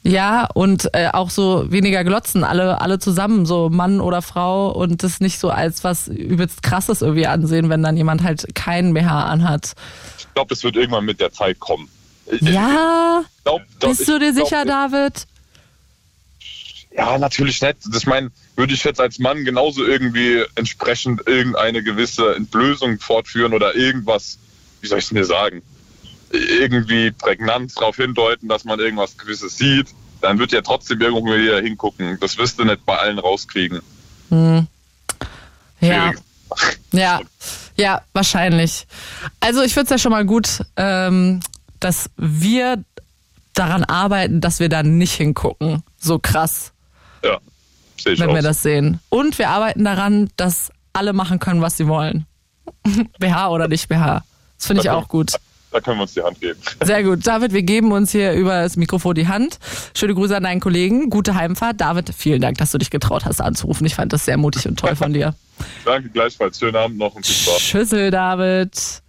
Ja, 0.04 0.48
und 0.54 0.90
äh, 0.94 1.10
auch 1.10 1.30
so 1.30 1.72
weniger 1.72 2.04
glotzen, 2.04 2.44
alle, 2.44 2.82
alle 2.82 2.98
zusammen, 3.00 3.46
so 3.46 3.70
Mann 3.70 4.00
oder 4.02 4.22
Frau 4.24 4.72
und 4.72 5.04
das 5.04 5.20
nicht 5.20 5.38
so 5.40 5.50
als 5.52 5.84
was 5.84 6.08
übelst 6.08 6.64
krasses 6.64 7.02
irgendwie 7.04 7.28
ansehen, 7.28 7.70
wenn 7.70 7.84
dann 7.84 7.98
jemand 7.98 8.24
halt 8.24 8.56
keinen 8.56 8.94
BH 8.96 9.26
anhat. 9.26 9.74
Ich 10.32 10.36
glaube, 10.36 10.48
das 10.48 10.64
wird 10.64 10.78
irgendwann 10.78 11.04
mit 11.04 11.20
der 11.20 11.34
Zeit 11.34 11.60
kommen. 11.60 11.90
Ja, 12.40 13.26
glaub, 13.44 13.62
bist 13.82 14.08
du 14.08 14.18
dir 14.18 14.32
glaub, 14.32 14.48
sicher, 14.48 14.64
David? 14.64 15.28
Ja, 16.96 17.18
natürlich 17.18 17.62
nicht. 17.62 17.78
Das, 17.86 17.98
Ich 17.98 18.08
meine, 18.08 18.32
würde 18.56 18.74
ich 18.74 18.82
jetzt 18.86 19.02
als 19.02 19.20
Mann 19.20 19.44
genauso 19.44 19.86
irgendwie 19.86 20.46
entsprechend 20.56 21.28
irgendeine 21.28 21.84
gewisse 21.84 22.34
Entblößung 22.36 22.98
fortführen 23.00 23.54
oder 23.54 23.76
irgendwas, 23.76 24.40
wie 24.80 24.88
soll 24.88 25.00
ich 25.00 25.06
es 25.06 25.10
dir 25.10 25.26
sagen, 25.26 25.62
irgendwie 26.32 27.12
prägnant 27.12 27.76
darauf 27.76 27.98
hindeuten, 27.98 28.48
dass 28.48 28.64
man 28.64 28.80
irgendwas 28.80 29.18
Gewisses 29.18 29.58
sieht, 29.58 29.88
dann 30.22 30.40
wird 30.40 30.54
ja 30.54 30.62
trotzdem 30.62 31.02
irgendwo 31.02 31.26
wieder 31.36 31.60
hingucken. 31.60 32.18
Das 32.22 32.38
wirst 32.38 32.58
du 32.58 32.64
nicht 32.64 32.86
bei 32.86 32.98
allen 32.98 33.20
rauskriegen. 33.20 33.82
Ja. 34.30 36.14
Schwierig. 36.14 36.20
Ja, 36.94 37.22
ja, 37.78 38.02
wahrscheinlich. 38.14 38.88
Also 39.40 39.62
ich 39.62 39.74
finde 39.74 39.86
es 39.86 39.90
ja 39.92 39.98
schon 39.98 40.12
mal 40.12 40.26
gut, 40.26 40.64
ähm, 40.76 41.40
dass 41.80 42.10
wir 42.18 42.84
daran 43.54 43.84
arbeiten, 43.84 44.42
dass 44.42 44.60
wir 44.60 44.70
da 44.70 44.84
nicht 44.84 45.14
hingucken. 45.14 45.84
So 45.98 46.20
krass, 46.20 46.72
Ja, 47.24 47.38
sehe 48.02 48.14
ich 48.14 48.20
wenn 48.20 48.30
auch. 48.30 48.36
wir 48.36 48.42
das 48.42 48.62
sehen. 48.62 49.00
Und 49.10 49.38
wir 49.40 49.50
arbeiten 49.50 49.84
daran, 49.84 50.30
dass 50.38 50.72
alle 50.94 51.14
machen 51.14 51.40
können, 51.40 51.62
was 51.62 51.78
sie 51.78 51.88
wollen. 51.88 52.26
BH 53.20 53.50
oder 53.50 53.68
nicht 53.68 53.88
BH. 53.90 54.24
Das 54.58 54.68
finde 54.68 54.82
ich 54.84 54.90
auch 54.90 55.08
gut. 55.08 55.34
Da 55.72 55.80
können 55.80 55.98
wir 55.98 56.04
uns 56.04 56.14
die 56.14 56.22
Hand 56.22 56.40
geben. 56.42 56.60
Sehr 56.84 57.04
gut. 57.04 57.26
David, 57.26 57.54
wir 57.54 57.64
geben 57.64 57.92
uns 57.94 58.12
hier 58.12 58.34
über 58.34 58.62
das 58.62 58.76
Mikrofon 58.76 59.16
die 59.16 59.28
Hand. 59.28 59.58
Schöne 59.96 60.14
Grüße 60.14 60.36
an 60.36 60.44
deinen 60.44 60.60
Kollegen. 60.60 61.10
Gute 61.10 61.36
Heimfahrt. 61.36 61.80
David, 61.80 62.14
vielen 62.16 62.42
Dank, 62.42 62.58
dass 62.58 62.72
du 62.72 62.78
dich 62.78 62.90
getraut 62.90 63.24
hast 63.26 63.40
anzurufen. 63.42 63.86
Ich 63.86 63.96
fand 63.96 64.12
das 64.12 64.26
sehr 64.26 64.38
mutig 64.38 64.68
und 64.68 64.78
toll 64.78 64.96
von 64.96 65.14
dir. 65.14 65.34
Danke 65.86 66.10
gleichfalls. 66.10 66.60
Schönen 66.60 66.76
Abend 66.76 66.98
noch 66.98 67.16
und 67.16 67.26
viel 67.26 67.36
Spaß. 67.36 67.62
Schüssel, 67.62 68.12
David. 68.12 69.02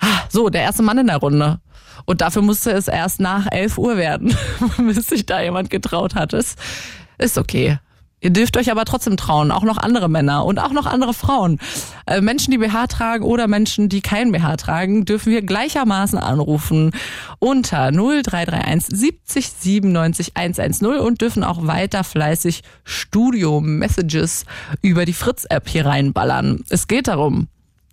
Ah, 0.00 0.22
So, 0.30 0.48
der 0.48 0.62
erste 0.62 0.82
Mann 0.82 0.98
in 0.98 1.06
der 1.06 1.18
Runde. 1.18 1.60
Und 2.06 2.20
dafür 2.20 2.42
musste 2.42 2.72
es 2.72 2.88
erst 2.88 3.20
nach 3.20 3.46
11 3.52 3.78
Uhr 3.78 3.96
werden, 3.96 4.36
bis 4.78 5.06
sich 5.06 5.26
da 5.26 5.40
jemand 5.40 5.70
getraut 5.70 6.16
hat. 6.16 6.32
Es 6.32 6.56
ist 7.18 7.38
okay. 7.38 7.78
Ihr 8.22 8.30
dürft 8.30 8.56
euch 8.56 8.70
aber 8.70 8.84
trotzdem 8.84 9.16
trauen, 9.16 9.50
auch 9.50 9.64
noch 9.64 9.76
andere 9.76 10.08
Männer 10.08 10.46
und 10.46 10.58
auch 10.58 10.72
noch 10.72 10.86
andere 10.86 11.12
Frauen. 11.12 11.58
Äh, 12.06 12.20
Menschen, 12.20 12.52
die 12.52 12.58
BH 12.58 12.86
tragen 12.86 13.24
oder 13.24 13.48
Menschen, 13.48 13.88
die 13.88 14.00
kein 14.00 14.32
BH 14.32 14.56
tragen, 14.56 15.04
dürfen 15.04 15.32
wir 15.32 15.42
gleichermaßen 15.42 16.18
anrufen 16.18 16.92
unter 17.40 17.90
0331 17.90 18.96
70 18.96 19.48
97 19.58 20.36
110 20.36 20.86
und 20.86 21.20
dürfen 21.20 21.44
auch 21.44 21.66
weiter 21.66 22.04
fleißig 22.04 22.62
Studio-Messages 22.84 24.46
über 24.80 25.04
die 25.04 25.12
Fritz-App 25.12 25.68
hier 25.68 25.86
reinballern. 25.86 26.64
Es 26.70 26.86
geht 26.86 27.08
darum, 27.08 27.48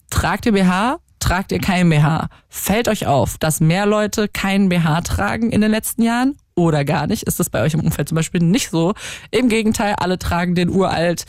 Tragt 0.09 0.45
ihr 0.45 0.53
BH? 0.53 0.99
Tragt 1.19 1.51
ihr 1.51 1.59
kein 1.59 1.89
BH? 1.89 2.29
Fällt 2.49 2.87
euch 2.87 3.05
auf, 3.05 3.37
dass 3.37 3.59
mehr 3.59 3.85
Leute 3.85 4.27
keinen 4.27 4.69
BH 4.69 5.01
tragen 5.01 5.51
in 5.51 5.61
den 5.61 5.71
letzten 5.71 6.01
Jahren? 6.01 6.37
Oder 6.59 6.83
gar 6.83 7.07
nicht? 7.07 7.23
Ist 7.23 7.39
das 7.39 7.49
bei 7.49 7.63
euch 7.63 7.73
im 7.73 7.79
Umfeld 7.79 8.09
zum 8.09 8.17
Beispiel 8.17 8.41
nicht 8.41 8.69
so? 8.69 8.93
Im 9.31 9.47
Gegenteil, 9.47 9.95
alle 9.97 10.19
tragen 10.19 10.55
den 10.55 10.69
uralt, 10.69 11.25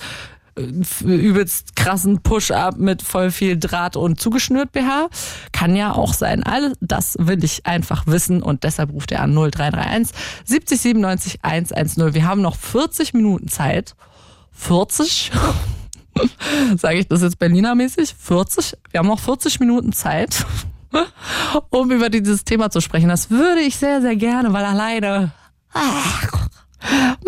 äh, 0.56 1.04
übelst 1.04 1.76
krassen 1.76 2.20
Push-Up 2.20 2.78
mit 2.78 3.02
voll 3.02 3.30
viel 3.30 3.56
Draht 3.56 3.94
und 3.94 4.20
zugeschnürt 4.20 4.72
BH. 4.72 5.08
Kann 5.52 5.76
ja 5.76 5.92
auch 5.92 6.14
sein. 6.14 6.42
All 6.42 6.72
das 6.80 7.16
will 7.20 7.44
ich 7.44 7.64
einfach 7.64 8.08
wissen 8.08 8.42
und 8.42 8.64
deshalb 8.64 8.92
ruft 8.92 9.12
ihr 9.12 9.20
an 9.20 9.32
0331 9.32 10.14
70 10.44 10.80
97 10.80 11.38
110. 11.42 12.12
Wir 12.12 12.26
haben 12.26 12.42
noch 12.42 12.56
40 12.56 13.14
Minuten 13.14 13.46
Zeit. 13.46 13.94
40? 14.52 15.30
Sage 16.76 16.98
ich 16.98 17.06
das 17.06 17.22
jetzt 17.22 17.38
Berliner-mäßig? 17.38 18.16
40? 18.18 18.76
Wir 18.90 18.98
haben 18.98 19.06
noch 19.06 19.20
40 19.20 19.60
Minuten 19.60 19.92
Zeit, 19.92 20.44
um 21.70 21.90
über 21.90 22.10
dieses 22.10 22.44
Thema 22.44 22.70
zu 22.70 22.80
sprechen. 22.80 23.08
Das 23.08 23.30
würde 23.30 23.60
ich 23.60 23.76
sehr, 23.76 24.00
sehr 24.00 24.16
gerne, 24.16 24.52
weil 24.52 24.64
alleine 24.64 25.32
ach, 25.72 26.48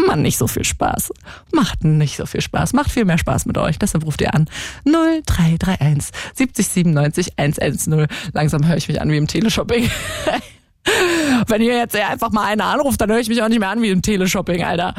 macht 0.07 0.19
nicht 0.19 0.39
so 0.39 0.47
viel 0.47 0.65
Spaß. 0.65 1.13
Macht 1.53 1.85
nicht 1.85 2.17
so 2.17 2.27
viel 2.27 2.41
Spaß. 2.41 2.73
Macht 2.73 2.91
viel 2.91 3.05
mehr 3.05 3.19
Spaß 3.19 3.47
mit 3.47 3.59
euch. 3.59 3.79
Deshalb 3.79 4.05
ruft 4.05 4.21
ihr 4.21 4.35
an 4.35 4.49
0331 4.85 6.13
70 6.35 6.69
97 6.69 7.33
110. 7.39 8.07
Langsam 8.33 8.67
höre 8.67 8.77
ich 8.77 8.89
mich 8.89 9.01
an 9.01 9.11
wie 9.11 9.17
im 9.17 9.27
Teleshopping. 9.27 9.91
Wenn 11.47 11.63
ihr 11.63 11.77
jetzt 11.77 11.95
einfach 11.97 12.33
mal 12.33 12.45
eine 12.45 12.65
anruft, 12.65 13.01
dann 13.01 13.11
höre 13.11 13.21
ich 13.21 13.29
mich 13.29 13.43
auch 13.43 13.49
nicht 13.49 13.61
mehr 13.61 13.71
an 13.71 13.83
wie 13.83 13.91
im 13.91 14.03
Teleshopping, 14.03 14.65
Alter. 14.65 14.95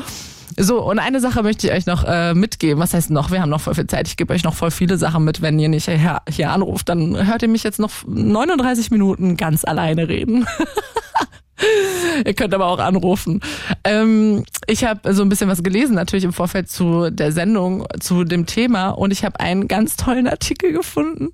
So, 0.58 0.82
und 0.82 1.00
eine 1.00 1.20
Sache 1.20 1.44
möchte 1.44 1.68
ich 1.68 1.74
euch 1.74 1.86
noch 1.86 2.04
äh, 2.04 2.34
mitgeben. 2.34 2.82
Was 2.82 2.94
heißt 2.94 3.10
noch? 3.10 3.32
Wir 3.32 3.42
haben 3.42 3.50
noch 3.50 3.62
voll 3.62 3.76
viel 3.76 3.88
Zeit. 3.88 4.08
Ich 4.08 4.18
gebe 4.18 4.34
euch 4.34 4.44
noch 4.44 4.54
voll 4.54 4.72
viele 4.72 4.98
Sachen 4.98 5.24
mit. 5.24 5.42
Wenn 5.42 5.60
ihr 5.60 5.70
nicht 5.70 5.86
hier, 5.86 6.22
hier 6.30 6.52
anruft, 6.52 6.90
dann 6.90 7.28
hört 7.28 7.42
ihr 7.42 7.48
mich 7.48 7.64
jetzt 7.64 7.80
noch 7.80 7.92
39 8.08 8.92
Minuten 8.92 9.38
ganz 9.38 9.66
alleine 9.66 10.08
reden. 10.08 10.46
Ihr 12.26 12.34
könnt 12.34 12.54
aber 12.54 12.66
auch 12.68 12.80
anrufen. 12.80 13.42
Ähm, 13.84 14.44
ich 14.68 14.84
habe 14.84 15.14
so 15.14 15.22
ein 15.22 15.30
bisschen 15.30 15.50
was 15.50 15.64
gelesen, 15.64 15.96
natürlich 15.96 16.24
im 16.24 16.34
Vorfeld 16.34 16.70
zu 16.70 17.10
der 17.10 17.32
Sendung, 17.32 17.88
zu 18.00 18.24
dem 18.24 18.46
Thema. 18.46 18.90
Und 18.90 19.12
ich 19.12 19.24
habe 19.26 19.40
einen 19.40 19.68
ganz 19.68 19.96
tollen 19.96 20.28
Artikel 20.28 20.72
gefunden. 20.72 21.30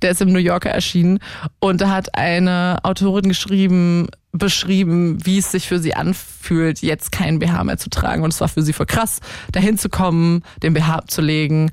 Der 0.00 0.12
ist 0.12 0.20
im 0.20 0.32
New 0.32 0.38
Yorker 0.38 0.70
erschienen. 0.70 1.18
Und 1.58 1.80
da 1.80 1.90
hat 1.90 2.14
eine 2.14 2.78
Autorin 2.82 3.28
geschrieben, 3.28 4.08
beschrieben, 4.32 5.24
wie 5.24 5.38
es 5.38 5.50
sich 5.50 5.68
für 5.68 5.78
sie 5.78 5.94
anfühlt, 5.94 6.80
jetzt 6.80 7.12
keinen 7.12 7.38
BH 7.38 7.64
mehr 7.64 7.78
zu 7.78 7.90
tragen. 7.90 8.22
Und 8.22 8.32
es 8.32 8.40
war 8.40 8.48
für 8.48 8.62
sie 8.62 8.72
voll 8.72 8.86
krass, 8.86 9.20
dahin 9.52 9.78
zu 9.78 9.88
kommen, 9.88 10.42
den 10.62 10.74
BH 10.74 10.94
abzulegen. 10.94 11.70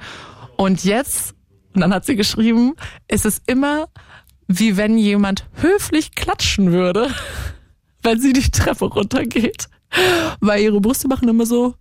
Und 0.57 0.83
jetzt, 0.83 1.35
und 1.73 1.81
dann 1.81 1.93
hat 1.93 2.05
sie 2.05 2.17
geschrieben, 2.17 2.73
ist 3.07 3.25
es 3.25 3.41
immer 3.47 3.87
wie 4.49 4.75
wenn 4.75 4.97
jemand 4.97 5.45
höflich 5.61 6.15
klatschen 6.15 6.71
würde, 6.73 7.07
wenn 8.03 8.19
sie 8.19 8.33
die 8.33 8.49
Treppe 8.49 8.85
runtergeht. 8.85 9.67
Weil 10.39 10.61
ihre 10.61 10.79
Brüste 10.79 11.07
machen 11.07 11.27
immer 11.27 11.45
so. 11.45 11.75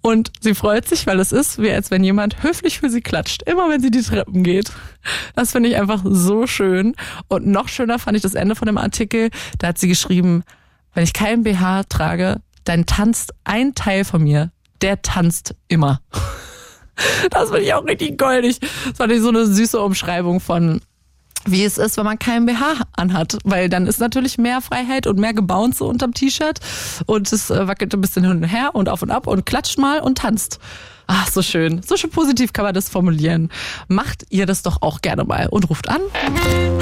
Und 0.00 0.32
sie 0.40 0.54
freut 0.54 0.88
sich, 0.88 1.06
weil 1.06 1.20
es 1.20 1.32
ist, 1.32 1.60
wie 1.60 1.70
als 1.70 1.90
wenn 1.90 2.02
jemand 2.02 2.42
höflich 2.42 2.78
für 2.78 2.88
sie 2.88 3.02
klatscht, 3.02 3.42
immer 3.42 3.68
wenn 3.68 3.82
sie 3.82 3.90
die 3.90 4.00
Treppen 4.00 4.42
geht. 4.42 4.72
Das 5.34 5.52
finde 5.52 5.68
ich 5.68 5.76
einfach 5.76 6.02
so 6.04 6.46
schön. 6.46 6.94
Und 7.28 7.46
noch 7.46 7.68
schöner 7.68 7.98
fand 7.98 8.16
ich 8.16 8.22
das 8.22 8.34
Ende 8.34 8.54
von 8.54 8.66
dem 8.66 8.78
Artikel. 8.78 9.28
Da 9.58 9.68
hat 9.68 9.78
sie 9.78 9.88
geschrieben, 9.88 10.44
wenn 10.94 11.04
ich 11.04 11.12
keinen 11.12 11.42
BH 11.42 11.84
trage, 11.84 12.40
dann 12.64 12.86
tanzt 12.86 13.34
ein 13.44 13.74
Teil 13.74 14.04
von 14.04 14.22
mir, 14.22 14.50
der 14.80 15.02
tanzt 15.02 15.54
immer. 15.68 16.00
Das 17.30 17.50
finde 17.50 17.62
ich 17.62 17.74
auch 17.74 17.84
richtig 17.84 18.18
goldig. 18.18 18.58
Das 18.58 18.98
war 18.98 19.20
so 19.20 19.28
eine 19.28 19.46
süße 19.46 19.78
Umschreibung 19.78 20.40
von 20.40 20.80
wie 21.46 21.64
es 21.64 21.78
ist, 21.78 21.96
wenn 21.96 22.04
man 22.04 22.18
keinen 22.18 22.46
BH 22.46 22.84
anhat, 22.96 23.38
weil 23.44 23.68
dann 23.68 23.86
ist 23.86 24.00
natürlich 24.00 24.38
mehr 24.38 24.60
Freiheit 24.60 25.06
und 25.06 25.18
mehr 25.18 25.34
Gebounce 25.34 25.82
unterm 25.82 26.14
T-Shirt 26.14 26.60
und 27.06 27.32
es 27.32 27.50
äh, 27.50 27.66
wackelt 27.66 27.94
ein 27.94 28.00
bisschen 28.00 28.24
hin 28.24 28.32
und 28.32 28.44
her 28.44 28.74
und 28.74 28.88
auf 28.88 29.02
und 29.02 29.10
ab 29.10 29.26
und 29.26 29.46
klatscht 29.46 29.78
mal 29.78 30.00
und 30.00 30.18
tanzt. 30.18 30.58
Ach, 31.10 31.26
so 31.26 31.40
schön. 31.40 31.80
So 31.82 31.96
schön 31.96 32.10
positiv 32.10 32.52
kann 32.52 32.66
man 32.66 32.74
das 32.74 32.90
formulieren. 32.90 33.48
Macht 33.88 34.26
ihr 34.28 34.44
das 34.44 34.62
doch 34.62 34.82
auch 34.82 35.00
gerne 35.00 35.24
mal 35.24 35.48
und 35.48 35.70
ruft 35.70 35.88
an. 35.88 36.02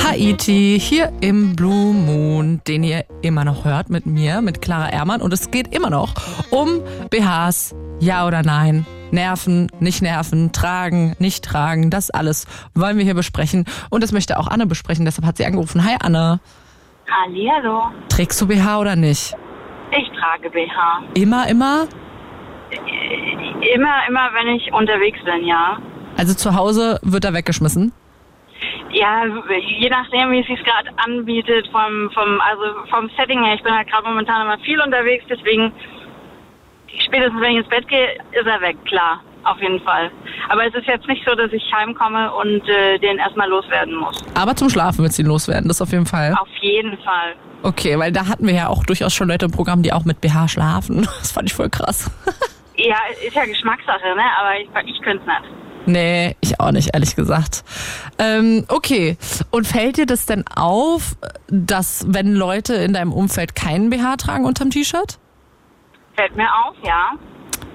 Haiti 0.05 0.81
hier 0.83 1.13
im 1.21 1.55
Blue 1.55 1.95
Moon, 1.95 2.61
den 2.67 2.83
ihr 2.83 3.05
immer 3.23 3.45
noch 3.45 3.65
hört 3.65 3.89
mit 3.89 4.05
mir, 4.05 4.41
mit 4.41 4.61
Clara 4.61 4.89
Ermann. 4.89 5.23
Und 5.23 5.33
es 5.33 5.53
geht 5.53 5.73
immer 5.73 5.91
noch 5.91 6.15
um 6.51 6.81
BHs, 7.09 7.77
ja 8.01 8.27
oder 8.27 8.43
nein. 8.43 8.85
Nerven, 9.17 9.69
nicht 9.81 10.03
nerven, 10.03 10.53
tragen, 10.53 11.17
nicht 11.19 11.43
tragen, 11.43 11.91
das 11.91 12.11
alles 12.11 12.47
wollen 12.75 12.99
wir 12.99 13.05
hier 13.05 13.15
besprechen. 13.15 13.65
Und 13.91 14.03
das 14.03 14.13
möchte 14.13 14.39
auch 14.39 14.47
Anne 14.47 14.67
besprechen, 14.67 15.07
deshalb 15.07 15.27
hat 15.27 15.39
sie 15.39 15.47
angerufen. 15.47 15.85
Hi 15.85 15.97
Anne. 15.99 16.39
Hallihallo. 17.11 17.93
Trägst 18.11 18.41
du 18.41 18.47
BH 18.47 18.79
oder 18.79 18.95
nicht? 18.95 19.35
Ich 19.91 20.09
trage 20.19 20.51
BH. 20.51 21.03
Immer, 21.15 21.49
immer? 21.49 21.87
Immer, 23.75 23.97
immer, 24.07 24.31
wenn 24.35 24.55
ich 24.55 24.73
unterwegs 24.73 25.19
bin, 25.25 25.47
ja. 25.47 25.79
Also 26.19 26.35
zu 26.35 26.55
Hause 26.55 26.99
wird 27.03 27.25
er 27.25 27.33
weggeschmissen? 27.33 27.93
Ja, 28.91 29.25
je 29.25 29.89
nachdem, 29.89 30.31
wie 30.33 30.41
es 30.41 30.47
sich 30.47 30.63
gerade 30.63 30.91
anbietet, 30.97 31.69
vom, 31.73 32.11
vom, 32.13 32.41
also 32.41 32.65
vom 32.91 33.09
Setting 33.17 33.43
her. 33.45 33.55
Ich 33.55 33.63
bin 33.63 33.75
halt 33.75 33.89
gerade 33.91 34.07
momentan 34.07 34.43
immer 34.43 34.59
viel 34.59 34.81
unterwegs, 34.81 35.25
deswegen 35.29 35.73
spätestens 37.05 37.41
wenn 37.41 37.53
ich 37.53 37.59
ins 37.59 37.69
Bett 37.69 37.89
gehe, 37.89 38.15
ist 38.33 38.47
er 38.47 38.61
weg, 38.61 38.77
klar. 38.85 39.21
Auf 39.45 39.61
jeden 39.61 39.81
Fall. 39.81 40.11
Aber 40.49 40.67
es 40.67 40.75
ist 40.75 40.87
jetzt 40.89 41.07
nicht 41.07 41.25
so, 41.25 41.35
dass 41.37 41.53
ich 41.53 41.63
heimkomme 41.73 42.35
und 42.35 42.69
äh, 42.69 42.99
den 42.99 43.19
erstmal 43.19 43.49
loswerden 43.49 43.95
muss. 43.95 44.21
Aber 44.35 44.57
zum 44.57 44.69
Schlafen 44.69 45.05
wird 45.05 45.13
sie 45.13 45.23
loswerden, 45.23 45.69
das 45.69 45.81
auf 45.81 45.93
jeden 45.93 46.07
Fall. 46.07 46.35
Auf 46.35 46.49
jeden 46.61 46.99
Fall. 46.99 47.35
Okay, 47.63 47.97
weil 47.97 48.11
da 48.11 48.27
hatten 48.27 48.47
wir 48.47 48.55
ja 48.55 48.69
auch 48.69 48.85
durchaus 48.85 49.15
schon 49.15 49.29
Leute 49.29 49.47
im 49.47 49.53
Programm, 49.53 49.83
die 49.83 49.93
auch 49.93 50.05
mit 50.05 50.21
BH 50.21 50.49
schlafen. 50.49 51.09
Das 51.21 51.31
fand 51.33 51.49
ich 51.49 51.55
voll 51.55 51.71
krass. 51.71 52.11
Ja, 52.77 52.97
ist 53.27 53.35
ja 53.35 53.45
Geschmackssache, 53.45 54.15
ne? 54.17 54.23
Aber 54.39 54.59
ich, 54.59 54.95
ich 54.95 55.01
könnte 55.03 55.23
es 55.23 55.27
nicht. 55.27 55.57
Nee, 55.87 56.37
ich 56.41 56.61
auch 56.61 56.73
nicht, 56.73 56.91
ehrlich 56.95 57.15
gesagt. 57.15 57.63
Ähm, 58.19 58.65
okay. 58.69 59.17
Und 59.51 59.67
fällt 59.67 59.97
dir 59.97 60.07
das 60.07 60.27
denn 60.27 60.45
auf, 60.55 61.17
dass 61.49 62.05
wenn 62.09 62.35
Leute 62.35 62.75
in 62.75 62.93
deinem 62.93 63.13
Umfeld 63.13 63.55
keinen 63.55 63.91
BH 63.91 64.17
tragen 64.17 64.45
unterm 64.45 64.71
T-Shirt? 64.71 65.19
Fällt 66.17 66.37
mir 66.37 66.49
auf, 66.65 66.75
ja. 66.83 67.13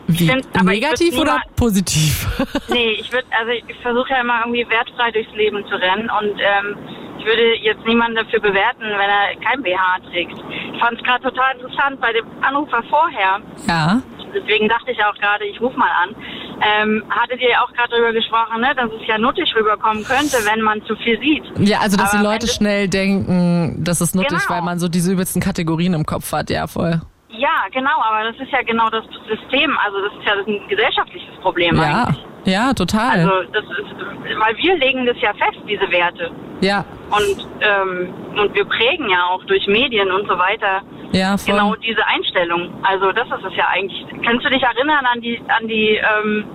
Wie? 0.07 0.27
find- 0.27 0.63
Negativ 0.63 1.13
oder 1.17 1.33
niemals- 1.39 1.55
positiv? 1.55 2.27
Nee, 2.69 2.97
ich 2.99 3.11
würde, 3.13 3.27
also 3.39 3.51
ich 3.51 3.75
versuche 3.81 4.09
ja 4.09 4.21
immer 4.21 4.39
irgendwie 4.41 4.67
wertfrei 4.69 5.11
durchs 5.11 5.31
Leben 5.35 5.63
zu 5.69 5.75
rennen 5.75 6.09
und 6.09 6.39
ähm, 6.39 6.77
ich 7.19 7.25
würde 7.25 7.55
jetzt 7.61 7.85
niemanden 7.85 8.15
dafür 8.15 8.39
bewerten, 8.39 8.81
wenn 8.81 9.09
er 9.09 9.35
kein 9.47 9.61
BH 9.61 9.99
trägt. 10.11 10.33
Ich 10.73 10.79
fand 10.79 10.97
es 10.99 11.03
gerade 11.05 11.23
total 11.23 11.55
interessant 11.55 12.01
bei 12.01 12.11
dem 12.13 12.25
Anrufer 12.41 12.83
vorher. 12.89 13.39
ja. 13.67 14.01
Deswegen 14.33 14.69
dachte 14.69 14.91
ich 14.91 14.97
auch 15.03 15.13
gerade, 15.15 15.43
ich 15.45 15.59
rufe 15.59 15.77
mal 15.77 15.89
an. 16.03 16.15
Ähm, 16.61 17.03
hattet 17.09 17.41
ihr 17.41 17.49
ja 17.49 17.63
auch 17.65 17.73
gerade 17.73 17.89
darüber 17.91 18.13
gesprochen, 18.13 18.61
ne, 18.61 18.73
dass 18.77 18.89
es 18.89 19.05
ja 19.05 19.17
nuttig 19.17 19.53
rüberkommen 19.53 20.05
könnte, 20.05 20.37
wenn 20.49 20.61
man 20.61 20.81
zu 20.85 20.95
viel 20.95 21.19
sieht. 21.19 21.43
Ja, 21.59 21.79
also 21.79 21.97
dass 21.97 22.13
Aber 22.13 22.19
die 22.19 22.23
Leute 22.29 22.47
schnell 22.47 22.87
denken, 22.87 23.83
das 23.83 23.99
ist 23.99 24.15
nuttig, 24.15 24.39
Genau. 24.39 24.49
weil 24.49 24.61
man 24.61 24.79
so 24.79 24.87
diese 24.87 25.11
übelsten 25.11 25.41
Kategorien 25.41 25.93
im 25.93 26.05
Kopf 26.05 26.31
hat. 26.31 26.49
Ja, 26.49 26.67
voll. 26.67 27.01
Ja, 27.31 27.65
genau, 27.71 27.97
aber 28.03 28.31
das 28.31 28.35
ist 28.41 28.51
ja 28.51 28.61
genau 28.61 28.89
das 28.89 29.03
System. 29.27 29.77
Also 29.85 29.97
das 30.01 30.13
ist 30.13 30.25
ja 30.25 30.33
ein 30.45 30.67
gesellschaftliches 30.67 31.35
Problem 31.41 31.75
Ja, 31.77 32.05
eigentlich. 32.05 32.25
ja, 32.45 32.73
total. 32.73 33.11
Also 33.19 33.31
das 33.53 33.63
ist, 33.63 34.37
weil 34.39 34.57
wir 34.57 34.75
legen 34.77 35.05
das 35.05 35.15
ja 35.21 35.33
fest, 35.33 35.59
diese 35.67 35.89
Werte. 35.91 36.31
ja, 36.61 36.83
Und, 37.09 37.47
ähm, 37.61 38.13
und 38.37 38.53
wir 38.53 38.65
prägen 38.65 39.09
ja 39.09 39.23
auch 39.29 39.43
durch 39.45 39.65
Medien 39.67 40.11
und 40.11 40.27
so 40.27 40.37
weiter 40.37 40.81
ja, 41.13 41.37
voll. 41.37 41.53
genau 41.53 41.75
diese 41.75 42.05
Einstellung. 42.07 42.73
Also 42.83 43.11
das 43.11 43.27
ist 43.27 43.45
es 43.49 43.55
ja 43.55 43.67
eigentlich. 43.69 44.05
Kannst 44.25 44.45
du 44.45 44.49
dich 44.49 44.63
erinnern 44.63 45.05
an 45.05 45.21
die 45.21 45.41
an 45.47 45.67
die 45.67 45.95
ähm, 45.97 46.45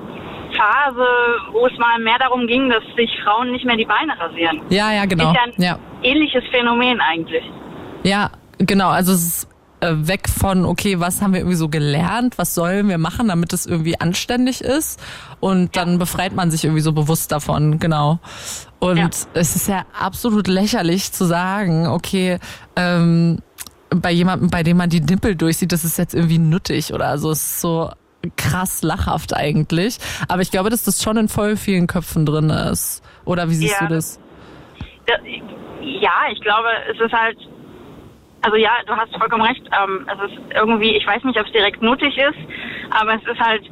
Phase, 0.57 1.07
wo 1.53 1.67
es 1.67 1.77
mal 1.79 1.99
mehr 2.01 2.19
darum 2.19 2.47
ging, 2.47 2.71
dass 2.71 2.83
sich 2.97 3.11
Frauen 3.25 3.51
nicht 3.53 3.65
mehr 3.65 3.77
die 3.77 3.85
Beine 3.85 4.19
rasieren? 4.19 4.63
Ja, 4.71 4.93
ja, 4.93 5.05
genau. 5.07 5.31
Ist 5.31 5.37
ja 5.37 5.43
ein 5.43 5.53
Ja. 5.63 5.79
ähnliches 6.03 6.45
Phänomen 6.51 7.01
eigentlich. 7.01 7.45
Ja, 8.05 8.31
genau. 8.59 8.89
Also 8.91 9.13
es 9.13 9.27
ist 9.45 9.56
weg 9.95 10.29
von, 10.29 10.65
okay, 10.65 11.01
was 11.01 11.21
haben 11.23 11.33
wir 11.33 11.41
irgendwie 11.41 11.57
so 11.57 11.69
gelernt, 11.69 12.39
was 12.39 12.55
sollen 12.55 12.89
wir 12.89 12.99
machen, 12.99 13.29
damit 13.29 13.53
es 13.53 13.67
irgendwie 13.67 13.99
anständig 14.01 14.61
ist. 14.61 15.01
Und 15.41 15.77
dann 15.77 15.99
befreit 15.99 16.35
man 16.35 16.51
sich 16.51 16.65
irgendwie 16.65 16.83
so 16.83 16.93
bewusst 16.93 17.33
davon, 17.33 17.79
genau. 17.79 18.19
Und 18.79 18.99
Ja. 18.99 19.09
es 19.35 19.57
ist 19.57 19.69
ja 19.69 19.85
absolut 19.99 20.49
lächerlich 20.49 21.13
zu 21.13 21.25
sagen, 21.25 21.87
okay, 21.87 22.39
ähm, 22.77 23.39
bei 23.91 24.11
jemandem, 24.13 24.51
bei 24.51 24.63
dem 24.63 24.77
man 24.77 24.91
die 24.91 25.01
Nippel 25.01 25.37
durchsieht, 25.37 25.73
das 25.73 25.85
ist 25.85 25.97
jetzt 25.99 26.15
irgendwie 26.15 26.39
nuttig 26.39 26.93
oder 26.93 27.17
so. 27.19 27.31
Es 27.31 27.41
ist 27.43 27.61
so 27.61 27.91
krass 28.37 28.83
lachhaft 28.83 29.35
eigentlich. 29.35 29.99
Aber 30.29 30.43
ich 30.43 30.51
glaube, 30.51 30.69
dass 30.71 30.83
das 30.85 31.01
schon 31.03 31.17
in 31.17 31.29
voll 31.29 31.57
vielen 31.57 31.87
Köpfen 31.87 32.27
drin 32.27 32.51
ist. 32.51 33.03
Oder 33.25 33.49
wie 33.49 33.55
siehst 33.55 33.77
Ja. 33.81 33.87
du 33.87 33.95
das? 33.95 34.19
Da- 35.07 35.15
Ja, 35.83 36.11
ich 36.33 36.41
glaube, 36.41 36.67
es 36.93 37.01
ist 37.01 37.13
halt, 37.13 37.39
also 38.47 38.57
ja, 38.57 38.71
du 38.87 38.95
hast 38.95 39.11
vollkommen 39.19 39.43
recht. 39.43 39.63
Ähm, 39.67 40.07
es 40.07 40.31
ist 40.31 40.39
irgendwie, 40.55 40.97
ich 40.97 41.07
weiß 41.07 41.23
nicht, 41.25 41.39
ob 41.39 41.47
es 41.47 41.53
direkt 41.53 41.83
nötig 41.83 42.17
ist, 42.17 42.39
aber 42.91 43.15
es 43.15 43.23
ist 43.23 43.41
halt 43.41 43.63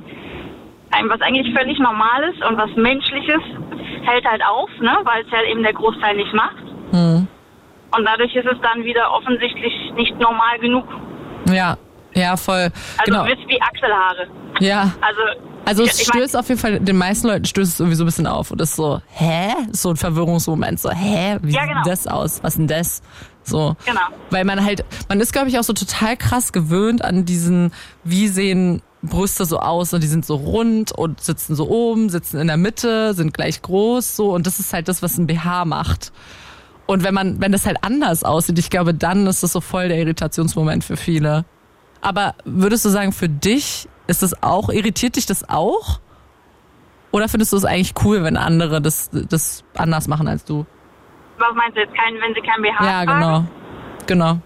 ein, 0.90 1.08
was 1.08 1.20
eigentlich 1.20 1.54
völlig 1.56 1.78
Normales 1.78 2.34
und 2.48 2.56
was 2.58 2.70
Menschliches 2.76 3.42
hält 4.02 4.24
halt 4.24 4.42
auf, 4.44 4.68
ne, 4.80 4.96
weil 5.04 5.22
es 5.24 5.30
ja 5.30 5.42
eben 5.50 5.62
der 5.62 5.72
Großteil 5.72 6.16
nicht 6.16 6.32
macht. 6.34 6.62
Hm. 6.90 7.26
Und 7.96 8.04
dadurch 8.04 8.34
ist 8.34 8.46
es 8.46 8.58
dann 8.62 8.82
wieder 8.84 9.10
offensichtlich 9.12 9.72
nicht 9.94 10.18
normal 10.18 10.58
genug. 10.60 10.86
Ja, 11.52 11.76
ja, 12.14 12.36
voll. 12.36 12.68
Also 12.98 13.04
genau. 13.06 13.24
wisst 13.26 13.48
wie 13.48 13.60
Achselhaare. 13.62 14.26
Ja. 14.60 14.90
Also, 15.00 15.20
Also 15.64 15.82
es 15.84 16.00
ich 16.00 16.08
mein- 16.08 16.18
stößt 16.22 16.36
auf 16.36 16.48
jeden 16.48 16.60
Fall, 16.60 16.80
den 16.80 16.96
meisten 16.98 17.28
Leuten 17.28 17.44
stößt 17.44 17.72
es 17.74 17.80
irgendwie 17.80 17.96
so 17.96 18.04
ein 18.04 18.06
bisschen 18.06 18.26
auf 18.26 18.50
und 18.50 18.60
ist 18.60 18.76
so, 18.76 19.00
hä? 19.08 19.52
So 19.72 19.90
ein 19.90 19.96
Verwirrungsmoment, 19.96 20.78
so, 20.80 20.90
hä? 20.90 21.38
Wie 21.42 21.52
Ja, 21.52 21.60
sieht 21.62 21.70
genau. 21.70 21.82
das 21.84 22.06
aus? 22.06 22.42
Was 22.42 22.56
denn 22.56 22.66
das? 22.68 23.02
So. 23.44 23.76
Genau. 23.84 24.00
Weil 24.30 24.44
man 24.44 24.64
halt, 24.64 24.84
man 25.08 25.20
ist 25.20 25.32
glaube 25.32 25.48
ich 25.48 25.58
auch 25.58 25.64
so 25.64 25.72
total 25.72 26.16
krass 26.16 26.52
gewöhnt 26.52 27.04
an 27.04 27.24
diesen, 27.24 27.72
wie 28.02 28.28
sehen 28.28 28.82
Brüste 29.02 29.44
so 29.44 29.58
aus 29.58 29.92
und 29.92 30.02
die 30.02 30.08
sind 30.08 30.24
so 30.24 30.36
rund 30.36 30.92
und 30.92 31.20
sitzen 31.20 31.54
so 31.54 31.68
oben, 31.68 32.08
sitzen 32.08 32.40
in 32.40 32.46
der 32.46 32.56
Mitte, 32.56 33.14
sind 33.14 33.34
gleich 33.34 33.60
groß, 33.60 34.16
so 34.16 34.34
und 34.34 34.46
das 34.46 34.58
ist 34.58 34.72
halt 34.72 34.88
das, 34.88 35.02
was 35.02 35.18
ein 35.18 35.26
BH 35.26 35.66
macht. 35.66 36.12
Und 36.86 37.02
wenn 37.02 37.14
man, 37.14 37.40
wenn 37.40 37.52
das 37.52 37.66
halt 37.66 37.78
anders 37.82 38.24
aussieht, 38.24 38.58
ich 38.58 38.70
glaube, 38.70 38.94
dann 38.94 39.26
ist 39.26 39.42
das 39.42 39.52
so 39.52 39.60
voll 39.60 39.88
der 39.88 39.98
Irritationsmoment 39.98 40.84
für 40.84 40.96
viele. 40.96 41.44
Aber 42.00 42.34
würdest 42.44 42.84
du 42.84 42.90
sagen, 42.90 43.12
für 43.12 43.28
dich 43.28 43.88
ist 44.06 44.22
das 44.22 44.42
auch, 44.42 44.68
irritiert 44.68 45.16
dich 45.16 45.24
das 45.24 45.48
auch? 45.48 46.00
Oder 47.10 47.28
findest 47.28 47.52
du 47.52 47.56
es 47.56 47.64
eigentlich 47.64 47.94
cool, 48.04 48.22
wenn 48.22 48.36
andere 48.36 48.82
das, 48.82 49.08
das 49.12 49.64
anders 49.74 50.08
machen 50.08 50.28
als 50.28 50.44
du? 50.44 50.66
Was 51.38 51.54
meinst 51.54 51.76
du 51.76 51.80
jetzt, 51.80 51.94
kein, 51.94 52.14
wenn 52.20 52.34
sie 52.34 52.40
kein 52.40 52.62
BH 52.62 52.84
Ja, 52.84 53.04
tragen? 53.04 53.20
genau. 53.20 53.44
Genau. 54.06 54.38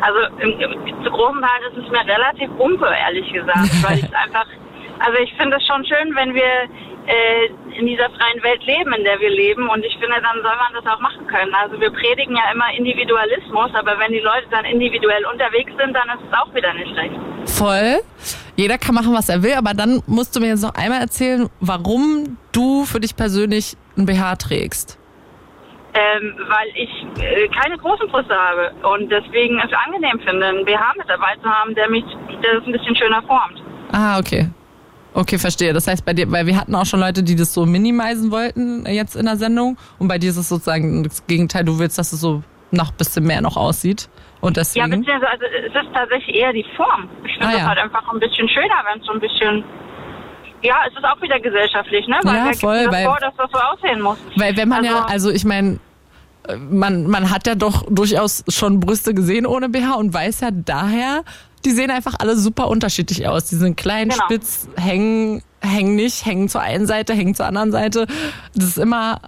Also 0.00 0.18
im, 0.40 0.50
im, 0.60 1.04
zu 1.04 1.10
großen 1.10 1.40
Teil 1.40 1.60
ist 1.70 1.76
es 1.84 1.90
mir 1.90 2.00
relativ 2.06 2.50
umpe, 2.58 2.86
ehrlich 2.86 3.30
gesagt, 3.32 3.70
weil 3.82 3.98
ich 3.98 4.16
einfach, 4.16 4.46
also 5.00 5.18
ich 5.22 5.32
finde 5.34 5.56
es 5.56 5.66
schon 5.66 5.84
schön, 5.84 6.14
wenn 6.16 6.34
wir 6.34 6.68
äh, 7.06 7.46
in 7.78 7.86
dieser 7.86 8.08
freien 8.10 8.42
Welt 8.42 8.64
leben, 8.64 8.92
in 8.94 9.04
der 9.04 9.20
wir 9.20 9.28
leben 9.30 9.68
und 9.68 9.84
ich 9.84 9.92
finde, 9.98 10.16
dann 10.22 10.40
soll 10.42 10.56
man 10.56 10.72
das 10.72 10.86
auch 10.92 11.00
machen 11.00 11.26
können. 11.26 11.54
Also 11.54 11.78
wir 11.80 11.90
predigen 11.90 12.34
ja 12.36 12.50
immer 12.52 12.72
Individualismus, 12.76 13.70
aber 13.74 13.98
wenn 13.98 14.12
die 14.12 14.20
Leute 14.20 14.46
dann 14.50 14.64
individuell 14.64 15.24
unterwegs 15.26 15.72
sind, 15.78 15.92
dann 15.94 16.08
ist 16.16 16.24
es 16.30 16.38
auch 16.38 16.52
wieder 16.54 16.72
nicht 16.74 16.96
recht. 16.96 17.14
Voll. 17.46 18.00
Jeder 18.56 18.78
kann 18.78 18.94
machen, 18.94 19.12
was 19.12 19.28
er 19.28 19.42
will, 19.42 19.54
aber 19.54 19.74
dann 19.74 20.02
musst 20.06 20.34
du 20.34 20.40
mir 20.40 20.48
jetzt 20.48 20.62
noch 20.62 20.74
einmal 20.74 21.00
erzählen, 21.00 21.48
warum 21.60 22.38
du 22.52 22.84
für 22.84 23.00
dich 23.00 23.16
persönlich 23.16 23.76
ein 23.98 24.06
BH 24.06 24.36
trägst. 24.36 24.98
Ähm, 25.96 26.34
weil 26.48 26.68
ich 26.74 26.90
äh, 27.22 27.46
keine 27.48 27.78
großen 27.78 28.08
Brüste 28.08 28.34
habe 28.34 28.72
und 28.94 29.08
deswegen 29.12 29.60
es 29.60 29.70
angenehm 29.86 30.18
finde, 30.26 30.46
einen 30.46 30.64
BH 30.64 30.92
mit 30.98 31.08
dabei 31.08 31.36
zu 31.40 31.48
haben, 31.48 31.72
der 31.76 31.88
mich, 31.88 32.04
der 32.42 32.58
es 32.58 32.66
ein 32.66 32.72
bisschen 32.72 32.96
schöner 32.96 33.22
formt. 33.22 33.62
Ah, 33.92 34.18
okay. 34.18 34.48
Okay, 35.16 35.38
verstehe. 35.38 35.72
Das 35.72 35.86
heißt, 35.86 36.04
bei 36.04 36.12
dir, 36.12 36.28
weil 36.32 36.46
wir 36.48 36.56
hatten 36.56 36.74
auch 36.74 36.84
schon 36.86 36.98
Leute, 36.98 37.22
die 37.22 37.36
das 37.36 37.54
so 37.54 37.64
minimisen 37.64 38.32
wollten 38.32 38.84
äh, 38.86 38.92
jetzt 38.92 39.14
in 39.14 39.26
der 39.26 39.36
Sendung 39.36 39.76
und 40.00 40.08
bei 40.08 40.18
dir 40.18 40.30
ist 40.30 40.36
es 40.36 40.48
sozusagen 40.48 41.04
das 41.04 41.24
Gegenteil. 41.28 41.64
Du 41.64 41.78
willst, 41.78 41.96
dass 41.96 42.12
es 42.12 42.20
so 42.20 42.42
noch 42.72 42.90
ein 42.90 42.96
bisschen 42.96 43.24
mehr 43.24 43.40
noch 43.40 43.56
aussieht. 43.56 44.08
Und 44.40 44.56
Ja, 44.56 44.62
deswegen. 44.62 44.90
beziehungsweise 44.90 45.28
also, 45.30 45.44
es 45.46 45.66
ist 45.86 45.94
tatsächlich 45.94 46.34
eher 46.36 46.52
die 46.52 46.66
Form. 46.76 47.08
Ich 47.24 47.32
finde 47.34 47.46
Ah, 47.46 47.50
das 47.52 47.60
ja. 47.60 47.66
halt 47.68 47.78
einfach 47.78 48.12
ein 48.12 48.18
bisschen 48.18 48.48
schöner, 48.48 48.82
wenn 48.90 49.00
es 49.00 49.06
so 49.06 49.12
ein 49.12 49.20
bisschen. 49.20 49.62
Ja, 50.64 50.76
es 50.88 50.96
ist 50.96 51.04
auch 51.04 51.20
wieder 51.20 51.38
gesellschaftlich, 51.40 52.06
ne? 52.08 52.16
Weil 52.22 52.36
Ja, 52.36 52.52
voll, 52.54 52.84
das 52.84 52.92
weil- 52.92 53.04
vor, 53.04 53.18
dass 53.20 53.34
das 53.36 53.50
so 53.52 53.58
aussehen 53.58 54.00
muss? 54.00 54.18
Weil 54.36 54.56
wenn 54.56 54.68
man 54.68 54.82
ja, 54.84 55.02
Also- 55.02 55.08
also 55.12 55.30
ich 55.30 55.44
meine, 55.44 55.78
man, 56.70 57.06
man 57.06 57.30
hat 57.30 57.46
ja 57.46 57.54
doch 57.54 57.84
durchaus 57.90 58.44
schon 58.48 58.80
Brüste 58.80 59.14
gesehen 59.14 59.46
ohne 59.46 59.68
BH 59.68 59.94
und 59.94 60.12
weiß 60.14 60.40
ja 60.40 60.48
daher, 60.52 61.22
die 61.64 61.70
sehen 61.70 61.90
einfach 61.90 62.14
alle 62.18 62.36
super 62.36 62.68
unterschiedlich 62.68 63.26
aus. 63.28 63.46
Die 63.46 63.56
sind 63.56 63.76
klein, 63.76 64.08
Genau. 64.10 64.24
spitz, 64.24 64.68
hängen, 64.76 65.42
hängen 65.62 65.96
nicht, 65.96 66.26
hängen 66.26 66.48
zur 66.48 66.60
einen 66.60 66.86
Seite, 66.86 67.14
hängen 67.14 67.34
zur 67.34 67.46
anderen 67.46 67.72
Seite. 67.72 68.06
Das 68.54 68.64
ist 68.64 68.78
immer 68.78 69.20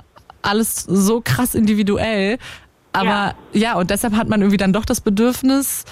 alles 0.43 0.85
so 0.89 1.21
krass 1.25 1.55
individuell. 1.55 2.39
Aber 2.93 3.35
ja, 3.53 3.75
und 3.77 3.91
deshalb 3.91 4.15
hat 4.17 4.29
man 4.29 4.41
irgendwie 4.41 4.57
dann 4.59 4.73
doch 4.73 4.85
das 4.87 5.01
Bedürfnis, 5.03 5.85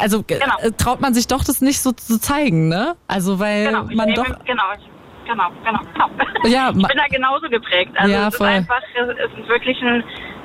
also 0.00 0.22
Genau. 0.26 0.44
äh, 0.62 0.70
traut 0.72 1.00
man 1.00 1.14
sich 1.14 1.26
doch 1.26 1.44
das 1.44 1.60
nicht 1.60 1.80
so 1.80 1.92
zu 1.92 2.18
zeigen, 2.20 2.68
ne? 2.68 2.96
Also 3.08 3.38
weil 3.38 3.66
Genau, 3.66 3.84
man 3.94 4.08
nehme, 4.08 4.14
doch 4.14 4.44
genau, 4.44 4.62
ich, 4.76 4.84
genau, 5.26 5.48
genau, 5.64 5.80
genau. 5.92 6.10
Ja, 6.48 6.70
ich 6.76 6.86
bin 6.86 6.96
da 6.96 7.06
genauso 7.10 7.48
geprägt. 7.48 7.92
Also 7.96 8.12
Ja, 8.12 8.28
es 8.28 8.36
voll. 8.36 8.46
ist 8.48 8.52
einfach, 8.54 8.82
es 8.96 9.38
ist 9.40 9.48
wirklich 9.48 9.80
ein, 9.82 10.02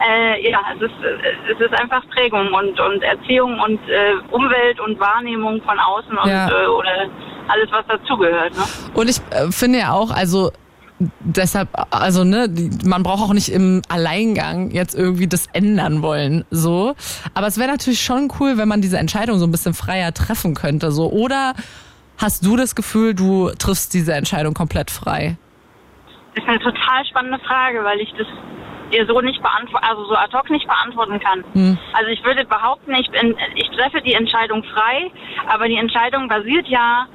äh, 0.08 0.50
ja, 0.52 0.60
es 0.76 0.82
ist, 0.82 0.94
es 1.54 1.60
ist 1.60 1.80
einfach 1.80 2.04
Prägung 2.10 2.52
und, 2.54 2.80
und 2.80 3.02
Erziehung 3.04 3.60
und 3.60 3.80
äh, 3.90 4.14
Umwelt 4.32 4.80
und 4.80 5.00
Wahrnehmung 5.00 5.62
von 5.64 5.80
außen 5.80 6.18
und 6.18 6.30
Ja. 6.30 6.50
äh, 6.50 6.68
oder 6.68 7.08
alles, 7.48 7.72
was 7.72 7.86
dazugehört. 7.88 8.56
Ne? 8.56 8.64
Und 8.94 9.10
ich 9.10 9.18
äh, 9.32 9.52
finde 9.52 9.80
ja 9.80 9.92
auch, 9.94 10.12
also 10.12 10.52
deshalb, 11.20 11.70
also 11.92 12.24
ne, 12.24 12.50
man 12.86 13.04
braucht 13.04 13.22
auch 13.22 13.34
nicht 13.34 13.50
im 13.50 13.82
Alleingang 13.90 14.72
jetzt 14.72 14.96
irgendwie 14.96 15.28
das 15.28 15.48
ändern 15.54 16.02
wollen, 16.02 16.46
so. 16.52 16.96
Aber 17.34 17.48
es 17.48 17.58
wäre 17.58 17.70
natürlich 17.70 18.02
schon 18.02 18.32
cool, 18.40 18.58
wenn 18.58 18.68
man 18.68 18.82
diese 18.82 18.98
Entscheidung 18.98 19.40
so 19.40 19.46
ein 19.46 19.52
bisschen 19.52 19.74
freier 19.74 20.14
treffen 20.14 20.54
könnte, 20.54 20.92
so. 20.92 21.10
Oder 21.10 21.54
hast 22.18 22.46
du 22.46 22.56
das 22.56 22.76
Gefühl, 22.76 23.14
du 23.14 23.52
triffst 23.58 23.94
diese 23.94 24.14
Entscheidung 24.14 24.54
komplett 24.54 24.92
frei? 24.92 25.38
ist 26.36 26.48
eine 26.48 26.60
total 26.60 27.06
spannende 27.06 27.40
Frage, 27.40 27.84
weil 27.84 28.00
ich 28.00 28.14
das 28.18 28.28
dir 28.92 29.06
so 29.08 29.20
nicht 29.22 29.42
beantworten, 29.42 29.86
also 29.86 30.06
so 30.06 30.16
ad 30.16 30.36
hoc 30.38 30.50
nicht 30.50 30.68
beantworten 30.68 31.20
kann. 31.20 31.44
Hm. 31.54 31.78
Also 31.94 32.10
ich 32.12 32.24
würde 32.24 32.46
behaupten, 32.46 32.94
ich 32.94 33.10
bin, 33.10 33.36
ich 33.56 33.70
treffe 33.72 34.02
die 34.02 34.14
Entscheidung 34.14 34.64
frei, 34.64 35.12
aber 35.48 35.68
die 35.68 35.78
Entscheidung 35.78 36.28
basiert 36.28 36.68
ja 36.68 37.08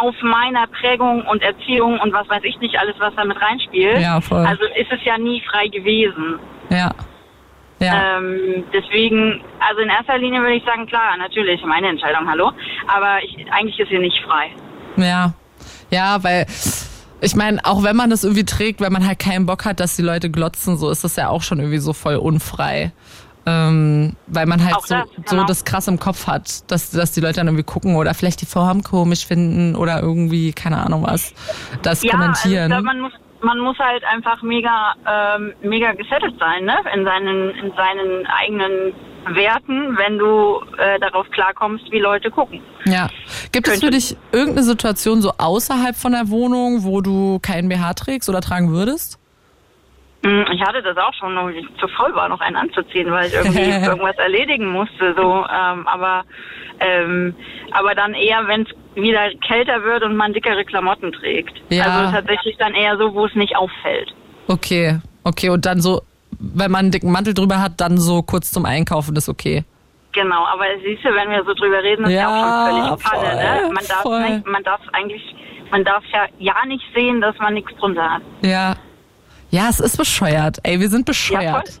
auf 0.00 0.14
meiner 0.22 0.66
Prägung 0.66 1.22
und 1.26 1.42
Erziehung 1.42 1.98
und 2.00 2.12
was 2.12 2.28
weiß 2.28 2.42
ich 2.44 2.58
nicht 2.60 2.78
alles, 2.78 2.94
was 2.98 3.14
da 3.14 3.24
mit 3.24 3.40
reinspielt. 3.40 4.00
Ja, 4.00 4.20
voll. 4.20 4.44
Also 4.46 4.64
ist 4.76 4.90
es 4.90 5.04
ja 5.04 5.18
nie 5.18 5.42
frei 5.50 5.68
gewesen. 5.68 6.38
Ja. 6.70 6.90
Ja. 7.78 8.18
Ähm, 8.18 8.64
deswegen, 8.72 9.42
also 9.60 9.82
in 9.82 9.88
erster 9.88 10.16
Linie 10.18 10.40
würde 10.40 10.54
ich 10.54 10.64
sagen, 10.64 10.86
klar, 10.86 11.16
natürlich, 11.18 11.62
meine 11.64 11.88
Entscheidung, 11.88 12.28
hallo. 12.28 12.52
Aber 12.86 13.22
ich, 13.22 13.36
eigentlich 13.52 13.78
ist 13.78 13.90
sie 13.90 13.98
nicht 13.98 14.18
frei. 14.24 14.50
Ja. 14.96 15.34
Ja, 15.90 16.22
weil 16.22 16.46
ich 17.20 17.34
meine, 17.34 17.64
auch 17.64 17.82
wenn 17.82 17.96
man 17.96 18.10
das 18.10 18.24
irgendwie 18.24 18.44
trägt, 18.44 18.80
wenn 18.80 18.92
man 18.92 19.06
halt 19.06 19.18
keinen 19.18 19.46
Bock 19.46 19.64
hat, 19.64 19.80
dass 19.80 19.96
die 19.96 20.02
Leute 20.02 20.30
glotzen, 20.30 20.76
so 20.76 20.90
ist 20.90 21.04
das 21.04 21.16
ja 21.16 21.28
auch 21.28 21.42
schon 21.42 21.58
irgendwie 21.58 21.78
so 21.78 21.92
voll 21.92 22.16
unfrei. 22.16 22.92
Ähm, 23.48 24.16
weil 24.26 24.46
man 24.46 24.64
halt 24.64 24.74
Auch 24.74 24.86
so, 24.86 24.94
das, 24.96 25.08
so 25.26 25.36
genau. 25.36 25.46
das 25.46 25.64
krass 25.64 25.86
im 25.86 26.00
Kopf 26.00 26.26
hat, 26.26 26.68
dass, 26.70 26.90
dass 26.90 27.12
die 27.12 27.20
Leute 27.20 27.34
dann 27.34 27.46
irgendwie 27.46 27.62
gucken 27.62 27.94
oder 27.94 28.12
vielleicht 28.12 28.40
die 28.40 28.46
Form 28.46 28.82
komisch 28.82 29.24
finden 29.24 29.76
oder 29.76 30.00
irgendwie, 30.00 30.52
keine 30.52 30.78
Ahnung 30.78 31.04
was, 31.06 31.32
das 31.82 32.02
ja, 32.02 32.10
kommentieren. 32.12 32.72
Also 32.72 32.84
man 32.84 33.00
muss 33.00 33.12
man 33.42 33.58
muss 33.60 33.78
halt 33.78 34.02
einfach 34.04 34.42
mega 34.42 34.94
ähm, 35.06 35.52
mega 35.62 35.92
gesettelt 35.92 36.34
sein, 36.40 36.64
ne? 36.64 36.74
In 36.94 37.04
seinen 37.04 37.50
in 37.50 37.72
seinen 37.76 38.26
eigenen 38.26 38.94
Werten, 39.36 39.96
wenn 39.98 40.18
du 40.18 40.60
äh, 40.78 40.98
darauf 40.98 41.28
klarkommst, 41.30 41.84
wie 41.92 41.98
Leute 42.00 42.30
gucken. 42.30 42.60
ja. 42.86 43.08
Gibt 43.52 43.68
es 43.68 43.74
für 43.74 43.80
könnte- 43.82 43.96
dich 43.96 44.16
irgendeine 44.32 44.64
Situation 44.64 45.20
so 45.22 45.32
außerhalb 45.38 45.94
von 45.96 46.12
der 46.12 46.30
Wohnung, 46.30 46.82
wo 46.84 47.00
du 47.00 47.38
keinen 47.40 47.68
BH 47.68 47.94
trägst 47.94 48.28
oder 48.28 48.40
tragen 48.40 48.70
würdest? 48.72 49.18
Mm, 50.26 50.50
Ich 50.52 50.60
hatte 50.62 50.82
das 50.82 50.96
auch 50.96 51.14
schon, 51.14 51.36
wo 51.36 51.48
ich 51.48 51.64
zu 51.78 51.86
voll 51.88 52.14
war, 52.14 52.28
noch 52.28 52.40
einen 52.40 52.56
anzuziehen, 52.56 53.10
weil 53.12 53.26
ich 53.28 53.34
irgendwie 53.34 53.70
irgendwas 53.86 54.16
erledigen 54.16 54.66
musste. 54.70 55.14
So, 55.16 55.44
ähm, 55.44 55.86
aber 55.86 56.24
ähm, 56.80 57.34
aber 57.72 57.94
dann 57.94 58.14
eher, 58.14 58.46
wenn 58.46 58.62
es 58.62 58.68
wieder 59.02 59.30
kälter 59.46 59.82
wird 59.84 60.02
und 60.02 60.16
man 60.16 60.32
dickere 60.32 60.64
Klamotten 60.64 61.12
trägt. 61.12 61.54
Ja. 61.70 61.84
Also 61.84 62.12
tatsächlich 62.12 62.56
dann 62.58 62.74
eher 62.74 62.96
so, 62.98 63.14
wo 63.14 63.26
es 63.26 63.34
nicht 63.34 63.56
auffällt. 63.56 64.14
Okay, 64.48 64.98
okay. 65.24 65.48
Und 65.50 65.64
dann 65.66 65.80
so, 65.80 66.02
wenn 66.38 66.70
man 66.70 66.80
einen 66.86 66.90
dicken 66.90 67.10
Mantel 67.12 67.34
drüber 67.34 67.60
hat, 67.62 67.80
dann 67.80 67.98
so 67.98 68.22
kurz 68.22 68.50
zum 68.52 68.64
Einkaufen 68.66 69.16
ist 69.16 69.28
okay. 69.28 69.64
Genau, 70.12 70.44
aber 70.46 70.64
siehst 70.82 71.04
du, 71.04 71.08
wenn 71.14 71.30
wir 71.30 71.44
so 71.44 71.52
drüber 71.52 71.82
reden, 71.82 72.04
ist 72.06 72.12
ja, 72.12 72.20
Ja, 72.20 72.28
auch 72.28 72.98
schon 72.98 72.98
völlig 72.98 73.04
Panne, 73.04 73.36
ne? 73.68 73.72
Man 73.74 73.84
darf 73.86 74.02
voll. 74.02 74.30
nicht, 74.30 74.46
man 74.46 74.62
darf 74.64 74.80
eigentlich, 74.94 75.34
man 75.70 75.84
darf 75.84 76.02
ja 76.12 76.26
ja 76.38 76.54
nicht 76.66 76.84
sehen, 76.94 77.20
dass 77.20 77.36
man 77.38 77.52
nichts 77.54 77.74
drunter 77.78 78.10
hat. 78.14 78.22
Ja. 78.42 78.74
Ja, 79.56 79.70
es 79.70 79.80
ist 79.80 79.96
bescheuert. 79.96 80.58
Ey, 80.64 80.78
wir 80.80 80.90
sind 80.90 81.08
Ja, 81.08 81.12
bescheuert. 81.12 81.80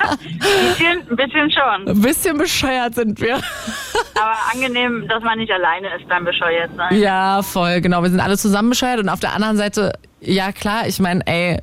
ein 0.00 0.18
bisschen, 0.18 1.16
bisschen 1.16 1.50
schon. 1.52 1.88
Ein 1.88 2.00
bisschen 2.00 2.38
bescheuert 2.38 2.96
sind 2.96 3.20
wir. 3.20 3.36
Aber 3.36 4.36
angenehm, 4.52 5.06
dass 5.06 5.22
man 5.22 5.38
nicht 5.38 5.52
alleine 5.52 5.94
ist 5.94 6.08
beim 6.08 6.24
bescheuert 6.24 6.72
sein. 6.76 6.98
Ja, 6.98 7.40
voll, 7.42 7.80
genau. 7.80 8.02
Wir 8.02 8.10
sind 8.10 8.18
alle 8.18 8.36
zusammen 8.36 8.70
bescheuert 8.70 8.98
und 8.98 9.10
auf 9.10 9.20
der 9.20 9.32
anderen 9.32 9.56
Seite, 9.56 9.92
ja 10.20 10.50
klar, 10.50 10.88
ich 10.88 10.98
meine, 10.98 11.24
ey, 11.24 11.60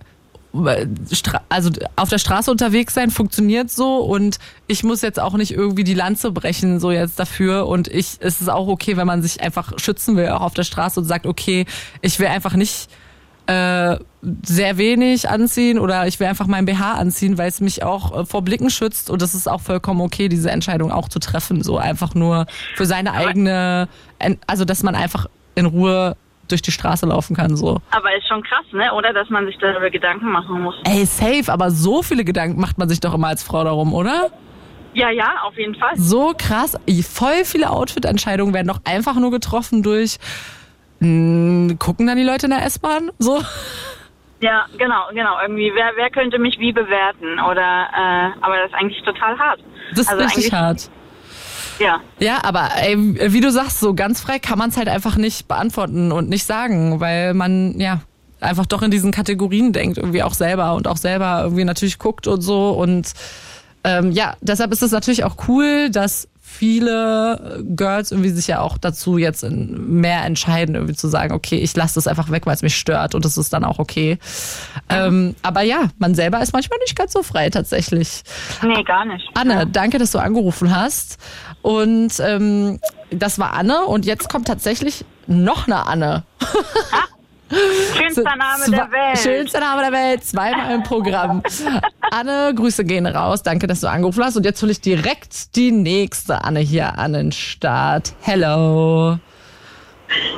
also 1.50 1.70
auf 1.98 2.08
der 2.08 2.18
Straße 2.18 2.50
unterwegs 2.50 2.94
sein 2.94 3.10
funktioniert 3.10 3.72
so 3.72 3.98
und 3.98 4.38
ich 4.68 4.86
muss 4.86 5.02
jetzt 5.02 5.20
auch 5.20 5.34
nicht 5.34 5.52
irgendwie 5.52 5.84
die 5.84 5.94
Lanze 5.94 6.32
brechen 6.32 6.80
so 6.80 6.92
jetzt 6.92 7.20
dafür 7.20 7.68
und 7.68 7.88
ich 7.88 8.18
es 8.20 8.42
ist 8.42 8.50
auch 8.50 8.68
okay, 8.68 8.98
wenn 8.98 9.08
man 9.08 9.22
sich 9.22 9.42
einfach 9.42 9.72
schützen 9.80 10.18
will 10.18 10.28
auch 10.28 10.42
auf 10.42 10.54
der 10.54 10.64
Straße 10.64 11.00
und 11.00 11.06
sagt, 11.06 11.26
okay, 11.26 11.66
ich 12.02 12.20
will 12.20 12.28
einfach 12.28 12.56
nicht 12.56 12.90
äh, 13.52 13.98
sehr 14.44 14.78
wenig 14.78 15.30
anziehen 15.30 15.80
oder 15.80 16.08
ich 16.08 16.20
will 16.20 16.28
einfach 16.28 16.48
mein 16.48 16.66
BH 16.66 16.94
anziehen, 16.94 17.38
weil 17.38 17.50
es 17.50 17.60
mich 17.60 17.84
auch 17.84 18.20
äh, 18.22 18.26
vor 18.26 18.44
Blicken 18.44 18.70
schützt 18.70 19.10
und 19.10 19.22
das 19.22 19.34
ist 19.34 19.48
auch 19.50 19.62
vollkommen 19.62 20.02
okay, 20.02 20.30
diese 20.30 20.52
Entscheidung 20.52 20.92
auch 20.92 21.10
zu 21.10 21.20
treffen, 21.20 21.64
so 21.64 21.78
einfach 21.78 22.14
nur 22.16 22.46
für 22.76 22.86
seine 22.86 23.14
eigene, 23.14 23.88
en- 24.20 24.38
also 24.48 24.64
dass 24.64 24.84
man 24.84 24.96
einfach 24.96 25.26
in 25.56 25.66
Ruhe 25.66 26.16
durch 26.48 26.62
die 26.62 26.72
Straße 26.72 27.06
laufen 27.06 27.36
kann, 27.36 27.56
so. 27.56 27.80
Aber 27.92 28.16
ist 28.16 28.28
schon 28.28 28.44
krass, 28.44 28.66
ne? 28.74 28.94
Oder 28.94 29.14
dass 29.14 29.30
man 29.30 29.46
sich 29.46 29.58
darüber 29.60 29.90
Gedanken 29.90 30.30
machen 30.32 30.62
muss. 30.62 30.76
Ey, 30.84 31.06
safe, 31.06 31.52
aber 31.52 31.72
so 31.72 32.04
viele 32.04 32.26
Gedanken 32.26 32.60
macht 32.60 32.78
man 32.78 32.90
sich 32.90 33.00
doch 33.00 33.14
immer 33.14 33.28
als 33.28 33.42
Frau 33.42 33.64
darum, 33.64 33.94
oder? 33.94 34.28
Ja, 34.94 35.10
ja, 35.10 35.30
auf 35.48 35.58
jeden 35.58 35.76
Fall. 35.76 35.92
So 35.96 36.34
krass. 36.38 36.78
Voll 37.10 37.46
viele 37.46 37.70
Outfit-Entscheidungen 37.70 38.54
werden 38.54 38.68
doch 38.68 38.82
einfach 38.84 39.16
nur 39.16 39.32
getroffen 39.32 39.82
durch, 39.82 40.18
mh, 41.02 41.76
gucken 41.80 42.08
dann 42.08 42.18
die 42.18 42.24
Leute 42.24 42.46
in 42.46 42.52
der 42.52 42.66
S-Bahn? 42.66 43.12
So? 43.20 43.42
Ja, 44.40 44.66
genau, 44.78 45.04
genau. 45.14 45.40
Irgendwie, 45.42 45.72
wer, 45.76 45.92
wer 45.96 46.10
könnte 46.10 46.40
mich 46.40 46.58
wie 46.60 46.72
bewerten? 46.72 47.40
Oder, 47.40 47.62
äh, 47.62 48.32
aber 48.42 48.58
das 48.58 48.72
ist 48.72 48.76
eigentlich 48.76 49.04
total 49.04 49.38
hart. 49.38 49.60
Das 49.92 50.00
ist 50.00 50.10
Also 50.10 50.24
richtig 50.24 50.52
hart. 50.52 50.90
Ja. 51.80 52.00
Ja, 52.20 52.40
aber 52.44 52.70
ey, 52.76 52.96
wie 53.34 53.40
du 53.40 53.52
sagst, 53.52 53.80
so 53.80 53.94
ganz 53.94 54.22
frei 54.22 54.40
kann 54.40 54.58
man 54.58 54.70
es 54.70 54.78
halt 54.78 54.88
einfach 54.88 55.16
nicht 55.16 55.48
beantworten 55.48 56.12
und 56.12 56.30
nicht 56.30 56.46
sagen, 56.46 57.00
weil 57.00 57.34
man 57.34 57.80
ja 57.80 58.02
einfach 58.40 58.66
doch 58.66 58.82
in 58.82 58.92
diesen 58.92 59.12
Kategorien 59.12 59.74
denkt, 59.74 59.98
irgendwie 59.98 60.24
auch 60.24 60.34
selber 60.34 60.74
und 60.74 60.88
auch 60.88 60.98
selber 60.98 61.42
irgendwie 61.44 61.64
natürlich 61.64 62.00
guckt 62.00 62.28
und 62.28 62.42
so. 62.42 62.70
Und 62.72 63.14
ähm, 63.84 64.12
ja, 64.12 64.36
deshalb 64.42 64.72
ist 64.72 64.84
es 64.84 64.92
natürlich 64.92 65.24
auch 65.24 65.36
cool, 65.48 65.90
dass 65.90 66.28
viele 66.52 67.64
Girls 67.76 68.12
irgendwie 68.12 68.30
sich 68.30 68.48
ja 68.48 68.60
auch 68.60 68.78
dazu 68.78 69.18
jetzt 69.18 69.44
mehr 69.50 70.24
entscheiden, 70.26 70.76
irgendwie 70.76 70.96
zu 70.96 71.08
sagen, 71.08 71.34
okay, 71.34 71.58
ich 71.58 71.76
lasse 71.76 71.96
das 71.96 72.08
einfach 72.08 72.30
weg, 72.30 72.46
weil 72.46 72.56
es 72.56 72.62
mich 72.62 72.76
stört 72.76 73.16
und 73.16 73.26
das 73.26 73.38
ist 73.38 73.54
dann 73.54 73.64
auch 73.64 73.80
okay. 73.80 74.20
Ähm, 74.90 75.36
aber 75.42 75.62
ja, 75.62 75.90
man 75.98 76.14
selber 76.14 76.42
ist 76.42 76.54
manchmal 76.54 76.80
nicht 76.80 76.96
ganz 76.96 77.14
so 77.14 77.24
frei 77.24 77.50
tatsächlich. 77.50 78.24
Nee, 78.62 78.84
gar 78.84 79.06
nicht. 79.06 79.28
Anne, 79.34 79.66
danke, 79.66 79.98
dass 79.98 80.12
du 80.12 80.20
angerufen 80.20 80.76
hast. 80.76 81.18
Und 81.62 82.20
ähm, 82.20 82.80
das 83.10 83.40
war 83.40 83.54
Anne 83.54 83.84
und 83.86 84.06
jetzt 84.06 84.30
kommt 84.30 84.48
tatsächlich 84.48 85.06
noch 85.28 85.68
eine 85.68 85.86
Anne. 85.88 86.24
Schönster 88.14 88.36
Name 88.36 88.66
der 88.70 88.92
Welt. 88.92 89.18
Schönster 89.20 89.60
Name 89.60 89.82
der 89.82 89.92
Welt, 89.92 90.24
zweimal 90.24 90.76
im 90.76 90.84
Programm. 90.84 91.42
Anne, 92.12 92.54
Grüße 92.56 92.84
gehen 92.86 93.06
raus. 93.06 93.44
Danke, 93.44 93.68
dass 93.68 93.82
du 93.82 93.88
angerufen 93.88 94.24
hast. 94.24 94.36
Und 94.38 94.46
jetzt 94.46 94.62
hole 94.62 94.72
ich 94.72 94.82
direkt 94.82 95.56
die 95.56 95.72
nächste 95.72 96.44
Anne 96.44 96.60
hier 96.60 96.98
an 96.98 97.14
den 97.14 97.32
Start. 97.32 98.14
Hello. 98.22 99.18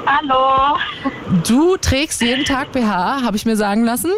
Hallo. 0.06 0.78
Du 1.48 1.78
trägst 1.78 2.22
jeden 2.22 2.45
Tag 2.45 2.72
BH, 2.72 3.22
habe 3.24 3.36
ich 3.38 3.45
mir 3.45 3.56
sagen 3.56 3.84
lassen. 3.84 4.12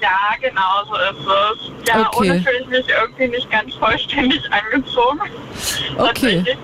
Ja, 0.00 0.10
genau 0.40 0.84
so 0.86 0.94
ist 0.96 1.26
es. 1.26 1.88
Ja, 1.88 2.08
Okay. 2.12 2.30
ohne 2.30 2.40
fühle 2.42 2.58
ich 2.60 2.66
mich 2.68 2.86
irgendwie 2.88 3.28
nicht 3.28 3.50
ganz 3.50 3.74
vollständig 3.76 4.42
angezogen. 4.52 5.20
Okay. 5.96 6.06
Tatsächlich. 6.36 6.56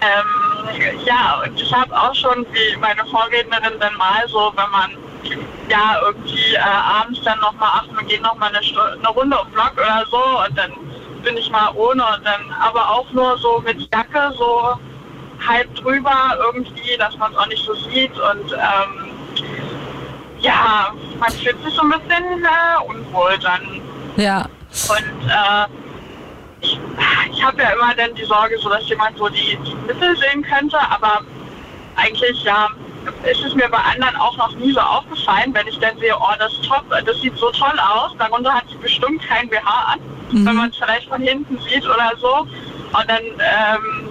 Ähm, 0.00 0.98
ja, 1.04 1.42
und 1.44 1.60
ich 1.60 1.72
habe 1.72 1.92
auch 1.92 2.14
schon, 2.14 2.46
wie 2.52 2.76
meine 2.76 3.04
Vorrednerin 3.06 3.78
dann 3.80 3.94
mal 3.96 4.22
so, 4.28 4.52
wenn 4.54 4.70
man 4.70 4.90
ja, 5.68 5.98
irgendwie 6.02 6.54
äh, 6.54 6.58
abends 6.60 7.20
dann 7.24 7.38
nochmal, 7.40 7.68
ach, 7.74 7.84
wir 7.96 8.04
gehen 8.06 8.22
nochmal 8.22 8.48
eine, 8.54 8.62
Stu- 8.62 8.80
eine 8.80 9.08
Runde 9.08 9.36
um 9.38 9.50
Block 9.50 9.72
oder 9.76 10.04
so 10.10 10.16
und 10.46 10.56
dann 10.56 10.72
bin 11.22 11.36
ich 11.36 11.50
mal 11.50 11.70
ohne 11.74 12.02
und 12.04 12.24
dann 12.24 12.52
aber 12.62 12.88
auch 12.88 13.10
nur 13.12 13.36
so 13.38 13.60
mit 13.66 13.80
Jacke, 13.92 14.32
so 14.38 14.78
halb 15.46 15.74
drüber 15.74 16.36
irgendwie, 16.46 16.96
dass 16.96 17.16
man 17.18 17.32
es 17.32 17.38
auch 17.38 17.46
nicht 17.48 17.64
so 17.64 17.74
sieht 17.74 18.12
und 18.18 18.52
ähm, 18.52 19.10
ja, 20.40 20.92
man 21.18 21.30
fühlt 21.32 21.62
sich 21.64 21.74
so 21.74 21.82
ein 21.82 21.90
bisschen 21.90 22.44
äh, 22.44 22.84
unwohl 22.86 23.36
dann. 23.38 23.80
Ja. 24.16 24.46
Und 24.88 25.28
äh, 25.28 25.66
ich, 26.60 26.78
ich 27.32 27.44
habe 27.44 27.62
ja 27.62 27.70
immer 27.70 27.94
dann 27.94 28.14
die 28.14 28.24
Sorge, 28.24 28.58
so 28.58 28.68
dass 28.68 28.88
jemand 28.88 29.16
so 29.18 29.28
die, 29.28 29.58
die 29.66 29.74
Mittel 29.86 30.16
sehen 30.16 30.42
könnte, 30.42 30.78
aber 30.90 31.22
eigentlich 31.96 32.42
ja 32.44 32.68
ist 33.24 33.42
es 33.42 33.54
mir 33.54 33.68
bei 33.68 33.78
anderen 33.78 34.16
auch 34.16 34.36
noch 34.36 34.52
nie 34.56 34.72
so 34.72 34.80
aufgefallen, 34.80 35.54
wenn 35.54 35.66
ich 35.66 35.78
dann 35.78 35.96
sehe, 35.98 36.14
oh, 36.14 36.34
das 36.38 36.52
top, 36.62 36.84
das 37.06 37.18
sieht 37.20 37.36
so 37.38 37.50
toll 37.52 37.78
aus, 37.78 38.12
darunter 38.18 38.52
hat 38.52 38.64
sie 38.68 38.76
bestimmt 38.76 39.22
kein 39.26 39.48
BH 39.48 39.92
an, 39.92 40.00
wenn 40.30 40.56
man 40.56 40.70
es 40.70 40.76
vielleicht 40.76 41.08
von 41.08 41.22
hinten 41.22 41.58
sieht 41.60 41.84
oder 41.86 42.12
so. 42.20 42.40
Und 42.40 43.08
dann 43.08 43.22
ähm, 43.22 44.08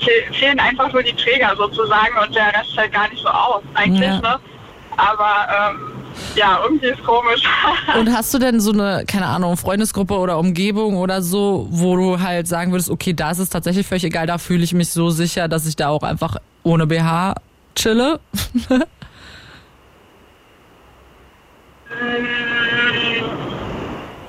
fe 0.00 0.10
fehlen 0.32 0.58
einfach 0.60 0.92
nur 0.92 1.02
die 1.02 1.14
Träger 1.14 1.54
sozusagen 1.56 2.16
und 2.22 2.34
der 2.34 2.48
Rest 2.58 2.74
fällt 2.74 2.92
gar 2.92 3.08
nicht 3.08 3.22
so 3.22 3.28
aus, 3.28 3.62
eigentlich, 3.74 4.08
Ja. 4.08 4.18
ne? 4.20 4.40
Aber 4.96 5.46
ähm, 5.70 5.91
ja, 6.34 6.60
irgendwie 6.62 6.86
ist 6.86 7.02
komisch. 7.04 7.42
Und 7.98 8.12
hast 8.12 8.32
du 8.32 8.38
denn 8.38 8.60
so 8.60 8.72
eine, 8.72 9.04
keine 9.06 9.26
Ahnung, 9.26 9.56
Freundesgruppe 9.56 10.14
oder 10.14 10.38
Umgebung 10.38 10.96
oder 10.96 11.22
so, 11.22 11.66
wo 11.70 11.96
du 11.96 12.20
halt 12.20 12.48
sagen 12.48 12.72
würdest, 12.72 12.90
okay, 12.90 13.12
da 13.12 13.30
ist 13.30 13.38
es 13.38 13.50
tatsächlich 13.50 13.86
völlig 13.86 14.04
egal, 14.04 14.26
da 14.26 14.38
fühle 14.38 14.64
ich 14.64 14.72
mich 14.74 14.90
so 14.90 15.10
sicher, 15.10 15.48
dass 15.48 15.66
ich 15.66 15.76
da 15.76 15.88
auch 15.88 16.02
einfach 16.02 16.36
ohne 16.62 16.86
BH 16.86 17.34
chille? 17.74 18.20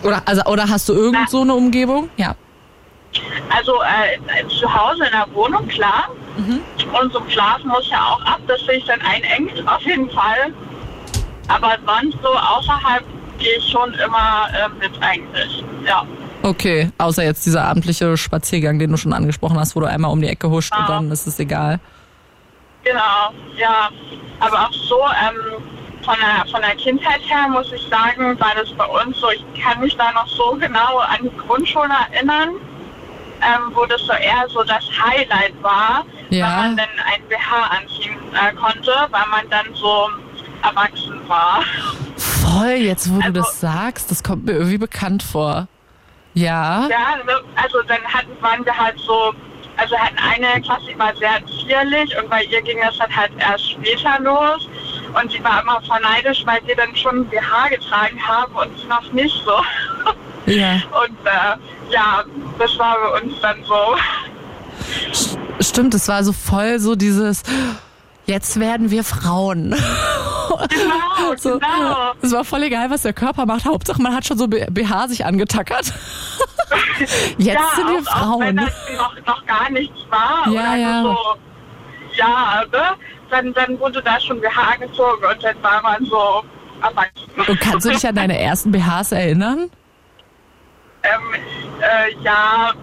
oder, 0.03 0.21
also, 0.25 0.43
oder 0.45 0.67
hast 0.69 0.89
du 0.89 0.93
irgend 0.93 1.29
so 1.29 1.41
eine 1.41 1.53
Umgebung? 1.53 2.09
Ja. 2.17 2.35
Also 3.55 3.73
äh, 3.83 4.17
zu 4.47 4.73
Hause 4.73 5.05
in 5.05 5.11
der 5.11 5.27
Wohnung, 5.33 5.67
klar. 5.67 6.09
Und 6.99 7.13
zum 7.13 7.29
Schlafen 7.29 7.67
muss 7.67 7.87
ja 7.89 8.03
auch 8.03 8.21
ab, 8.25 8.39
dass 8.47 8.59
sich 8.65 8.83
dann 8.85 8.99
einengt, 9.01 9.67
auf 9.67 9.81
jeden 9.81 10.09
Fall. 10.09 10.51
Aber 11.47 11.75
sonst 11.85 12.17
so 12.21 12.29
außerhalb 12.29 13.03
gehe 13.39 13.57
ich 13.57 13.69
schon 13.71 13.93
immer 13.95 14.47
äh, 14.53 14.69
mit 14.79 14.91
eigentlich. 15.01 15.63
Ja. 15.85 16.03
Okay, 16.43 16.89
außer 16.97 17.23
jetzt 17.23 17.45
dieser 17.45 17.63
abendliche 17.65 18.17
Spaziergang, 18.17 18.77
den 18.79 18.91
du 18.91 18.97
schon 18.97 19.13
angesprochen 19.13 19.59
hast, 19.59 19.75
wo 19.75 19.79
du 19.79 19.85
einmal 19.85 20.11
um 20.11 20.21
die 20.21 20.27
Ecke 20.27 20.49
huscht 20.49 20.73
und 20.77 20.87
dann 20.89 21.09
ist 21.11 21.25
es 21.27 21.39
egal. 21.39 21.79
Genau, 22.83 23.31
ja. 23.57 23.89
Aber 24.39 24.67
auch 24.67 24.73
so, 24.73 24.99
ähm, 25.25 25.63
von 26.03 26.15
der, 26.19 26.45
von 26.51 26.61
der 26.61 26.75
Kindheit 26.75 27.21
her 27.27 27.47
muss 27.49 27.71
ich 27.71 27.81
sagen, 27.87 28.37
war 28.39 28.51
das 28.55 28.69
bei 28.73 28.85
uns 28.85 29.17
so, 29.19 29.29
ich 29.29 29.43
kann 29.61 29.79
mich 29.79 29.95
da 29.95 30.11
noch 30.11 30.27
so 30.27 30.57
genau 30.59 30.97
an 30.99 31.19
die 31.23 31.37
Grundschule 31.47 31.93
erinnern, 32.11 32.49
ähm, 33.41 33.71
wo 33.73 33.85
das 33.85 34.01
so 34.01 34.11
eher 34.11 34.45
so 34.49 34.63
das 34.63 34.83
Highlight 35.01 35.53
war, 35.61 36.05
Ja. 36.29 36.45
wenn 36.47 36.55
man 36.55 36.77
dann 36.77 36.89
ein 37.05 37.21
BH 37.29 37.79
anziehen 37.81 38.17
äh, 38.33 38.53
konnte, 38.55 38.91
weil 39.11 39.27
man 39.31 39.49
dann 39.49 39.73
so 39.75 40.09
erwachsen 40.63 41.19
war. 41.27 41.63
Voll, 42.17 42.71
jetzt 42.71 43.13
wo 43.13 43.19
du 43.19 43.31
das 43.31 43.59
sagst, 43.59 44.11
das 44.11 44.23
kommt 44.23 44.45
mir 44.45 44.53
irgendwie 44.53 44.77
bekannt 44.77 45.23
vor. 45.23 45.67
Ja. 46.33 46.87
Ja, 46.87 47.15
also 47.55 47.81
dann 47.87 48.01
hatten, 48.03 48.31
waren 48.41 48.65
wir 48.65 48.75
halt 48.75 48.97
so, 48.99 49.33
also 49.77 49.95
hatten 49.97 50.17
eine 50.17 50.61
Klasse, 50.61 50.85
die 50.91 50.97
war 50.97 51.15
sehr 51.15 51.39
zierlich 51.45 52.15
und 52.17 52.29
bei 52.29 52.43
ihr 52.43 52.61
ging 52.61 52.79
das 52.81 52.97
dann 52.97 53.15
halt 53.15 53.31
erst 53.37 53.71
später 53.71 54.19
los. 54.19 54.67
Und 55.21 55.31
sie 55.31 55.43
war 55.43 55.61
immer 55.61 55.79
voll 55.81 55.99
neidisch, 56.01 56.43
weil 56.45 56.59
wir 56.65 56.75
dann 56.75 56.95
schon 56.95 57.25
BH 57.27 57.69
getragen 57.69 58.19
haben 58.27 58.53
und 58.55 58.79
sie 58.79 58.87
noch 58.87 59.11
nicht 59.11 59.35
so. 59.45 59.61
Ja. 60.51 60.73
Und 61.05 61.17
äh, 61.25 61.91
ja, 61.93 62.23
das 62.59 62.77
war 62.77 62.97
bei 62.99 63.21
uns 63.21 63.39
dann 63.41 63.63
so. 63.63 63.95
Stimmt, 65.61 65.93
es 65.93 66.07
war 66.07 66.23
so 66.23 66.33
voll 66.33 66.79
so 66.79 66.95
dieses, 66.95 67.43
jetzt 68.25 68.59
werden 68.59 68.91
wir 68.91 69.03
Frauen. 69.03 69.75
Genau, 70.69 71.35
so, 71.35 71.57
genau. 71.57 72.11
Es 72.21 72.31
war 72.31 72.43
voll 72.43 72.63
egal, 72.63 72.89
was 72.91 73.01
der 73.01 73.13
Körper 73.13 73.45
macht. 73.45 73.65
Hauptsache, 73.65 73.99
man 74.01 74.13
hat 74.13 74.27
schon 74.27 74.37
so 74.37 74.47
BH 74.47 75.07
sich 75.07 75.25
angetackert. 75.25 75.85
Jetzt 77.37 77.47
ja, 77.47 77.59
sind 77.75 77.87
wir 77.87 77.99
auch, 78.11 78.33
Auch 78.33 78.39
wenn 78.39 78.57
Frauen. 78.57 78.67
das 78.67 78.97
noch, 78.97 79.25
noch 79.25 79.45
gar 79.45 79.69
nichts 79.71 79.97
war 80.09 80.47
Ja, 80.47 80.51
oder 80.51 80.75
ja. 80.75 81.03
so. 81.03 81.17
Ja, 82.15 82.63
ne? 82.71 82.97
Dann, 83.31 83.53
dann 83.53 83.79
wurde 83.79 84.01
da 84.03 84.19
schon 84.19 84.39
BH 84.41 84.75
gezogen 84.75 85.25
und 85.25 85.43
dann 85.43 85.55
war 85.63 85.81
man 85.81 86.05
so 86.05 86.43
erwachsen. 86.81 87.31
Und 87.47 87.59
kannst 87.59 87.85
du 87.87 87.91
dich 87.91 88.07
an 88.07 88.15
deine 88.15 88.39
ersten 88.39 88.71
BHs 88.71 89.11
erinnern? 89.13 89.69
Ähm, 91.03 91.41
äh, 91.81 92.23
ja, 92.23 92.73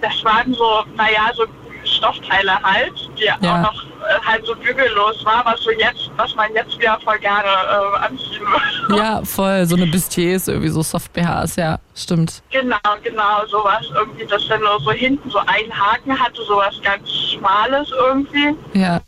das 0.00 0.24
waren 0.24 0.52
so, 0.54 0.84
naja, 0.96 1.30
so 1.36 1.44
Stoffteile 1.84 2.60
halt, 2.62 3.01
die 3.40 3.46
Ja. 3.46 3.56
auch 3.60 3.72
noch 3.72 3.84
äh, 3.84 4.20
halt 4.26 4.44
so 4.46 4.54
bügellos 4.56 5.24
war, 5.24 5.44
was 5.44 5.60
so 5.62 5.70
jetzt, 5.70 6.10
was 6.16 6.34
man 6.34 6.52
jetzt 6.54 6.78
wieder 6.78 6.98
voll 7.04 7.18
gerne 7.18 7.48
äh, 7.48 8.04
anziehen 8.04 8.40
würde. 8.88 8.96
Ja, 8.96 9.22
voll. 9.24 9.64
So 9.66 9.76
eine 9.76 9.86
Bustiers, 9.86 10.48
irgendwie 10.48 10.68
so 10.68 10.82
Soft-BHs, 10.82 11.56
ja, 11.56 11.78
stimmt. 11.94 12.42
Genau, 12.50 12.76
genau, 13.02 13.46
sowas 13.46 13.86
irgendwie, 13.94 14.26
das 14.26 14.46
dann 14.48 14.60
nur 14.60 14.80
so 14.80 14.90
hinten 14.92 15.30
so 15.30 15.38
einen 15.38 15.72
Haken 15.72 16.18
hatte, 16.18 16.42
sowas 16.44 16.74
ganz 16.82 17.08
Schmales 17.10 17.90
irgendwie. 17.96 18.54
Ja. 18.74 19.00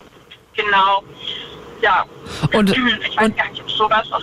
Genau. 0.55 1.03
Ja. 1.82 2.05
Und- 2.53 2.70
ich 3.09 3.16
weiß 3.16 3.35
gar 3.36 3.49
nicht, 3.51 3.61
ob 3.62 3.70
sowas 3.70 4.09
noch. 4.11 4.23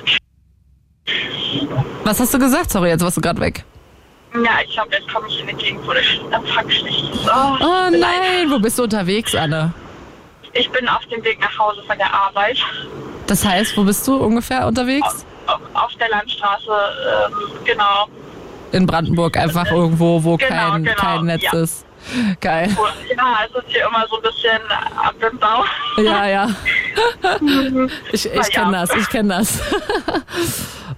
Was 2.04 2.20
hast 2.20 2.34
du 2.34 2.40
gesagt? 2.40 2.72
Sorry, 2.72 2.90
jetzt 2.90 3.04
warst 3.04 3.18
du 3.18 3.22
gerade 3.22 3.40
weg. 3.42 3.64
Ja, 4.34 4.60
ich 4.66 4.74
glaube, 4.74 4.90
jetzt 4.96 5.12
komme 5.14 5.28
ich 5.28 5.40
in 5.42 5.48
die 5.48 5.54
Gegend, 5.56 5.86
wo 5.86 5.92
der 5.92 6.04
Empfang 6.32 6.70
schlecht 6.70 7.14
ist. 7.14 7.28
Oh, 7.28 7.58
Oh 7.60 7.90
nein, 7.92 8.50
wo 8.50 8.60
bist 8.60 8.80
du 8.80 8.84
unterwegs, 8.84 9.36
Anne? 9.36 9.74
Ich 10.54 10.70
bin 10.72 10.88
auf 10.88 11.06
dem 11.08 11.24
Weg 11.24 11.40
nach 11.40 11.58
Hause 11.58 11.82
von 11.86 11.98
der 11.98 12.14
Arbeit. 12.14 12.58
Das 13.28 13.46
heißt, 13.46 13.76
wo 13.78 13.84
bist 13.84 14.08
du 14.08 14.16
ungefähr 14.18 14.68
unterwegs? 14.68 15.26
Auf, 15.48 15.60
auf 15.74 15.92
der 16.00 16.10
Landstraße, 16.10 16.72
ähm, 17.28 17.34
genau. 17.66 18.08
In 18.72 18.86
Brandenburg, 18.86 19.36
einfach 19.38 19.70
irgendwo, 19.70 20.24
wo 20.24 20.38
Genau, 20.38 20.50
kein, 20.50 20.84
genau, 20.84 20.96
kein 20.96 21.26
Netz 21.26 21.44
ja. 21.44 21.60
ist. 21.60 21.86
Geil. 22.40 22.70
Ja, 23.16 23.38
es 23.48 23.56
ist 23.56 23.66
hier 23.68 23.86
immer 23.86 24.06
so 24.10 24.16
ein 24.18 24.22
bisschen 24.24 24.62
ab 24.98 25.14
dem 25.22 25.38
Bau. 25.38 25.64
Ja, 25.98 26.26
ja. 26.28 26.50
Ich, 28.12 28.26
ich 28.26 28.32
Na 28.36 28.44
kenne 28.44 28.74
ja. 28.74 28.82
das, 28.86 28.96
ich 28.96 29.10
kenne 29.10 29.30
das. 29.38 29.60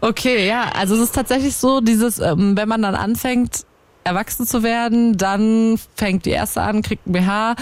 Okay, 0.03 0.45
ja, 0.45 0.69
also 0.75 0.95
es 0.95 0.99
ist 0.99 1.15
tatsächlich 1.15 1.55
so, 1.55 1.79
dieses, 1.79 2.19
ähm, 2.19 2.57
wenn 2.57 2.67
man 2.67 2.81
dann 2.81 2.93
anfängt, 2.93 3.65
erwachsen 4.03 4.45
zu 4.45 4.61
werden, 4.61 5.17
dann 5.17 5.79
fängt 5.95 6.25
die 6.25 6.31
erste 6.31 6.61
an, 6.61 6.81
kriegt 6.81 7.07
ein 7.07 7.13
BH. 7.13 7.55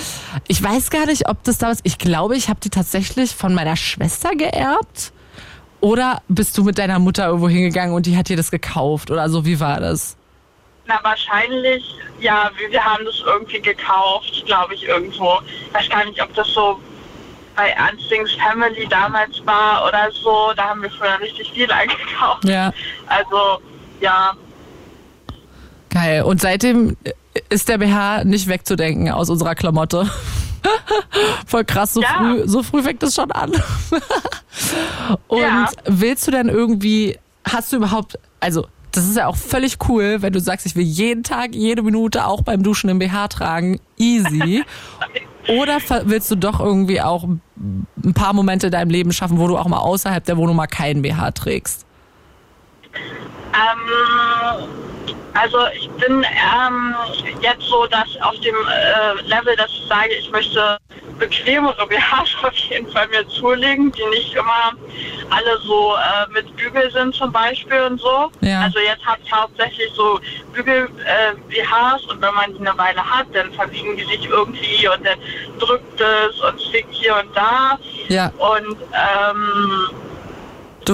Ich 0.48 0.64
weiß 0.64 0.90
gar 0.90 1.06
nicht, 1.06 1.30
ob 1.30 1.44
das 1.44 1.60
damals, 1.60 1.82
ich 1.84 2.00
glaube, 2.00 2.36
ich 2.36 2.50
habe 2.50 2.60
die 2.60 2.72
tatsächlich 2.72 3.36
von 3.36 3.54
meiner 3.54 3.76
Schwester 3.76 4.32
geerbt. 4.32 5.14
Oder 5.82 6.24
bist 6.30 6.58
du 6.58 6.64
mit 6.64 6.80
deiner 6.80 6.98
Mutter 6.98 7.28
irgendwo 7.28 7.48
hingegangen 7.48 7.94
und 7.94 8.08
die 8.08 8.18
hat 8.18 8.28
dir 8.28 8.38
das 8.38 8.50
gekauft 8.50 9.12
oder 9.12 9.30
so? 9.30 9.46
Wie 9.46 9.60
war 9.60 9.80
das? 9.80 10.18
Na, 10.88 11.00
wahrscheinlich, 11.04 11.84
ja, 12.22 12.50
wir, 12.58 12.84
haben 12.84 13.06
das 13.06 13.22
irgendwie 13.24 13.62
gekauft, 13.62 14.44
glaube 14.48 14.74
ich, 14.74 14.88
irgendwo. 14.88 15.38
Ich 15.68 15.74
weiß 15.76 15.90
gar 15.90 16.06
nicht, 16.06 16.20
ob 16.20 16.34
das 16.34 16.48
so 16.48 16.80
bei 17.62 17.70
Ernstings 17.70 18.32
Family 18.34 18.88
damals 18.90 19.46
war 19.46 19.88
oder 19.88 20.10
so. 20.12 20.52
Da 20.56 20.70
haben 20.70 20.82
wir 20.82 20.90
früher 20.90 21.20
richtig 21.20 21.52
viel 21.52 21.72
eingekauft. 21.72 22.44
Ja. 22.46 22.74
Also, 23.08 23.62
ja, 24.00 24.34
Geil. 25.94 26.24
Und 26.24 26.40
seitdem 26.42 26.96
ist 27.50 27.68
der 27.68 27.78
BH 27.78 28.24
nicht 28.24 28.48
wegzudenken 28.48 29.12
aus 29.12 29.30
unserer 29.30 29.56
Klamotte. 29.56 30.10
Voll 31.46 31.66
krass, 31.66 31.94
so 31.94 32.02
Ja. 32.02 32.08
früh, 32.18 32.44
so 32.48 32.64
früh 32.64 32.82
fängt 32.82 33.04
es 33.04 33.14
schon 33.14 33.30
an. 33.34 33.52
Und 35.28 35.42
Ja. 35.42 35.70
willst 35.86 36.26
du 36.28 36.32
denn 36.32 36.48
irgendwie, 36.48 37.20
hast 37.46 37.74
du 37.74 37.78
überhaupt, 37.78 38.18
also 38.40 38.68
das 38.94 39.06
ist 39.06 39.18
ja 39.18 39.28
auch 39.28 39.36
völlig 39.36 39.78
cool, 39.90 40.22
wenn 40.22 40.32
du 40.32 40.40
sagst, 40.40 40.66
ich 40.66 40.76
will 40.78 40.84
jeden 40.86 41.24
Tag, 41.24 41.54
jede 41.56 41.82
Minute 41.82 42.26
auch 42.26 42.42
beim 42.42 42.64
Duschen 42.64 42.90
im 42.90 43.00
BH 43.00 43.28
tragen, 43.28 43.80
easy. 43.98 44.64
Oder 45.48 45.80
willst 46.04 46.30
du 46.32 46.36
doch 46.36 46.60
irgendwie 46.60 47.02
auch 47.02 47.24
ein 47.24 48.14
paar 48.14 48.34
Momente 48.34 48.68
in 48.68 48.72
deinem 48.72 48.90
Leben 48.90 49.12
schaffen, 49.12 49.40
wo 49.40 49.48
du 49.48 49.58
auch 49.58 49.68
mal 49.68 49.80
außerhalb 49.80 50.24
der 50.24 50.38
Wohnung 50.38 50.56
mal 50.56 50.68
keinen 50.68 51.02
BH 51.02 51.32
trägst? 51.32 51.86
Ähm, 53.54 54.68
also 55.34 55.58
ich 55.74 55.90
bin 55.92 56.24
ähm, 56.24 56.96
jetzt 57.42 57.64
so, 57.64 57.86
dass 57.88 58.10
auf 58.22 58.40
dem 58.42 58.56
äh, 58.56 59.22
Level, 59.28 59.56
dass 59.56 59.72
ich 59.72 59.88
sage, 59.88 60.14
ich 60.14 60.30
möchte 60.32 60.78
bequemere 61.20 61.88
BHs 61.88 62.36
auf 62.44 62.56
jeden 62.56 62.92
Fall 62.92 63.08
mir 63.08 63.28
zulegen, 63.30 63.92
die 63.92 64.06
nicht 64.10 64.34
immer 64.34 64.72
alle 65.30 65.58
so 65.66 65.96
äh, 65.96 66.32
mit 66.34 66.56
Bügel 66.58 66.92
sind 66.92 67.16
zum 67.16 67.32
Beispiel 67.32 67.82
und 67.82 68.02
so. 68.02 68.32
Ja. 68.42 68.62
Also 68.62 68.80
jetzt 68.80 69.06
habe 69.06 69.22
ich 69.24 69.32
hauptsächlich 69.32 69.92
so 69.96 70.20
Bügel-BHs 70.54 72.06
und 72.10 72.22
wenn 72.22 72.34
man 72.34 72.54
die 72.54 72.60
eine 72.60 72.78
Weile 72.78 73.04
hat, 73.04 73.28
dann 73.34 73.54
verbiegen 73.54 73.96
die 73.96 74.04
sich 74.04 74.26
irgendwie 74.28 74.88
und 74.90 75.06
dann 75.06 75.20
drückt 75.60 76.02
es 76.02 76.42
und 76.42 76.60
zwickt 76.60 76.94
hier 76.94 77.16
und 77.16 77.36
da. 77.36 77.78
Ja. 78.10 78.32
Und 78.38 78.78
ähm, 78.94 79.90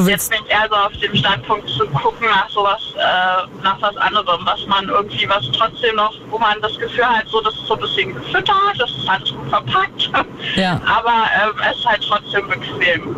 jetzt 0.02 0.30
bin 0.30 0.40
ich 0.46 0.52
eher 0.52 0.68
so 0.70 0.76
auf 0.76 0.92
dem 1.02 1.16
Standpunkt 1.16 1.70
zu 1.70 1.86
gucken 1.88 2.28
nach 2.28 2.50
sowas, 2.50 2.82
äh, 2.96 3.64
nach 3.64 3.82
was 3.82 3.96
anderem, 3.98 4.46
was 4.46 4.66
man 4.68 4.88
irgendwie, 4.88 5.28
was 5.30 5.50
trotzdem 5.52 5.96
noch, 5.96 6.14
wo 6.30 6.38
man 6.38 6.62
das 6.62 6.78
Gefühl 6.78 7.06
hat, 7.06 7.28
so, 7.28 7.42
das 7.42 7.54
ist 7.56 7.68
so 7.68 7.74
ein 7.76 7.80
bisschen 7.82 8.14
gefüttert, 8.14 8.76
das 8.78 8.90
ist 8.92 9.10
alles 9.10 9.32
gut 9.32 9.50
verpackt. 9.50 10.12
Ja. 10.56 10.82
Aber 10.86 11.26
ähm, 11.42 11.54
es 11.72 11.78
ist 11.78 11.86
halt 11.86 12.06
trotzdem 12.08 12.48
bequem. 12.48 13.16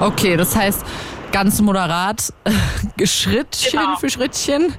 Okay, 0.00 0.36
das 0.36 0.54
heißt, 0.54 0.84
ganz 1.36 1.60
moderat, 1.60 2.32
Schrittchen 3.04 3.78
Genau. 3.78 3.96
für 3.96 4.08
Schrittchen 4.08 4.72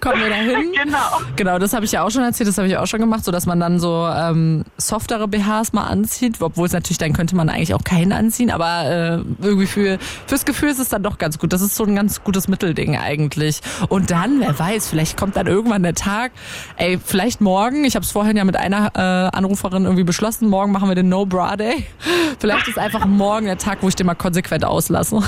kommen 0.00 0.22
wir 0.22 0.30
dahin. 0.30 0.72
genau. 0.84 0.98
Genau, 1.36 1.58
das 1.58 1.74
habe 1.74 1.84
ich 1.84 1.92
ja 1.92 2.02
auch 2.02 2.10
schon 2.10 2.22
erzählt, 2.22 2.48
das 2.48 2.56
habe 2.56 2.66
ich 2.66 2.78
auch 2.78 2.86
schon 2.86 3.00
gemacht, 3.00 3.26
so 3.26 3.30
dass 3.30 3.44
man 3.44 3.60
dann 3.60 3.78
so 3.78 4.08
ähm, 4.10 4.64
softere 4.78 5.28
BHs 5.28 5.74
mal 5.74 5.84
anzieht, 5.84 6.36
obwohl 6.40 6.64
es 6.66 6.72
natürlich 6.72 6.96
dann 6.96 7.12
könnte 7.12 7.36
man 7.36 7.50
eigentlich 7.50 7.74
auch 7.74 7.84
keinen 7.84 8.12
anziehen, 8.12 8.50
aber 8.50 8.84
äh, 8.86 9.18
irgendwie 9.42 9.66
für 9.66 9.98
fürs 10.26 10.46
Gefühl 10.46 10.70
ist 10.70 10.78
es 10.78 10.88
dann 10.88 11.02
doch 11.02 11.18
ganz 11.18 11.38
gut. 11.38 11.52
Das 11.52 11.60
ist 11.60 11.74
so 11.76 11.84
ein 11.84 11.94
ganz 11.94 12.24
gutes 12.24 12.48
Mittelding 12.48 12.96
eigentlich. 12.96 13.60
Und 13.90 14.10
dann, 14.10 14.40
wer 14.40 14.58
weiß, 14.58 14.88
vielleicht 14.88 15.18
kommt 15.18 15.36
dann 15.36 15.46
irgendwann 15.46 15.82
der 15.82 15.94
Tag, 15.94 16.32
ey, 16.78 16.98
vielleicht 17.04 17.42
morgen, 17.42 17.84
ich 17.84 17.96
habe 17.96 18.04
es 18.04 18.12
vorhin 18.12 18.34
ja 18.34 18.44
mit 18.44 18.56
einer 18.56 18.92
äh, 18.94 19.36
Anruferin 19.36 19.84
irgendwie 19.84 20.04
beschlossen, 20.04 20.48
morgen 20.48 20.72
machen 20.72 20.88
wir 20.88 20.94
den 20.94 21.10
No 21.10 21.26
Bra 21.26 21.56
Day. 21.56 21.84
Vielleicht 22.38 22.68
ist 22.68 22.78
einfach 22.78 23.04
morgen 23.04 23.46
der 23.46 23.58
Tag, 23.58 23.78
wo 23.80 23.88
ich 23.88 23.96
den 23.96 24.06
mal 24.06 24.14
konsequent 24.14 24.64
auslasse. 24.64 25.20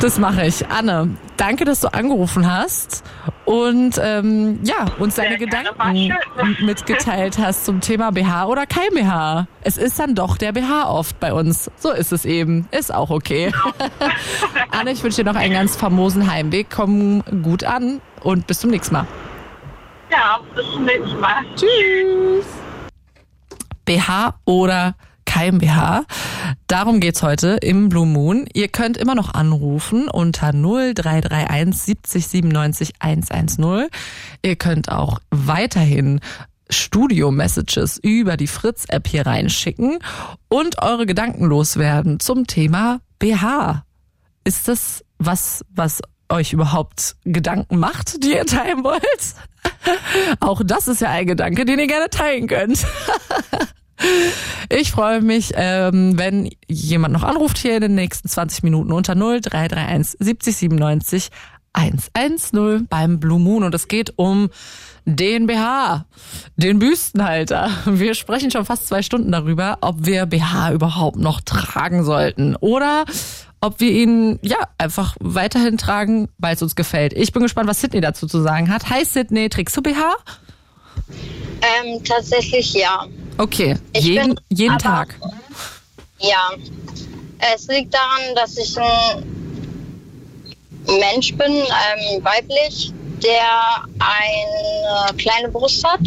Das 0.00 0.18
mache 0.18 0.46
ich. 0.46 0.64
Anne, 0.68 1.16
danke, 1.36 1.64
dass 1.64 1.80
du 1.80 1.92
angerufen 1.92 2.48
hast 2.50 3.02
und 3.44 3.98
ähm, 4.00 4.60
ja, 4.62 4.86
uns 4.98 5.16
deine 5.16 5.38
Gedanken 5.38 6.14
mitgeteilt 6.60 7.38
hast 7.38 7.64
zum 7.64 7.80
Thema 7.80 8.12
BH 8.12 8.46
oder 8.46 8.64
kein 8.66 8.90
BH. 8.94 9.48
Es 9.62 9.76
ist 9.76 9.98
dann 9.98 10.14
doch 10.14 10.36
der 10.36 10.52
BH 10.52 10.88
oft 10.88 11.18
bei 11.18 11.32
uns. 11.32 11.68
So 11.76 11.90
ist 11.90 12.12
es 12.12 12.24
eben. 12.24 12.68
Ist 12.70 12.94
auch 12.94 13.10
okay. 13.10 13.52
Anne, 14.70 14.92
ich 14.92 15.02
wünsche 15.02 15.24
dir 15.24 15.32
noch 15.32 15.38
einen 15.38 15.54
ganz 15.54 15.74
famosen 15.74 16.30
Heimweg. 16.30 16.68
Komm 16.70 17.24
gut 17.42 17.64
an 17.64 18.00
und 18.22 18.46
bis 18.46 18.60
zum 18.60 18.70
nächsten 18.70 18.94
Mal. 18.94 19.06
Ja, 20.12 20.38
bis 20.54 20.64
zum 20.70 20.84
nächsten 20.84 21.18
Mal. 21.18 21.44
Tschüss. 21.56 22.46
BH 23.84 24.34
oder 24.44 24.94
kein 24.94 25.07
BH. 25.28 26.04
Darum 26.66 27.00
geht's 27.00 27.22
heute 27.22 27.58
im 27.60 27.88
Blue 27.88 28.06
Moon. 28.06 28.46
Ihr 28.54 28.68
könnt 28.68 28.96
immer 28.96 29.14
noch 29.14 29.34
anrufen 29.34 30.08
unter 30.08 30.52
0331 30.52 31.76
70 31.76 32.26
97 32.26 32.92
110. 32.98 33.88
Ihr 34.42 34.56
könnt 34.56 34.90
auch 34.90 35.20
weiterhin 35.30 36.20
Studio-Messages 36.70 37.98
über 38.02 38.36
die 38.36 38.46
Fritz-App 38.46 39.06
hier 39.06 39.26
reinschicken 39.26 39.98
und 40.48 40.82
eure 40.82 41.06
Gedanken 41.06 41.44
loswerden 41.44 42.20
zum 42.20 42.46
Thema 42.46 43.00
BH. 43.18 43.84
Ist 44.44 44.66
das 44.66 45.04
was, 45.18 45.64
was 45.70 46.00
euch 46.30 46.52
überhaupt 46.52 47.16
Gedanken 47.24 47.78
macht, 47.78 48.24
die 48.24 48.34
ihr 48.34 48.46
teilen 48.46 48.82
wollt? 48.82 49.34
Auch 50.40 50.62
das 50.64 50.88
ist 50.88 51.00
ja 51.00 51.10
ein 51.10 51.26
Gedanke, 51.26 51.64
den 51.64 51.78
ihr 51.78 51.86
gerne 51.86 52.10
teilen 52.10 52.46
könnt. 52.46 52.86
Ich 54.70 54.90
freue 54.90 55.22
mich, 55.22 55.52
ähm, 55.54 56.18
wenn 56.18 56.50
jemand 56.68 57.14
noch 57.14 57.22
anruft 57.22 57.58
hier 57.58 57.76
in 57.76 57.80
den 57.82 57.94
nächsten 57.94 58.28
20 58.28 58.62
Minuten 58.62 58.92
unter 58.92 59.14
0331 59.14 60.16
70 60.20 60.56
97 60.56 61.28
110 61.72 62.86
beim 62.88 63.20
Blue 63.20 63.38
Moon 63.38 63.64
und 63.64 63.74
es 63.74 63.88
geht 63.88 64.12
um 64.16 64.50
den 65.04 65.46
BH, 65.46 66.04
den 66.56 66.78
Büstenhalter. 66.78 67.70
Wir 67.86 68.14
sprechen 68.14 68.50
schon 68.50 68.64
fast 68.64 68.88
zwei 68.88 69.02
Stunden 69.02 69.32
darüber, 69.32 69.78
ob 69.80 70.04
wir 70.04 70.26
BH 70.26 70.72
überhaupt 70.72 71.16
noch 71.16 71.40
tragen 71.40 72.04
sollten 72.04 72.56
oder 72.56 73.04
ob 73.60 73.80
wir 73.80 73.90
ihn 73.90 74.38
ja 74.42 74.58
einfach 74.76 75.16
weiterhin 75.20 75.78
tragen, 75.78 76.28
weil 76.38 76.54
es 76.54 76.62
uns 76.62 76.76
gefällt. 76.76 77.12
Ich 77.12 77.32
bin 77.32 77.42
gespannt, 77.42 77.68
was 77.68 77.80
Sydney 77.80 78.00
dazu 78.00 78.26
zu 78.26 78.40
sagen 78.40 78.72
hat. 78.72 78.90
Hi 78.90 79.04
Sydney, 79.04 79.48
trägst 79.48 79.76
du 79.76 79.82
BH? 79.82 80.14
Ähm, 81.08 82.04
tatsächlich 82.04 82.74
ja. 82.74 83.06
Okay, 83.38 83.76
Ich 83.92 84.04
jeden, 84.04 84.34
bin 84.34 84.40
jeden 84.50 84.74
aber- 84.74 84.82
Tag. 84.82 85.14
Ja. 86.18 86.50
Es 87.54 87.68
liegt 87.68 87.94
daran, 87.94 88.34
dass 88.34 88.56
ich 88.56 88.76
ein 88.76 89.22
Mensch 90.98 91.34
bin, 91.36 91.52
ähm, 91.52 92.24
weiblich, 92.24 92.92
der 93.22 93.84
eine 94.00 95.16
kleine 95.16 95.48
Brust 95.48 95.84
hat 95.86 96.00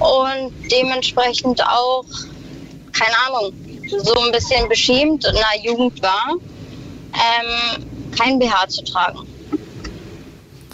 und 0.00 0.52
dementsprechend 0.70 1.62
auch, 1.62 2.04
keine 2.92 3.14
Ahnung, 3.28 3.52
so 4.02 4.14
ein 4.20 4.32
bisschen 4.32 4.68
beschämt 4.68 5.24
in 5.24 5.34
der 5.34 5.62
Jugend 5.64 6.02
war, 6.02 6.32
ähm, 7.14 7.84
kein 8.16 8.38
BH 8.40 8.68
zu 8.68 8.82
tragen. 8.84 9.20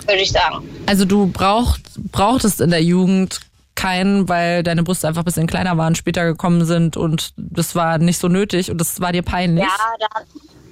Würde 0.06 0.20
ich 0.22 0.30
sagen. 0.32 0.66
Also 0.86 1.04
du 1.04 1.26
braucht, 1.26 1.80
brauchtest 2.10 2.60
in 2.62 2.70
der 2.70 2.82
Jugend 2.82 3.40
keinen, 3.74 4.28
weil 4.28 4.62
deine 4.62 4.82
Brüste 4.82 5.08
einfach 5.08 5.22
ein 5.22 5.26
bisschen 5.26 5.46
kleiner 5.46 5.76
waren, 5.76 5.94
später 5.94 6.24
gekommen 6.24 6.64
sind 6.64 6.96
und 6.96 7.32
das 7.36 7.74
war 7.74 7.98
nicht 7.98 8.18
so 8.18 8.28
nötig 8.28 8.70
und 8.70 8.78
das 8.78 9.00
war 9.00 9.12
dir 9.12 9.22
peinlich. 9.22 9.64
Ja, 9.64 10.08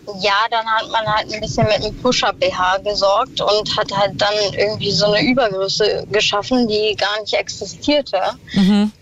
dann, 0.06 0.20
ja, 0.20 0.34
dann 0.50 0.66
hat 0.66 0.90
man 0.90 1.06
halt 1.06 1.32
ein 1.32 1.40
bisschen 1.40 1.66
mit 1.66 1.76
einem 1.76 1.96
Push-Up-BH 1.96 2.78
gesorgt 2.78 3.40
und 3.40 3.76
hat 3.76 3.92
halt 3.96 4.20
dann 4.20 4.34
irgendwie 4.56 4.92
so 4.92 5.06
eine 5.06 5.26
Übergröße 5.26 6.06
geschaffen, 6.10 6.68
die 6.68 6.96
gar 6.96 7.20
nicht 7.20 7.34
existierte. 7.34 8.18
Mhm. 8.54 8.92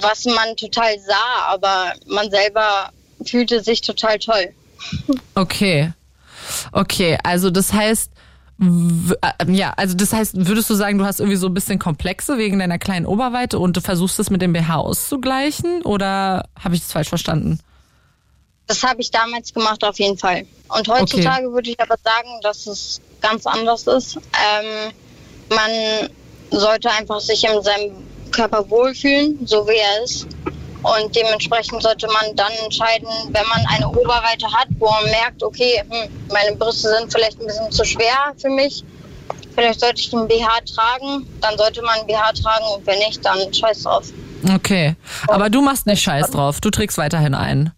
Was 0.00 0.24
man 0.24 0.56
total 0.56 0.98
sah, 1.00 1.46
aber 1.48 1.92
man 2.06 2.30
selber 2.30 2.90
fühlte 3.24 3.62
sich 3.62 3.80
total 3.80 4.18
toll. 4.18 4.52
Okay. 5.34 5.92
Okay, 6.72 7.18
also 7.22 7.50
das 7.50 7.72
heißt, 7.72 8.10
ja, 8.58 9.72
also 9.76 9.94
das 9.94 10.12
heißt, 10.12 10.46
würdest 10.46 10.70
du 10.70 10.74
sagen, 10.74 10.98
du 10.98 11.04
hast 11.04 11.18
irgendwie 11.18 11.36
so 11.36 11.48
ein 11.48 11.54
bisschen 11.54 11.78
Komplexe 11.78 12.38
wegen 12.38 12.60
deiner 12.60 12.78
kleinen 12.78 13.04
Oberweite 13.04 13.58
und 13.58 13.76
du 13.76 13.80
versuchst 13.80 14.18
es 14.20 14.30
mit 14.30 14.42
dem 14.42 14.52
BH 14.52 14.76
auszugleichen 14.76 15.82
oder 15.82 16.48
habe 16.58 16.74
ich 16.74 16.82
das 16.82 16.92
falsch 16.92 17.08
verstanden? 17.08 17.58
Das 18.66 18.82
habe 18.82 19.00
ich 19.00 19.10
damals 19.10 19.52
gemacht, 19.52 19.82
auf 19.84 19.98
jeden 19.98 20.16
Fall. 20.16 20.46
Und 20.68 20.88
heutzutage 20.88 21.52
würde 21.52 21.70
ich 21.70 21.80
aber 21.80 21.96
sagen, 22.02 22.28
dass 22.42 22.66
es 22.66 23.00
ganz 23.20 23.46
anders 23.46 23.86
ist. 23.86 24.16
Ähm, 24.16 24.92
man 25.50 26.08
sollte 26.50 26.90
einfach 26.90 27.20
sich 27.20 27.44
in 27.44 27.62
seinem 27.62 27.92
Körper 28.30 28.68
wohlfühlen, 28.70 29.46
so 29.46 29.66
wie 29.66 29.76
er 29.76 30.04
ist. 30.04 30.26
Und 30.84 31.16
dementsprechend 31.16 31.82
sollte 31.82 32.06
man 32.08 32.36
dann 32.36 32.52
entscheiden, 32.62 33.08
wenn 33.30 33.46
man 33.48 33.64
eine 33.68 33.88
Oberweite 33.88 34.46
hat, 34.52 34.68
wo 34.78 34.90
man 34.90 35.04
merkt, 35.04 35.42
okay, 35.42 35.82
hm, 35.88 36.10
meine 36.30 36.54
Brüste 36.56 36.88
sind 36.88 37.10
vielleicht 37.10 37.40
ein 37.40 37.46
bisschen 37.46 37.72
zu 37.72 37.84
schwer 37.84 38.34
für 38.36 38.50
mich. 38.50 38.84
Vielleicht 39.54 39.80
sollte 39.80 40.00
ich 40.00 40.12
einen 40.12 40.28
BH 40.28 40.60
tragen, 40.74 41.26
dann 41.40 41.56
sollte 41.56 41.80
man 41.80 42.00
einen 42.00 42.06
BH 42.06 42.32
tragen 42.32 42.64
und 42.76 42.86
wenn 42.86 42.98
nicht, 42.98 43.24
dann 43.24 43.52
scheiß 43.52 43.84
drauf. 43.84 44.04
Okay, 44.52 44.94
aber 45.28 45.48
du 45.48 45.62
machst 45.62 45.86
nicht 45.86 46.02
scheiß 46.02 46.32
drauf, 46.32 46.60
du 46.60 46.70
trägst 46.70 46.98
weiterhin 46.98 47.34
ein. 47.34 47.72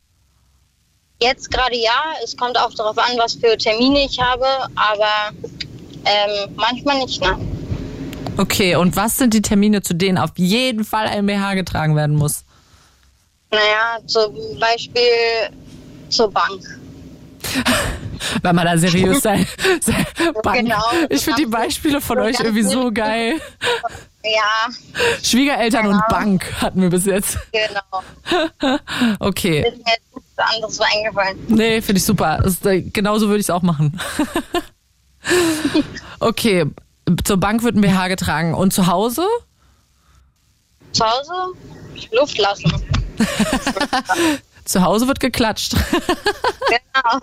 Jetzt 1.20 1.50
gerade 1.50 1.76
ja, 1.76 2.02
es 2.24 2.36
kommt 2.36 2.58
auch 2.58 2.74
darauf 2.74 2.98
an, 2.98 3.16
was 3.18 3.34
für 3.34 3.56
Termine 3.56 4.04
ich 4.04 4.18
habe, 4.20 4.46
aber 4.74 5.30
ähm, 6.04 6.54
manchmal 6.56 6.98
nicht, 6.98 7.20
nein. 7.22 7.56
Okay, 8.36 8.74
und 8.74 8.96
was 8.96 9.16
sind 9.16 9.32
die 9.32 9.42
Termine, 9.42 9.80
zu 9.80 9.94
denen 9.94 10.18
auf 10.18 10.32
jeden 10.36 10.84
Fall 10.84 11.06
ein 11.06 11.24
BH 11.26 11.54
getragen 11.54 11.94
werden 11.94 12.16
muss? 12.16 12.45
Naja, 13.50 13.98
zum 14.06 14.34
Beispiel 14.58 15.02
zur 16.08 16.30
Bank. 16.30 16.62
Weil 18.42 18.52
man 18.52 18.64
da 18.66 18.76
seriös 18.76 19.22
sein. 19.22 19.46
sein 19.80 20.06
Bank. 20.42 20.58
Genau. 20.58 20.82
Ich 21.10 21.22
finde 21.22 21.42
die 21.42 21.46
Beispiele 21.46 22.00
von 22.00 22.18
euch 22.18 22.38
irgendwie 22.40 22.62
so 22.62 22.90
geil. 22.92 23.40
Ja, 24.24 24.68
Schwiegereltern 25.22 25.86
und 25.86 26.02
Bank 26.08 26.52
hatten 26.60 26.82
wir 26.82 26.90
bis 26.90 27.06
jetzt. 27.06 27.38
genau. 27.52 28.78
Okay. 29.20 29.60
Ist 29.60 29.76
mir 29.76 29.92
jetzt 29.92 30.14
nichts 30.14 30.38
anderes 30.38 30.80
eingefallen. 30.80 31.38
Nee, 31.48 31.80
finde 31.80 31.98
ich 31.98 32.04
super. 32.04 32.40
Das, 32.42 32.64
äh, 32.64 32.82
genauso 32.82 33.28
würde 33.28 33.38
ich 33.38 33.46
es 33.46 33.50
auch 33.50 33.62
machen. 33.62 34.00
okay, 36.18 36.66
zur 37.24 37.36
Bank 37.36 37.62
wird 37.62 37.76
ein 37.76 37.80
BH 37.80 38.08
getragen. 38.08 38.54
Und 38.54 38.72
zu 38.72 38.86
Hause? 38.88 39.26
Zu 40.92 41.04
Hause 41.04 41.52
Luft 42.12 42.38
lassen. 42.38 42.72
Zu 44.64 44.82
Hause 44.82 45.06
wird 45.06 45.20
geklatscht. 45.20 45.76
Genau. 46.68 47.20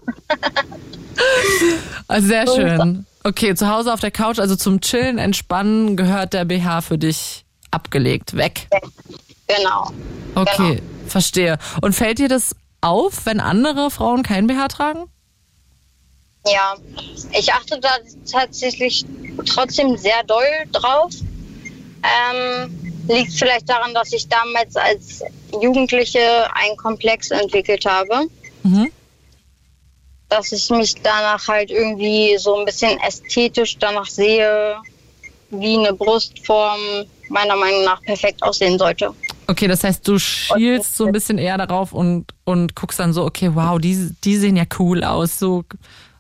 Also 2.08 2.28
sehr 2.28 2.48
schön. 2.48 3.06
Okay, 3.26 3.56
zu 3.56 3.70
Hause 3.70 3.94
auf 3.94 4.00
der 4.00 4.12
Couch, 4.12 4.40
also 4.40 4.56
zum 4.56 4.82
Chillen, 4.82 5.18
Entspannen, 5.18 5.96
gehört 5.96 6.34
der 6.34 6.46
BH 6.46 6.82
für 6.82 6.98
dich 6.98 7.46
abgelegt, 7.72 8.36
weg. 8.36 8.68
Genau. 9.48 9.92
Okay, 10.36 10.82
verstehe. 11.08 11.58
Und 11.82 11.94
fällt 11.94 12.20
dir 12.20 12.30
das 12.30 12.56
auf, 12.82 13.26
wenn 13.26 13.40
andere 13.40 13.92
Frauen 13.92 14.24
kein 14.24 14.48
BH 14.48 14.68
tragen? 14.70 15.06
Ja, 16.46 16.76
ich 17.32 17.54
achte 17.54 17.80
da 17.80 17.90
tatsächlich 18.30 19.06
trotzdem 19.46 19.98
sehr 19.98 20.24
doll 20.26 20.44
drauf. 20.72 21.12
Ähm, 22.04 22.83
liegt 23.08 23.34
vielleicht 23.34 23.70
daran, 23.70 23.94
dass 23.94 24.14
ich 24.14 24.28
damals 24.28 24.76
als 24.76 25.24
Jugendliche 25.52 26.48
einen 26.54 26.78
Komplex 26.78 27.32
entwickelt 27.32 27.86
habe. 27.86 28.28
Mhm. 28.64 28.92
Dass 30.30 30.52
ich 30.52 30.70
mich 30.70 30.96
danach 31.02 31.48
halt 31.48 31.70
irgendwie 31.70 32.38
so 32.38 32.58
ein 32.58 32.66
bisschen 32.66 33.00
ästhetisch 33.00 33.78
danach 33.78 34.08
sehe, 34.08 34.78
wie 35.50 35.78
eine 35.78 35.94
Brustform 35.94 36.80
meiner 37.30 37.56
Meinung 37.56 37.84
nach 37.84 38.02
perfekt 38.02 38.42
aussehen 38.42 38.80
sollte. 38.80 39.14
Okay, 39.48 39.68
das 39.68 39.84
heißt, 39.84 40.08
du 40.08 40.18
schielst 40.18 40.96
so 40.96 41.06
ein 41.06 41.12
bisschen 41.12 41.38
eher 41.38 41.58
darauf 41.58 41.94
und, 41.94 42.34
und 42.46 42.76
guckst 42.76 43.00
dann 43.00 43.14
so, 43.14 43.26
okay, 43.26 43.52
wow, 43.54 43.78
die, 43.80 44.10
die 44.24 44.38
sehen 44.38 44.56
ja 44.56 44.64
cool 44.80 45.04
aus. 45.04 45.38
So, 45.38 45.64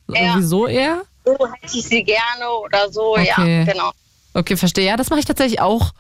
irgendwie 0.08 0.44
so 0.44 0.68
eher? 0.68 1.04
So 1.26 1.32
hätte 1.32 1.78
ich 1.78 1.84
sie 1.84 2.04
gerne 2.04 2.50
oder 2.64 2.92
so, 2.92 3.14
Okay. 3.14 3.60
ja, 3.60 3.64
genau. 3.64 3.92
Okay, 4.34 4.58
verstehe. 4.58 4.86
Ja, 4.86 4.98
das 4.98 5.10
mache 5.10 5.20
ich 5.20 5.26
tatsächlich 5.26 5.62
auch 5.62 5.94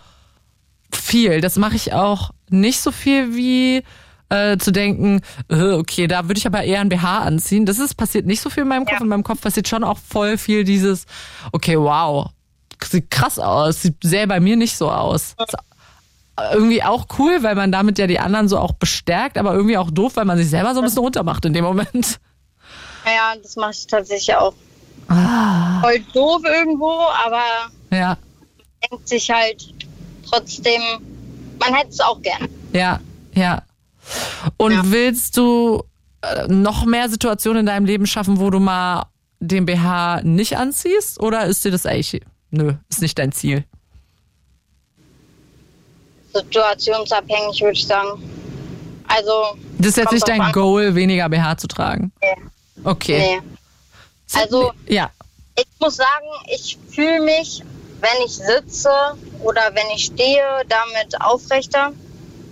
viel. 0.95 1.41
Das 1.41 1.57
mache 1.57 1.75
ich 1.75 1.93
auch 1.93 2.31
nicht 2.49 2.79
so 2.79 2.91
viel 2.91 3.35
wie 3.35 3.83
äh, 4.29 4.57
zu 4.57 4.71
denken, 4.71 5.21
äh, 5.49 5.73
okay, 5.73 6.07
da 6.07 6.27
würde 6.27 6.37
ich 6.39 6.47
aber 6.47 6.63
eher 6.63 6.81
ein 6.81 6.89
BH 6.89 7.19
anziehen. 7.19 7.65
Das 7.65 7.79
ist 7.79 7.95
passiert 7.95 8.25
nicht 8.25 8.41
so 8.41 8.49
viel 8.49 8.63
in 8.63 8.69
meinem 8.69 8.85
Kopf. 8.85 9.01
In 9.01 9.07
meinem 9.07 9.23
Kopf 9.23 9.41
passiert 9.41 9.67
schon 9.67 9.83
auch 9.83 9.97
voll 9.97 10.37
viel 10.37 10.63
dieses, 10.63 11.05
okay, 11.51 11.77
wow, 11.77 12.29
sieht 12.83 13.11
krass 13.11 13.39
aus, 13.39 13.81
sieht 13.81 13.97
sehr 14.03 14.27
bei 14.27 14.39
mir 14.39 14.55
nicht 14.55 14.75
so 14.75 14.89
aus. 14.89 15.35
Ist 15.39 15.55
irgendwie 16.51 16.81
auch 16.81 17.05
cool, 17.19 17.43
weil 17.43 17.55
man 17.55 17.71
damit 17.71 17.99
ja 17.99 18.07
die 18.07 18.19
anderen 18.19 18.47
so 18.47 18.57
auch 18.57 18.73
bestärkt, 18.73 19.37
aber 19.37 19.53
irgendwie 19.53 19.77
auch 19.77 19.91
doof, 19.91 20.15
weil 20.15 20.25
man 20.25 20.37
sich 20.37 20.49
selber 20.49 20.73
so 20.73 20.81
ein 20.81 20.85
bisschen 20.85 21.03
runtermacht 21.03 21.45
in 21.45 21.53
dem 21.53 21.63
Moment. 21.63 22.19
Ja, 23.05 23.35
das 23.41 23.55
mache 23.55 23.71
ich 23.71 23.85
tatsächlich 23.85 24.35
auch. 24.35 24.53
Ah. 25.09 25.81
Voll 25.81 25.99
doof 26.13 26.41
irgendwo, 26.45 26.91
aber 27.25 27.43
Ja, 27.91 28.17
denkt 28.89 29.07
sich 29.07 29.29
halt 29.29 29.63
trotzdem, 30.29 30.81
man 31.59 31.73
hätte 31.73 31.89
es 31.89 31.99
auch 31.99 32.21
gern. 32.21 32.47
ja, 32.73 32.99
ja. 33.33 33.61
Und 34.57 34.91
willst 34.91 35.37
du 35.37 35.83
äh, 36.21 36.47
noch 36.47 36.85
mehr 36.85 37.07
Situationen 37.09 37.61
in 37.61 37.65
deinem 37.67 37.85
Leben 37.85 38.05
schaffen, 38.05 38.39
wo 38.39 38.49
du 38.49 38.59
mal 38.59 39.05
den 39.39 39.65
BH 39.65 40.21
nicht 40.23 40.57
anziehst? 40.57 41.19
Oder 41.21 41.45
ist 41.45 41.63
dir 41.63 41.71
das 41.71 41.85
eigentlich, 41.85 42.21
nö, 42.51 42.73
ist 42.89 43.01
nicht 43.01 43.17
dein 43.17 43.31
Ziel? 43.31 43.63
Situationsabhängig 46.33 47.61
würde 47.61 47.73
ich 47.77 47.85
sagen. 47.87 48.21
Also. 49.07 49.57
Das 49.77 49.87
ist 49.89 49.97
jetzt 49.97 50.11
nicht 50.11 50.27
dein 50.27 50.41
an. 50.41 50.51
Goal, 50.51 50.95
weniger 50.95 51.29
BH 51.29 51.57
zu 51.57 51.67
tragen? 51.67 52.11
Nee. 52.21 52.43
Okay. 52.83 53.39
Nee. 53.41 54.39
Also, 54.41 54.71
Ja. 54.87 55.11
ich 55.55 55.67
muss 55.79 55.97
sagen, 55.97 56.25
ich 56.53 56.77
fühle 56.89 57.21
mich, 57.21 57.61
wenn 58.03 58.25
ich 58.25 58.33
sitze 58.33 58.89
oder 59.41 59.61
wenn 59.73 59.89
ich 59.95 60.05
stehe, 60.05 60.43
damit 60.67 61.19
aufrechter. 61.21 61.93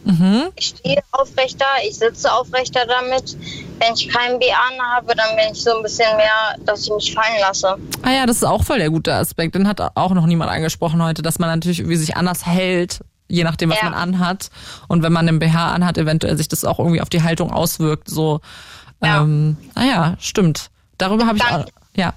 Mhm. 0.04 0.52
Ich 0.56 0.68
stehe 0.68 1.02
aufrechter, 1.12 1.66
ich 1.88 1.98
sitze 1.98 2.32
aufrechter 2.32 2.86
damit. 2.88 3.38
Wenn 3.80 3.94
ich 3.94 4.10
keinen 4.10 4.40
BA 4.40 4.96
habe, 4.96 5.14
dann 5.16 5.36
bin 5.36 5.54
ich 5.54 5.62
so 5.62 5.76
ein 5.76 5.84
bisschen 5.84 6.16
mehr, 6.18 6.56
dass 6.66 6.86
ich 6.86 6.92
mich 6.92 7.14
fallen 7.14 7.40
lasse. 7.40 7.78
Ah 8.02 8.12
ja, 8.12 8.26
das 8.26 8.38
ist 8.38 8.44
auch 8.44 8.64
voll 8.64 8.80
der 8.80 8.90
gute 8.90 9.14
Aspekt. 9.14 9.54
Den 9.56 9.68
hat 9.68 9.80
auch 9.96 10.14
noch 10.14 10.26
niemand 10.26 10.50
angesprochen 10.50 11.04
heute, 11.04 11.22
dass 11.22 11.38
man 11.38 11.50
natürlich 11.50 11.80
irgendwie 11.80 11.98
sich 11.98 12.16
anders 12.16 12.46
hält, 12.46 13.02
je 13.28 13.44
nachdem, 13.44 13.70
was 13.70 13.84
man 13.84 13.94
anhat. 13.94 14.50
Und 14.88 15.04
wenn 15.04 15.14
man 15.14 15.28
einen 15.28 15.40
BH 15.40 15.74
anhat, 15.74 15.98
eventuell 15.98 16.38
sich 16.38 16.48
das 16.48 16.66
auch 16.66 16.80
irgendwie 16.80 17.02
auf 17.02 17.10
die 17.10 17.22
Haltung 17.22 17.52
auswirkt. 17.52 18.10
So, 18.10 18.42
ähm, 19.02 19.58
ah 19.76 19.84
ja, 19.84 20.16
stimmt. 20.20 20.70
Darüber 20.98 21.28
habe 21.28 21.38
ich 21.38 21.46
auch, 21.46 21.66
ja. 21.96 22.14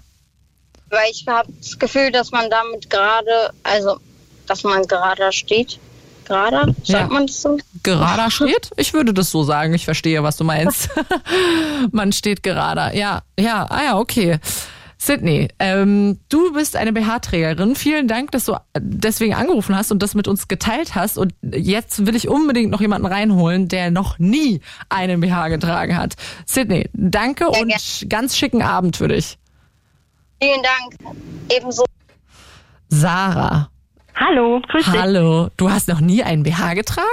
Weil 0.94 1.10
ich 1.10 1.24
habe 1.28 1.52
das 1.60 1.78
Gefühl, 1.78 2.10
dass 2.12 2.30
man 2.30 2.48
damit 2.50 2.88
gerade, 2.88 3.50
also, 3.62 3.98
dass 4.46 4.62
man 4.64 4.82
gerade 4.84 5.32
steht. 5.32 5.78
Gerade? 6.26 6.74
Sagt 6.84 6.88
Ja. 6.88 7.06
man 7.08 7.26
das 7.26 7.42
so? 7.42 7.58
Gerader 7.82 8.30
steht? 8.30 8.70
Ich 8.76 8.94
würde 8.94 9.12
das 9.12 9.30
so 9.30 9.42
sagen. 9.42 9.74
Ich 9.74 9.84
verstehe, 9.84 10.22
was 10.22 10.38
du 10.38 10.44
meinst. 10.44 10.88
Man 11.92 12.12
steht 12.12 12.42
gerader. 12.42 12.94
Ja, 12.94 13.20
ja, 13.38 13.66
ah 13.68 13.84
ja, 13.84 13.98
okay. 13.98 14.38
Sydney, 14.96 15.48
ähm, 15.58 16.18
du 16.30 16.54
bist 16.54 16.76
eine 16.76 16.94
BH-Trägerin. 16.94 17.76
Vielen 17.76 18.08
Dank, 18.08 18.30
dass 18.30 18.46
du 18.46 18.56
deswegen 18.78 19.34
angerufen 19.34 19.76
hast 19.76 19.92
und 19.92 20.02
das 20.02 20.14
mit 20.14 20.26
uns 20.26 20.48
geteilt 20.48 20.94
hast. 20.94 21.18
Und 21.18 21.34
jetzt 21.42 22.06
will 22.06 22.16
ich 22.16 22.28
unbedingt 22.28 22.70
noch 22.70 22.80
jemanden 22.80 23.06
reinholen, 23.06 23.68
der 23.68 23.90
noch 23.90 24.18
nie 24.18 24.62
einen 24.88 25.20
BH 25.20 25.48
getragen 25.48 25.98
hat. 25.98 26.14
Sydney, 26.46 26.88
danke 26.94 27.48
und 27.50 27.70
ganz 28.08 28.34
schicken 28.34 28.62
Abend 28.62 28.96
für 28.96 29.08
dich. 29.08 29.36
Vielen 30.44 30.62
Dank. 30.62 31.16
Ebenso. 31.50 31.84
Sarah. 32.88 33.70
Hallo, 34.14 34.60
grüß 34.68 34.84
dich. 34.84 35.00
Hallo. 35.00 35.48
Du 35.56 35.70
hast 35.70 35.88
noch 35.88 36.00
nie 36.00 36.22
einen 36.22 36.42
BH 36.42 36.74
getragen? 36.74 37.08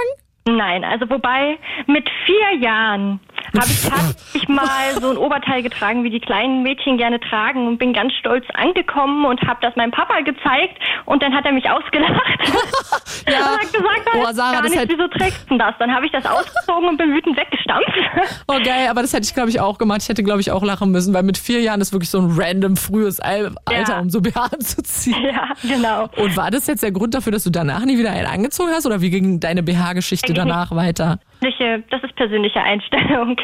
Nein, 0.46 0.84
also 0.84 1.08
wobei 1.08 1.56
mit 1.86 2.06
vier 2.26 2.60
Jahren 2.60 3.20
habe 3.58 3.70
ich 3.70 3.82
tatsächlich 3.82 4.48
mal 4.48 5.00
so 5.00 5.10
ein 5.10 5.16
Oberteil 5.16 5.62
getragen, 5.62 6.04
wie 6.04 6.10
die 6.10 6.20
kleinen 6.20 6.62
Mädchen 6.62 6.96
gerne 6.96 7.20
tragen 7.20 7.66
und 7.66 7.78
bin 7.78 7.92
ganz 7.92 8.12
stolz 8.14 8.44
angekommen 8.54 9.24
und 9.24 9.40
habe 9.42 9.58
das 9.62 9.76
meinem 9.76 9.90
Papa 9.90 10.20
gezeigt 10.20 10.78
und 11.04 11.22
dann 11.22 11.34
hat 11.34 11.44
er 11.44 11.52
mich 11.52 11.68
ausgelacht. 11.68 12.12
ja. 13.28 13.38
und 13.38 13.60
hat 13.60 13.72
gesagt, 13.72 14.10
oh, 14.14 14.32
Sarah, 14.32 14.52
gar 14.52 14.62
das 14.62 14.70
nicht, 14.72 14.88
wieso 14.88 15.08
trägst 15.08 15.50
du 15.50 15.58
das? 15.58 15.74
Dann 15.78 15.94
habe 15.94 16.06
ich 16.06 16.12
das 16.12 16.24
ausgezogen 16.26 16.88
und 16.88 16.96
bin 16.96 17.12
wütend 17.14 17.36
weggestampft. 17.36 17.92
Oh 18.48 18.58
geil, 18.62 18.88
aber 18.90 19.02
das 19.02 19.12
hätte 19.12 19.24
ich 19.24 19.34
glaube 19.34 19.50
ich 19.50 19.60
auch 19.60 19.78
gemacht. 19.78 20.00
Ich 20.02 20.08
hätte 20.08 20.22
glaube 20.22 20.40
ich 20.40 20.50
auch 20.50 20.62
lachen 20.62 20.90
müssen, 20.90 21.14
weil 21.14 21.22
mit 21.22 21.38
vier 21.38 21.60
Jahren 21.60 21.80
ist 21.80 21.92
wirklich 21.92 22.10
so 22.10 22.18
ein 22.18 22.32
random 22.36 22.76
frühes 22.76 23.20
Al 23.20 23.54
Alter, 23.64 23.92
Ja. 23.94 24.00
um 24.00 24.10
so 24.10 24.20
BH 24.20 24.48
anzuziehen. 24.52 25.16
Ja, 25.22 25.48
genau. 25.62 26.08
Und 26.16 26.36
war 26.36 26.50
das 26.50 26.66
jetzt 26.66 26.82
der 26.82 26.92
Grund 26.92 27.14
dafür, 27.14 27.32
dass 27.32 27.44
du 27.44 27.50
danach 27.50 27.84
nie 27.84 27.96
wieder 27.98 28.10
einen 28.10 28.26
angezogen 28.26 28.70
hast 28.72 28.84
oder 28.86 29.00
wie 29.00 29.10
ging 29.10 29.40
deine 29.40 29.62
BH-Geschichte 29.62 30.32
danach 30.34 30.72
weiter? 30.72 31.18
Persönliche, 31.42 31.82
das 31.90 32.02
ist 32.02 32.14
persönliche 32.16 32.62
Einstellung. 32.62 33.36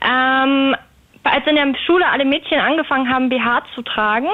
Ähm, 0.00 0.74
als 1.24 1.46
in 1.46 1.56
der 1.56 1.74
Schule 1.86 2.06
alle 2.06 2.24
Mädchen 2.24 2.58
angefangen 2.58 3.12
haben, 3.12 3.28
BH 3.28 3.62
zu 3.74 3.82
tragen, 3.82 4.28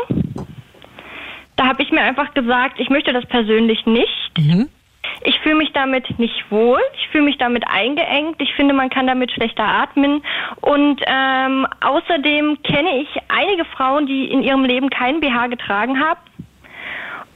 da 1.57 1.67
habe 1.67 1.83
ich 1.83 1.91
mir 1.91 2.03
einfach 2.03 2.35
gesagt, 2.35 2.81
ich 2.81 2.89
möchte 2.89 3.13
das 3.13 3.27
persönlich 3.27 3.85
nicht. 3.87 4.33
Mhm. 4.39 4.69
Ich 5.23 5.39
fühle 5.41 5.57
mich 5.57 5.73
damit 5.73 6.19
nicht 6.19 6.51
wohl. 6.51 6.81
Ich 6.99 7.09
fühle 7.09 7.25
mich 7.25 7.39
damit 7.39 7.65
eingeengt. 7.67 8.41
Ich 8.41 8.53
finde, 8.55 8.75
man 8.75 8.91
kann 8.91 9.07
damit 9.07 9.31
schlechter 9.33 9.65
atmen. 9.65 10.23
Und 10.61 11.01
ähm, 11.07 11.67
außerdem 11.81 12.63
kenne 12.63 13.01
ich 13.01 13.09
einige 13.29 13.65
Frauen, 13.65 14.07
die 14.07 14.27
in 14.27 14.43
ihrem 14.43 14.65
Leben 14.65 14.91
keinen 14.91 15.21
BH 15.21 15.49
getragen 15.49 16.01
haben 16.01 16.21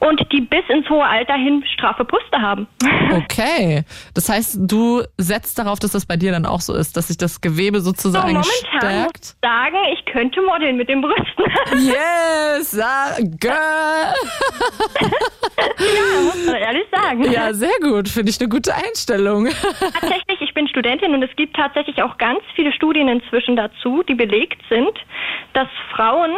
und 0.01 0.20
die 0.33 0.41
bis 0.41 0.65
ins 0.69 0.89
hohe 0.89 1.05
Alter 1.05 1.35
hin 1.35 1.65
straffe 1.75 2.05
Brüste 2.05 2.41
haben. 2.41 2.66
Okay, 3.11 3.85
das 4.15 4.29
heißt, 4.29 4.59
du 4.61 5.03
setzt 5.16 5.59
darauf, 5.59 5.79
dass 5.79 5.93
das 5.93 6.05
bei 6.05 6.16
dir 6.16 6.31
dann 6.31 6.45
auch 6.45 6.61
so 6.61 6.75
ist, 6.75 6.97
dass 6.97 7.09
sich 7.09 7.16
das 7.16 7.41
Gewebe 7.41 7.81
So, 7.81 7.87
sozusagen 7.91 8.35
momentan 8.35 8.51
muss 8.51 8.81
stärkt. 8.83 9.25
ich 9.25 9.35
sagen, 9.49 9.77
ich 9.95 10.05
könnte 10.05 10.43
modeln 10.43 10.77
mit 10.77 10.89
den 10.89 11.01
Brüsten. 11.01 11.45
Yes, 11.79 12.79
ah, 12.79 13.16
girl. 13.41 14.15
ja, 15.79 16.23
muss 16.25 16.47
man 16.47 16.57
ehrlich 16.57 16.87
sagen. 16.91 17.31
Ja, 17.31 17.53
sehr 17.55 17.73
gut. 17.83 18.09
Finde 18.09 18.31
ich 18.31 18.41
eine 18.41 18.49
gute 18.49 18.75
Einstellung. 18.75 19.49
Tatsächlich, 19.81 20.41
ich 20.41 20.55
bin 20.55 20.69
Studentin 20.69 21.15
und 21.15 21.23
es 21.23 21.35
gibt 21.37 21.57
tatsächlich 21.57 22.03
auch 22.03 22.19
ganz 22.19 22.41
viele 22.55 22.73
Studien 22.73 23.09
inzwischen 23.09 23.57
dazu, 23.57 24.03
die 24.03 24.15
belegt 24.15 24.61
sind, 24.69 24.93
dass 25.55 25.69
Frauen, 25.95 26.33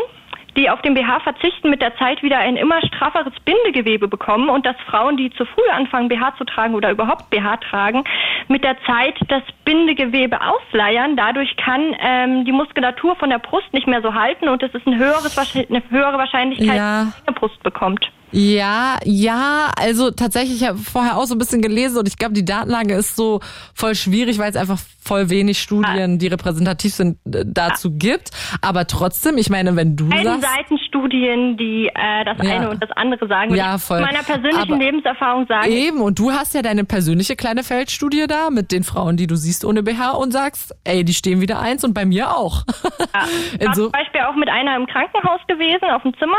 die 0.57 0.69
auf 0.71 0.83
den 0.83 0.95
BH 0.95 1.21
verzichten, 1.21 1.71
mit 1.71 1.81
der 1.83 1.97
Zeit 1.97 2.23
wieder 2.23 2.39
ein 2.39 2.57
immer 2.57 2.81
strafferes 2.87 3.33
Bindegewebe 3.45 4.09
bekommen 4.09 4.49
und 4.49 4.67
dass 4.67 4.77
Frauen, 4.89 5.17
die 5.17 5.31
zu 5.31 5.45
früh 5.45 5.69
anfangen, 5.73 6.09
BH 6.09 6.37
zu 6.37 6.45
tragen 6.45 6.75
oder 6.75 6.91
überhaupt 6.91 7.31
BH 7.31 7.59
tragen, 7.59 8.05
mit 8.49 8.65
der 8.65 8.77
Zeit 8.85 9.15
das 9.29 9.43
Bindegewebe 9.65 10.39
ausleiern. 10.41 11.17
Dadurch 11.17 11.57
kann 11.57 11.95
ähm, 12.01 12.45
die 12.45 12.53
Muskulatur 12.53 13.17
von 13.17 13.31
der 13.31 13.39
Brust 13.39 13.73
nicht 13.73 13.87
mehr 13.87 14.03
so 14.03 14.15
halten 14.15 14.49
und 14.49 14.63
es 14.63 14.75
ist 14.75 14.87
ein 14.87 14.99
höheres, 14.99 15.37
eine 15.39 15.83
höhere 15.91 16.19
Wahrscheinlichkeit, 16.19 16.77
Ja. 16.77 17.05
dass 17.05 17.15
man 17.19 17.29
eine 17.29 17.35
Brust 17.37 17.63
bekommt. 17.63 18.11
Ja, 18.33 18.99
ja, 19.05 19.71
also 19.77 20.11
tatsächlich, 20.11 20.63
ich 20.63 20.69
habe 20.69 20.79
vorher 20.79 21.17
auch 21.17 21.25
so 21.25 21.35
ein 21.35 21.39
bisschen 21.39 21.63
gelesen 21.63 21.99
und 21.99 22.07
ich 22.09 22.17
glaube, 22.17 22.35
die 22.35 22.45
Datenlage 22.45 22.95
ist 22.95 23.17
so 23.17 23.41
voll 23.75 23.95
schwierig, 23.95 24.39
weil 24.39 24.51
es 24.51 24.57
einfach 24.57 24.79
voll 25.03 25.31
wenig 25.31 25.59
Studien, 25.61 26.19
die 26.19 26.29
repräsentativ 26.29 26.95
sind, 26.95 27.19
äh, 27.35 27.45
dazu 27.45 27.91
gibt. 27.97 28.31
Aber 28.63 28.87
trotzdem, 28.87 29.37
ich 29.39 29.51
meine, 29.51 29.75
wenn 29.75 29.97
du 29.97 30.09
Beiden 30.09 30.41
sagst, 30.41 30.55
Seitenstudien, 30.57 31.57
die 31.57 31.89
äh, 31.93 32.25
das 32.25 32.39
Ja. 32.47 32.55
eine 32.57 32.71
und 32.71 32.83
das 32.83 32.91
andere 32.93 33.27
sagen. 33.27 33.55
Ja, 33.55 33.77
ich 33.77 33.83
voll. 33.83 33.99
Aus 33.99 34.05
meiner 34.07 34.23
persönlichen 34.23 34.59
Aber- 34.75 34.77
Lebenserfahrung 34.77 35.47
sagen, 35.47 35.71
Eben, 35.73 36.01
und 36.01 36.19
du 36.19 36.31
hast 36.31 36.55
ja 36.55 36.63
deine 36.63 36.85
persönliche 36.85 37.35
kleine 37.35 37.65
Feldstudie 37.65 38.27
da 38.29 38.51
mit 38.51 38.71
den 38.71 38.85
Frauen, 38.85 39.17
die 39.17 39.27
du 39.27 39.35
siehst 39.37 39.65
ohne 39.65 39.83
BH 39.83 40.11
und 40.13 40.33
sagst, 40.33 40.73
ey, 40.85 41.05
die 41.05 41.15
stehen 41.15 41.41
wieder 41.41 41.59
eins 41.61 41.83
und 41.83 41.95
bei 41.95 42.05
mir 42.05 42.37
auch. 42.37 42.63
ich 43.59 43.67
war 43.67 43.73
zum 43.75 43.91
Beispiel 43.91 44.21
auch 44.21 44.37
mit 44.37 44.49
einer 44.49 44.77
im 44.77 44.87
Krankenhaus 44.87 45.41
gewesen, 45.49 45.91
auf 45.91 46.03
dem 46.03 46.15
Zimmer. 46.19 46.37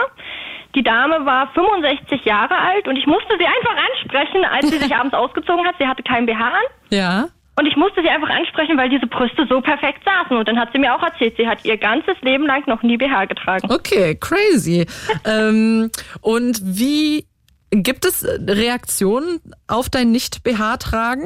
Die 0.76 0.84
Dame 0.84 1.26
war 1.26 1.52
65 1.53 2.23
Jahre 2.26 2.57
alt 2.57 2.88
und 2.88 2.95
ich 2.95 3.06
musste 3.06 3.35
sie 3.38 3.45
einfach 3.45 3.76
ansprechen, 3.91 4.45
als 4.45 4.69
sie 4.69 4.77
sich 4.77 4.95
abends 4.99 5.14
ausgezogen 5.14 5.65
hat. 5.68 5.76
Sie 5.80 5.88
hatte 5.88 6.03
keinen 6.03 6.26
BH 6.26 6.48
an. 6.48 6.64
Ja. 6.89 7.26
Und 7.60 7.65
ich 7.68 7.76
musste 7.76 8.02
sie 8.02 8.10
einfach 8.10 8.30
ansprechen, 8.30 8.77
weil 8.77 8.89
diese 8.89 9.06
Brüste 9.07 9.45
so 9.48 9.60
perfekt 9.61 10.02
saßen. 10.06 10.35
Und 10.38 10.48
dann 10.48 10.57
hat 10.57 10.69
sie 10.72 10.80
mir 10.80 10.95
auch 10.95 11.03
erzählt, 11.03 11.35
sie 11.38 11.48
hat 11.48 11.64
ihr 11.65 11.77
ganzes 11.77 12.15
Leben 12.22 12.45
lang 12.48 12.65
noch 12.68 12.81
nie 12.81 12.98
BH 12.98 13.26
getragen. 13.26 13.69
Okay, 13.72 14.15
crazy. 14.15 14.85
ähm, 15.26 15.91
und 16.22 16.61
wie 16.64 17.26
gibt 17.72 18.06
es 18.06 18.26
Reaktionen 18.48 19.41
auf 19.68 19.89
dein 19.89 20.11
Nicht-BH-Tragen? 20.11 21.26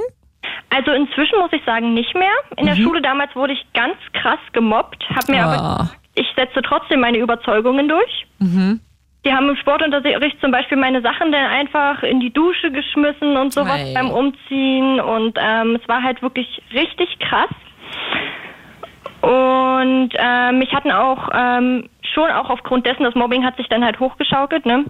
Also 0.71 0.91
inzwischen 0.91 1.39
muss 1.39 1.53
ich 1.53 1.63
sagen, 1.65 1.93
nicht 1.93 2.13
mehr. 2.15 2.33
In 2.57 2.65
der 2.65 2.75
Mhm. 2.75 2.83
Schule 2.83 3.01
damals 3.01 3.35
wurde 3.35 3.53
ich 3.53 3.65
ganz 3.73 3.95
krass 4.13 4.39
gemobbt, 4.51 5.03
habe 5.09 5.31
mir 5.31 5.43
Ah. 5.45 5.53
aber 5.75 5.91
ich 6.15 6.25
setze 6.35 6.61
trotzdem 6.63 6.99
meine 7.01 7.17
Überzeugungen 7.19 7.87
durch. 7.87 8.25
Mhm. 8.39 8.79
Die 9.25 9.33
haben 9.33 9.49
im 9.49 9.55
Sportunterricht 9.55 10.39
zum 10.39 10.51
Beispiel 10.51 10.77
meine 10.77 11.01
Sachen 11.01 11.31
dann 11.31 11.45
einfach 11.45 12.03
in 12.03 12.19
die 12.19 12.31
Dusche 12.31 12.71
geschmissen 12.71 13.35
und 13.35 13.51
sowas 13.51 13.79
Ei. 13.79 13.93
beim 13.95 14.11
Umziehen 14.11 14.99
und 14.99 15.37
ähm, 15.41 15.79
es 15.81 15.87
war 15.89 16.03
halt 16.03 16.21
wirklich 16.21 16.61
richtig 16.71 17.17
krass. 17.19 17.49
Und 19.21 20.11
äh, 20.13 20.51
mich 20.51 20.71
hatten 20.73 20.91
auch 20.91 21.29
ähm, 21.33 21.89
schon 22.13 22.29
auch 22.29 22.51
aufgrund 22.51 22.85
dessen, 22.85 23.03
das 23.03 23.15
Mobbing 23.15 23.43
hat 23.43 23.57
sich 23.57 23.67
dann 23.67 23.83
halt 23.83 23.99
hochgeschaukelt, 23.99 24.67
ne? 24.67 24.85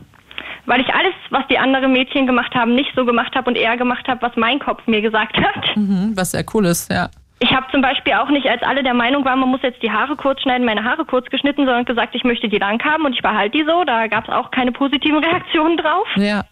Weil 0.66 0.82
ich 0.82 0.94
alles, 0.94 1.14
was 1.30 1.48
die 1.48 1.58
anderen 1.58 1.94
Mädchen 1.94 2.28
gemacht 2.28 2.54
haben, 2.56 2.76
nicht 2.76 2.92
so 2.96 3.06
gemacht 3.06 3.34
habe 3.36 3.50
und 3.50 3.56
eher 3.56 3.78
gemacht 3.78 4.06
habe, 4.10 4.22
was 4.22 4.36
mein 4.36 4.60
Kopf 4.60 4.86
mir 4.88 5.02
gesagt 5.02 5.38
hat. 5.38 5.78
Mhm, 5.78 6.12
was 6.16 6.32
sehr 6.32 6.44
cool 6.54 6.66
ist, 6.66 6.92
ja. 6.92 7.10
Ich 7.40 7.52
habe 7.52 7.66
zum 7.72 7.82
Beispiel 7.82 8.14
auch 8.14 8.30
nicht, 8.30 8.48
als 8.48 8.64
alle 8.64 8.82
der 8.82 8.94
Meinung 8.94 9.26
waren, 9.26 9.40
man 9.40 9.50
muss 9.50 9.62
jetzt 9.62 9.82
die 9.84 9.92
Haare 9.92 10.16
kurz 10.16 10.42
schneiden, 10.42 10.66
meine 10.66 10.84
Haare 10.84 11.04
kurz 11.04 11.30
geschnitten, 11.30 11.66
sondern 11.66 11.84
gesagt, 11.84 12.16
ich 12.16 12.24
möchte 12.24 12.48
die 12.48 12.58
lang 12.58 12.82
haben 12.84 13.06
und 13.06 13.14
ich 13.14 13.22
behalte 13.22 13.58
die 13.58 13.66
so. 13.66 13.84
Da 13.84 14.08
gab 14.08 14.24
es 14.24 14.34
auch 14.34 14.52
keine 14.52 14.72
positiven 14.72 15.20
Reaktionen 15.24 15.78
drauf. 15.78 16.08
Ja. 16.16 16.46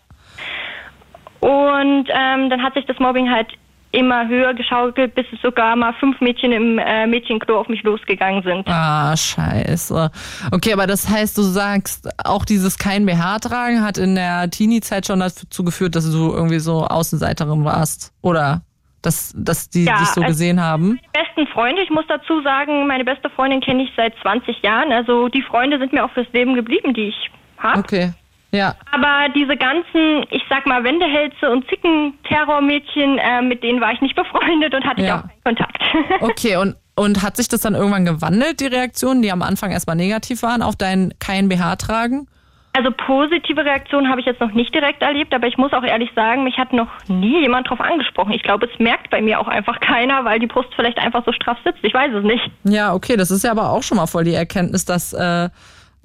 Und 1.39 2.07
ähm, 2.09 2.49
dann 2.49 2.63
hat 2.63 2.73
sich 2.73 2.85
das 2.85 2.99
Mobbing 2.99 3.29
halt 3.31 3.47
immer 3.93 4.27
höher 4.27 4.53
geschaukelt, 4.55 5.13
bis 5.13 5.25
es 5.31 5.39
sogar 5.41 5.75
mal 5.75 5.93
fünf 5.93 6.19
Mädchen 6.19 6.51
im 6.51 6.79
äh, 6.79 7.05
Mädchenklo 7.05 7.59
auf 7.59 7.69
mich 7.69 7.83
losgegangen 7.83 8.41
sind. 8.41 8.67
Ah, 8.67 9.15
scheiße. 9.15 10.09
Okay, 10.51 10.73
aber 10.73 10.87
das 10.87 11.07
heißt, 11.07 11.37
du 11.37 11.43
sagst, 11.43 12.09
auch 12.25 12.43
dieses 12.43 12.77
kein 12.77 13.05
BH 13.05 13.39
tragen 13.39 13.83
hat 13.83 13.97
in 13.99 14.15
der 14.15 14.49
Teenie-Zeit 14.49 15.05
schon 15.05 15.19
dazu 15.19 15.63
geführt, 15.63 15.95
dass 15.95 16.11
du 16.11 16.33
irgendwie 16.33 16.59
so 16.59 16.85
Außenseiterin 16.85 17.63
warst. 17.63 18.11
Oder 18.21 18.61
dass, 19.03 19.33
dass 19.37 19.69
die 19.69 19.85
Ja, 19.85 19.99
dich 19.99 20.07
so 20.09 20.21
also- 20.21 20.31
gesehen 20.31 20.59
haben. 20.61 20.99
Meine 21.13 21.25
besten 21.25 21.47
Freunde, 21.53 21.81
ich 21.83 21.89
muss 21.91 22.05
dazu 22.07 22.41
sagen, 22.41 22.87
meine 22.87 23.03
beste 23.05 23.29
Freundin 23.29 23.61
kenne 23.61 23.83
ich 23.83 23.91
seit 23.95 24.13
20 24.21 24.61
Jahren. 24.63 24.91
Also 24.91 25.27
die 25.29 25.41
Freunde 25.43 25.77
sind 25.77 25.93
mir 25.93 26.03
auch 26.03 26.11
fürs 26.11 26.27
Leben 26.33 26.55
geblieben, 26.55 26.93
die 26.93 27.09
ich 27.09 27.29
habe. 27.57 27.79
Okay. 27.79 28.11
Ja. 28.51 28.75
Aber 28.91 29.29
diese 29.33 29.57
ganzen, 29.57 30.25
ich 30.29 30.43
sag 30.47 30.67
mal, 30.67 30.83
Wendehälse 30.83 31.49
und 31.49 31.65
Zickenterrormädchen, 31.69 33.17
äh, 33.17 33.41
mit 33.41 33.63
denen 33.63 33.81
war 33.81 33.91
ich 33.93 34.01
nicht 34.01 34.15
befreundet 34.15 34.73
und 34.73 34.85
hatte 34.85 35.01
Ja. 35.01 35.05
ich 35.07 35.13
auch 35.13 35.27
keinen 35.27 35.43
Kontakt. 35.57 35.81
Okay, 36.21 36.57
und, 36.57 36.75
und 36.95 37.21
hat 37.23 37.35
sich 37.37 37.47
das 37.47 37.61
dann 37.61 37.73
irgendwann 37.75 38.05
gewandelt, 38.05 38.59
die 38.59 38.67
Reaktionen, 38.67 39.21
die 39.21 39.31
am 39.31 39.41
Anfang 39.41 39.71
erstmal 39.71 39.95
negativ 39.95 40.43
waren, 40.43 40.61
auf 40.61 40.75
dein 40.75 41.13
kein 41.19 41.49
BH 41.49 41.75
tragen? 41.77 42.27
Also 42.75 42.89
positive 42.91 43.63
Reaktionen 43.63 44.09
habe 44.09 44.19
ich 44.19 44.25
jetzt 44.25 44.41
noch 44.41 44.51
nicht 44.51 44.73
direkt 44.73 45.03
erlebt, 45.03 45.31
aber 45.33 45.45
ich 45.45 45.57
muss 45.57 45.73
auch 45.73 45.83
ehrlich 45.83 46.09
sagen, 46.15 46.43
mich 46.43 46.57
hat 46.57 46.73
noch 46.73 46.87
nie 47.07 47.41
jemand 47.41 47.69
drauf 47.69 47.79
angesprochen. 47.79 48.31
Ich 48.33 48.41
glaube, 48.41 48.67
es 48.71 48.79
merkt 48.79 49.11
bei 49.11 49.21
mir 49.21 49.39
auch 49.39 49.47
einfach 49.47 49.79
keiner, 49.79 50.25
weil 50.25 50.39
die 50.39 50.47
Brust 50.47 50.69
vielleicht 50.75 50.97
einfach 50.97 51.23
so 51.23 51.31
straff 51.31 51.57
sitzt. 51.63 51.83
Ich 51.83 51.93
weiß 51.93 52.11
es 52.15 52.23
nicht. 52.23 52.49
Ja, 52.63 52.95
okay, 52.95 53.15
das 53.15 53.29
ist 53.29 53.43
ja 53.43 53.51
aber 53.51 53.69
auch 53.69 53.83
schon 53.83 53.97
mal 53.97 54.07
voll 54.07 54.23
die 54.23 54.33
Erkenntnis, 54.33 54.85
dass, 54.85 55.13
äh, 55.13 55.49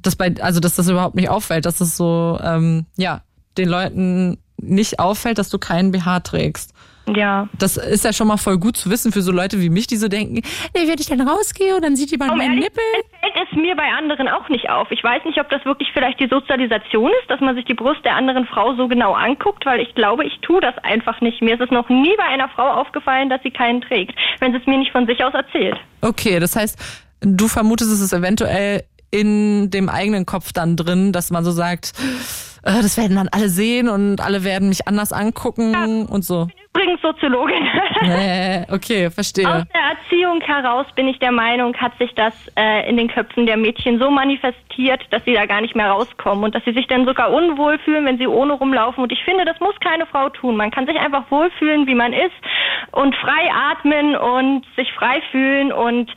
dass 0.02 0.16
bei, 0.16 0.34
also 0.42 0.60
dass 0.60 0.76
das 0.76 0.90
überhaupt 0.90 1.14
nicht 1.14 1.30
auffällt, 1.30 1.64
dass 1.64 1.80
es 1.80 1.96
so, 1.96 2.38
ähm, 2.44 2.84
ja, 2.98 3.22
den 3.56 3.70
Leuten 3.70 4.38
nicht 4.60 5.00
auffällt, 5.00 5.38
dass 5.38 5.48
du 5.48 5.58
keinen 5.58 5.90
BH 5.90 6.20
trägst. 6.20 6.74
Ja. 7.16 7.48
Das 7.58 7.76
ist 7.76 8.04
ja 8.04 8.12
schon 8.12 8.28
mal 8.28 8.36
voll 8.36 8.58
gut 8.58 8.76
zu 8.76 8.90
wissen 8.90 9.12
für 9.12 9.22
so 9.22 9.32
Leute 9.32 9.60
wie 9.60 9.70
mich, 9.70 9.86
die 9.86 9.96
so 9.96 10.08
denken, 10.08 10.42
nee, 10.74 10.86
wenn 10.88 10.98
ich 10.98 11.06
dann 11.06 11.20
rausgehe 11.20 11.74
und 11.76 11.82
dann 11.84 11.96
sieht 11.96 12.10
jemand 12.10 12.32
Um 12.32 12.38
meinen 12.38 12.58
Nippel. 12.58 12.82
fällt 13.20 13.48
es 13.50 13.56
mir 13.56 13.74
bei 13.76 13.88
anderen 13.96 14.28
auch 14.28 14.48
nicht 14.48 14.68
auf. 14.70 14.90
Ich 14.90 15.02
weiß 15.02 15.24
nicht, 15.24 15.40
ob 15.40 15.48
das 15.50 15.64
wirklich 15.64 15.88
vielleicht 15.92 16.20
die 16.20 16.28
Sozialisation 16.28 17.10
ist, 17.22 17.30
dass 17.30 17.40
man 17.40 17.54
sich 17.54 17.64
die 17.64 17.74
Brust 17.74 18.04
der 18.04 18.14
anderen 18.14 18.46
Frau 18.46 18.74
so 18.76 18.88
genau 18.88 19.12
anguckt, 19.14 19.64
weil 19.66 19.80
ich 19.80 19.94
glaube, 19.94 20.24
ich 20.24 20.38
tue 20.40 20.60
das 20.60 20.76
einfach 20.82 21.20
nicht. 21.20 21.42
Mir 21.42 21.54
ist 21.54 21.60
es 21.62 21.70
noch 21.70 21.88
nie 21.88 22.14
bei 22.16 22.24
einer 22.24 22.48
Frau 22.48 22.68
aufgefallen, 22.70 23.28
dass 23.30 23.42
sie 23.42 23.50
keinen 23.50 23.80
trägt, 23.80 24.14
wenn 24.40 24.52
sie 24.52 24.58
es 24.58 24.66
mir 24.66 24.78
nicht 24.78 24.92
von 24.92 25.06
sich 25.06 25.22
aus 25.24 25.34
erzählt. 25.34 25.76
Okay, 26.00 26.38
das 26.40 26.56
heißt, 26.56 26.78
du 27.20 27.48
vermutest, 27.48 27.90
es 27.90 28.00
ist 28.00 28.12
eventuell 28.12 28.84
in 29.10 29.70
dem 29.70 29.88
eigenen 29.88 30.26
Kopf 30.26 30.52
dann 30.52 30.76
drin, 30.76 31.12
dass 31.12 31.30
man 31.30 31.44
so 31.44 31.50
sagt, 31.50 31.92
äh, 32.62 32.82
das 32.82 32.96
werden 32.96 33.16
dann 33.16 33.28
alle 33.30 33.48
sehen 33.48 33.88
und 33.88 34.20
alle 34.20 34.44
werden 34.44 34.68
mich 34.68 34.86
anders 34.86 35.12
angucken 35.12 36.06
und 36.06 36.24
so. 36.24 36.48
Übrigens 36.74 37.00
Soziologin. 37.02 37.68
Nee, 38.00 38.64
okay, 38.70 39.10
verstehe. 39.10 39.48
Aus 39.48 39.64
der 39.74 39.80
Erziehung 39.80 40.40
heraus 40.40 40.86
bin 40.94 41.08
ich 41.08 41.18
der 41.18 41.32
Meinung, 41.32 41.76
hat 41.76 41.98
sich 41.98 42.14
das 42.14 42.32
äh, 42.56 42.88
in 42.88 42.96
den 42.96 43.08
Köpfen 43.08 43.44
der 43.44 43.56
Mädchen 43.56 43.98
so 43.98 44.08
manifestiert, 44.08 45.04
dass 45.10 45.24
sie 45.24 45.34
da 45.34 45.46
gar 45.46 45.60
nicht 45.60 45.74
mehr 45.74 45.90
rauskommen 45.90 46.44
und 46.44 46.54
dass 46.54 46.64
sie 46.64 46.72
sich 46.72 46.86
dann 46.86 47.06
sogar 47.06 47.32
unwohl 47.32 47.78
fühlen, 47.80 48.04
wenn 48.06 48.18
sie 48.18 48.28
ohne 48.28 48.52
rumlaufen. 48.52 49.02
Und 49.02 49.10
ich 49.10 49.24
finde, 49.24 49.44
das 49.44 49.58
muss 49.58 49.74
keine 49.80 50.06
Frau 50.06 50.28
tun. 50.28 50.56
Man 50.56 50.70
kann 50.70 50.86
sich 50.86 50.96
einfach 50.96 51.28
wohlfühlen, 51.30 51.88
wie 51.88 51.96
man 51.96 52.12
ist 52.12 52.34
und 52.92 53.16
frei 53.16 53.50
atmen 53.52 54.14
und 54.16 54.64
sich 54.76 54.92
frei 54.92 55.20
fühlen. 55.32 55.72
Und 55.72 56.12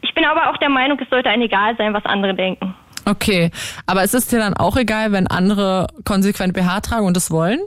ich 0.00 0.14
bin 0.14 0.24
aber 0.24 0.50
auch 0.50 0.56
der 0.56 0.70
Meinung, 0.70 0.98
es 1.00 1.10
sollte 1.10 1.28
einem 1.28 1.42
egal 1.42 1.76
sein, 1.76 1.92
was 1.92 2.04
andere 2.06 2.34
denken. 2.34 2.74
Okay, 3.08 3.50
aber 3.86 4.02
es 4.02 4.14
ist 4.14 4.32
dir 4.32 4.40
dann 4.40 4.54
auch 4.54 4.76
egal, 4.76 5.12
wenn 5.12 5.28
andere 5.28 5.86
konsequent 6.04 6.54
BH 6.54 6.80
tragen 6.80 7.06
und 7.06 7.16
das 7.16 7.30
wollen? 7.30 7.60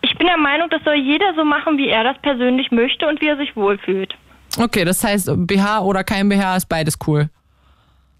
Ich 0.00 0.16
bin 0.16 0.28
der 0.28 0.36
Meinung, 0.36 0.68
das 0.70 0.82
soll 0.84 0.94
jeder 0.94 1.34
so 1.34 1.44
machen, 1.44 1.76
wie 1.76 1.88
er 1.88 2.04
das 2.04 2.16
persönlich 2.22 2.70
möchte 2.70 3.08
und 3.08 3.20
wie 3.20 3.26
er 3.26 3.36
sich 3.36 3.56
wohlfühlt. 3.56 4.14
Okay, 4.58 4.84
das 4.84 5.02
heißt, 5.02 5.30
BH 5.34 5.80
oder 5.80 6.04
kein 6.04 6.28
BH 6.28 6.56
ist 6.56 6.68
beides 6.68 6.98
cool. 7.06 7.30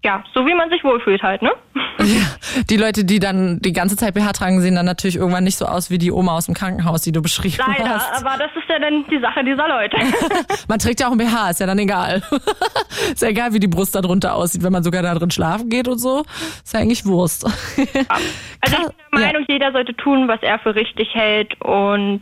Ja, 0.05 0.23
so 0.35 0.45
wie 0.45 0.53
man 0.53 0.69
sich 0.69 0.83
wohlfühlt 0.83 1.23
halt, 1.23 1.41
ne? 1.41 1.51
Die 2.69 2.77
Leute, 2.77 3.05
die 3.05 3.17
dann 3.17 3.59
die 3.59 3.73
ganze 3.73 3.95
Zeit 3.95 4.13
BH 4.13 4.33
tragen, 4.33 4.61
sehen 4.61 4.75
dann 4.75 4.85
natürlich 4.85 5.15
irgendwann 5.15 5.43
nicht 5.43 5.57
so 5.57 5.65
aus 5.65 5.89
wie 5.89 5.97
die 5.97 6.11
Oma 6.11 6.37
aus 6.37 6.45
dem 6.45 6.53
Krankenhaus, 6.53 7.01
die 7.01 7.11
du 7.11 7.23
beschrieben 7.23 7.57
Leider, 7.57 7.89
hast. 7.89 8.23
aber 8.23 8.37
das 8.37 8.51
ist 8.55 8.69
ja 8.69 8.77
dann 8.77 9.03
die 9.09 9.19
Sache 9.19 9.43
dieser 9.43 9.67
Leute. 9.67 9.97
Man 10.67 10.77
trägt 10.77 10.99
ja 10.99 11.07
auch 11.07 11.11
ein 11.11 11.17
BH, 11.17 11.49
ist 11.49 11.59
ja 11.59 11.65
dann 11.65 11.79
egal. 11.79 12.21
ist 13.11 13.23
ja 13.23 13.29
egal, 13.29 13.53
wie 13.53 13.59
die 13.59 13.67
Brust 13.67 13.95
da 13.95 14.01
drunter 14.01 14.35
aussieht, 14.35 14.61
wenn 14.61 14.71
man 14.71 14.83
sogar 14.83 15.01
da 15.01 15.15
drin 15.15 15.31
schlafen 15.31 15.69
geht 15.69 15.87
und 15.87 15.97
so. 15.97 16.23
Ist 16.63 16.75
ja 16.75 16.81
eigentlich 16.81 17.03
Wurst. 17.07 17.43
Also 17.43 17.55
ich 17.81 19.09
bin 19.11 19.19
der 19.19 19.19
Meinung, 19.21 19.45
jeder 19.47 19.71
sollte 19.71 19.95
tun, 19.95 20.27
was 20.27 20.41
er 20.43 20.59
für 20.59 20.75
richtig 20.75 21.15
hält 21.15 21.59
und 21.61 22.21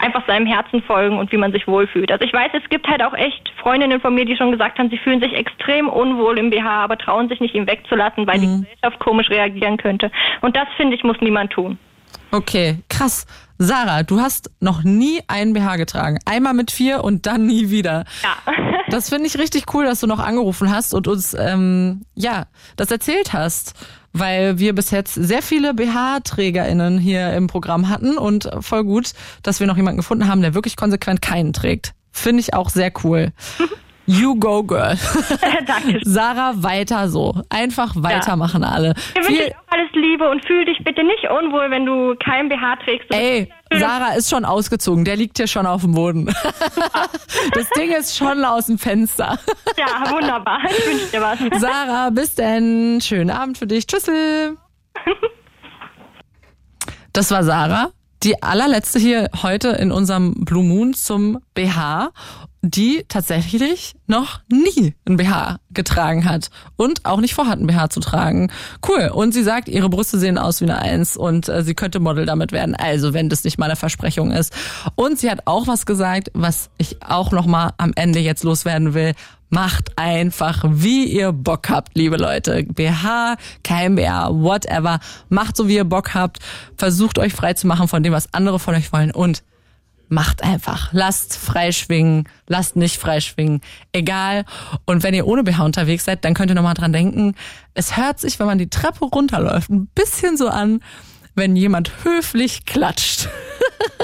einfach 0.00 0.26
seinem 0.26 0.46
Herzen 0.46 0.82
folgen 0.82 1.18
und 1.18 1.30
wie 1.30 1.36
man 1.36 1.52
sich 1.52 1.66
wohlfühlt. 1.66 2.10
Also 2.10 2.24
ich 2.24 2.32
weiß, 2.32 2.50
es 2.54 2.68
gibt 2.70 2.88
halt 2.88 3.02
auch 3.02 3.14
echt 3.14 3.52
Freundinnen 3.60 4.00
von 4.00 4.14
mir, 4.14 4.24
die 4.24 4.36
schon 4.36 4.50
gesagt 4.50 4.78
haben, 4.78 4.90
sie 4.90 4.98
fühlen 4.98 5.20
sich 5.20 5.34
extrem 5.34 5.88
unwohl 5.88 6.38
im 6.38 6.50
BH, 6.50 6.84
aber 6.84 6.98
trauen 6.98 7.28
sich 7.28 7.40
nicht, 7.40 7.54
ihn 7.54 7.66
wegzulassen, 7.66 8.26
weil 8.26 8.40
die 8.40 8.46
Gesellschaft 8.46 8.98
komisch 8.98 9.30
reagieren 9.30 9.76
könnte. 9.76 10.10
Und 10.40 10.56
das, 10.56 10.66
finde 10.76 10.96
ich, 10.96 11.04
muss 11.04 11.20
niemand 11.20 11.52
tun. 11.52 11.78
Okay, 12.32 12.78
krass. 12.88 13.26
Sarah, 13.58 14.04
du 14.04 14.20
hast 14.20 14.50
noch 14.60 14.84
nie 14.84 15.20
einen 15.28 15.52
BH 15.52 15.76
getragen. 15.76 16.18
Einmal 16.24 16.54
mit 16.54 16.70
vier 16.70 17.04
und 17.04 17.26
dann 17.26 17.46
nie 17.46 17.70
wieder. 17.70 18.04
Ja. 18.22 18.52
Das 18.88 19.08
finde 19.08 19.28
ich 19.28 19.38
richtig 19.38 19.72
cool, 19.72 19.84
dass 19.84 20.00
du 20.00 20.08
noch 20.08 20.18
angerufen 20.18 20.68
hast 20.68 20.94
und 20.94 21.06
uns 21.06 21.32
ähm, 21.32 22.02
ja 22.16 22.46
das 22.74 22.90
erzählt 22.90 23.32
hast, 23.32 23.74
weil 24.12 24.58
wir 24.58 24.74
bis 24.74 24.90
jetzt 24.90 25.14
sehr 25.14 25.42
viele 25.42 25.74
BH-TrägerInnen 25.74 26.98
hier 26.98 27.32
im 27.32 27.46
Programm 27.46 27.88
hatten 27.88 28.18
und 28.18 28.50
voll 28.60 28.84
gut, 28.84 29.12
dass 29.42 29.60
wir 29.60 29.66
noch 29.66 29.76
jemanden 29.76 29.98
gefunden 29.98 30.26
haben, 30.26 30.42
der 30.42 30.54
wirklich 30.54 30.76
konsequent 30.76 31.22
keinen 31.22 31.52
trägt. 31.52 31.94
Finde 32.12 32.40
ich 32.40 32.54
auch 32.54 32.70
sehr 32.70 32.92
cool. 33.04 33.32
You 34.10 34.34
go, 34.34 34.62
girl. 34.64 34.96
Danke. 35.66 36.00
Sarah, 36.02 36.54
weiter 36.56 37.08
so. 37.08 37.42
Einfach 37.48 37.92
weitermachen 37.94 38.64
alle. 38.64 38.94
Ich 39.10 39.14
wünsche 39.16 39.28
Viel- 39.28 39.46
dir 39.46 39.54
auch 39.54 39.72
alles 39.72 39.90
Liebe 39.92 40.28
und 40.28 40.44
fühl 40.44 40.64
dich 40.64 40.78
bitte 40.82 41.04
nicht 41.04 41.24
unwohl, 41.30 41.70
wenn 41.70 41.86
du 41.86 42.16
kein 42.16 42.48
BH 42.48 42.76
trägst. 42.84 43.06
Ey, 43.14 43.48
Sarah 43.72 44.14
ist 44.14 44.28
schon 44.28 44.44
ausgezogen. 44.44 45.04
Der 45.04 45.14
liegt 45.14 45.36
hier 45.36 45.46
schon 45.46 45.64
auf 45.66 45.82
dem 45.82 45.94
Boden. 45.94 46.34
Das 47.54 47.68
Ding 47.70 47.90
ist 47.92 48.16
schon 48.16 48.44
aus 48.44 48.66
dem 48.66 48.78
Fenster. 48.78 49.38
Ja, 49.76 50.10
wunderbar. 50.10 50.58
Ich 50.68 50.86
wünsche 50.86 51.06
dir 51.06 51.20
was. 51.20 51.60
Sarah, 51.60 52.10
bis 52.10 52.34
denn. 52.34 53.00
Schönen 53.00 53.30
Abend 53.30 53.58
für 53.58 53.66
dich. 53.66 53.86
Tschüssel. 53.86 54.56
Das 57.12 57.30
war 57.30 57.42
Sarah, 57.44 57.90
die 58.22 58.42
allerletzte 58.42 58.98
hier 58.98 59.30
heute 59.42 59.68
in 59.70 59.90
unserem 59.92 60.34
Blue 60.44 60.64
Moon 60.64 60.94
zum 60.94 61.40
BH, 61.54 62.10
die 62.62 63.04
tatsächlich 63.08 63.94
noch 64.06 64.40
nie 64.50 64.94
ein 65.06 65.16
BH 65.16 65.60
getragen 65.70 66.28
hat 66.28 66.50
und 66.76 67.04
auch 67.06 67.20
nicht 67.20 67.34
vorhat, 67.34 67.58
ein 67.58 67.66
BH 67.66 67.90
zu 67.90 68.00
tragen. 68.00 68.50
Cool. 68.86 69.10
Und 69.12 69.32
sie 69.32 69.42
sagt, 69.42 69.68
ihre 69.68 69.88
Brüste 69.88 70.18
sehen 70.18 70.36
aus 70.36 70.60
wie 70.60 70.64
eine 70.64 70.78
Eins 70.78 71.16
und 71.16 71.48
äh, 71.48 71.62
sie 71.62 71.74
könnte 71.74 72.00
Model 72.00 72.26
damit 72.26 72.52
werden. 72.52 72.74
Also, 72.74 73.14
wenn 73.14 73.28
das 73.28 73.44
nicht 73.44 73.58
mal 73.58 73.66
eine 73.66 73.76
Versprechung 73.76 74.30
ist. 74.30 74.52
Und 74.94 75.18
sie 75.18 75.30
hat 75.30 75.46
auch 75.46 75.66
was 75.66 75.86
gesagt, 75.86 76.30
was 76.34 76.70
ich 76.76 77.02
auch 77.02 77.32
noch 77.32 77.46
mal 77.46 77.72
am 77.78 77.92
Ende 77.94 78.18
jetzt 78.18 78.44
loswerden 78.44 78.92
will. 78.94 79.14
Macht 79.52 79.98
einfach, 79.98 80.62
wie 80.68 81.06
ihr 81.06 81.32
Bock 81.32 81.70
habt, 81.70 81.96
liebe 81.96 82.16
Leute. 82.16 82.62
BH, 82.62 83.36
kein 83.64 83.96
BH, 83.96 84.30
whatever. 84.30 85.00
Macht 85.28 85.56
so, 85.56 85.66
wie 85.66 85.74
ihr 85.74 85.84
Bock 85.84 86.14
habt. 86.14 86.38
Versucht 86.76 87.18
euch 87.18 87.32
frei 87.32 87.54
zu 87.54 87.66
machen 87.66 87.88
von 87.88 88.02
dem, 88.02 88.12
was 88.12 88.32
andere 88.32 88.60
von 88.60 88.76
euch 88.76 88.92
wollen. 88.92 89.10
Und 89.10 89.42
macht 90.10 90.42
einfach. 90.42 90.92
Lasst 90.92 91.36
freischwingen, 91.36 92.28
lasst 92.46 92.76
nicht 92.76 92.98
freischwingen. 92.98 93.60
Egal. 93.92 94.44
Und 94.84 95.02
wenn 95.02 95.14
ihr 95.14 95.26
ohne 95.26 95.44
BH 95.44 95.64
unterwegs 95.64 96.04
seid, 96.04 96.24
dann 96.24 96.34
könnt 96.34 96.50
ihr 96.50 96.54
nochmal 96.54 96.74
dran 96.74 96.92
denken. 96.92 97.34
Es 97.74 97.96
hört 97.96 98.18
sich, 98.18 98.38
wenn 98.38 98.46
man 98.46 98.58
die 98.58 98.68
Treppe 98.68 99.04
runterläuft, 99.04 99.70
ein 99.70 99.86
bisschen 99.86 100.36
so 100.36 100.48
an, 100.48 100.80
wenn 101.34 101.56
jemand 101.56 102.04
höflich 102.04 102.66
klatscht. 102.66 103.28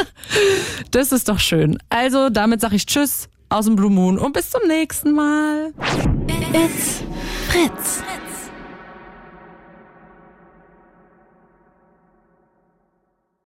das 0.92 1.12
ist 1.12 1.28
doch 1.28 1.40
schön. 1.40 1.78
Also, 1.90 2.30
damit 2.30 2.60
sage 2.60 2.76
ich 2.76 2.86
Tschüss 2.86 3.28
aus 3.48 3.66
dem 3.66 3.76
Blue 3.76 3.90
Moon 3.90 4.18
und 4.18 4.32
bis 4.32 4.50
zum 4.50 4.66
nächsten 4.66 5.12
Mal. 5.12 5.72
It's 6.52 7.02
Fritz. 7.48 8.02